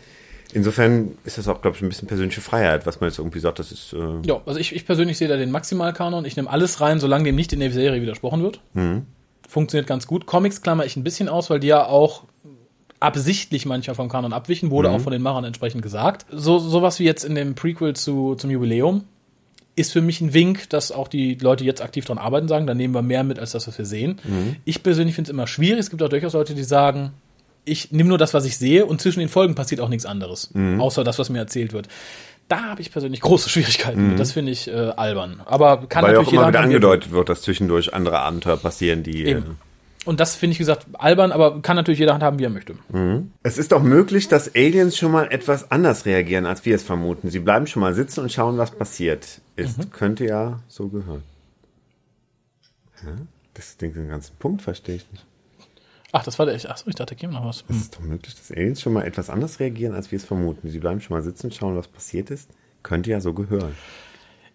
Insofern 0.54 1.18
ist 1.26 1.38
das 1.38 1.48
auch, 1.48 1.62
glaube 1.62 1.76
ich, 1.78 1.84
ein 1.84 1.90
bisschen 1.90 2.08
persönliche 2.08 2.40
Freiheit, 2.42 2.86
was 2.86 3.00
man 3.02 3.10
jetzt 3.10 3.20
irgendwie 3.20 3.40
sagt, 3.40 3.60
das 3.60 3.72
ist... 3.72 3.94
Äh, 3.94 3.98
Ja, 4.26 4.42
also 4.46 4.60
ich, 4.60 4.74
ich 4.76 4.86
persönlich 4.86 5.18
sehe 5.18 5.28
da 5.28 5.36
den 5.38 5.52
Maximalkanon. 5.52 6.24
Ich 6.26 6.36
nehme 6.38 6.50
alles 6.50 6.80
rein, 6.82 7.00
solange 7.00 7.26
dem 7.26 7.36
nicht 7.36 7.52
in 7.54 7.60
der 7.60 7.72
Serie 7.72 8.02
widersprochen 8.02 8.42
wird. 8.44 8.62
Funktioniert 9.48 9.88
ganz 9.88 10.08
gut. 10.08 10.26
Comics 10.26 10.62
klammer 10.62 10.86
ich 10.86 10.96
ein 10.96 11.04
bisschen 11.04 11.28
aus, 11.30 11.50
weil 11.50 11.60
die 11.60 11.68
ja 11.68 11.86
auch 11.86 12.24
absichtlich 13.00 13.66
manchmal 13.66 13.96
vom 13.96 14.10
Kanon 14.10 14.34
abwichen, 14.34 14.72
wurde 14.72 14.90
auch 14.90 15.00
von 15.02 15.12
den 15.14 15.22
Machern 15.22 15.44
entsprechend 15.44 15.82
gesagt. 15.82 16.26
So 16.32 16.58
sowas 16.60 17.00
wie 17.00 17.04
jetzt 17.04 17.24
in 17.24 17.36
dem 17.36 17.54
Prequel 17.56 17.96
zu, 17.96 18.36
zum 18.36 18.50
Jubiläum 18.50 19.04
ist 19.78 19.94
für 19.94 20.02
mich 20.02 20.20
ein 20.20 20.34
Wink, 20.34 20.70
dass 20.70 20.92
auch 20.92 21.08
die 21.08 21.36
Leute 21.36 21.64
jetzt 21.64 21.82
aktiv 21.82 22.04
dran 22.04 22.18
arbeiten, 22.18 22.48
sagen, 22.48 22.68
da 22.68 22.74
nehmen 22.74 22.94
wir 22.94 23.04
mehr 23.04 23.24
mit 23.24 23.40
als 23.40 23.52
das, 23.52 23.68
was 23.68 23.78
wir 23.78 23.86
sehen. 23.86 24.20
Ich 24.66 24.82
persönlich 24.84 25.16
finde 25.16 25.30
es 25.30 25.34
immer 25.34 25.48
schwierig. 25.48 25.80
Es 25.80 25.90
gibt 25.92 26.02
auch 26.02 26.10
durchaus 26.10 26.34
Leute, 26.34 26.56
die 26.56 26.64
sagen, 26.64 27.12
ich 27.64 27.92
nehme 27.92 28.10
nur 28.10 28.18
das, 28.18 28.34
was 28.34 28.46
ich 28.46 28.58
sehe 28.58 28.86
und 28.86 29.02
zwischen 29.02 29.20
den 29.20 29.30
Folgen 29.30 29.54
passiert 29.54 29.80
auch 29.80 29.90
nichts 29.90 30.06
anderes, 30.06 30.52
außer 30.80 31.04
das, 31.04 31.20
was 31.20 31.30
mir 31.30 31.40
erzählt 31.40 31.74
wird. 31.74 31.88
Da 32.48 32.64
habe 32.64 32.82
ich 32.82 32.92
persönlich 32.92 33.22
große 33.22 33.50
Schwierigkeiten 33.52 34.10
mit. 34.10 34.20
Das 34.20 34.32
finde 34.32 34.52
ich 34.52 34.68
äh, 34.68 34.72
albern. 34.72 35.42
Aber 35.46 35.86
kann 35.88 36.04
weil 36.04 36.14
ja 36.14 36.20
auch 36.20 36.24
natürlich 36.24 36.40
immer 36.40 36.48
wieder 36.48 36.60
er 36.60 36.66
angedeutet 36.66 37.12
wird, 37.12 37.30
dass 37.30 37.42
zwischendurch 37.42 37.94
andere 37.94 38.20
Abenteuer 38.20 38.58
passieren, 38.58 39.04
die... 39.04 39.26
Äh, 39.26 39.32
Eben. 39.32 39.58
Und 40.08 40.22
das 40.22 40.36
finde 40.36 40.54
ich, 40.54 40.58
gesagt, 40.58 40.88
albern, 40.94 41.34
aber 41.34 41.62
kann 41.62 41.76
natürlich 41.76 42.00
jeder 42.00 42.14
handhaben, 42.14 42.40
wie 42.40 42.46
er 42.46 42.50
möchte. 42.50 42.76
Es 43.44 43.58
ist 43.58 43.74
doch 43.74 43.84
möglich, 43.84 44.30
dass 44.30 44.56
Aliens 44.56 44.98
schon 44.98 45.12
mal 45.12 45.28
etwas 45.32 45.70
anders 45.70 46.06
reagieren, 46.06 46.46
als 46.46 46.66
wir 46.66 46.76
es 46.76 46.84
vermuten. 46.84 47.30
Sie 47.30 47.40
bleiben 47.40 47.68
schon 47.68 47.82
mal 47.82 47.94
sitzen 47.94 48.22
und 48.22 48.32
schauen, 48.32 48.58
was 48.58 48.72
passiert 48.72 49.42
ist. 49.58 49.92
Könnte 49.92 50.26
ja 50.26 50.62
so 50.70 50.88
gehören. 50.88 51.24
Ja, 53.04 53.16
das 53.54 53.76
Ding, 53.76 53.94
den 53.94 54.08
ganzen 54.08 54.36
Punkt 54.38 54.62
verstehe 54.62 54.96
ich 54.96 55.12
nicht. 55.12 55.26
Ach, 56.14 56.24
das 56.24 56.40
war 56.40 56.46
der. 56.46 56.56
Achso, 56.56 56.88
ich 56.88 56.96
dachte, 56.96 57.14
da 57.14 57.20
käme 57.20 57.34
noch 57.34 57.46
was. 57.46 57.66
Es 57.68 57.76
ist 57.76 57.96
doch 57.96 58.00
möglich, 58.00 58.34
dass 58.34 58.50
Aliens 58.50 58.82
schon 58.82 58.94
mal 58.94 59.06
etwas 59.06 59.30
anders 59.30 59.60
reagieren, 59.60 59.94
als 59.94 60.10
wir 60.12 60.18
es 60.18 60.26
vermuten. 60.26 60.70
Sie 60.70 60.80
bleiben 60.80 61.02
schon 61.02 61.18
mal 61.18 61.22
sitzen 61.22 61.48
und 61.48 61.54
schauen, 61.54 61.76
was 61.76 61.90
passiert 61.90 62.32
ist. 62.32 62.50
Könnte 62.82 63.12
ja 63.12 63.20
so 63.20 63.34
gehören. 63.34 63.76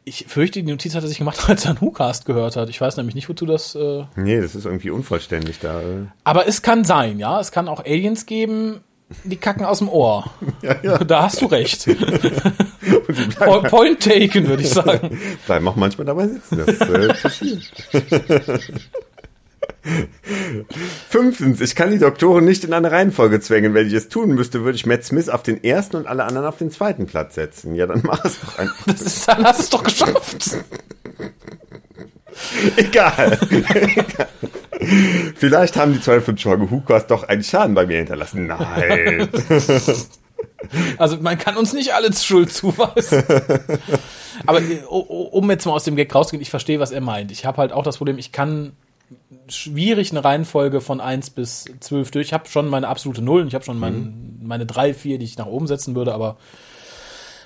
Ich 0.04 0.24
fürchte, 0.28 0.62
die 0.62 0.70
Notiz 0.70 0.94
hat 0.96 1.02
er 1.04 1.08
sich 1.08 1.18
gemacht, 1.18 1.38
als 1.48 1.64
er 1.64 1.70
einen 1.72 1.80
WhoCast 1.80 2.26
gehört 2.26 2.56
hat. 2.56 2.68
Ich 2.68 2.80
weiß 2.80 2.96
nämlich 2.96 3.14
nicht, 3.14 3.28
wozu 3.28 3.46
das. 3.46 3.74
Äh 3.74 4.04
Nee, 4.16 4.40
das 4.40 4.54
ist 4.54 4.64
irgendwie 4.64 4.90
unvollständig 4.90 5.58
da. 5.60 5.80
äh. 5.80 6.06
aber 6.24 6.48
es 6.48 6.62
kann 6.62 6.84
sein, 6.84 7.18
ja. 7.18 7.38
Es 7.40 7.52
kann 7.52 7.68
auch 7.68 7.84
Aliens 7.84 8.26
geben, 8.26 8.80
die 9.24 9.36
kacken 9.36 9.64
aus 9.64 9.78
dem 9.78 9.88
Ohr. 9.88 10.30
Da 11.06 11.22
hast 11.24 11.40
du 11.40 11.46
recht. 11.46 11.86
Po- 13.38 13.62
Point 13.62 14.00
taken, 14.02 14.48
würde 14.48 14.62
ich 14.62 14.70
sagen. 14.70 15.18
Bleiben 15.46 15.68
auch 15.68 15.76
manchmal 15.76 16.06
dabei 16.06 16.26
sitzen. 16.28 16.58
Das 16.66 16.80
äh, 16.88 17.08
passiert. 17.14 17.62
Fünftens, 21.09 21.61
ich 21.61 21.74
kann 21.74 21.90
die 21.90 21.99
Doktoren 21.99 22.44
nicht 22.44 22.65
in 22.65 22.73
eine 22.73 22.90
Reihenfolge 22.90 23.40
zwängen. 23.40 23.74
Wenn 23.74 23.86
ich 23.86 23.93
es 23.93 24.09
tun 24.09 24.31
müsste, 24.35 24.65
würde 24.65 24.77
ich 24.77 24.86
Matt 24.86 25.05
Smith 25.05 25.28
auf 25.28 25.43
den 25.43 25.62
ersten 25.65 25.97
und 25.97 26.07
alle 26.07 26.24
anderen 26.24 26.47
auf 26.47 26.57
den 26.59 26.70
zweiten 26.70 27.07
Platz 27.07 27.35
setzen. 27.35 27.74
Ja, 27.74 27.86
dann 27.86 28.03
mach 28.05 28.24
es 28.24 28.40
doch 28.40 28.59
einfach. 28.59 28.86
Das 28.86 29.01
ist, 29.03 29.27
dann 29.28 29.44
hast 29.44 29.59
du 29.59 29.62
es 29.65 29.70
doch 29.70 29.82
geschafft. 29.82 30.57
Egal. 32.77 33.39
Vielleicht 35.36 35.77
haben 35.77 35.93
die 35.93 36.01
Zweifel 36.01 36.23
von 36.23 36.36
Jorge 36.36 36.70
Hukas 36.70 37.07
doch 37.07 37.24
einen 37.24 37.44
Schaden 37.44 37.74
bei 37.74 37.86
mir 37.86 37.99
hinterlassen. 37.99 38.47
Nein. 38.47 39.28
Also 40.97 41.19
man 41.19 41.39
kann 41.39 41.57
uns 41.57 41.73
nicht 41.73 41.93
alles 41.93 42.24
Schuld 42.24 42.53
zuweisen. 42.53 43.23
Aber 44.47 44.61
äh, 44.61 44.82
o- 44.89 45.07
o- 45.09 45.28
um 45.32 45.51
jetzt 45.51 45.66
mal 45.66 45.73
aus 45.73 45.85
dem 45.85 45.94
Gag 45.97 46.12
rauszugehen, 46.15 46.40
ich 46.43 46.51
verstehe, 46.51 46.81
was 46.81 46.90
er 46.90 47.01
meint. 47.01 47.31
Ich 47.31 47.44
habe 47.44 47.59
halt 47.59 47.73
auch 47.73 47.82
das 47.82 47.99
Problem, 47.99 48.16
ich 48.19 48.32
kann 48.32 48.73
schwierig 49.48 50.10
eine 50.10 50.24
Reihenfolge 50.24 50.80
von 50.80 51.01
1 51.01 51.30
bis 51.30 51.64
12 51.80 52.10
durch. 52.10 52.28
Ich 52.28 52.32
habe 52.32 52.48
schon 52.48 52.68
meine 52.68 52.89
absolute 52.89 53.22
Null 53.22 53.43
und 53.43 53.48
ich 53.48 53.55
habe 53.55 53.64
schon 53.64 53.78
mein, 53.78 54.39
meine 54.43 54.66
3, 54.66 54.94
4, 54.94 55.18
die 55.18 55.24
ich 55.24 55.39
nach 55.39 55.47
oben 55.47 55.66
setzen 55.66 55.94
würde, 55.94 56.14
aber 56.14 56.36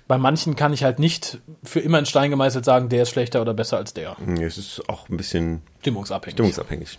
bei 0.08 0.18
manchen 0.18 0.54
kann 0.54 0.72
ich 0.72 0.84
halt 0.84 0.98
nicht 0.98 1.40
für 1.64 1.80
immer 1.80 1.98
in 1.98 2.06
Stein 2.06 2.30
gemeißelt 2.30 2.64
sagen, 2.64 2.88
der 2.88 3.02
ist 3.02 3.10
schlechter 3.10 3.42
oder 3.42 3.54
besser 3.54 3.76
als 3.76 3.92
der. 3.92 4.16
Es 4.40 4.56
ist 4.56 4.88
auch 4.88 5.08
ein 5.08 5.16
bisschen 5.16 5.62
Stimmungsabhängig. 5.80 6.34
stimmungsabhängig. 6.34 6.98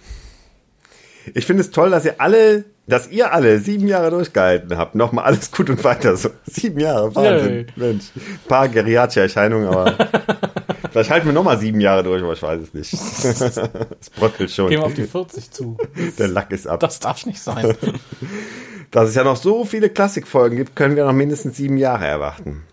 Ich 1.34 1.46
finde 1.46 1.62
es 1.62 1.72
toll, 1.72 1.90
dass 1.90 2.06
ihr 2.06 2.20
alle, 2.20 2.66
dass 2.88 3.10
ihr 3.10 3.34
alle 3.34 3.60
sieben 3.60 3.88
Jahre 3.88 4.10
durchgehalten 4.10 4.78
habt. 4.78 4.96
Nochmal 4.96 5.26
alles 5.26 5.52
gut 5.52 5.70
und 5.70 5.84
weiter 5.84 6.16
so. 6.16 6.30
Sieben 6.46 6.80
Jahre, 6.80 7.14
Wahnsinn. 7.14 7.54
Yay. 7.54 7.66
Mensch. 7.76 8.06
Ein 8.16 8.40
paar 8.48 8.70
geriatrische 8.70 9.22
Erscheinungen, 9.22 9.68
aber 9.68 9.92
vielleicht 10.92 11.10
halten 11.10 11.28
wir 11.28 11.34
nochmal 11.34 11.60
sieben 11.60 11.82
Jahre 11.82 12.04
durch, 12.04 12.24
aber 12.24 12.34
ich 12.34 12.42
weiß 12.42 12.62
es 12.62 12.74
nicht. 12.74 12.94
Es 14.00 14.10
bröckelt 14.10 14.52
schon. 14.52 14.70
Gehen 14.70 14.80
wir 14.80 14.86
auf 14.86 14.94
die 14.94 15.04
40 15.04 15.52
zu. 15.52 15.78
Der 16.18 16.30
Lack 16.30 16.52
ist 16.52 16.68
ab. 16.68 16.80
Das 16.80 17.00
darf 17.00 17.26
nicht 17.26 17.42
sein. 17.42 17.76
Dass 18.92 19.10
es 19.10 19.16
ja 19.16 19.24
noch 19.26 19.36
so 19.36 19.66
viele 19.66 19.90
Klassikfolgen 19.90 20.58
gibt, 20.58 20.76
können 20.78 20.96
wir 20.96 21.06
noch 21.06 21.14
mindestens 21.14 21.58
sieben 21.58 21.78
Jahre 21.78 22.08
erwarten. 22.08 22.64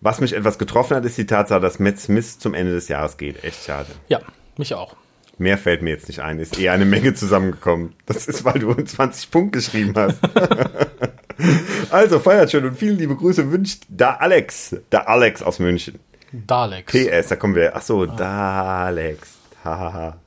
Was 0.00 0.20
mich 0.20 0.32
etwas 0.32 0.58
getroffen 0.58 0.96
hat, 0.96 1.04
ist 1.04 1.16
die 1.18 1.26
Tatsache, 1.26 1.60
dass 1.60 1.78
Matt 1.78 1.98
Smith 1.98 2.38
zum 2.38 2.52
Ende 2.52 2.72
des 2.72 2.88
Jahres 2.88 3.16
geht. 3.16 3.42
Echt 3.42 3.64
schade. 3.64 3.88
Ja, 4.08 4.20
mich 4.56 4.74
auch. 4.74 4.96
Mehr 5.38 5.58
fällt 5.58 5.82
mir 5.82 5.90
jetzt 5.90 6.08
nicht 6.08 6.20
ein. 6.20 6.38
Ist 6.38 6.58
eher 6.58 6.72
eine 6.72 6.86
Menge 6.86 7.12
zusammengekommen. 7.14 7.94
Das 8.06 8.26
ist, 8.26 8.44
weil 8.44 8.58
du 8.58 8.74
20 8.74 9.30
Punkte 9.30 9.58
geschrieben 9.58 9.92
hast. 9.94 10.18
also, 11.90 12.20
feiert 12.20 12.50
schön 12.50 12.64
und 12.64 12.76
vielen 12.76 12.96
liebe 12.96 13.16
Grüße 13.16 13.50
wünscht 13.50 13.84
da 13.88 14.14
Alex. 14.14 14.76
Da 14.88 15.00
Alex 15.00 15.42
aus 15.42 15.58
München. 15.58 15.98
Daleks. 16.32 16.92
PS, 16.92 17.28
da 17.28 17.36
kommen 17.36 17.54
wir. 17.54 17.76
Ach 17.76 17.82
so, 17.82 18.06
da 18.06 18.86
Alex. 18.86 19.34
Hahaha. 19.62 20.18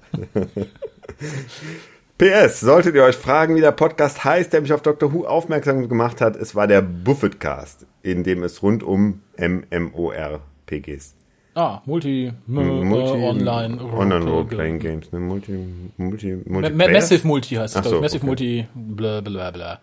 PS, 2.18 2.60
solltet 2.60 2.94
ihr 2.94 3.04
euch 3.04 3.16
fragen, 3.16 3.56
wie 3.56 3.62
der 3.62 3.72
Podcast 3.72 4.24
heißt, 4.24 4.54
der 4.54 4.62
mich 4.62 4.74
auf 4.74 4.84
Dr. 4.84 5.12
Who 5.12 5.26
aufmerksam 5.26 5.90
gemacht 5.90 6.22
hat, 6.22 6.36
es 6.36 6.54
war 6.54 6.68
der 6.68 6.82
Buffettcast, 6.84 7.88
in 8.04 8.24
dem 8.24 8.44
es 8.44 8.62
rund 8.62 8.84
um 8.84 9.22
MMORPGs 9.38 11.16
Ah, 11.60 11.82
Multi, 11.86 12.32
Multi, 12.48 13.20
äh, 13.20 13.28
Online, 13.30 13.82
Online 13.84 14.16
Role- 14.24 14.32
Role-Playing 14.32 14.80
Games, 14.80 15.12
ne? 15.12 15.20
Multi, 15.20 15.52
Multi, 15.98 16.36
Ma- 16.46 16.62
Multiplayer? 16.62 16.92
Massive 16.94 17.28
Multi 17.28 17.56
heißt 17.56 17.76
es, 17.76 17.86
so. 17.86 18.00
Massive 18.00 18.20
okay. 18.22 18.26
Multi, 18.28 18.68
bla 18.74 19.20
bla 19.20 19.52
bla. 19.52 19.80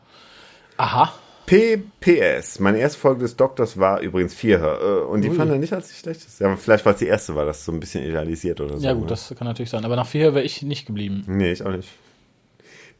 Aha. 0.78 1.12
PPS. 1.44 2.60
Meine 2.60 2.78
erste 2.78 2.98
Folge 2.98 3.20
des 3.20 3.36
Doktors 3.36 3.78
war 3.78 4.00
übrigens 4.00 4.34
vier. 4.34 4.58
Äh, 4.62 5.04
und 5.06 5.20
die 5.22 5.28
Ui. 5.30 5.36
fand 5.36 5.50
er 5.50 5.58
nicht 5.58 5.72
als 5.74 5.88
die 5.88 5.94
schlechteste. 5.94 6.42
Ja, 6.44 6.48
aber 6.50 6.56
vielleicht 6.58 6.84
war 6.86 6.94
es 6.94 6.98
die 6.98 7.06
erste, 7.06 7.34
war 7.34 7.44
das 7.44 7.64
so 7.64 7.72
ein 7.72 7.78
bisschen 7.78 8.04
idealisiert 8.04 8.60
oder 8.60 8.78
so. 8.78 8.84
Ja 8.84 8.94
gut, 8.94 9.02
ne? 9.02 9.08
das 9.08 9.32
kann 9.36 9.46
natürlich 9.46 9.70
sein. 9.70 9.84
Aber 9.84 9.96
nach 9.96 10.06
vier 10.06 10.34
wäre 10.34 10.44
ich 10.44 10.62
nicht 10.62 10.86
geblieben. 10.86 11.24
Nee, 11.28 11.52
ich 11.52 11.64
auch 11.64 11.70
nicht. 11.70 11.88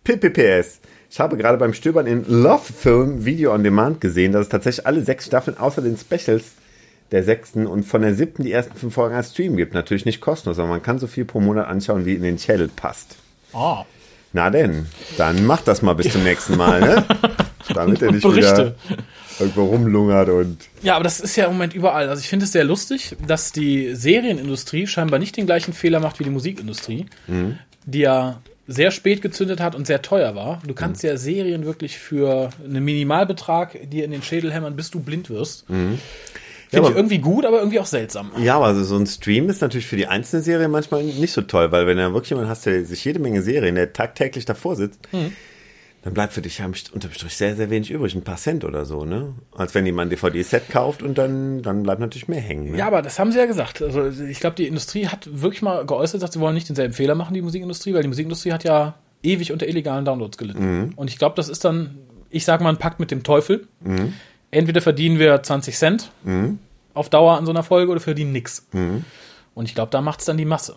PPPS. 0.05 0.81
Ich 1.11 1.19
habe 1.19 1.37
gerade 1.37 1.59
beim 1.59 1.73
Stöbern 1.73 2.07
in 2.07 2.25
Love 2.29 2.73
Film 2.73 3.25
Video 3.25 3.53
on 3.55 3.65
Demand 3.65 4.01
gesehen, 4.01 4.33
dass 4.33 4.43
es 4.43 4.49
tatsächlich 4.49 4.87
alle 4.87 5.03
sechs 5.03 5.27
Staffeln 5.27 5.57
außer 5.59 5.83
den 5.83 5.97
Specials 5.97 6.53
der 7.13 7.23
sechsten 7.23 7.67
und 7.67 7.85
von 7.85 8.03
der 8.03 8.15
siebten 8.15 8.43
die 8.43 8.53
ersten 8.53 8.77
fünf 8.77 8.95
Folgen 8.95 9.15
als 9.15 9.31
Stream 9.31 9.57
gibt. 9.57 9.75
Natürlich 9.75 10.05
nicht 10.05 10.21
kostenlos, 10.21 10.59
aber 10.59 10.69
man 10.69 10.83
kann 10.83 10.99
so 10.99 11.07
viel 11.07 11.25
pro 11.25 11.41
Monat 11.41 11.69
anschauen, 11.69 12.05
wie 12.05 12.15
in 12.15 12.23
den 12.23 12.37
Channel 12.37 12.69
passt. 12.69 13.17
Ah. 13.53 13.85
Na 14.33 14.51
denn, 14.51 14.87
dann 15.17 15.47
mach 15.47 15.63
das 15.63 15.83
mal 15.83 15.95
bis 15.95 16.13
zum 16.13 16.23
nächsten 16.25 16.57
Mal, 16.57 16.81
ne? 16.81 17.05
Damit 17.75 18.03
er 18.03 18.13
nicht 18.13 18.23
Berichte. 18.23 18.75
wieder 18.87 18.99
irgendwo 19.39 19.65
rumlungert 19.65 20.29
und. 20.29 20.59
Ja, 20.83 20.95
aber 20.95 21.05
das 21.05 21.21
ist 21.21 21.37
ja 21.37 21.47
im 21.47 21.53
Moment 21.53 21.75
überall. 21.75 22.09
Also 22.09 22.21
ich 22.21 22.29
finde 22.29 22.45
es 22.45 22.53
sehr 22.53 22.65
lustig, 22.65 23.17
dass 23.27 23.53
die 23.53 23.95
Serienindustrie 23.95 24.87
scheinbar 24.87 25.19
nicht 25.19 25.37
den 25.37 25.47
gleichen 25.47 25.73
Fehler 25.73 26.01
macht 26.01 26.19
wie 26.21 26.25
die 26.25 26.31
Musikindustrie, 26.31 27.07
die 27.87 28.01
ja 28.01 28.41
sehr 28.69 28.91
spät 28.91 29.23
gezündet 29.23 29.61
hat 29.61 29.75
und 29.75 29.87
sehr 29.87 30.03
teuer 30.03 30.35
war. 30.35 30.61
Du 30.67 30.75
kannst 30.75 31.03
ja 31.03 31.17
Serien 31.17 31.65
wirklich 31.65 31.99
für 31.99 32.51
einen 32.65 32.85
Minimalbetrag 32.85 33.79
dir 33.91 34.05
in 34.05 34.11
den 34.11 34.23
Schädel 34.23 34.53
hämmern, 34.53 34.77
bis 34.77 34.91
du 34.91 35.01
blind 35.01 35.31
wirst. 35.31 35.65
Finde 36.69 36.79
aber- 36.87 36.91
ich 36.91 36.97
irgendwie 36.97 37.19
gut, 37.19 37.45
aber 37.45 37.59
irgendwie 37.59 37.81
auch 37.81 37.87
seltsam. 37.87 38.31
Ja, 38.39 38.57
aber 38.57 38.75
so 38.75 38.97
ein 38.97 39.07
Stream 39.07 39.49
ist 39.49 39.61
natürlich 39.61 39.87
für 39.87 39.97
die 39.97 40.07
einzelne 40.07 40.43
Serie 40.43 40.69
manchmal 40.69 41.05
nicht 41.05 41.33
so 41.33 41.43
toll, 41.43 41.71
weil 41.73 41.87
wenn 41.87 41.97
du 41.97 42.13
wirklich 42.13 42.31
jemanden 42.31 42.51
hast, 42.51 42.67
der 42.67 42.85
sich 42.85 43.05
jede 43.05 43.19
Menge 43.21 43.43
Serien, 43.43 43.77
der 43.77 43.93
tagtäglich 43.93 44.45
davor 44.45 44.75
sitzt, 44.77 45.01
dann 46.03 46.15
bleibt 46.15 46.33
für 46.33 46.41
dich 46.43 46.59
ja 46.59 46.67
unterm 46.67 47.13
Strich 47.13 47.37
sehr, 47.37 47.57
sehr 47.57 47.69
wenig 47.69 47.91
übrig, 47.91 48.15
ein 48.15 48.23
paar 48.23 48.37
Cent 48.37 48.65
oder 48.65 48.85
so, 48.85 49.05
ne? 49.05 49.35
Als 49.57 49.75
wenn 49.75 49.85
jemand 49.87 50.07
ein 50.07 50.11
DVD-Set 50.11 50.69
kauft 50.69 51.03
und 51.03 51.19
dann, 51.19 51.63
dann 51.63 51.83
bleibt 51.83 52.01
natürlich 52.01 52.29
mehr 52.29 52.41
hängen. 52.41 52.71
Ne? 52.71 52.79
Ja, 52.79 52.87
aber 52.87 53.03
das 53.03 53.19
haben 53.19 53.33
sie 53.33 53.39
ja 53.39 53.47
gesagt. 53.47 53.83
Also 53.83 54.07
ich 54.09 54.39
glaube, 54.39 54.55
die 54.55 54.69
Industrie 54.69 55.09
hat 55.09 55.29
wirklich 55.33 55.63
mal 55.63 55.85
geäußert, 55.85 56.23
dass 56.23 56.33
sie 56.33 56.41
wollen 56.41 56.55
nicht 56.55 56.69
denselben 56.69 56.95
Fehler 56.95 57.17
machen, 57.17 57.35
die 57.35 57.43
Musikindustrie, 57.43 57.93
weil 57.93 58.03
die 58.03 58.09
Musikindustrie 58.09 58.53
hat 58.53 58.63
ja 58.63 58.95
ewig 59.25 59.51
unter 59.51 59.67
illegalen 59.67 60.05
Downloads 60.05 60.37
gelitten. 60.37 60.93
Und 60.95 61.11
ich 61.11 61.19
glaube, 61.19 61.35
das 61.35 61.49
ist 61.49 61.65
dann, 61.65 61.97
ich 62.31 62.45
sag 62.45 62.61
mal, 62.61 62.69
ein 62.71 62.77
Pakt 62.77 63.01
mit 63.01 63.11
dem 63.11 63.25
Teufel. 63.25 63.67
Entweder 64.51 64.81
verdienen 64.81 65.19
wir 65.19 65.43
20 65.43 65.77
Cent 65.77 66.11
auf 66.95 67.11
Dauer 67.11 67.37
an 67.37 67.45
so 67.47 67.53
einer 67.53 67.63
Folge 67.63 67.93
oder 67.93 68.01
verdienen 68.01 68.33
nix. 68.33 68.67
Und 68.73 69.65
ich 69.65 69.75
glaube, 69.75 69.91
da 69.91 70.01
macht's 70.01 70.25
dann 70.25 70.37
die 70.37 70.45
Masse. 70.45 70.77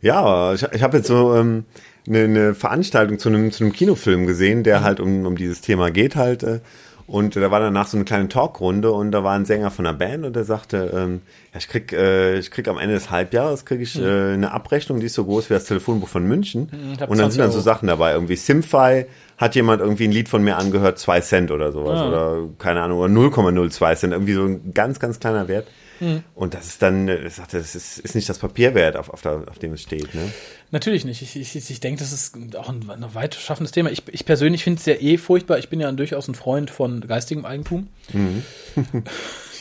Ja, 0.00 0.52
ich, 0.52 0.62
ich 0.62 0.82
habe 0.82 0.98
jetzt 0.98 1.06
so 1.06 1.34
ähm, 1.34 1.64
eine, 2.06 2.24
eine 2.24 2.54
Veranstaltung 2.54 3.18
zu 3.18 3.30
einem, 3.30 3.50
zu 3.52 3.64
einem 3.64 3.72
Kinofilm 3.72 4.26
gesehen, 4.26 4.62
der 4.62 4.82
halt 4.82 5.00
um, 5.00 5.24
um 5.24 5.36
dieses 5.36 5.62
Thema 5.62 5.90
geht 5.90 6.14
halt. 6.14 6.42
Äh, 6.42 6.60
und 7.06 7.36
da 7.36 7.50
war 7.50 7.60
danach 7.60 7.86
so 7.86 7.98
eine 7.98 8.04
kleine 8.04 8.28
Talkrunde 8.28 8.90
und 8.90 9.12
da 9.12 9.22
war 9.24 9.34
ein 9.34 9.44
Sänger 9.44 9.70
von 9.70 9.86
einer 9.86 9.96
Band 9.96 10.24
und 10.24 10.36
der 10.36 10.44
sagte, 10.44 10.90
ähm, 10.94 11.20
ja, 11.52 11.58
ich 11.58 11.68
krieg, 11.68 11.92
äh, 11.92 12.38
ich 12.38 12.50
krieg 12.50 12.66
am 12.66 12.78
Ende 12.78 12.94
des 12.94 13.10
Halbjahres 13.10 13.66
krieg 13.66 13.80
ich 13.82 14.00
äh, 14.00 14.32
eine 14.32 14.52
Abrechnung, 14.52 15.00
die 15.00 15.06
ist 15.06 15.14
so 15.14 15.24
groß 15.24 15.50
wie 15.50 15.54
das 15.54 15.64
Telefonbuch 15.64 16.08
von 16.08 16.26
München. 16.26 16.70
hab 16.98 17.10
und 17.10 17.18
dann 17.18 17.30
20 17.30 17.32
sind 17.32 17.40
dann 17.42 17.50
so. 17.50 17.60
Sachen 17.60 17.88
dabei, 17.88 18.12
irgendwie 18.12 18.36
Simfy 18.36 19.04
hat 19.36 19.54
jemand 19.54 19.80
irgendwie 19.80 20.04
ein 20.04 20.12
Lied 20.12 20.28
von 20.28 20.42
mir 20.44 20.56
angehört, 20.56 20.98
zwei 20.98 21.20
Cent 21.20 21.50
oder 21.50 21.72
sowas 21.72 21.98
Ah. 22.00 22.08
oder 22.08 22.48
keine 22.58 22.82
Ahnung, 22.82 22.98
oder 23.00 23.12
0,02 23.12 23.96
Cent, 23.96 24.12
irgendwie 24.12 24.34
so 24.34 24.44
ein 24.44 24.72
ganz, 24.74 25.00
ganz 25.00 25.18
kleiner 25.20 25.48
Wert. 25.48 25.66
Und 26.34 26.52
das 26.52 26.66
ist 26.66 26.82
dann, 26.82 27.08
äh, 27.08 27.26
ich 27.28 27.34
sagte, 27.34 27.56
das 27.56 27.74
ist, 27.74 27.98
ist 27.98 28.14
nicht 28.14 28.28
das 28.28 28.38
Papierwert, 28.38 28.96
auf, 28.96 29.08
auf, 29.08 29.22
der, 29.22 29.44
auf 29.48 29.58
dem 29.58 29.72
es 29.72 29.80
steht. 29.82 30.14
Ne? 30.14 30.20
Natürlich 30.70 31.04
nicht. 31.06 31.22
Ich, 31.22 31.36
ich, 31.36 31.54
ich 31.70 31.80
denke, 31.80 32.00
das 32.00 32.12
ist 32.12 32.36
auch 32.56 32.68
ein, 32.68 32.90
ein 32.90 33.14
weit 33.14 33.34
schaffendes 33.36 33.70
Thema. 33.72 33.90
Ich, 33.90 34.02
ich 34.10 34.26
persönlich 34.26 34.64
finde 34.64 34.80
es 34.80 34.86
ja 34.86 34.94
eh 34.94 35.16
furchtbar. 35.16 35.58
Ich 35.58 35.70
bin 35.70 35.80
ja 35.80 35.90
durchaus 35.92 36.28
ein 36.28 36.34
Freund 36.34 36.70
von 36.70 37.00
geistigem 37.06 37.46
Eigentum. 37.46 37.88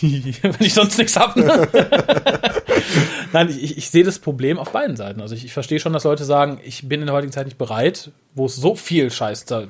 Wenn 0.42 0.56
ich 0.60 0.74
sonst 0.74 0.98
nichts 0.98 1.18
habe. 1.18 1.40
Ne? 1.40 1.68
Nein, 3.34 3.50
ich, 3.50 3.78
ich, 3.78 3.90
sehe 3.90 4.04
das 4.04 4.20
Problem 4.20 4.60
auf 4.60 4.72
beiden 4.72 4.98
Seiten. 4.98 5.22
Also 5.22 5.34
ich, 5.34 5.46
ich 5.46 5.54
verstehe 5.54 5.80
schon, 5.80 5.94
dass 5.94 6.04
Leute 6.04 6.26
sagen, 6.26 6.60
ich 6.64 6.88
bin 6.90 7.00
in 7.00 7.08
der 7.08 7.16
heutigen 7.16 7.32
Zeit 7.32 7.46
nicht 7.46 7.58
bereit, 7.58 8.12
wo 8.36 8.46
es 8.46 8.56
so 8.56 8.76
viel 8.76 9.10
Scheiß 9.10 9.46
da 9.46 9.66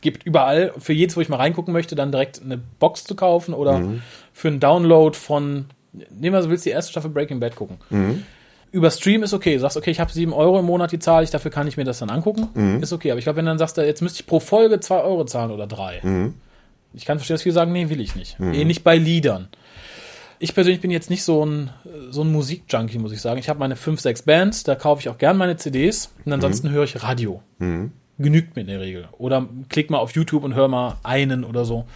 gibt, 0.00 0.24
überall, 0.24 0.72
für 0.78 0.92
jedes, 0.92 1.16
wo 1.16 1.20
ich 1.20 1.28
mal 1.28 1.36
reingucken 1.36 1.72
möchte, 1.72 1.96
dann 1.96 2.12
direkt 2.12 2.42
eine 2.42 2.58
Box 2.58 3.04
zu 3.04 3.16
kaufen 3.16 3.54
oder 3.54 3.82
für 4.32 4.48
einen 4.48 4.60
Download 4.60 5.16
von, 5.16 5.66
nehmen 5.92 6.34
wir 6.34 6.42
so, 6.42 6.50
willst 6.50 6.66
du 6.66 6.70
die 6.70 6.74
erste 6.74 6.92
Staffel 6.92 7.10
Breaking 7.10 7.40
Bad 7.40 7.56
gucken. 7.56 7.78
Über 8.70 8.90
Stream 8.90 9.22
ist 9.22 9.32
okay. 9.32 9.54
Du 9.54 9.60
sagst, 9.60 9.78
okay, 9.78 9.90
ich 9.90 9.98
habe 9.98 10.12
sieben 10.12 10.34
Euro 10.34 10.58
im 10.58 10.66
Monat, 10.66 10.92
die 10.92 10.98
zahle 10.98 11.24
ich, 11.24 11.30
dafür 11.30 11.50
kann 11.50 11.66
ich 11.66 11.78
mir 11.78 11.84
das 11.84 11.98
dann 12.00 12.10
angucken. 12.10 12.48
Ist 12.82 12.92
okay. 12.92 13.10
Aber 13.10 13.18
ich 13.18 13.24
glaube, 13.24 13.38
wenn 13.38 13.46
du 13.46 13.50
dann 13.50 13.58
sagst, 13.58 13.78
jetzt 13.78 14.02
müsste 14.02 14.20
ich 14.20 14.26
pro 14.26 14.38
Folge 14.38 14.78
zwei 14.80 15.00
Euro 15.00 15.24
zahlen 15.24 15.50
oder 15.50 15.66
drei. 15.66 16.00
Ich 16.94 17.06
kann 17.06 17.18
verstehen, 17.18 17.34
dass 17.34 17.42
viele 17.42 17.54
sagen, 17.54 17.72
nee, 17.72 17.88
will 17.88 18.00
ich 18.00 18.14
nicht. 18.14 18.38
Eh 18.38 18.64
nicht 18.64 18.84
bei 18.84 18.96
Liedern. 18.96 19.48
Ich 20.40 20.54
persönlich 20.54 20.80
bin 20.80 20.90
jetzt 20.90 21.10
nicht 21.10 21.24
so 21.24 21.44
ein, 21.44 21.70
so 22.10 22.22
ein 22.22 22.30
Musikjunkie, 22.32 22.98
muss 22.98 23.12
ich 23.12 23.20
sagen. 23.20 23.38
Ich 23.38 23.48
habe 23.48 23.58
meine 23.58 23.76
fünf, 23.76 24.00
sechs 24.00 24.22
Bands, 24.22 24.62
da 24.62 24.74
kaufe 24.74 25.00
ich 25.00 25.08
auch 25.08 25.18
gern 25.18 25.36
meine 25.36 25.56
CDs 25.56 26.12
und 26.24 26.32
ansonsten 26.32 26.70
höre 26.70 26.84
ich 26.84 27.02
Radio. 27.02 27.42
Genügt 28.18 28.56
mir 28.56 28.62
in 28.62 28.68
der 28.68 28.80
Regel. 28.80 29.08
Oder 29.18 29.48
klick 29.68 29.90
mal 29.90 29.98
auf 29.98 30.12
YouTube 30.12 30.44
und 30.44 30.54
hör 30.54 30.68
mal 30.68 30.96
einen 31.02 31.44
oder 31.44 31.64
so. 31.64 31.86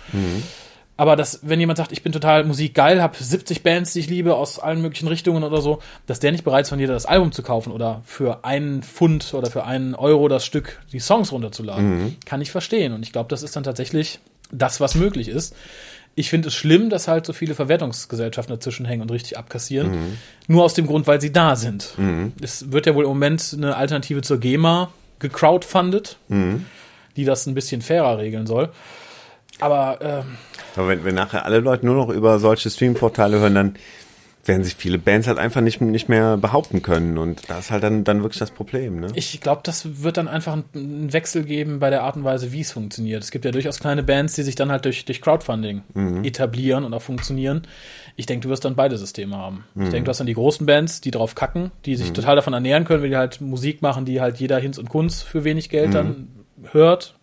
Aber 0.97 1.16
das, 1.16 1.40
wenn 1.43 1.59
jemand 1.59 1.78
sagt, 1.78 1.90
ich 1.90 2.02
bin 2.02 2.12
total 2.12 2.44
musikgeil, 2.44 3.02
habe 3.02 3.16
70 3.19 3.62
Bands, 3.62 3.93
die 3.93 4.01
ich 4.01 4.09
liebe, 4.10 4.36
aus 4.36 4.59
allen 4.59 4.82
möglichen 4.82 5.09
Richtungen 5.09 5.43
oder 5.43 5.60
so, 5.60 5.81
dass 6.06 6.20
der 6.20 6.31
nicht 6.32 6.44
bereit 6.44 6.64
ist, 6.64 6.69
von 6.69 6.78
jeder 6.78 6.93
das 6.93 7.06
Album 7.06 7.32
zu 7.32 7.43
kaufen 7.43 7.73
oder 7.73 8.02
für 8.05 8.44
einen 8.44 8.82
Pfund 8.82 9.35
oder 9.35 9.51
für 9.51 9.64
einen 9.64 9.94
Euro 9.94 10.28
das 10.28 10.44
Stück 10.44 10.81
die 10.93 11.01
Songs 11.01 11.32
runterzuladen, 11.32 12.16
kann 12.24 12.40
ich 12.40 12.51
verstehen. 12.52 12.93
Und 12.93 13.02
ich 13.02 13.12
glaube, 13.12 13.28
das 13.31 13.43
ist 13.43 13.56
dann 13.56 13.64
tatsächlich 13.64 14.20
das, 14.52 14.81
was 14.81 14.94
möglich 14.94 15.28
ist. 15.28 15.56
Ich 16.14 16.28
finde 16.28 16.48
es 16.48 16.55
schlimm, 16.55 16.90
dass 16.90 17.09
halt 17.09 17.24
so 17.24 17.32
viele 17.32 17.55
Verwertungsgesellschaften 17.55 18.55
dazwischen 18.55 18.84
hängen 18.84 19.01
und 19.02 19.10
richtig 19.10 19.39
abkassieren. 19.39 20.18
Nur 20.47 20.62
aus 20.64 20.74
dem 20.74 20.86
Grund, 20.86 21.06
weil 21.06 21.20
sie 21.20 21.32
da 21.32 21.56
sind. 21.56 21.94
Es 22.43 22.70
wird 22.70 22.86
ja 22.86 22.94
wohl 22.94 23.05
im 23.05 23.10
Moment 23.10 23.55
eine 23.56 23.76
Alternative 23.76 24.20
zur 24.22 24.39
GEMA 24.39 24.90
gecrowdfundet, 25.20 26.18
die 27.16 27.24
das 27.24 27.47
ein 27.47 27.55
bisschen 27.55 27.80
fairer 27.82 28.18
regeln 28.18 28.47
soll. 28.47 28.68
Aber 29.60 29.98
ähm, 30.02 30.36
Aber 30.76 30.89
wenn, 30.89 31.05
wenn 31.05 31.14
nachher 31.14 31.44
alle 31.47 31.60
Leute 31.60 31.86
nur 31.86 31.94
noch 31.94 32.09
über 32.09 32.39
solche 32.39 32.68
Streaming-Portale 32.68 33.39
hören, 33.39 33.55
dann 33.55 33.76
werden 34.44 34.64
sich 34.64 34.74
viele 34.74 34.98
Bands 34.98 35.28
halt 35.28 35.39
einfach 35.39 35.60
nicht, 35.60 35.81
nicht 35.81 36.09
mehr 36.09 36.36
behaupten 36.36 36.82
können. 36.82 37.16
Und 37.16 37.48
das 37.48 37.66
ist 37.66 37.70
halt 37.70 37.85
dann, 37.85 38.02
dann 38.02 38.23
wirklich 38.23 38.40
das 38.40 38.51
Problem. 38.51 38.98
Ne? 38.98 39.06
Ich 39.14 39.40
glaube, 39.40 39.60
das 39.64 40.02
wird 40.02 40.16
dann 40.16 40.27
einfach 40.27 40.52
einen 40.74 41.12
Wechsel 41.12 41.44
geben 41.44 41.78
bei 41.78 41.90
der 41.90 42.02
Art 42.02 42.16
und 42.16 42.24
Weise, 42.24 42.52
wie 42.52 42.62
es 42.62 42.73
funktioniert. 42.73 43.23
Es 43.23 43.31
gibt 43.31 43.44
ja 43.44 43.52
durchaus 43.52 43.78
kleine 43.78 44.02
Bands, 44.02 44.35
die 44.35 44.43
sich 44.43 44.56
dann 44.56 44.73
halt 44.73 44.85
durch, 44.85 45.05
durch 45.05 45.20
Crowdfunding 45.20 45.82
etablieren 46.24 46.85
und 46.85 46.93
auch 46.93 47.02
funktionieren. 47.02 47.62
Ich 48.16 48.27
denke, 48.27 48.44
du 48.44 48.51
wirst 48.51 48.64
dann 48.64 48.74
beide 48.74 48.98
Systeme 48.98 49.36
haben. 49.36 49.64
Ich 49.77 49.90
denke, 49.90 50.05
du 50.05 50.10
hast 50.10 50.19
dann 50.19 50.27
die 50.27 50.35
großen 50.35 50.66
Bands, 50.66 51.01
die 51.01 51.12
drauf 51.12 51.35
kacken, 51.35 51.70
die 51.86 51.94
sich 51.94 52.12
total 52.12 52.36
davon 52.36 52.52
ernähren 52.52 52.85
können, 52.85 53.02
weil 53.02 53.10
die 53.10 53.16
halt 53.16 53.40
Musik 53.40 53.81
machen, 53.81 54.05
die 54.05 54.20
halt 54.20 54.39
jeder 54.39 54.59
Hinz 54.59 54.77
und 54.77 54.89
Kunz 54.89 55.23
für 55.23 55.44
wenig 55.44 55.69
Geld 55.69 55.94
dann 55.94 56.28
hört. 56.73 57.14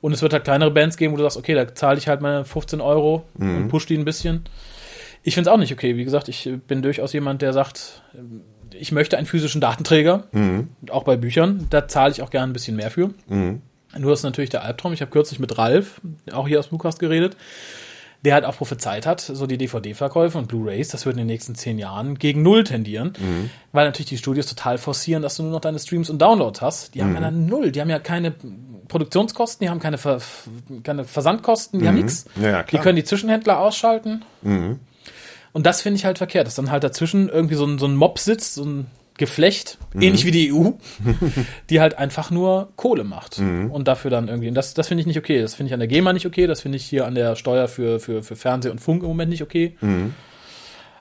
Und 0.00 0.12
es 0.12 0.22
wird 0.22 0.32
halt 0.32 0.44
kleinere 0.44 0.70
Bands 0.70 0.96
geben, 0.96 1.12
wo 1.12 1.16
du 1.18 1.22
sagst, 1.22 1.36
okay, 1.36 1.54
da 1.54 1.74
zahle 1.74 1.98
ich 1.98 2.08
halt 2.08 2.22
meine 2.22 2.44
15 2.44 2.80
Euro 2.80 3.24
und 3.38 3.68
push 3.68 3.86
die 3.86 3.96
ein 3.96 4.04
bisschen. 4.04 4.44
Ich 5.22 5.34
finde 5.34 5.50
es 5.50 5.54
auch 5.54 5.58
nicht 5.58 5.72
okay. 5.72 5.96
Wie 5.96 6.04
gesagt, 6.04 6.28
ich 6.28 6.48
bin 6.66 6.82
durchaus 6.82 7.12
jemand, 7.12 7.42
der 7.42 7.52
sagt, 7.52 8.02
ich 8.72 8.92
möchte 8.92 9.18
einen 9.18 9.26
physischen 9.26 9.60
Datenträger, 9.60 10.24
auch 10.90 11.04
bei 11.04 11.16
Büchern. 11.16 11.66
Da 11.70 11.88
zahle 11.88 12.12
ich 12.12 12.22
auch 12.22 12.30
gerne 12.30 12.50
ein 12.50 12.54
bisschen 12.54 12.76
mehr 12.76 12.90
für. 12.90 13.10
Nur 13.98 14.12
ist 14.12 14.22
natürlich 14.22 14.50
der 14.50 14.64
Albtraum. 14.64 14.92
Ich 14.92 15.00
habe 15.00 15.10
kürzlich 15.10 15.40
mit 15.40 15.58
Ralf, 15.58 16.00
auch 16.32 16.46
hier 16.46 16.58
aus 16.60 16.70
Lukas, 16.70 16.98
geredet, 16.98 17.36
der 18.24 18.34
halt 18.34 18.44
auch 18.44 18.56
prophezeit 18.56 19.06
hat, 19.06 19.20
so 19.20 19.46
die 19.46 19.56
DVD-Verkäufe 19.58 20.36
und 20.38 20.46
Blu-Rays, 20.46 20.88
das 20.88 21.06
wird 21.06 21.14
in 21.14 21.18
den 21.18 21.26
nächsten 21.26 21.54
zehn 21.54 21.78
Jahren 21.78 22.18
gegen 22.18 22.42
Null 22.42 22.64
tendieren, 22.64 23.14
weil 23.72 23.86
natürlich 23.86 24.10
die 24.10 24.18
Studios 24.18 24.46
total 24.46 24.78
forcieren, 24.78 25.22
dass 25.22 25.36
du 25.36 25.42
nur 25.42 25.52
noch 25.52 25.60
deine 25.60 25.78
Streams 25.78 26.10
und 26.10 26.20
Downloads 26.20 26.60
hast. 26.60 26.94
Die 26.94 27.02
haben 27.02 27.14
ja 27.14 27.20
dann 27.20 27.46
Null. 27.46 27.72
Die 27.72 27.80
haben 27.80 27.90
ja 27.90 27.98
keine 27.98 28.34
Produktionskosten, 28.88 29.64
die 29.64 29.70
haben 29.70 29.80
keine, 29.80 29.98
Ver 29.98 30.20
keine 30.82 31.04
Versandkosten, 31.04 31.80
die 31.80 31.88
haben 31.88 31.96
nichts. 31.96 32.26
Ja, 32.40 32.62
die 32.62 32.78
können 32.78 32.96
die 32.96 33.04
Zwischenhändler 33.04 33.58
ausschalten. 33.58 34.22
Und 35.52 35.66
das 35.66 35.82
finde 35.82 35.98
ich 35.98 36.04
halt 36.04 36.18
verkehrt, 36.18 36.46
dass 36.46 36.54
dann 36.54 36.70
halt 36.70 36.84
dazwischen 36.84 37.28
irgendwie 37.28 37.54
so 37.56 37.64
ein, 37.66 37.78
so 37.78 37.86
ein 37.86 37.96
Mob 37.96 38.18
sitzt, 38.18 38.54
so 38.54 38.64
ein 38.64 38.86
Geflecht, 39.18 39.76
ähnlich 40.00 40.24
wie 40.24 40.30
die 40.30 40.52
EU, 40.52 40.70
die 41.70 41.80
halt 41.80 41.98
einfach 41.98 42.30
nur 42.30 42.70
Kohle 42.76 43.04
macht. 43.04 43.38
Und 43.70 43.86
dafür 43.86 44.10
dann 44.10 44.28
irgendwie, 44.28 44.48
und 44.48 44.54
das, 44.54 44.72
das 44.72 44.88
finde 44.88 45.02
ich 45.02 45.06
nicht 45.06 45.18
okay. 45.18 45.42
Das 45.42 45.54
finde 45.54 45.68
ich 45.68 45.74
an 45.74 45.80
der 45.80 45.88
GEMA 45.88 46.12
nicht 46.14 46.24
okay, 46.26 46.46
das 46.46 46.62
finde 46.62 46.76
ich 46.76 46.86
hier 46.86 47.06
an 47.06 47.14
der 47.14 47.36
Steuer 47.36 47.68
für, 47.68 48.00
für, 48.00 48.22
für 48.22 48.36
Fernseh 48.36 48.70
und 48.70 48.80
Funk 48.80 49.02
im 49.02 49.08
Moment 49.08 49.30
nicht 49.30 49.42
okay. 49.42 49.76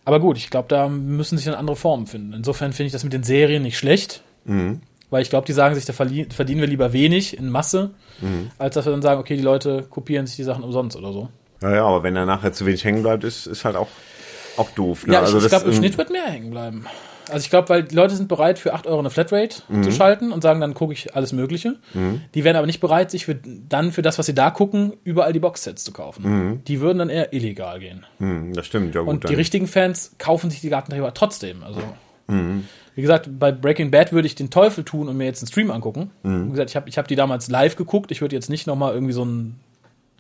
Aber 0.03 0.19
gut, 0.19 0.37
ich 0.37 0.49
glaube, 0.49 0.67
da 0.67 0.89
müssen 0.89 1.37
sich 1.37 1.45
dann 1.45 1.55
andere 1.55 1.75
Formen 1.77 2.07
finden. 2.07 2.33
Insofern 2.33 2.73
finde 2.73 2.87
ich 2.87 2.93
das 2.93 3.03
mit 3.03 3.13
den 3.13 3.23
Serien 3.23 3.63
nicht 3.63 3.77
schlecht. 3.77 4.21
Weil 5.11 5.21
ich 5.21 5.29
glaube, 5.29 5.47
die 5.47 5.53
sagen 5.53 5.75
sich, 5.75 5.85
da 5.85 5.93
verdienen 5.93 6.61
wir 6.61 6.67
lieber 6.67 6.91
wenig 6.91 7.37
in 7.37 7.49
Masse, 7.49 7.91
als 8.57 8.75
dass 8.75 8.85
wir 8.85 8.91
dann 8.91 9.01
sagen, 9.01 9.21
okay, 9.21 9.37
die 9.37 9.43
Leute 9.43 9.83
kopieren 9.89 10.27
sich 10.27 10.35
die 10.35 10.43
Sachen 10.43 10.63
umsonst 10.63 10.97
oder 10.97 11.13
so. 11.13 11.29
Ja, 11.61 11.75
ja, 11.75 11.85
aber 11.85 12.03
wenn 12.03 12.15
da 12.15 12.25
nachher 12.25 12.51
zu 12.53 12.65
wenig 12.65 12.83
hängen 12.83 13.01
bleibt, 13.01 13.23
ist, 13.23 13.45
ist 13.45 13.63
halt 13.65 13.75
auch, 13.75 13.87
auch 14.59 14.71
doof. 14.71 15.07
Ne? 15.07 15.13
Ja, 15.13 15.23
ich, 15.23 15.29
ich 15.29 15.41
das, 15.43 15.49
glaube, 15.49 15.65
im 15.67 15.73
Schnitt 15.73 15.97
wird 15.97 16.09
mehr 16.11 16.25
hängen 16.25 16.49
bleiben. 16.51 16.85
Also 17.31 17.43
ich 17.43 17.51
glaube, 17.51 17.69
weil 17.69 17.83
die 17.83 17.93
Leute 17.93 18.15
sind 18.15 18.27
bereit, 18.27 18.57
für 18.57 18.73
8 18.73 18.87
Euro 18.87 18.97
eine 18.99 19.11
Flatrate 19.11 19.61
Mhm. 19.67 19.83
zu 19.83 19.91
schalten 19.91 20.31
und 20.31 20.41
sagen, 20.41 20.59
dann 20.61 20.73
gucke 20.73 20.93
ich 20.93 21.15
alles 21.15 21.31
Mögliche. 21.31 21.75
Die 22.33 22.43
wären 22.43 22.55
aber 22.55 22.65
nicht 22.65 22.79
bereit, 22.79 23.11
sich 23.11 23.25
für, 23.25 23.35
dann 23.35 23.91
für 23.91 24.01
das, 24.01 24.17
was 24.17 24.25
sie 24.25 24.33
da 24.33 24.49
gucken, 24.49 24.93
überall 25.03 25.31
die 25.31 25.39
Boxsets 25.39 25.83
zu 25.83 25.91
kaufen. 25.91 26.63
Die 26.67 26.79
würden 26.81 26.97
dann 26.97 27.09
eher 27.09 27.31
illegal 27.33 27.79
gehen. 27.79 28.05
hm, 28.17 28.53
das 28.53 28.65
stimmt, 28.65 28.95
ja 28.95 29.01
gut. 29.01 29.09
Und 29.09 29.23
die 29.23 29.27
dann- 29.27 29.35
richtigen 29.35 29.67
Fans 29.67 30.15
kaufen 30.17 30.49
sich 30.49 30.61
die 30.61 30.69
Gartenträger 30.69 31.13
trotzdem. 31.13 31.63
Also, 31.63 31.81
Mhm. 32.27 32.63
wie 32.95 32.97
Wie 32.97 33.01
gesagt, 33.03 33.29
bei 33.39 33.51
Breaking 33.51 33.91
Bad 33.91 34.11
würde 34.11 34.25
ich 34.25 34.35
den 34.35 34.49
Teufel 34.49 34.83
tun 34.83 35.07
und 35.07 35.15
mir 35.15 35.23
jetzt 35.25 35.41
einen 35.41 35.47
Stream 35.47 35.71
angucken. 35.71 36.09
Mhm. 36.23 36.47
Wie 36.47 36.51
gesagt, 36.51 36.69
ich 36.71 36.75
habe 36.75 36.89
ich 36.89 36.97
hab 36.97 37.07
die 37.07 37.15
damals 37.15 37.47
live 37.49 37.75
geguckt. 37.75 38.11
Ich 38.11 38.19
würde 38.21 38.35
jetzt 38.35 38.49
nicht 38.49 38.65
nochmal 38.67 38.93
irgendwie 38.93 39.13
so 39.13 39.21
einen 39.21 39.59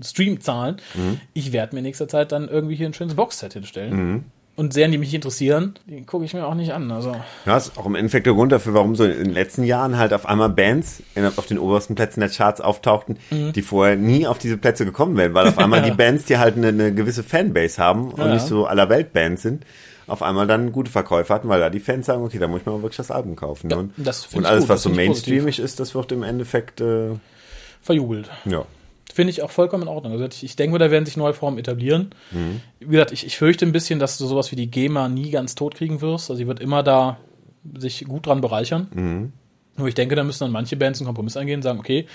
Stream 0.03 0.39
zahlen. 0.41 0.77
Mhm. 0.95 1.19
Ich 1.33 1.51
werde 1.51 1.75
mir 1.75 1.81
nächster 1.81 2.07
Zeit 2.07 2.31
dann 2.31 2.47
irgendwie 2.49 2.75
hier 2.75 2.87
ein 2.87 2.93
schönes 2.93 3.15
Boxset 3.15 3.53
hinstellen. 3.53 3.95
Mhm. 4.13 4.23
Und 4.55 4.73
Serien, 4.73 4.91
die 4.91 4.97
mich 4.97 5.13
interessieren, 5.13 5.75
die 5.85 6.03
gucke 6.05 6.25
ich 6.25 6.33
mir 6.33 6.45
auch 6.45 6.53
nicht 6.53 6.73
an. 6.73 6.91
Also 6.91 7.15
Ja, 7.45 7.55
ist 7.55 7.77
auch 7.77 7.85
im 7.85 7.95
Endeffekt 7.95 8.25
der 8.25 8.33
Grund 8.33 8.51
dafür, 8.51 8.73
warum 8.73 8.93
so 8.93 9.05
in 9.05 9.11
den 9.23 9.31
letzten 9.33 9.63
Jahren 9.63 9.97
halt 9.97 10.11
auf 10.13 10.25
einmal 10.25 10.49
Bands 10.49 11.01
in, 11.15 11.25
auf 11.25 11.45
den 11.45 11.57
obersten 11.57 11.95
Plätzen 11.95 12.19
der 12.19 12.27
Charts 12.27 12.59
auftauchten, 12.59 13.17
die 13.31 13.61
vorher 13.61 13.95
nie 13.95 14.27
auf 14.27 14.37
diese 14.37 14.57
Plätze 14.57 14.83
gekommen 14.83 15.15
wären, 15.15 15.33
weil 15.33 15.47
auf 15.47 15.57
einmal 15.59 15.81
die 15.81 15.91
Bands, 15.91 16.25
die 16.25 16.39
halt 16.39 16.57
eine, 16.57 16.67
eine 16.69 16.93
gewisse 16.93 17.23
Fanbase 17.23 17.81
haben 17.81 18.11
und 18.11 18.19
Ja. 18.19 18.33
nicht 18.33 18.45
so 18.47 18.65
aller 18.65 18.89
Welt 18.89 19.13
Bands 19.13 19.43
sind, 19.43 19.65
auf 20.07 20.21
einmal 20.21 20.45
dann 20.45 20.73
gute 20.73 20.91
Verkäufe 20.91 21.33
hatten, 21.33 21.47
weil 21.47 21.61
da 21.61 21.69
die 21.69 21.79
Fans 21.79 22.07
sagen, 22.07 22.21
okay, 22.25 22.37
da 22.39 22.49
muss 22.49 22.59
ich 22.59 22.65
mal 22.65 22.73
wirklich 22.81 22.97
das 22.97 23.11
Album 23.11 23.37
kaufen. 23.37 23.69
Ja, 23.69 23.77
und, 23.77 23.97
und 23.97 24.45
alles, 24.45 24.61
gut, 24.63 24.69
was 24.69 24.81
so 24.83 24.89
positiv. 24.89 24.95
mainstreamig 24.97 25.59
ist, 25.59 25.79
das 25.79 25.95
wird 25.95 26.11
im 26.11 26.23
Endeffekt, 26.23 26.81
äh, 26.81 27.11
verjubelt. 27.81 28.29
ja. 28.43 28.65
Finde 29.19 29.31
ich 29.31 29.41
auch 29.43 29.51
vollkommen 29.51 29.83
in 29.83 29.89
Ordnung. 29.89 30.13
Also 30.13 30.23
ich, 30.31 30.45
ich 30.45 30.55
denke, 30.55 30.79
da 30.79 30.91
werden 30.91 31.05
sich 31.05 31.17
neue 31.17 31.33
Formen 31.33 31.57
etablieren. 31.57 32.11
Mhm. 32.31 32.61
Wie 32.79 32.85
gesagt, 32.85 33.11
ich, 33.11 33.25
ich 33.25 33.37
fürchte 33.37 33.65
ein 33.65 33.73
bisschen, 33.73 33.99
dass 33.99 34.17
du 34.17 34.25
sowas 34.25 34.49
wie 34.53 34.55
die 34.55 34.71
GEMA 34.71 35.09
nie 35.09 35.29
ganz 35.29 35.55
tot 35.55 35.75
kriegen 35.75 35.99
wirst. 35.99 36.29
Also 36.29 36.37
sie 36.37 36.47
wird 36.47 36.61
immer 36.61 36.83
da 36.83 37.17
sich 37.77 38.05
gut 38.05 38.27
dran 38.27 38.39
bereichern. 38.39 38.87
Mhm. 38.93 39.33
Nur 39.75 39.89
ich 39.89 39.93
denke, 39.95 40.15
da 40.15 40.23
müssen 40.23 40.45
dann 40.45 40.53
manche 40.53 40.77
Bands 40.77 41.01
einen 41.01 41.05
Kompromiss 41.07 41.35
eingehen 41.35 41.57
und 41.57 41.63
sagen, 41.63 41.79
okay, 41.79 42.05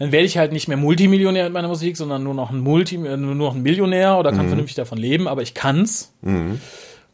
dann 0.00 0.10
werde 0.10 0.26
ich 0.26 0.38
halt 0.38 0.50
nicht 0.52 0.66
mehr 0.66 0.76
Multimillionär 0.76 1.44
mit 1.44 1.52
meiner 1.52 1.68
Musik, 1.68 1.96
sondern 1.96 2.24
nur 2.24 2.34
noch 2.34 2.50
ein 2.50 2.58
Multi, 2.58 2.98
nur 2.98 3.16
noch 3.16 3.54
ein 3.54 3.62
Millionär 3.62 4.18
oder 4.18 4.32
Mhm. 4.32 4.36
kann 4.36 4.46
vernünftig 4.48 4.74
davon 4.74 4.98
leben, 4.98 5.28
aber 5.28 5.42
ich 5.42 5.54
kann's. 5.54 6.12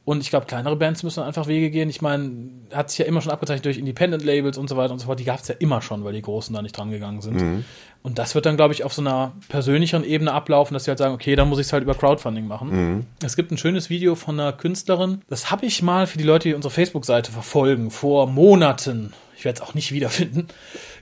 Und 0.06 0.22
ich 0.22 0.30
glaube, 0.30 0.46
kleinere 0.46 0.76
Bands 0.76 1.02
müssen 1.02 1.24
einfach 1.24 1.48
Wege 1.48 1.68
gehen. 1.68 1.90
Ich 1.90 2.00
meine, 2.00 2.48
hat 2.72 2.90
sich 2.90 3.00
ja 3.00 3.06
immer 3.06 3.20
schon 3.20 3.32
abgezeichnet 3.32 3.64
durch 3.64 3.76
Independent-Labels 3.76 4.56
und 4.56 4.68
so 4.68 4.76
weiter 4.76 4.92
und 4.92 5.00
so 5.00 5.06
fort. 5.06 5.18
Die 5.18 5.24
gab 5.24 5.40
es 5.40 5.48
ja 5.48 5.56
immer 5.58 5.82
schon, 5.82 6.04
weil 6.04 6.12
die 6.12 6.22
Großen 6.22 6.54
da 6.54 6.62
nicht 6.62 6.78
dran 6.78 6.92
gegangen 6.92 7.20
sind. 7.22 7.64
Und 8.04 8.20
das 8.20 8.36
wird 8.36 8.46
dann, 8.46 8.54
glaube 8.56 8.72
ich, 8.72 8.84
auf 8.84 8.92
so 8.94 9.02
einer 9.02 9.32
persönlicheren 9.48 10.04
Ebene 10.04 10.32
ablaufen, 10.32 10.74
dass 10.74 10.84
sie 10.84 10.92
halt 10.92 11.00
sagen, 11.00 11.12
okay, 11.12 11.34
dann 11.34 11.48
muss 11.48 11.58
ich 11.58 11.66
es 11.66 11.72
halt 11.72 11.82
über 11.82 11.94
Crowdfunding 11.94 12.46
machen. 12.46 13.04
Es 13.20 13.34
gibt 13.34 13.50
ein 13.50 13.58
schönes 13.58 13.90
Video 13.90 14.14
von 14.14 14.38
einer 14.38 14.52
Künstlerin. 14.52 15.22
Das 15.28 15.50
habe 15.50 15.66
ich 15.66 15.82
mal 15.82 16.06
für 16.06 16.18
die 16.18 16.24
Leute, 16.24 16.50
die 16.50 16.54
unsere 16.54 16.72
Facebook-Seite 16.72 17.32
verfolgen, 17.32 17.90
vor 17.90 18.28
Monaten, 18.28 19.12
ich 19.36 19.44
werde 19.44 19.60
es 19.60 19.68
auch 19.68 19.74
nicht 19.74 19.90
wiederfinden, 19.90 20.46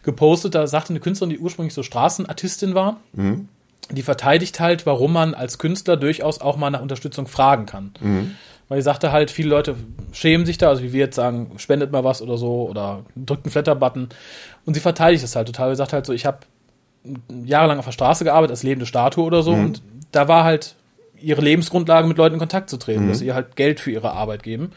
gepostet. 0.02 0.54
Da 0.54 0.66
sagte 0.66 0.94
eine 0.94 1.00
Künstlerin, 1.00 1.28
die 1.28 1.40
ursprünglich 1.40 1.74
so 1.74 1.82
Straßenartistin 1.82 2.74
war, 2.74 3.00
die 3.90 4.02
verteidigt 4.02 4.60
halt, 4.60 4.86
warum 4.86 5.12
man 5.12 5.34
als 5.34 5.58
Künstler 5.58 5.98
durchaus 5.98 6.40
auch 6.40 6.56
mal 6.56 6.70
nach 6.70 6.80
Unterstützung 6.80 7.26
fragen 7.26 7.66
kann. 7.66 7.92
Weil 8.68 8.78
ich 8.78 8.84
sagte 8.84 9.12
halt, 9.12 9.30
viele 9.30 9.50
Leute 9.50 9.76
schämen 10.12 10.46
sich 10.46 10.56
da, 10.58 10.70
also 10.70 10.82
wie 10.82 10.92
wir 10.92 11.00
jetzt 11.00 11.16
sagen, 11.16 11.52
spendet 11.58 11.92
mal 11.92 12.04
was 12.04 12.22
oder 12.22 12.38
so 12.38 12.68
oder 12.68 13.04
drückt 13.14 13.44
einen 13.44 13.52
Flatter-Button. 13.52 14.08
Und 14.64 14.74
sie 14.74 14.80
verteidigt 14.80 15.22
das 15.22 15.36
halt 15.36 15.46
total. 15.46 15.70
Sie 15.70 15.76
sagt 15.76 15.92
halt 15.92 16.06
so, 16.06 16.12
ich 16.12 16.24
habe 16.24 16.38
jahrelang 17.44 17.78
auf 17.78 17.84
der 17.84 17.92
Straße 17.92 18.24
gearbeitet 18.24 18.52
als 18.52 18.62
lebende 18.62 18.86
Statue 18.86 19.24
oder 19.24 19.42
so 19.42 19.52
und 19.52 19.82
da 20.10 20.26
war 20.28 20.44
halt 20.44 20.74
ihre 21.20 21.42
Lebensgrundlage, 21.42 22.06
mit 22.06 22.18
Leuten 22.18 22.34
in 22.34 22.38
Kontakt 22.38 22.70
zu 22.70 22.76
treten, 22.76 23.08
dass 23.08 23.18
sie 23.18 23.26
ihr 23.26 23.34
halt 23.34 23.56
Geld 23.56 23.80
für 23.80 23.90
ihre 23.90 24.12
Arbeit 24.12 24.42
geben. 24.42 24.72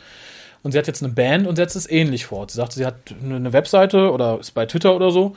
Und 0.64 0.72
sie 0.72 0.78
hat 0.78 0.88
jetzt 0.88 1.04
eine 1.04 1.14
Band 1.14 1.48
und 1.48 1.56
setzt 1.56 1.76
es 1.76 1.90
ähnlich 1.90 2.26
fort. 2.26 2.52
Sie 2.52 2.58
sagte, 2.58 2.76
sie 2.76 2.86
hat 2.86 2.96
eine 3.24 3.54
Webseite 3.54 4.12
oder 4.12 4.40
ist 4.40 4.52
bei 4.52 4.66
Twitter 4.66 4.96
oder 4.96 5.12
so. 5.12 5.36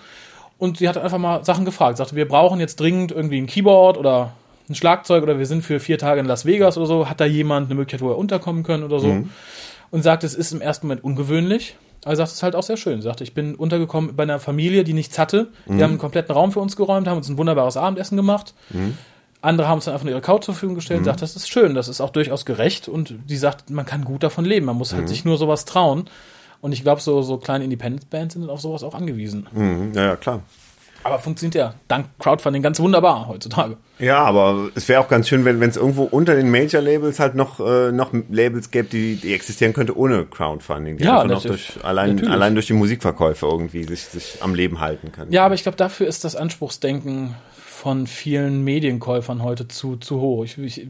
Und 0.58 0.78
sie 0.78 0.88
hat 0.88 0.96
einfach 0.98 1.18
mal 1.18 1.44
Sachen 1.44 1.64
gefragt. 1.64 1.98
Sagte, 1.98 2.16
wir 2.16 2.26
brauchen 2.26 2.60
jetzt 2.60 2.80
dringend 2.80 3.12
irgendwie 3.12 3.38
ein 3.38 3.46
Keyboard 3.46 3.96
oder 3.96 4.32
ein 4.70 4.74
Schlagzeug 4.74 5.22
oder 5.22 5.38
wir 5.38 5.46
sind 5.46 5.62
für 5.62 5.80
vier 5.80 5.98
Tage 5.98 6.20
in 6.20 6.26
Las 6.26 6.46
Vegas 6.46 6.78
oder 6.78 6.86
so. 6.86 7.08
Hat 7.10 7.20
da 7.20 7.24
jemand 7.26 7.66
eine 7.66 7.74
Möglichkeit, 7.74 8.00
wo 8.00 8.10
er 8.10 8.16
unterkommen 8.16 8.62
können 8.62 8.84
oder 8.84 9.00
so? 9.00 9.08
Und 9.90 10.02
sagt, 10.02 10.24
es 10.24 10.34
ist 10.34 10.52
im 10.52 10.60
ersten 10.60 10.86
Moment 10.86 11.04
ungewöhnlich. 11.04 11.76
Aber 12.04 12.16
sagt 12.16 12.28
es 12.28 12.34
ist 12.36 12.42
halt 12.42 12.54
auch 12.56 12.62
sehr 12.62 12.76
schön. 12.78 13.00
Sie 13.00 13.04
sagte, 13.06 13.24
ich 13.24 13.34
bin 13.34 13.54
untergekommen 13.56 14.16
bei 14.16 14.22
einer 14.22 14.38
Familie, 14.38 14.84
die 14.84 14.94
nichts 14.94 15.18
hatte. 15.18 15.48
Die 15.66 15.82
haben 15.82 15.90
einen 15.90 15.98
kompletten 15.98 16.34
Raum 16.34 16.52
für 16.52 16.60
uns 16.60 16.76
geräumt, 16.76 17.08
haben 17.08 17.18
uns 17.18 17.28
ein 17.28 17.36
wunderbares 17.36 17.76
Abendessen 17.76 18.16
gemacht. 18.16 18.54
Andere 19.42 19.68
haben 19.68 19.76
uns 19.76 19.86
dann 19.86 19.94
einfach 19.94 20.04
nur 20.04 20.12
ihre 20.12 20.22
Couch 20.22 20.44
zur 20.44 20.54
Verfügung 20.54 20.76
gestellt. 20.76 21.04
Sagt, 21.04 21.20
das 21.22 21.34
ist 21.36 21.48
schön, 21.50 21.74
das 21.74 21.88
ist 21.88 22.00
auch 22.00 22.10
durchaus 22.10 22.44
gerecht. 22.46 22.88
Und 22.88 23.14
die 23.28 23.36
sagt, 23.36 23.70
man 23.70 23.84
kann 23.84 24.04
gut 24.04 24.22
davon 24.22 24.44
leben. 24.44 24.66
Man 24.66 24.76
muss 24.76 24.92
halt 24.94 25.08
sich 25.08 25.24
nur 25.24 25.36
sowas 25.36 25.64
trauen. 25.64 26.04
Und 26.60 26.72
ich 26.72 26.82
glaube, 26.82 27.00
so, 27.00 27.22
so 27.22 27.38
kleine 27.38 27.64
Independent-Bands 27.64 28.34
sind 28.34 28.48
auf 28.48 28.60
sowas 28.60 28.82
auch 28.82 28.94
angewiesen. 28.94 29.46
Mhm. 29.52 29.92
Ja, 29.94 30.04
ja, 30.04 30.16
klar. 30.16 30.42
Aber 31.02 31.18
funktioniert 31.18 31.54
ja 31.54 31.74
dank 31.88 32.06
Crowdfunding 32.18 32.62
ganz 32.62 32.78
wunderbar 32.80 33.26
heutzutage. 33.28 33.76
Ja, 33.98 34.18
aber 34.18 34.70
es 34.74 34.88
wäre 34.88 35.00
auch 35.00 35.08
ganz 35.08 35.28
schön, 35.28 35.44
wenn 35.44 35.62
es 35.62 35.76
irgendwo 35.76 36.04
unter 36.04 36.34
den 36.34 36.50
Major-Labels 36.50 37.20
halt 37.20 37.34
noch, 37.34 37.60
äh, 37.60 37.92
noch 37.92 38.12
Labels 38.30 38.70
gäbe, 38.70 38.88
die, 38.88 39.16
die 39.16 39.34
existieren 39.34 39.72
könnte 39.72 39.96
ohne 39.96 40.24
Crowdfunding. 40.26 40.96
Die 40.96 41.04
Ja, 41.04 41.20
einfach 41.22 41.36
noch 41.36 41.42
durch, 41.42 41.72
allein, 41.82 42.10
Natürlich. 42.10 42.32
allein 42.32 42.54
durch 42.54 42.66
die 42.66 42.72
Musikverkäufe 42.72 43.46
irgendwie 43.46 43.84
sich, 43.84 44.02
sich 44.02 44.38
am 44.40 44.54
Leben 44.54 44.80
halten 44.80 45.12
können. 45.12 45.32
Ja, 45.32 45.44
aber 45.44 45.54
ich 45.54 45.62
glaube, 45.62 45.76
dafür 45.76 46.06
ist 46.06 46.24
das 46.24 46.36
Anspruchsdenken 46.36 47.34
von 47.80 48.06
vielen 48.06 48.62
Medienkäufern 48.62 49.42
heute 49.42 49.66
zu, 49.66 49.96
zu 49.96 50.20
hoch. 50.20 50.44
Ich, 50.44 50.58
ich, 50.58 50.86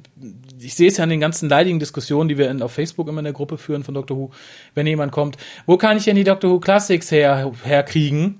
ich 0.58 0.74
sehe 0.74 0.88
es 0.88 0.96
ja 0.96 1.04
an 1.04 1.10
den 1.10 1.20
ganzen 1.20 1.48
leidigen 1.48 1.78
Diskussionen, 1.78 2.28
die 2.28 2.36
wir 2.36 2.50
in, 2.50 2.62
auf 2.62 2.72
Facebook 2.72 3.06
immer 3.06 3.20
in 3.20 3.24
der 3.24 3.32
Gruppe 3.32 3.58
führen 3.58 3.84
von 3.84 3.94
Dr. 3.94 4.16
Who. 4.16 4.32
Wenn 4.74 4.88
jemand 4.88 5.12
kommt, 5.12 5.36
wo 5.66 5.76
kann 5.76 5.96
ich 5.96 6.04
denn 6.04 6.16
die 6.16 6.24
Dr. 6.24 6.50
Who 6.50 6.58
Classics 6.58 7.12
her, 7.12 7.52
herkriegen? 7.62 8.39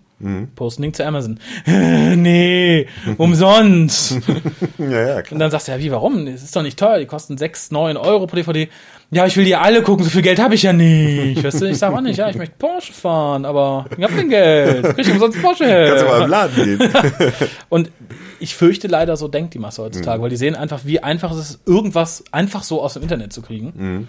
Posten 0.54 0.82
Link 0.82 0.96
zu 0.96 1.06
Amazon. 1.06 1.38
nee, 1.66 2.86
umsonst. 3.16 4.20
ja, 4.78 4.90
ja, 4.90 5.22
klar. 5.22 5.32
Und 5.32 5.38
dann 5.38 5.50
sagst 5.50 5.68
du, 5.68 5.72
ja, 5.72 5.78
wie, 5.78 5.90
warum? 5.90 6.26
Das 6.26 6.42
ist 6.42 6.54
doch 6.54 6.62
nicht 6.62 6.78
teuer, 6.78 6.98
die 6.98 7.06
kosten 7.06 7.38
6, 7.38 7.70
9 7.70 7.96
Euro 7.96 8.26
pro 8.26 8.36
DVD. 8.36 8.68
Ja, 9.10 9.26
ich 9.26 9.36
will 9.36 9.44
die 9.44 9.56
alle 9.56 9.82
gucken, 9.82 10.04
so 10.04 10.10
viel 10.10 10.22
Geld 10.22 10.38
habe 10.38 10.54
ich 10.54 10.62
ja 10.62 10.72
nicht. 10.72 11.42
Weißt 11.42 11.60
du, 11.60 11.64
ich 11.66 11.78
sag 11.78 11.92
auch 11.92 12.00
nicht, 12.00 12.18
ja, 12.18 12.28
ich 12.28 12.36
möchte 12.36 12.54
Porsche 12.58 12.92
fahren, 12.92 13.44
aber 13.44 13.86
ich 13.96 14.04
habe 14.04 14.14
kein 14.14 14.28
Geld. 14.28 14.84
Krieg 14.94 15.06
ich 15.06 15.12
umsonst 15.12 15.40
Porsche 15.42 15.66
her. 15.66 15.88
Kannst 15.88 16.04
du 16.04 16.08
mal 16.08 16.22
im 16.22 16.30
Laden 16.30 16.54
gehen. 16.54 16.92
Und 17.68 17.90
ich 18.38 18.54
fürchte 18.54 18.86
leider, 18.88 19.16
so 19.16 19.26
denkt 19.26 19.54
die 19.54 19.58
Masse 19.58 19.82
heutzutage, 19.82 20.22
weil 20.22 20.30
die 20.30 20.36
sehen 20.36 20.54
einfach, 20.54 20.80
wie 20.84 21.00
einfach 21.02 21.32
es 21.32 21.38
ist, 21.38 21.60
irgendwas 21.66 22.24
einfach 22.30 22.62
so 22.62 22.82
aus 22.82 22.94
dem 22.94 23.02
Internet 23.02 23.32
zu 23.32 23.42
kriegen. 23.42 24.08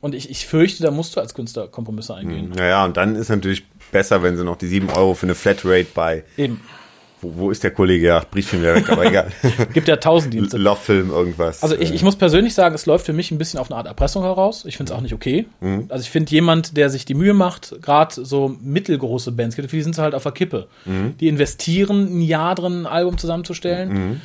Und 0.00 0.14
ich, 0.14 0.30
ich 0.30 0.46
fürchte, 0.46 0.82
da 0.82 0.92
musst 0.92 1.16
du 1.16 1.20
als 1.20 1.34
Künstler 1.34 1.66
Kompromisse 1.66 2.14
eingehen. 2.14 2.52
naja, 2.54 2.84
und 2.84 2.96
dann 2.96 3.16
ist 3.16 3.28
natürlich 3.30 3.64
besser, 3.90 4.22
wenn 4.22 4.36
sie 4.36 4.44
noch 4.44 4.56
die 4.56 4.66
7 4.66 4.90
Euro 4.90 5.14
für 5.14 5.26
eine 5.26 5.34
Flatrate 5.34 5.86
bei, 5.94 6.24
Eben. 6.36 6.60
wo, 7.20 7.32
wo 7.36 7.50
ist 7.50 7.62
der 7.64 7.70
Kollege? 7.72 8.06
Ja, 8.06 8.22
Briefchen 8.30 8.62
wäre 8.62 8.76
weg, 8.76 8.90
aber 8.90 9.06
egal. 9.06 9.28
Gibt 9.72 9.88
ja 9.88 9.96
tausend 9.96 10.34
Dienste. 10.34 10.56
Love-Film, 10.58 11.10
irgendwas. 11.10 11.62
Also 11.62 11.76
ich, 11.76 11.92
ich 11.92 12.02
muss 12.02 12.16
persönlich 12.16 12.54
sagen, 12.54 12.74
es 12.74 12.86
läuft 12.86 13.06
für 13.06 13.12
mich 13.12 13.30
ein 13.30 13.38
bisschen 13.38 13.58
auf 13.60 13.70
eine 13.70 13.76
Art 13.78 13.86
Erpressung 13.86 14.22
heraus. 14.22 14.64
Ich 14.66 14.76
finde 14.76 14.92
es 14.92 14.96
auch 14.98 15.02
nicht 15.02 15.14
okay. 15.14 15.46
Mhm. 15.60 15.86
Also 15.88 16.02
ich 16.02 16.10
finde 16.10 16.30
jemand, 16.32 16.76
der 16.76 16.90
sich 16.90 17.04
die 17.04 17.14
Mühe 17.14 17.34
macht, 17.34 17.76
gerade 17.82 18.24
so 18.24 18.56
mittelgroße 18.62 19.32
Bands, 19.32 19.56
die 19.56 19.82
sind 19.82 19.94
sie 19.94 20.02
halt 20.02 20.14
auf 20.14 20.22
der 20.22 20.32
Kippe. 20.32 20.68
Mhm. 20.84 21.16
Die 21.18 21.28
investieren 21.28 22.18
ein 22.18 22.22
Jahr 22.22 22.54
drin, 22.54 22.82
ein 22.82 22.86
Album 22.86 23.18
zusammenzustellen. 23.18 24.20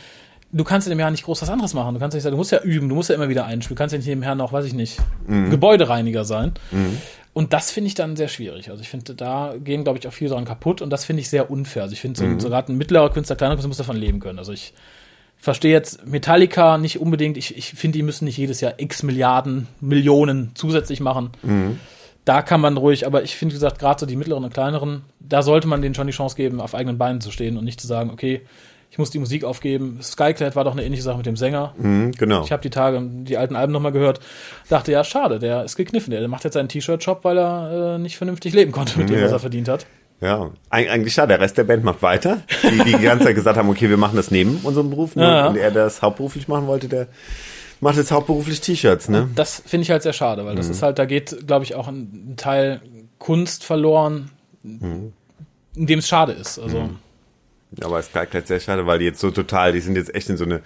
Du 0.55 0.63
kannst 0.63 0.85
in 0.85 0.91
dem 0.91 0.99
Jahr 0.99 1.09
nicht 1.09 1.23
groß 1.25 1.41
was 1.41 1.49
anderes 1.49 1.73
machen. 1.73 1.95
Du 1.95 1.99
kannst 1.99 2.13
nicht 2.13 2.21
sagen, 2.21 2.33
du 2.33 2.37
musst 2.37 2.51
ja 2.51 2.61
üben, 2.61 2.87
du 2.87 2.93
musst 2.93 3.09
ja 3.09 3.15
immer 3.15 3.27
wieder 3.27 3.45
einspielen. 3.47 3.75
Du 3.75 3.79
kannst 3.81 3.93
ja 3.93 3.97
nicht 3.97 4.05
nebenher 4.07 4.35
noch, 4.35 4.53
weiß 4.53 4.65
ich 4.65 4.75
nicht, 4.75 4.99
Mhm. 5.25 5.49
Gebäudereiniger 5.49 6.25
sein. 6.25 6.51
Und 7.33 7.51
das 7.51 7.71
finde 7.71 7.87
ich 7.87 7.95
dann 7.95 8.15
sehr 8.15 8.27
schwierig. 8.27 8.69
Also 8.69 8.81
ich 8.81 8.89
finde, 8.89 9.15
da 9.15 9.55
gehen, 9.57 9.83
glaube 9.83 9.97
ich, 9.97 10.07
auch 10.07 10.13
viele 10.13 10.29
Sachen 10.29 10.45
kaputt 10.45 10.81
und 10.81 10.91
das 10.91 11.03
finde 11.03 11.21
ich 11.21 11.29
sehr 11.29 11.49
unfair. 11.49 11.83
Also 11.83 11.93
ich 11.93 12.01
finde, 12.01 12.19
so, 12.19 12.39
so 12.39 12.49
gerade 12.49 12.71
ein 12.71 12.77
mittlerer 12.77 13.09
Künstler, 13.09 13.35
kleiner 13.35 13.55
Künstler 13.55 13.69
muss 13.69 13.77
davon 13.77 13.97
leben 13.97 14.19
können. 14.19 14.37
Also 14.37 14.53
ich 14.53 14.73
verstehe 15.37 15.71
jetzt 15.71 16.05
Metallica 16.05 16.77
nicht 16.77 16.99
unbedingt. 16.99 17.35
Ich, 17.37 17.57
ich 17.57 17.71
finde, 17.71 17.97
die 17.97 18.03
müssen 18.03 18.25
nicht 18.25 18.37
jedes 18.37 18.61
Jahr 18.61 18.75
x 18.77 19.01
Milliarden, 19.03 19.67
Millionen 19.81 20.51
zusätzlich 20.53 20.99
machen. 20.99 21.31
Da 22.23 22.41
kann 22.43 22.61
man 22.61 22.77
ruhig, 22.77 23.05
aber 23.05 23.23
ich 23.23 23.35
finde, 23.35 23.53
wie 23.53 23.57
gesagt, 23.57 23.79
gerade 23.79 23.99
so 23.99 24.05
die 24.05 24.15
mittleren 24.15 24.45
und 24.45 24.53
kleineren, 24.53 25.01
da 25.19 25.41
sollte 25.41 25.67
man 25.67 25.81
denen 25.81 25.95
schon 25.95 26.07
die 26.07 26.13
Chance 26.13 26.37
geben, 26.37 26.61
auf 26.61 26.75
eigenen 26.75 26.97
Beinen 26.97 27.19
zu 27.19 27.31
stehen 27.31 27.57
und 27.57 27.65
nicht 27.65 27.81
zu 27.81 27.87
sagen, 27.87 28.11
okay, 28.11 28.41
ich 28.93 28.99
muss 28.99 29.09
die 29.09 29.17
Musik 29.17 29.43
aufgeben. 29.43 29.97
Skyclad 30.03 30.55
war 30.55 30.63
doch 30.63 30.73
eine 30.73 30.85
ähnliche 30.85 31.01
Sache 31.01 31.17
mit 31.17 31.25
dem 31.25 31.35
Sänger. 31.35 31.73
Mhm, 31.79 32.11
genau. 32.11 32.43
Ich 32.43 32.51
habe 32.51 32.61
die 32.61 32.69
Tage 32.69 33.01
die 33.01 33.37
alten 33.37 33.55
Alben 33.55 33.73
nochmal 33.73 33.91
gehört, 33.91 34.19
dachte, 34.69 34.91
ja, 34.91 35.03
schade, 35.03 35.39
der 35.39 35.63
ist 35.63 35.75
gekniffen. 35.77 36.11
Der 36.11 36.27
macht 36.27 36.43
jetzt 36.43 36.53
seinen 36.53 36.69
T-Shirt-Shop, 36.69 37.23
weil 37.23 37.39
er 37.39 37.95
äh, 37.95 37.97
nicht 37.97 38.17
vernünftig 38.17 38.53
leben 38.53 38.71
konnte 38.71 38.99
mit 38.99 39.09
dem, 39.09 39.17
Ja. 39.17 39.25
was 39.25 39.31
er 39.31 39.39
verdient 39.39 39.67
hat. 39.67 39.87
Ja, 40.21 40.51
Eig 40.69 40.91
eigentlich 40.91 41.15
schade. 41.15 41.29
Der 41.29 41.39
Rest 41.41 41.57
der 41.57 41.63
Band 41.63 41.83
macht 41.83 42.03
weiter. 42.03 42.43
Die, 42.61 42.83
die 42.83 42.95
die 42.97 43.01
ganze 43.03 43.25
Zeit 43.25 43.33
gesagt 43.35 43.57
haben, 43.57 43.67
okay, 43.67 43.89
wir 43.89 43.97
machen 43.97 44.15
das 44.15 44.29
neben 44.29 44.57
unserem 44.61 44.91
Beruf. 44.91 45.15
Ne? 45.15 45.23
Ja. 45.23 45.47
Und 45.47 45.57
er, 45.57 45.71
der 45.71 45.85
das 45.85 46.03
hauptberuflich 46.03 46.47
machen 46.47 46.67
wollte, 46.67 46.87
der 46.87 47.07
macht 47.81 47.97
jetzt 47.97 48.11
hauptberuflich 48.11 48.61
T-Shirts, 48.61 49.09
ne? 49.09 49.27
Das 49.33 49.63
finde 49.65 49.85
ich 49.85 49.89
halt 49.89 50.03
sehr 50.03 50.13
schade, 50.13 50.45
weil 50.45 50.55
das 50.55 50.69
ist 50.69 50.83
halt, 50.83 50.99
da 50.99 51.05
geht, 51.05 51.47
glaube 51.47 51.65
ich, 51.65 51.73
auch 51.73 51.87
ein, 51.87 52.33
ein 52.33 52.35
Teil 52.37 52.79
Kunst 53.17 53.63
verloren, 53.63 54.29
in 54.63 55.11
dem 55.75 55.97
es 55.99 56.07
schade 56.07 56.31
ist. 56.33 56.59
Also, 56.59 56.89
Aber 57.81 57.99
es 57.99 58.07
bleibt 58.09 58.33
halt 58.33 58.47
sehr 58.47 58.59
schade, 58.59 58.85
weil 58.85 58.99
die 58.99 59.05
jetzt 59.05 59.19
so 59.19 59.31
total, 59.31 59.73
die 59.73 59.79
sind 59.79 59.95
jetzt 59.95 60.13
echt 60.13 60.29
in 60.29 60.37
so 60.37 60.45
eine 60.45 60.61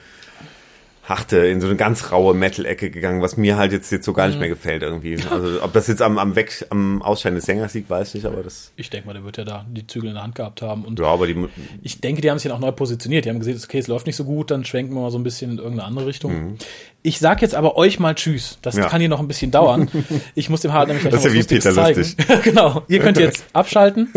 harte, 1.08 1.38
in 1.38 1.62
so 1.62 1.68
eine 1.68 1.78
ganz 1.78 2.12
raue 2.12 2.34
Metal-Ecke 2.34 2.90
gegangen, 2.92 3.22
was 3.22 3.38
mir 3.38 3.56
halt 3.56 3.72
jetzt, 3.72 3.92
jetzt 3.94 4.04
so 4.06 4.12
gar 4.12 4.28
nicht 4.28 4.36
Mhm. 4.36 4.42
mehr 4.42 4.50
gefällt 4.50 4.84
irgendwie. 4.84 5.18
Also 5.32 5.64
ob 5.64 5.72
das 5.72 5.88
jetzt 5.88 6.02
am, 6.02 6.18
am 6.18 6.36
Weg, 6.36 6.66
am 6.70 7.02
Ausscheiden 7.02 7.36
des 7.38 7.46
Sängers 7.46 7.74
liegt, 7.74 7.90
weiß 7.90 8.10
ich 8.10 8.14
nicht, 8.16 8.26
aber 8.26 8.44
das. 8.44 8.72
Ich 8.76 8.90
denke 8.90 9.08
mal, 9.08 9.14
der 9.14 9.24
wird 9.24 9.38
ja 9.38 9.46
da 9.46 9.66
die 9.70 9.88
Zügel 9.88 10.10
in 10.10 10.16
der 10.16 10.24
Hand 10.24 10.36
gehabt 10.36 10.62
haben. 10.62 10.84
Und 10.84 11.00
Ja, 11.00 11.06
aber 11.06 11.26
die 11.26 11.48
ich 11.82 12.02
denke, 12.02 12.22
die 12.22 12.30
haben 12.30 12.38
sich 12.40 12.50
dann 12.50 12.58
auch 12.58 12.62
neu 12.62 12.74
positioniert. 12.74 13.24
Die 13.24 13.30
haben 13.30 13.40
gesehen, 13.40 13.58
okay, 13.64 13.78
es 13.80 13.88
läuft 13.88 14.06
nicht 14.06 14.18
so 14.18 14.26
gut, 14.26 14.52
dann 14.52 14.66
schwenken 14.66 14.94
wir 14.94 15.02
mal 15.02 15.12
so 15.12 15.18
ein 15.18 15.24
bisschen 15.24 15.52
in 15.52 15.58
irgendeine 15.60 15.86
andere 15.88 16.08
Richtung. 16.08 16.58
Ich 17.04 17.20
sag 17.20 17.42
jetzt 17.42 17.56
aber 17.56 17.78
euch 17.78 18.00
mal 18.00 18.14
Tschüss. 18.14 18.58
Das 18.62 18.76
Mhm. 18.76 18.82
Ja. 18.82 18.90
kann 18.90 19.00
hier 19.00 19.10
noch 19.10 19.20
ein 19.22 19.28
bisschen 19.30 19.50
dauern. 19.52 19.88
Ich 20.36 20.50
muss 20.50 20.60
dem 20.62 20.74
Harald 20.74 20.90
nämlich 20.90 21.04
gleich 21.04 21.14
Das 21.14 21.24
noch 21.24 21.32
ist 21.32 21.46
was 21.46 21.52
ja 21.52 21.52
wie 21.52 21.56
Lustiges 21.56 22.16
Peter 22.16 22.16
zeigen. 22.26 22.42
genau. 22.44 22.84
Ihr 22.90 23.00
könnt 23.00 23.18
jetzt 23.18 23.46
abschalten. 23.54 24.10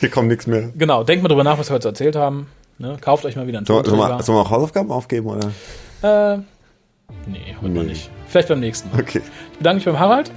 hier 0.00 0.08
kommt 0.10 0.28
nichts 0.28 0.46
mehr. 0.46 0.70
Genau. 0.76 1.04
Denkt 1.04 1.22
mal 1.22 1.28
drüber 1.28 1.44
nach, 1.44 1.58
was 1.58 1.68
wir 1.70 1.74
heute 1.74 1.88
erzählt 1.88 2.16
haben. 2.16 2.46
Ne? 2.78 2.96
Kauft 3.00 3.24
euch 3.24 3.36
mal 3.36 3.46
wieder 3.46 3.58
einen 3.58 3.66
Sollen 3.66 3.84
wir, 3.84 3.90
sollen, 3.90 3.98
wir, 4.00 4.06
Tonträger. 4.06 4.22
sollen 4.24 4.38
wir 4.38 4.42
auch 4.42 4.50
Hausaufgaben 4.50 4.90
aufgeben, 4.90 5.26
oder? 5.26 5.52
Äh, 6.04 6.36
nee, 7.26 7.56
heute 7.60 7.68
Nee. 7.72 7.82
nicht. 7.84 8.10
Vielleicht 8.28 8.48
beim 8.48 8.60
nächsten 8.60 8.90
Mal. 8.90 9.00
Okay. 9.00 9.22
Ich 9.52 9.58
bedanke 9.58 9.76
mich 9.76 9.84
beim 9.86 9.98
Harald. 9.98 10.30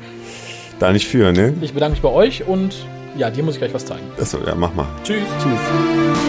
Da 0.79 0.91
nicht 0.93 1.07
für, 1.07 1.31
ne? 1.33 1.53
Ich 1.61 1.73
bedanke 1.73 1.93
mich 1.93 2.01
bei 2.01 2.09
euch 2.09 2.47
und 2.47 2.73
ja, 3.17 3.29
dir 3.29 3.43
muss 3.43 3.55
ich 3.55 3.59
gleich 3.59 3.73
was 3.73 3.85
zeigen. 3.85 4.05
Achso, 4.19 4.37
ja, 4.45 4.53
mach 4.55 4.73
mal. 4.73 4.85
Tschüss. 5.03 5.23
Tschüss. 5.41 6.26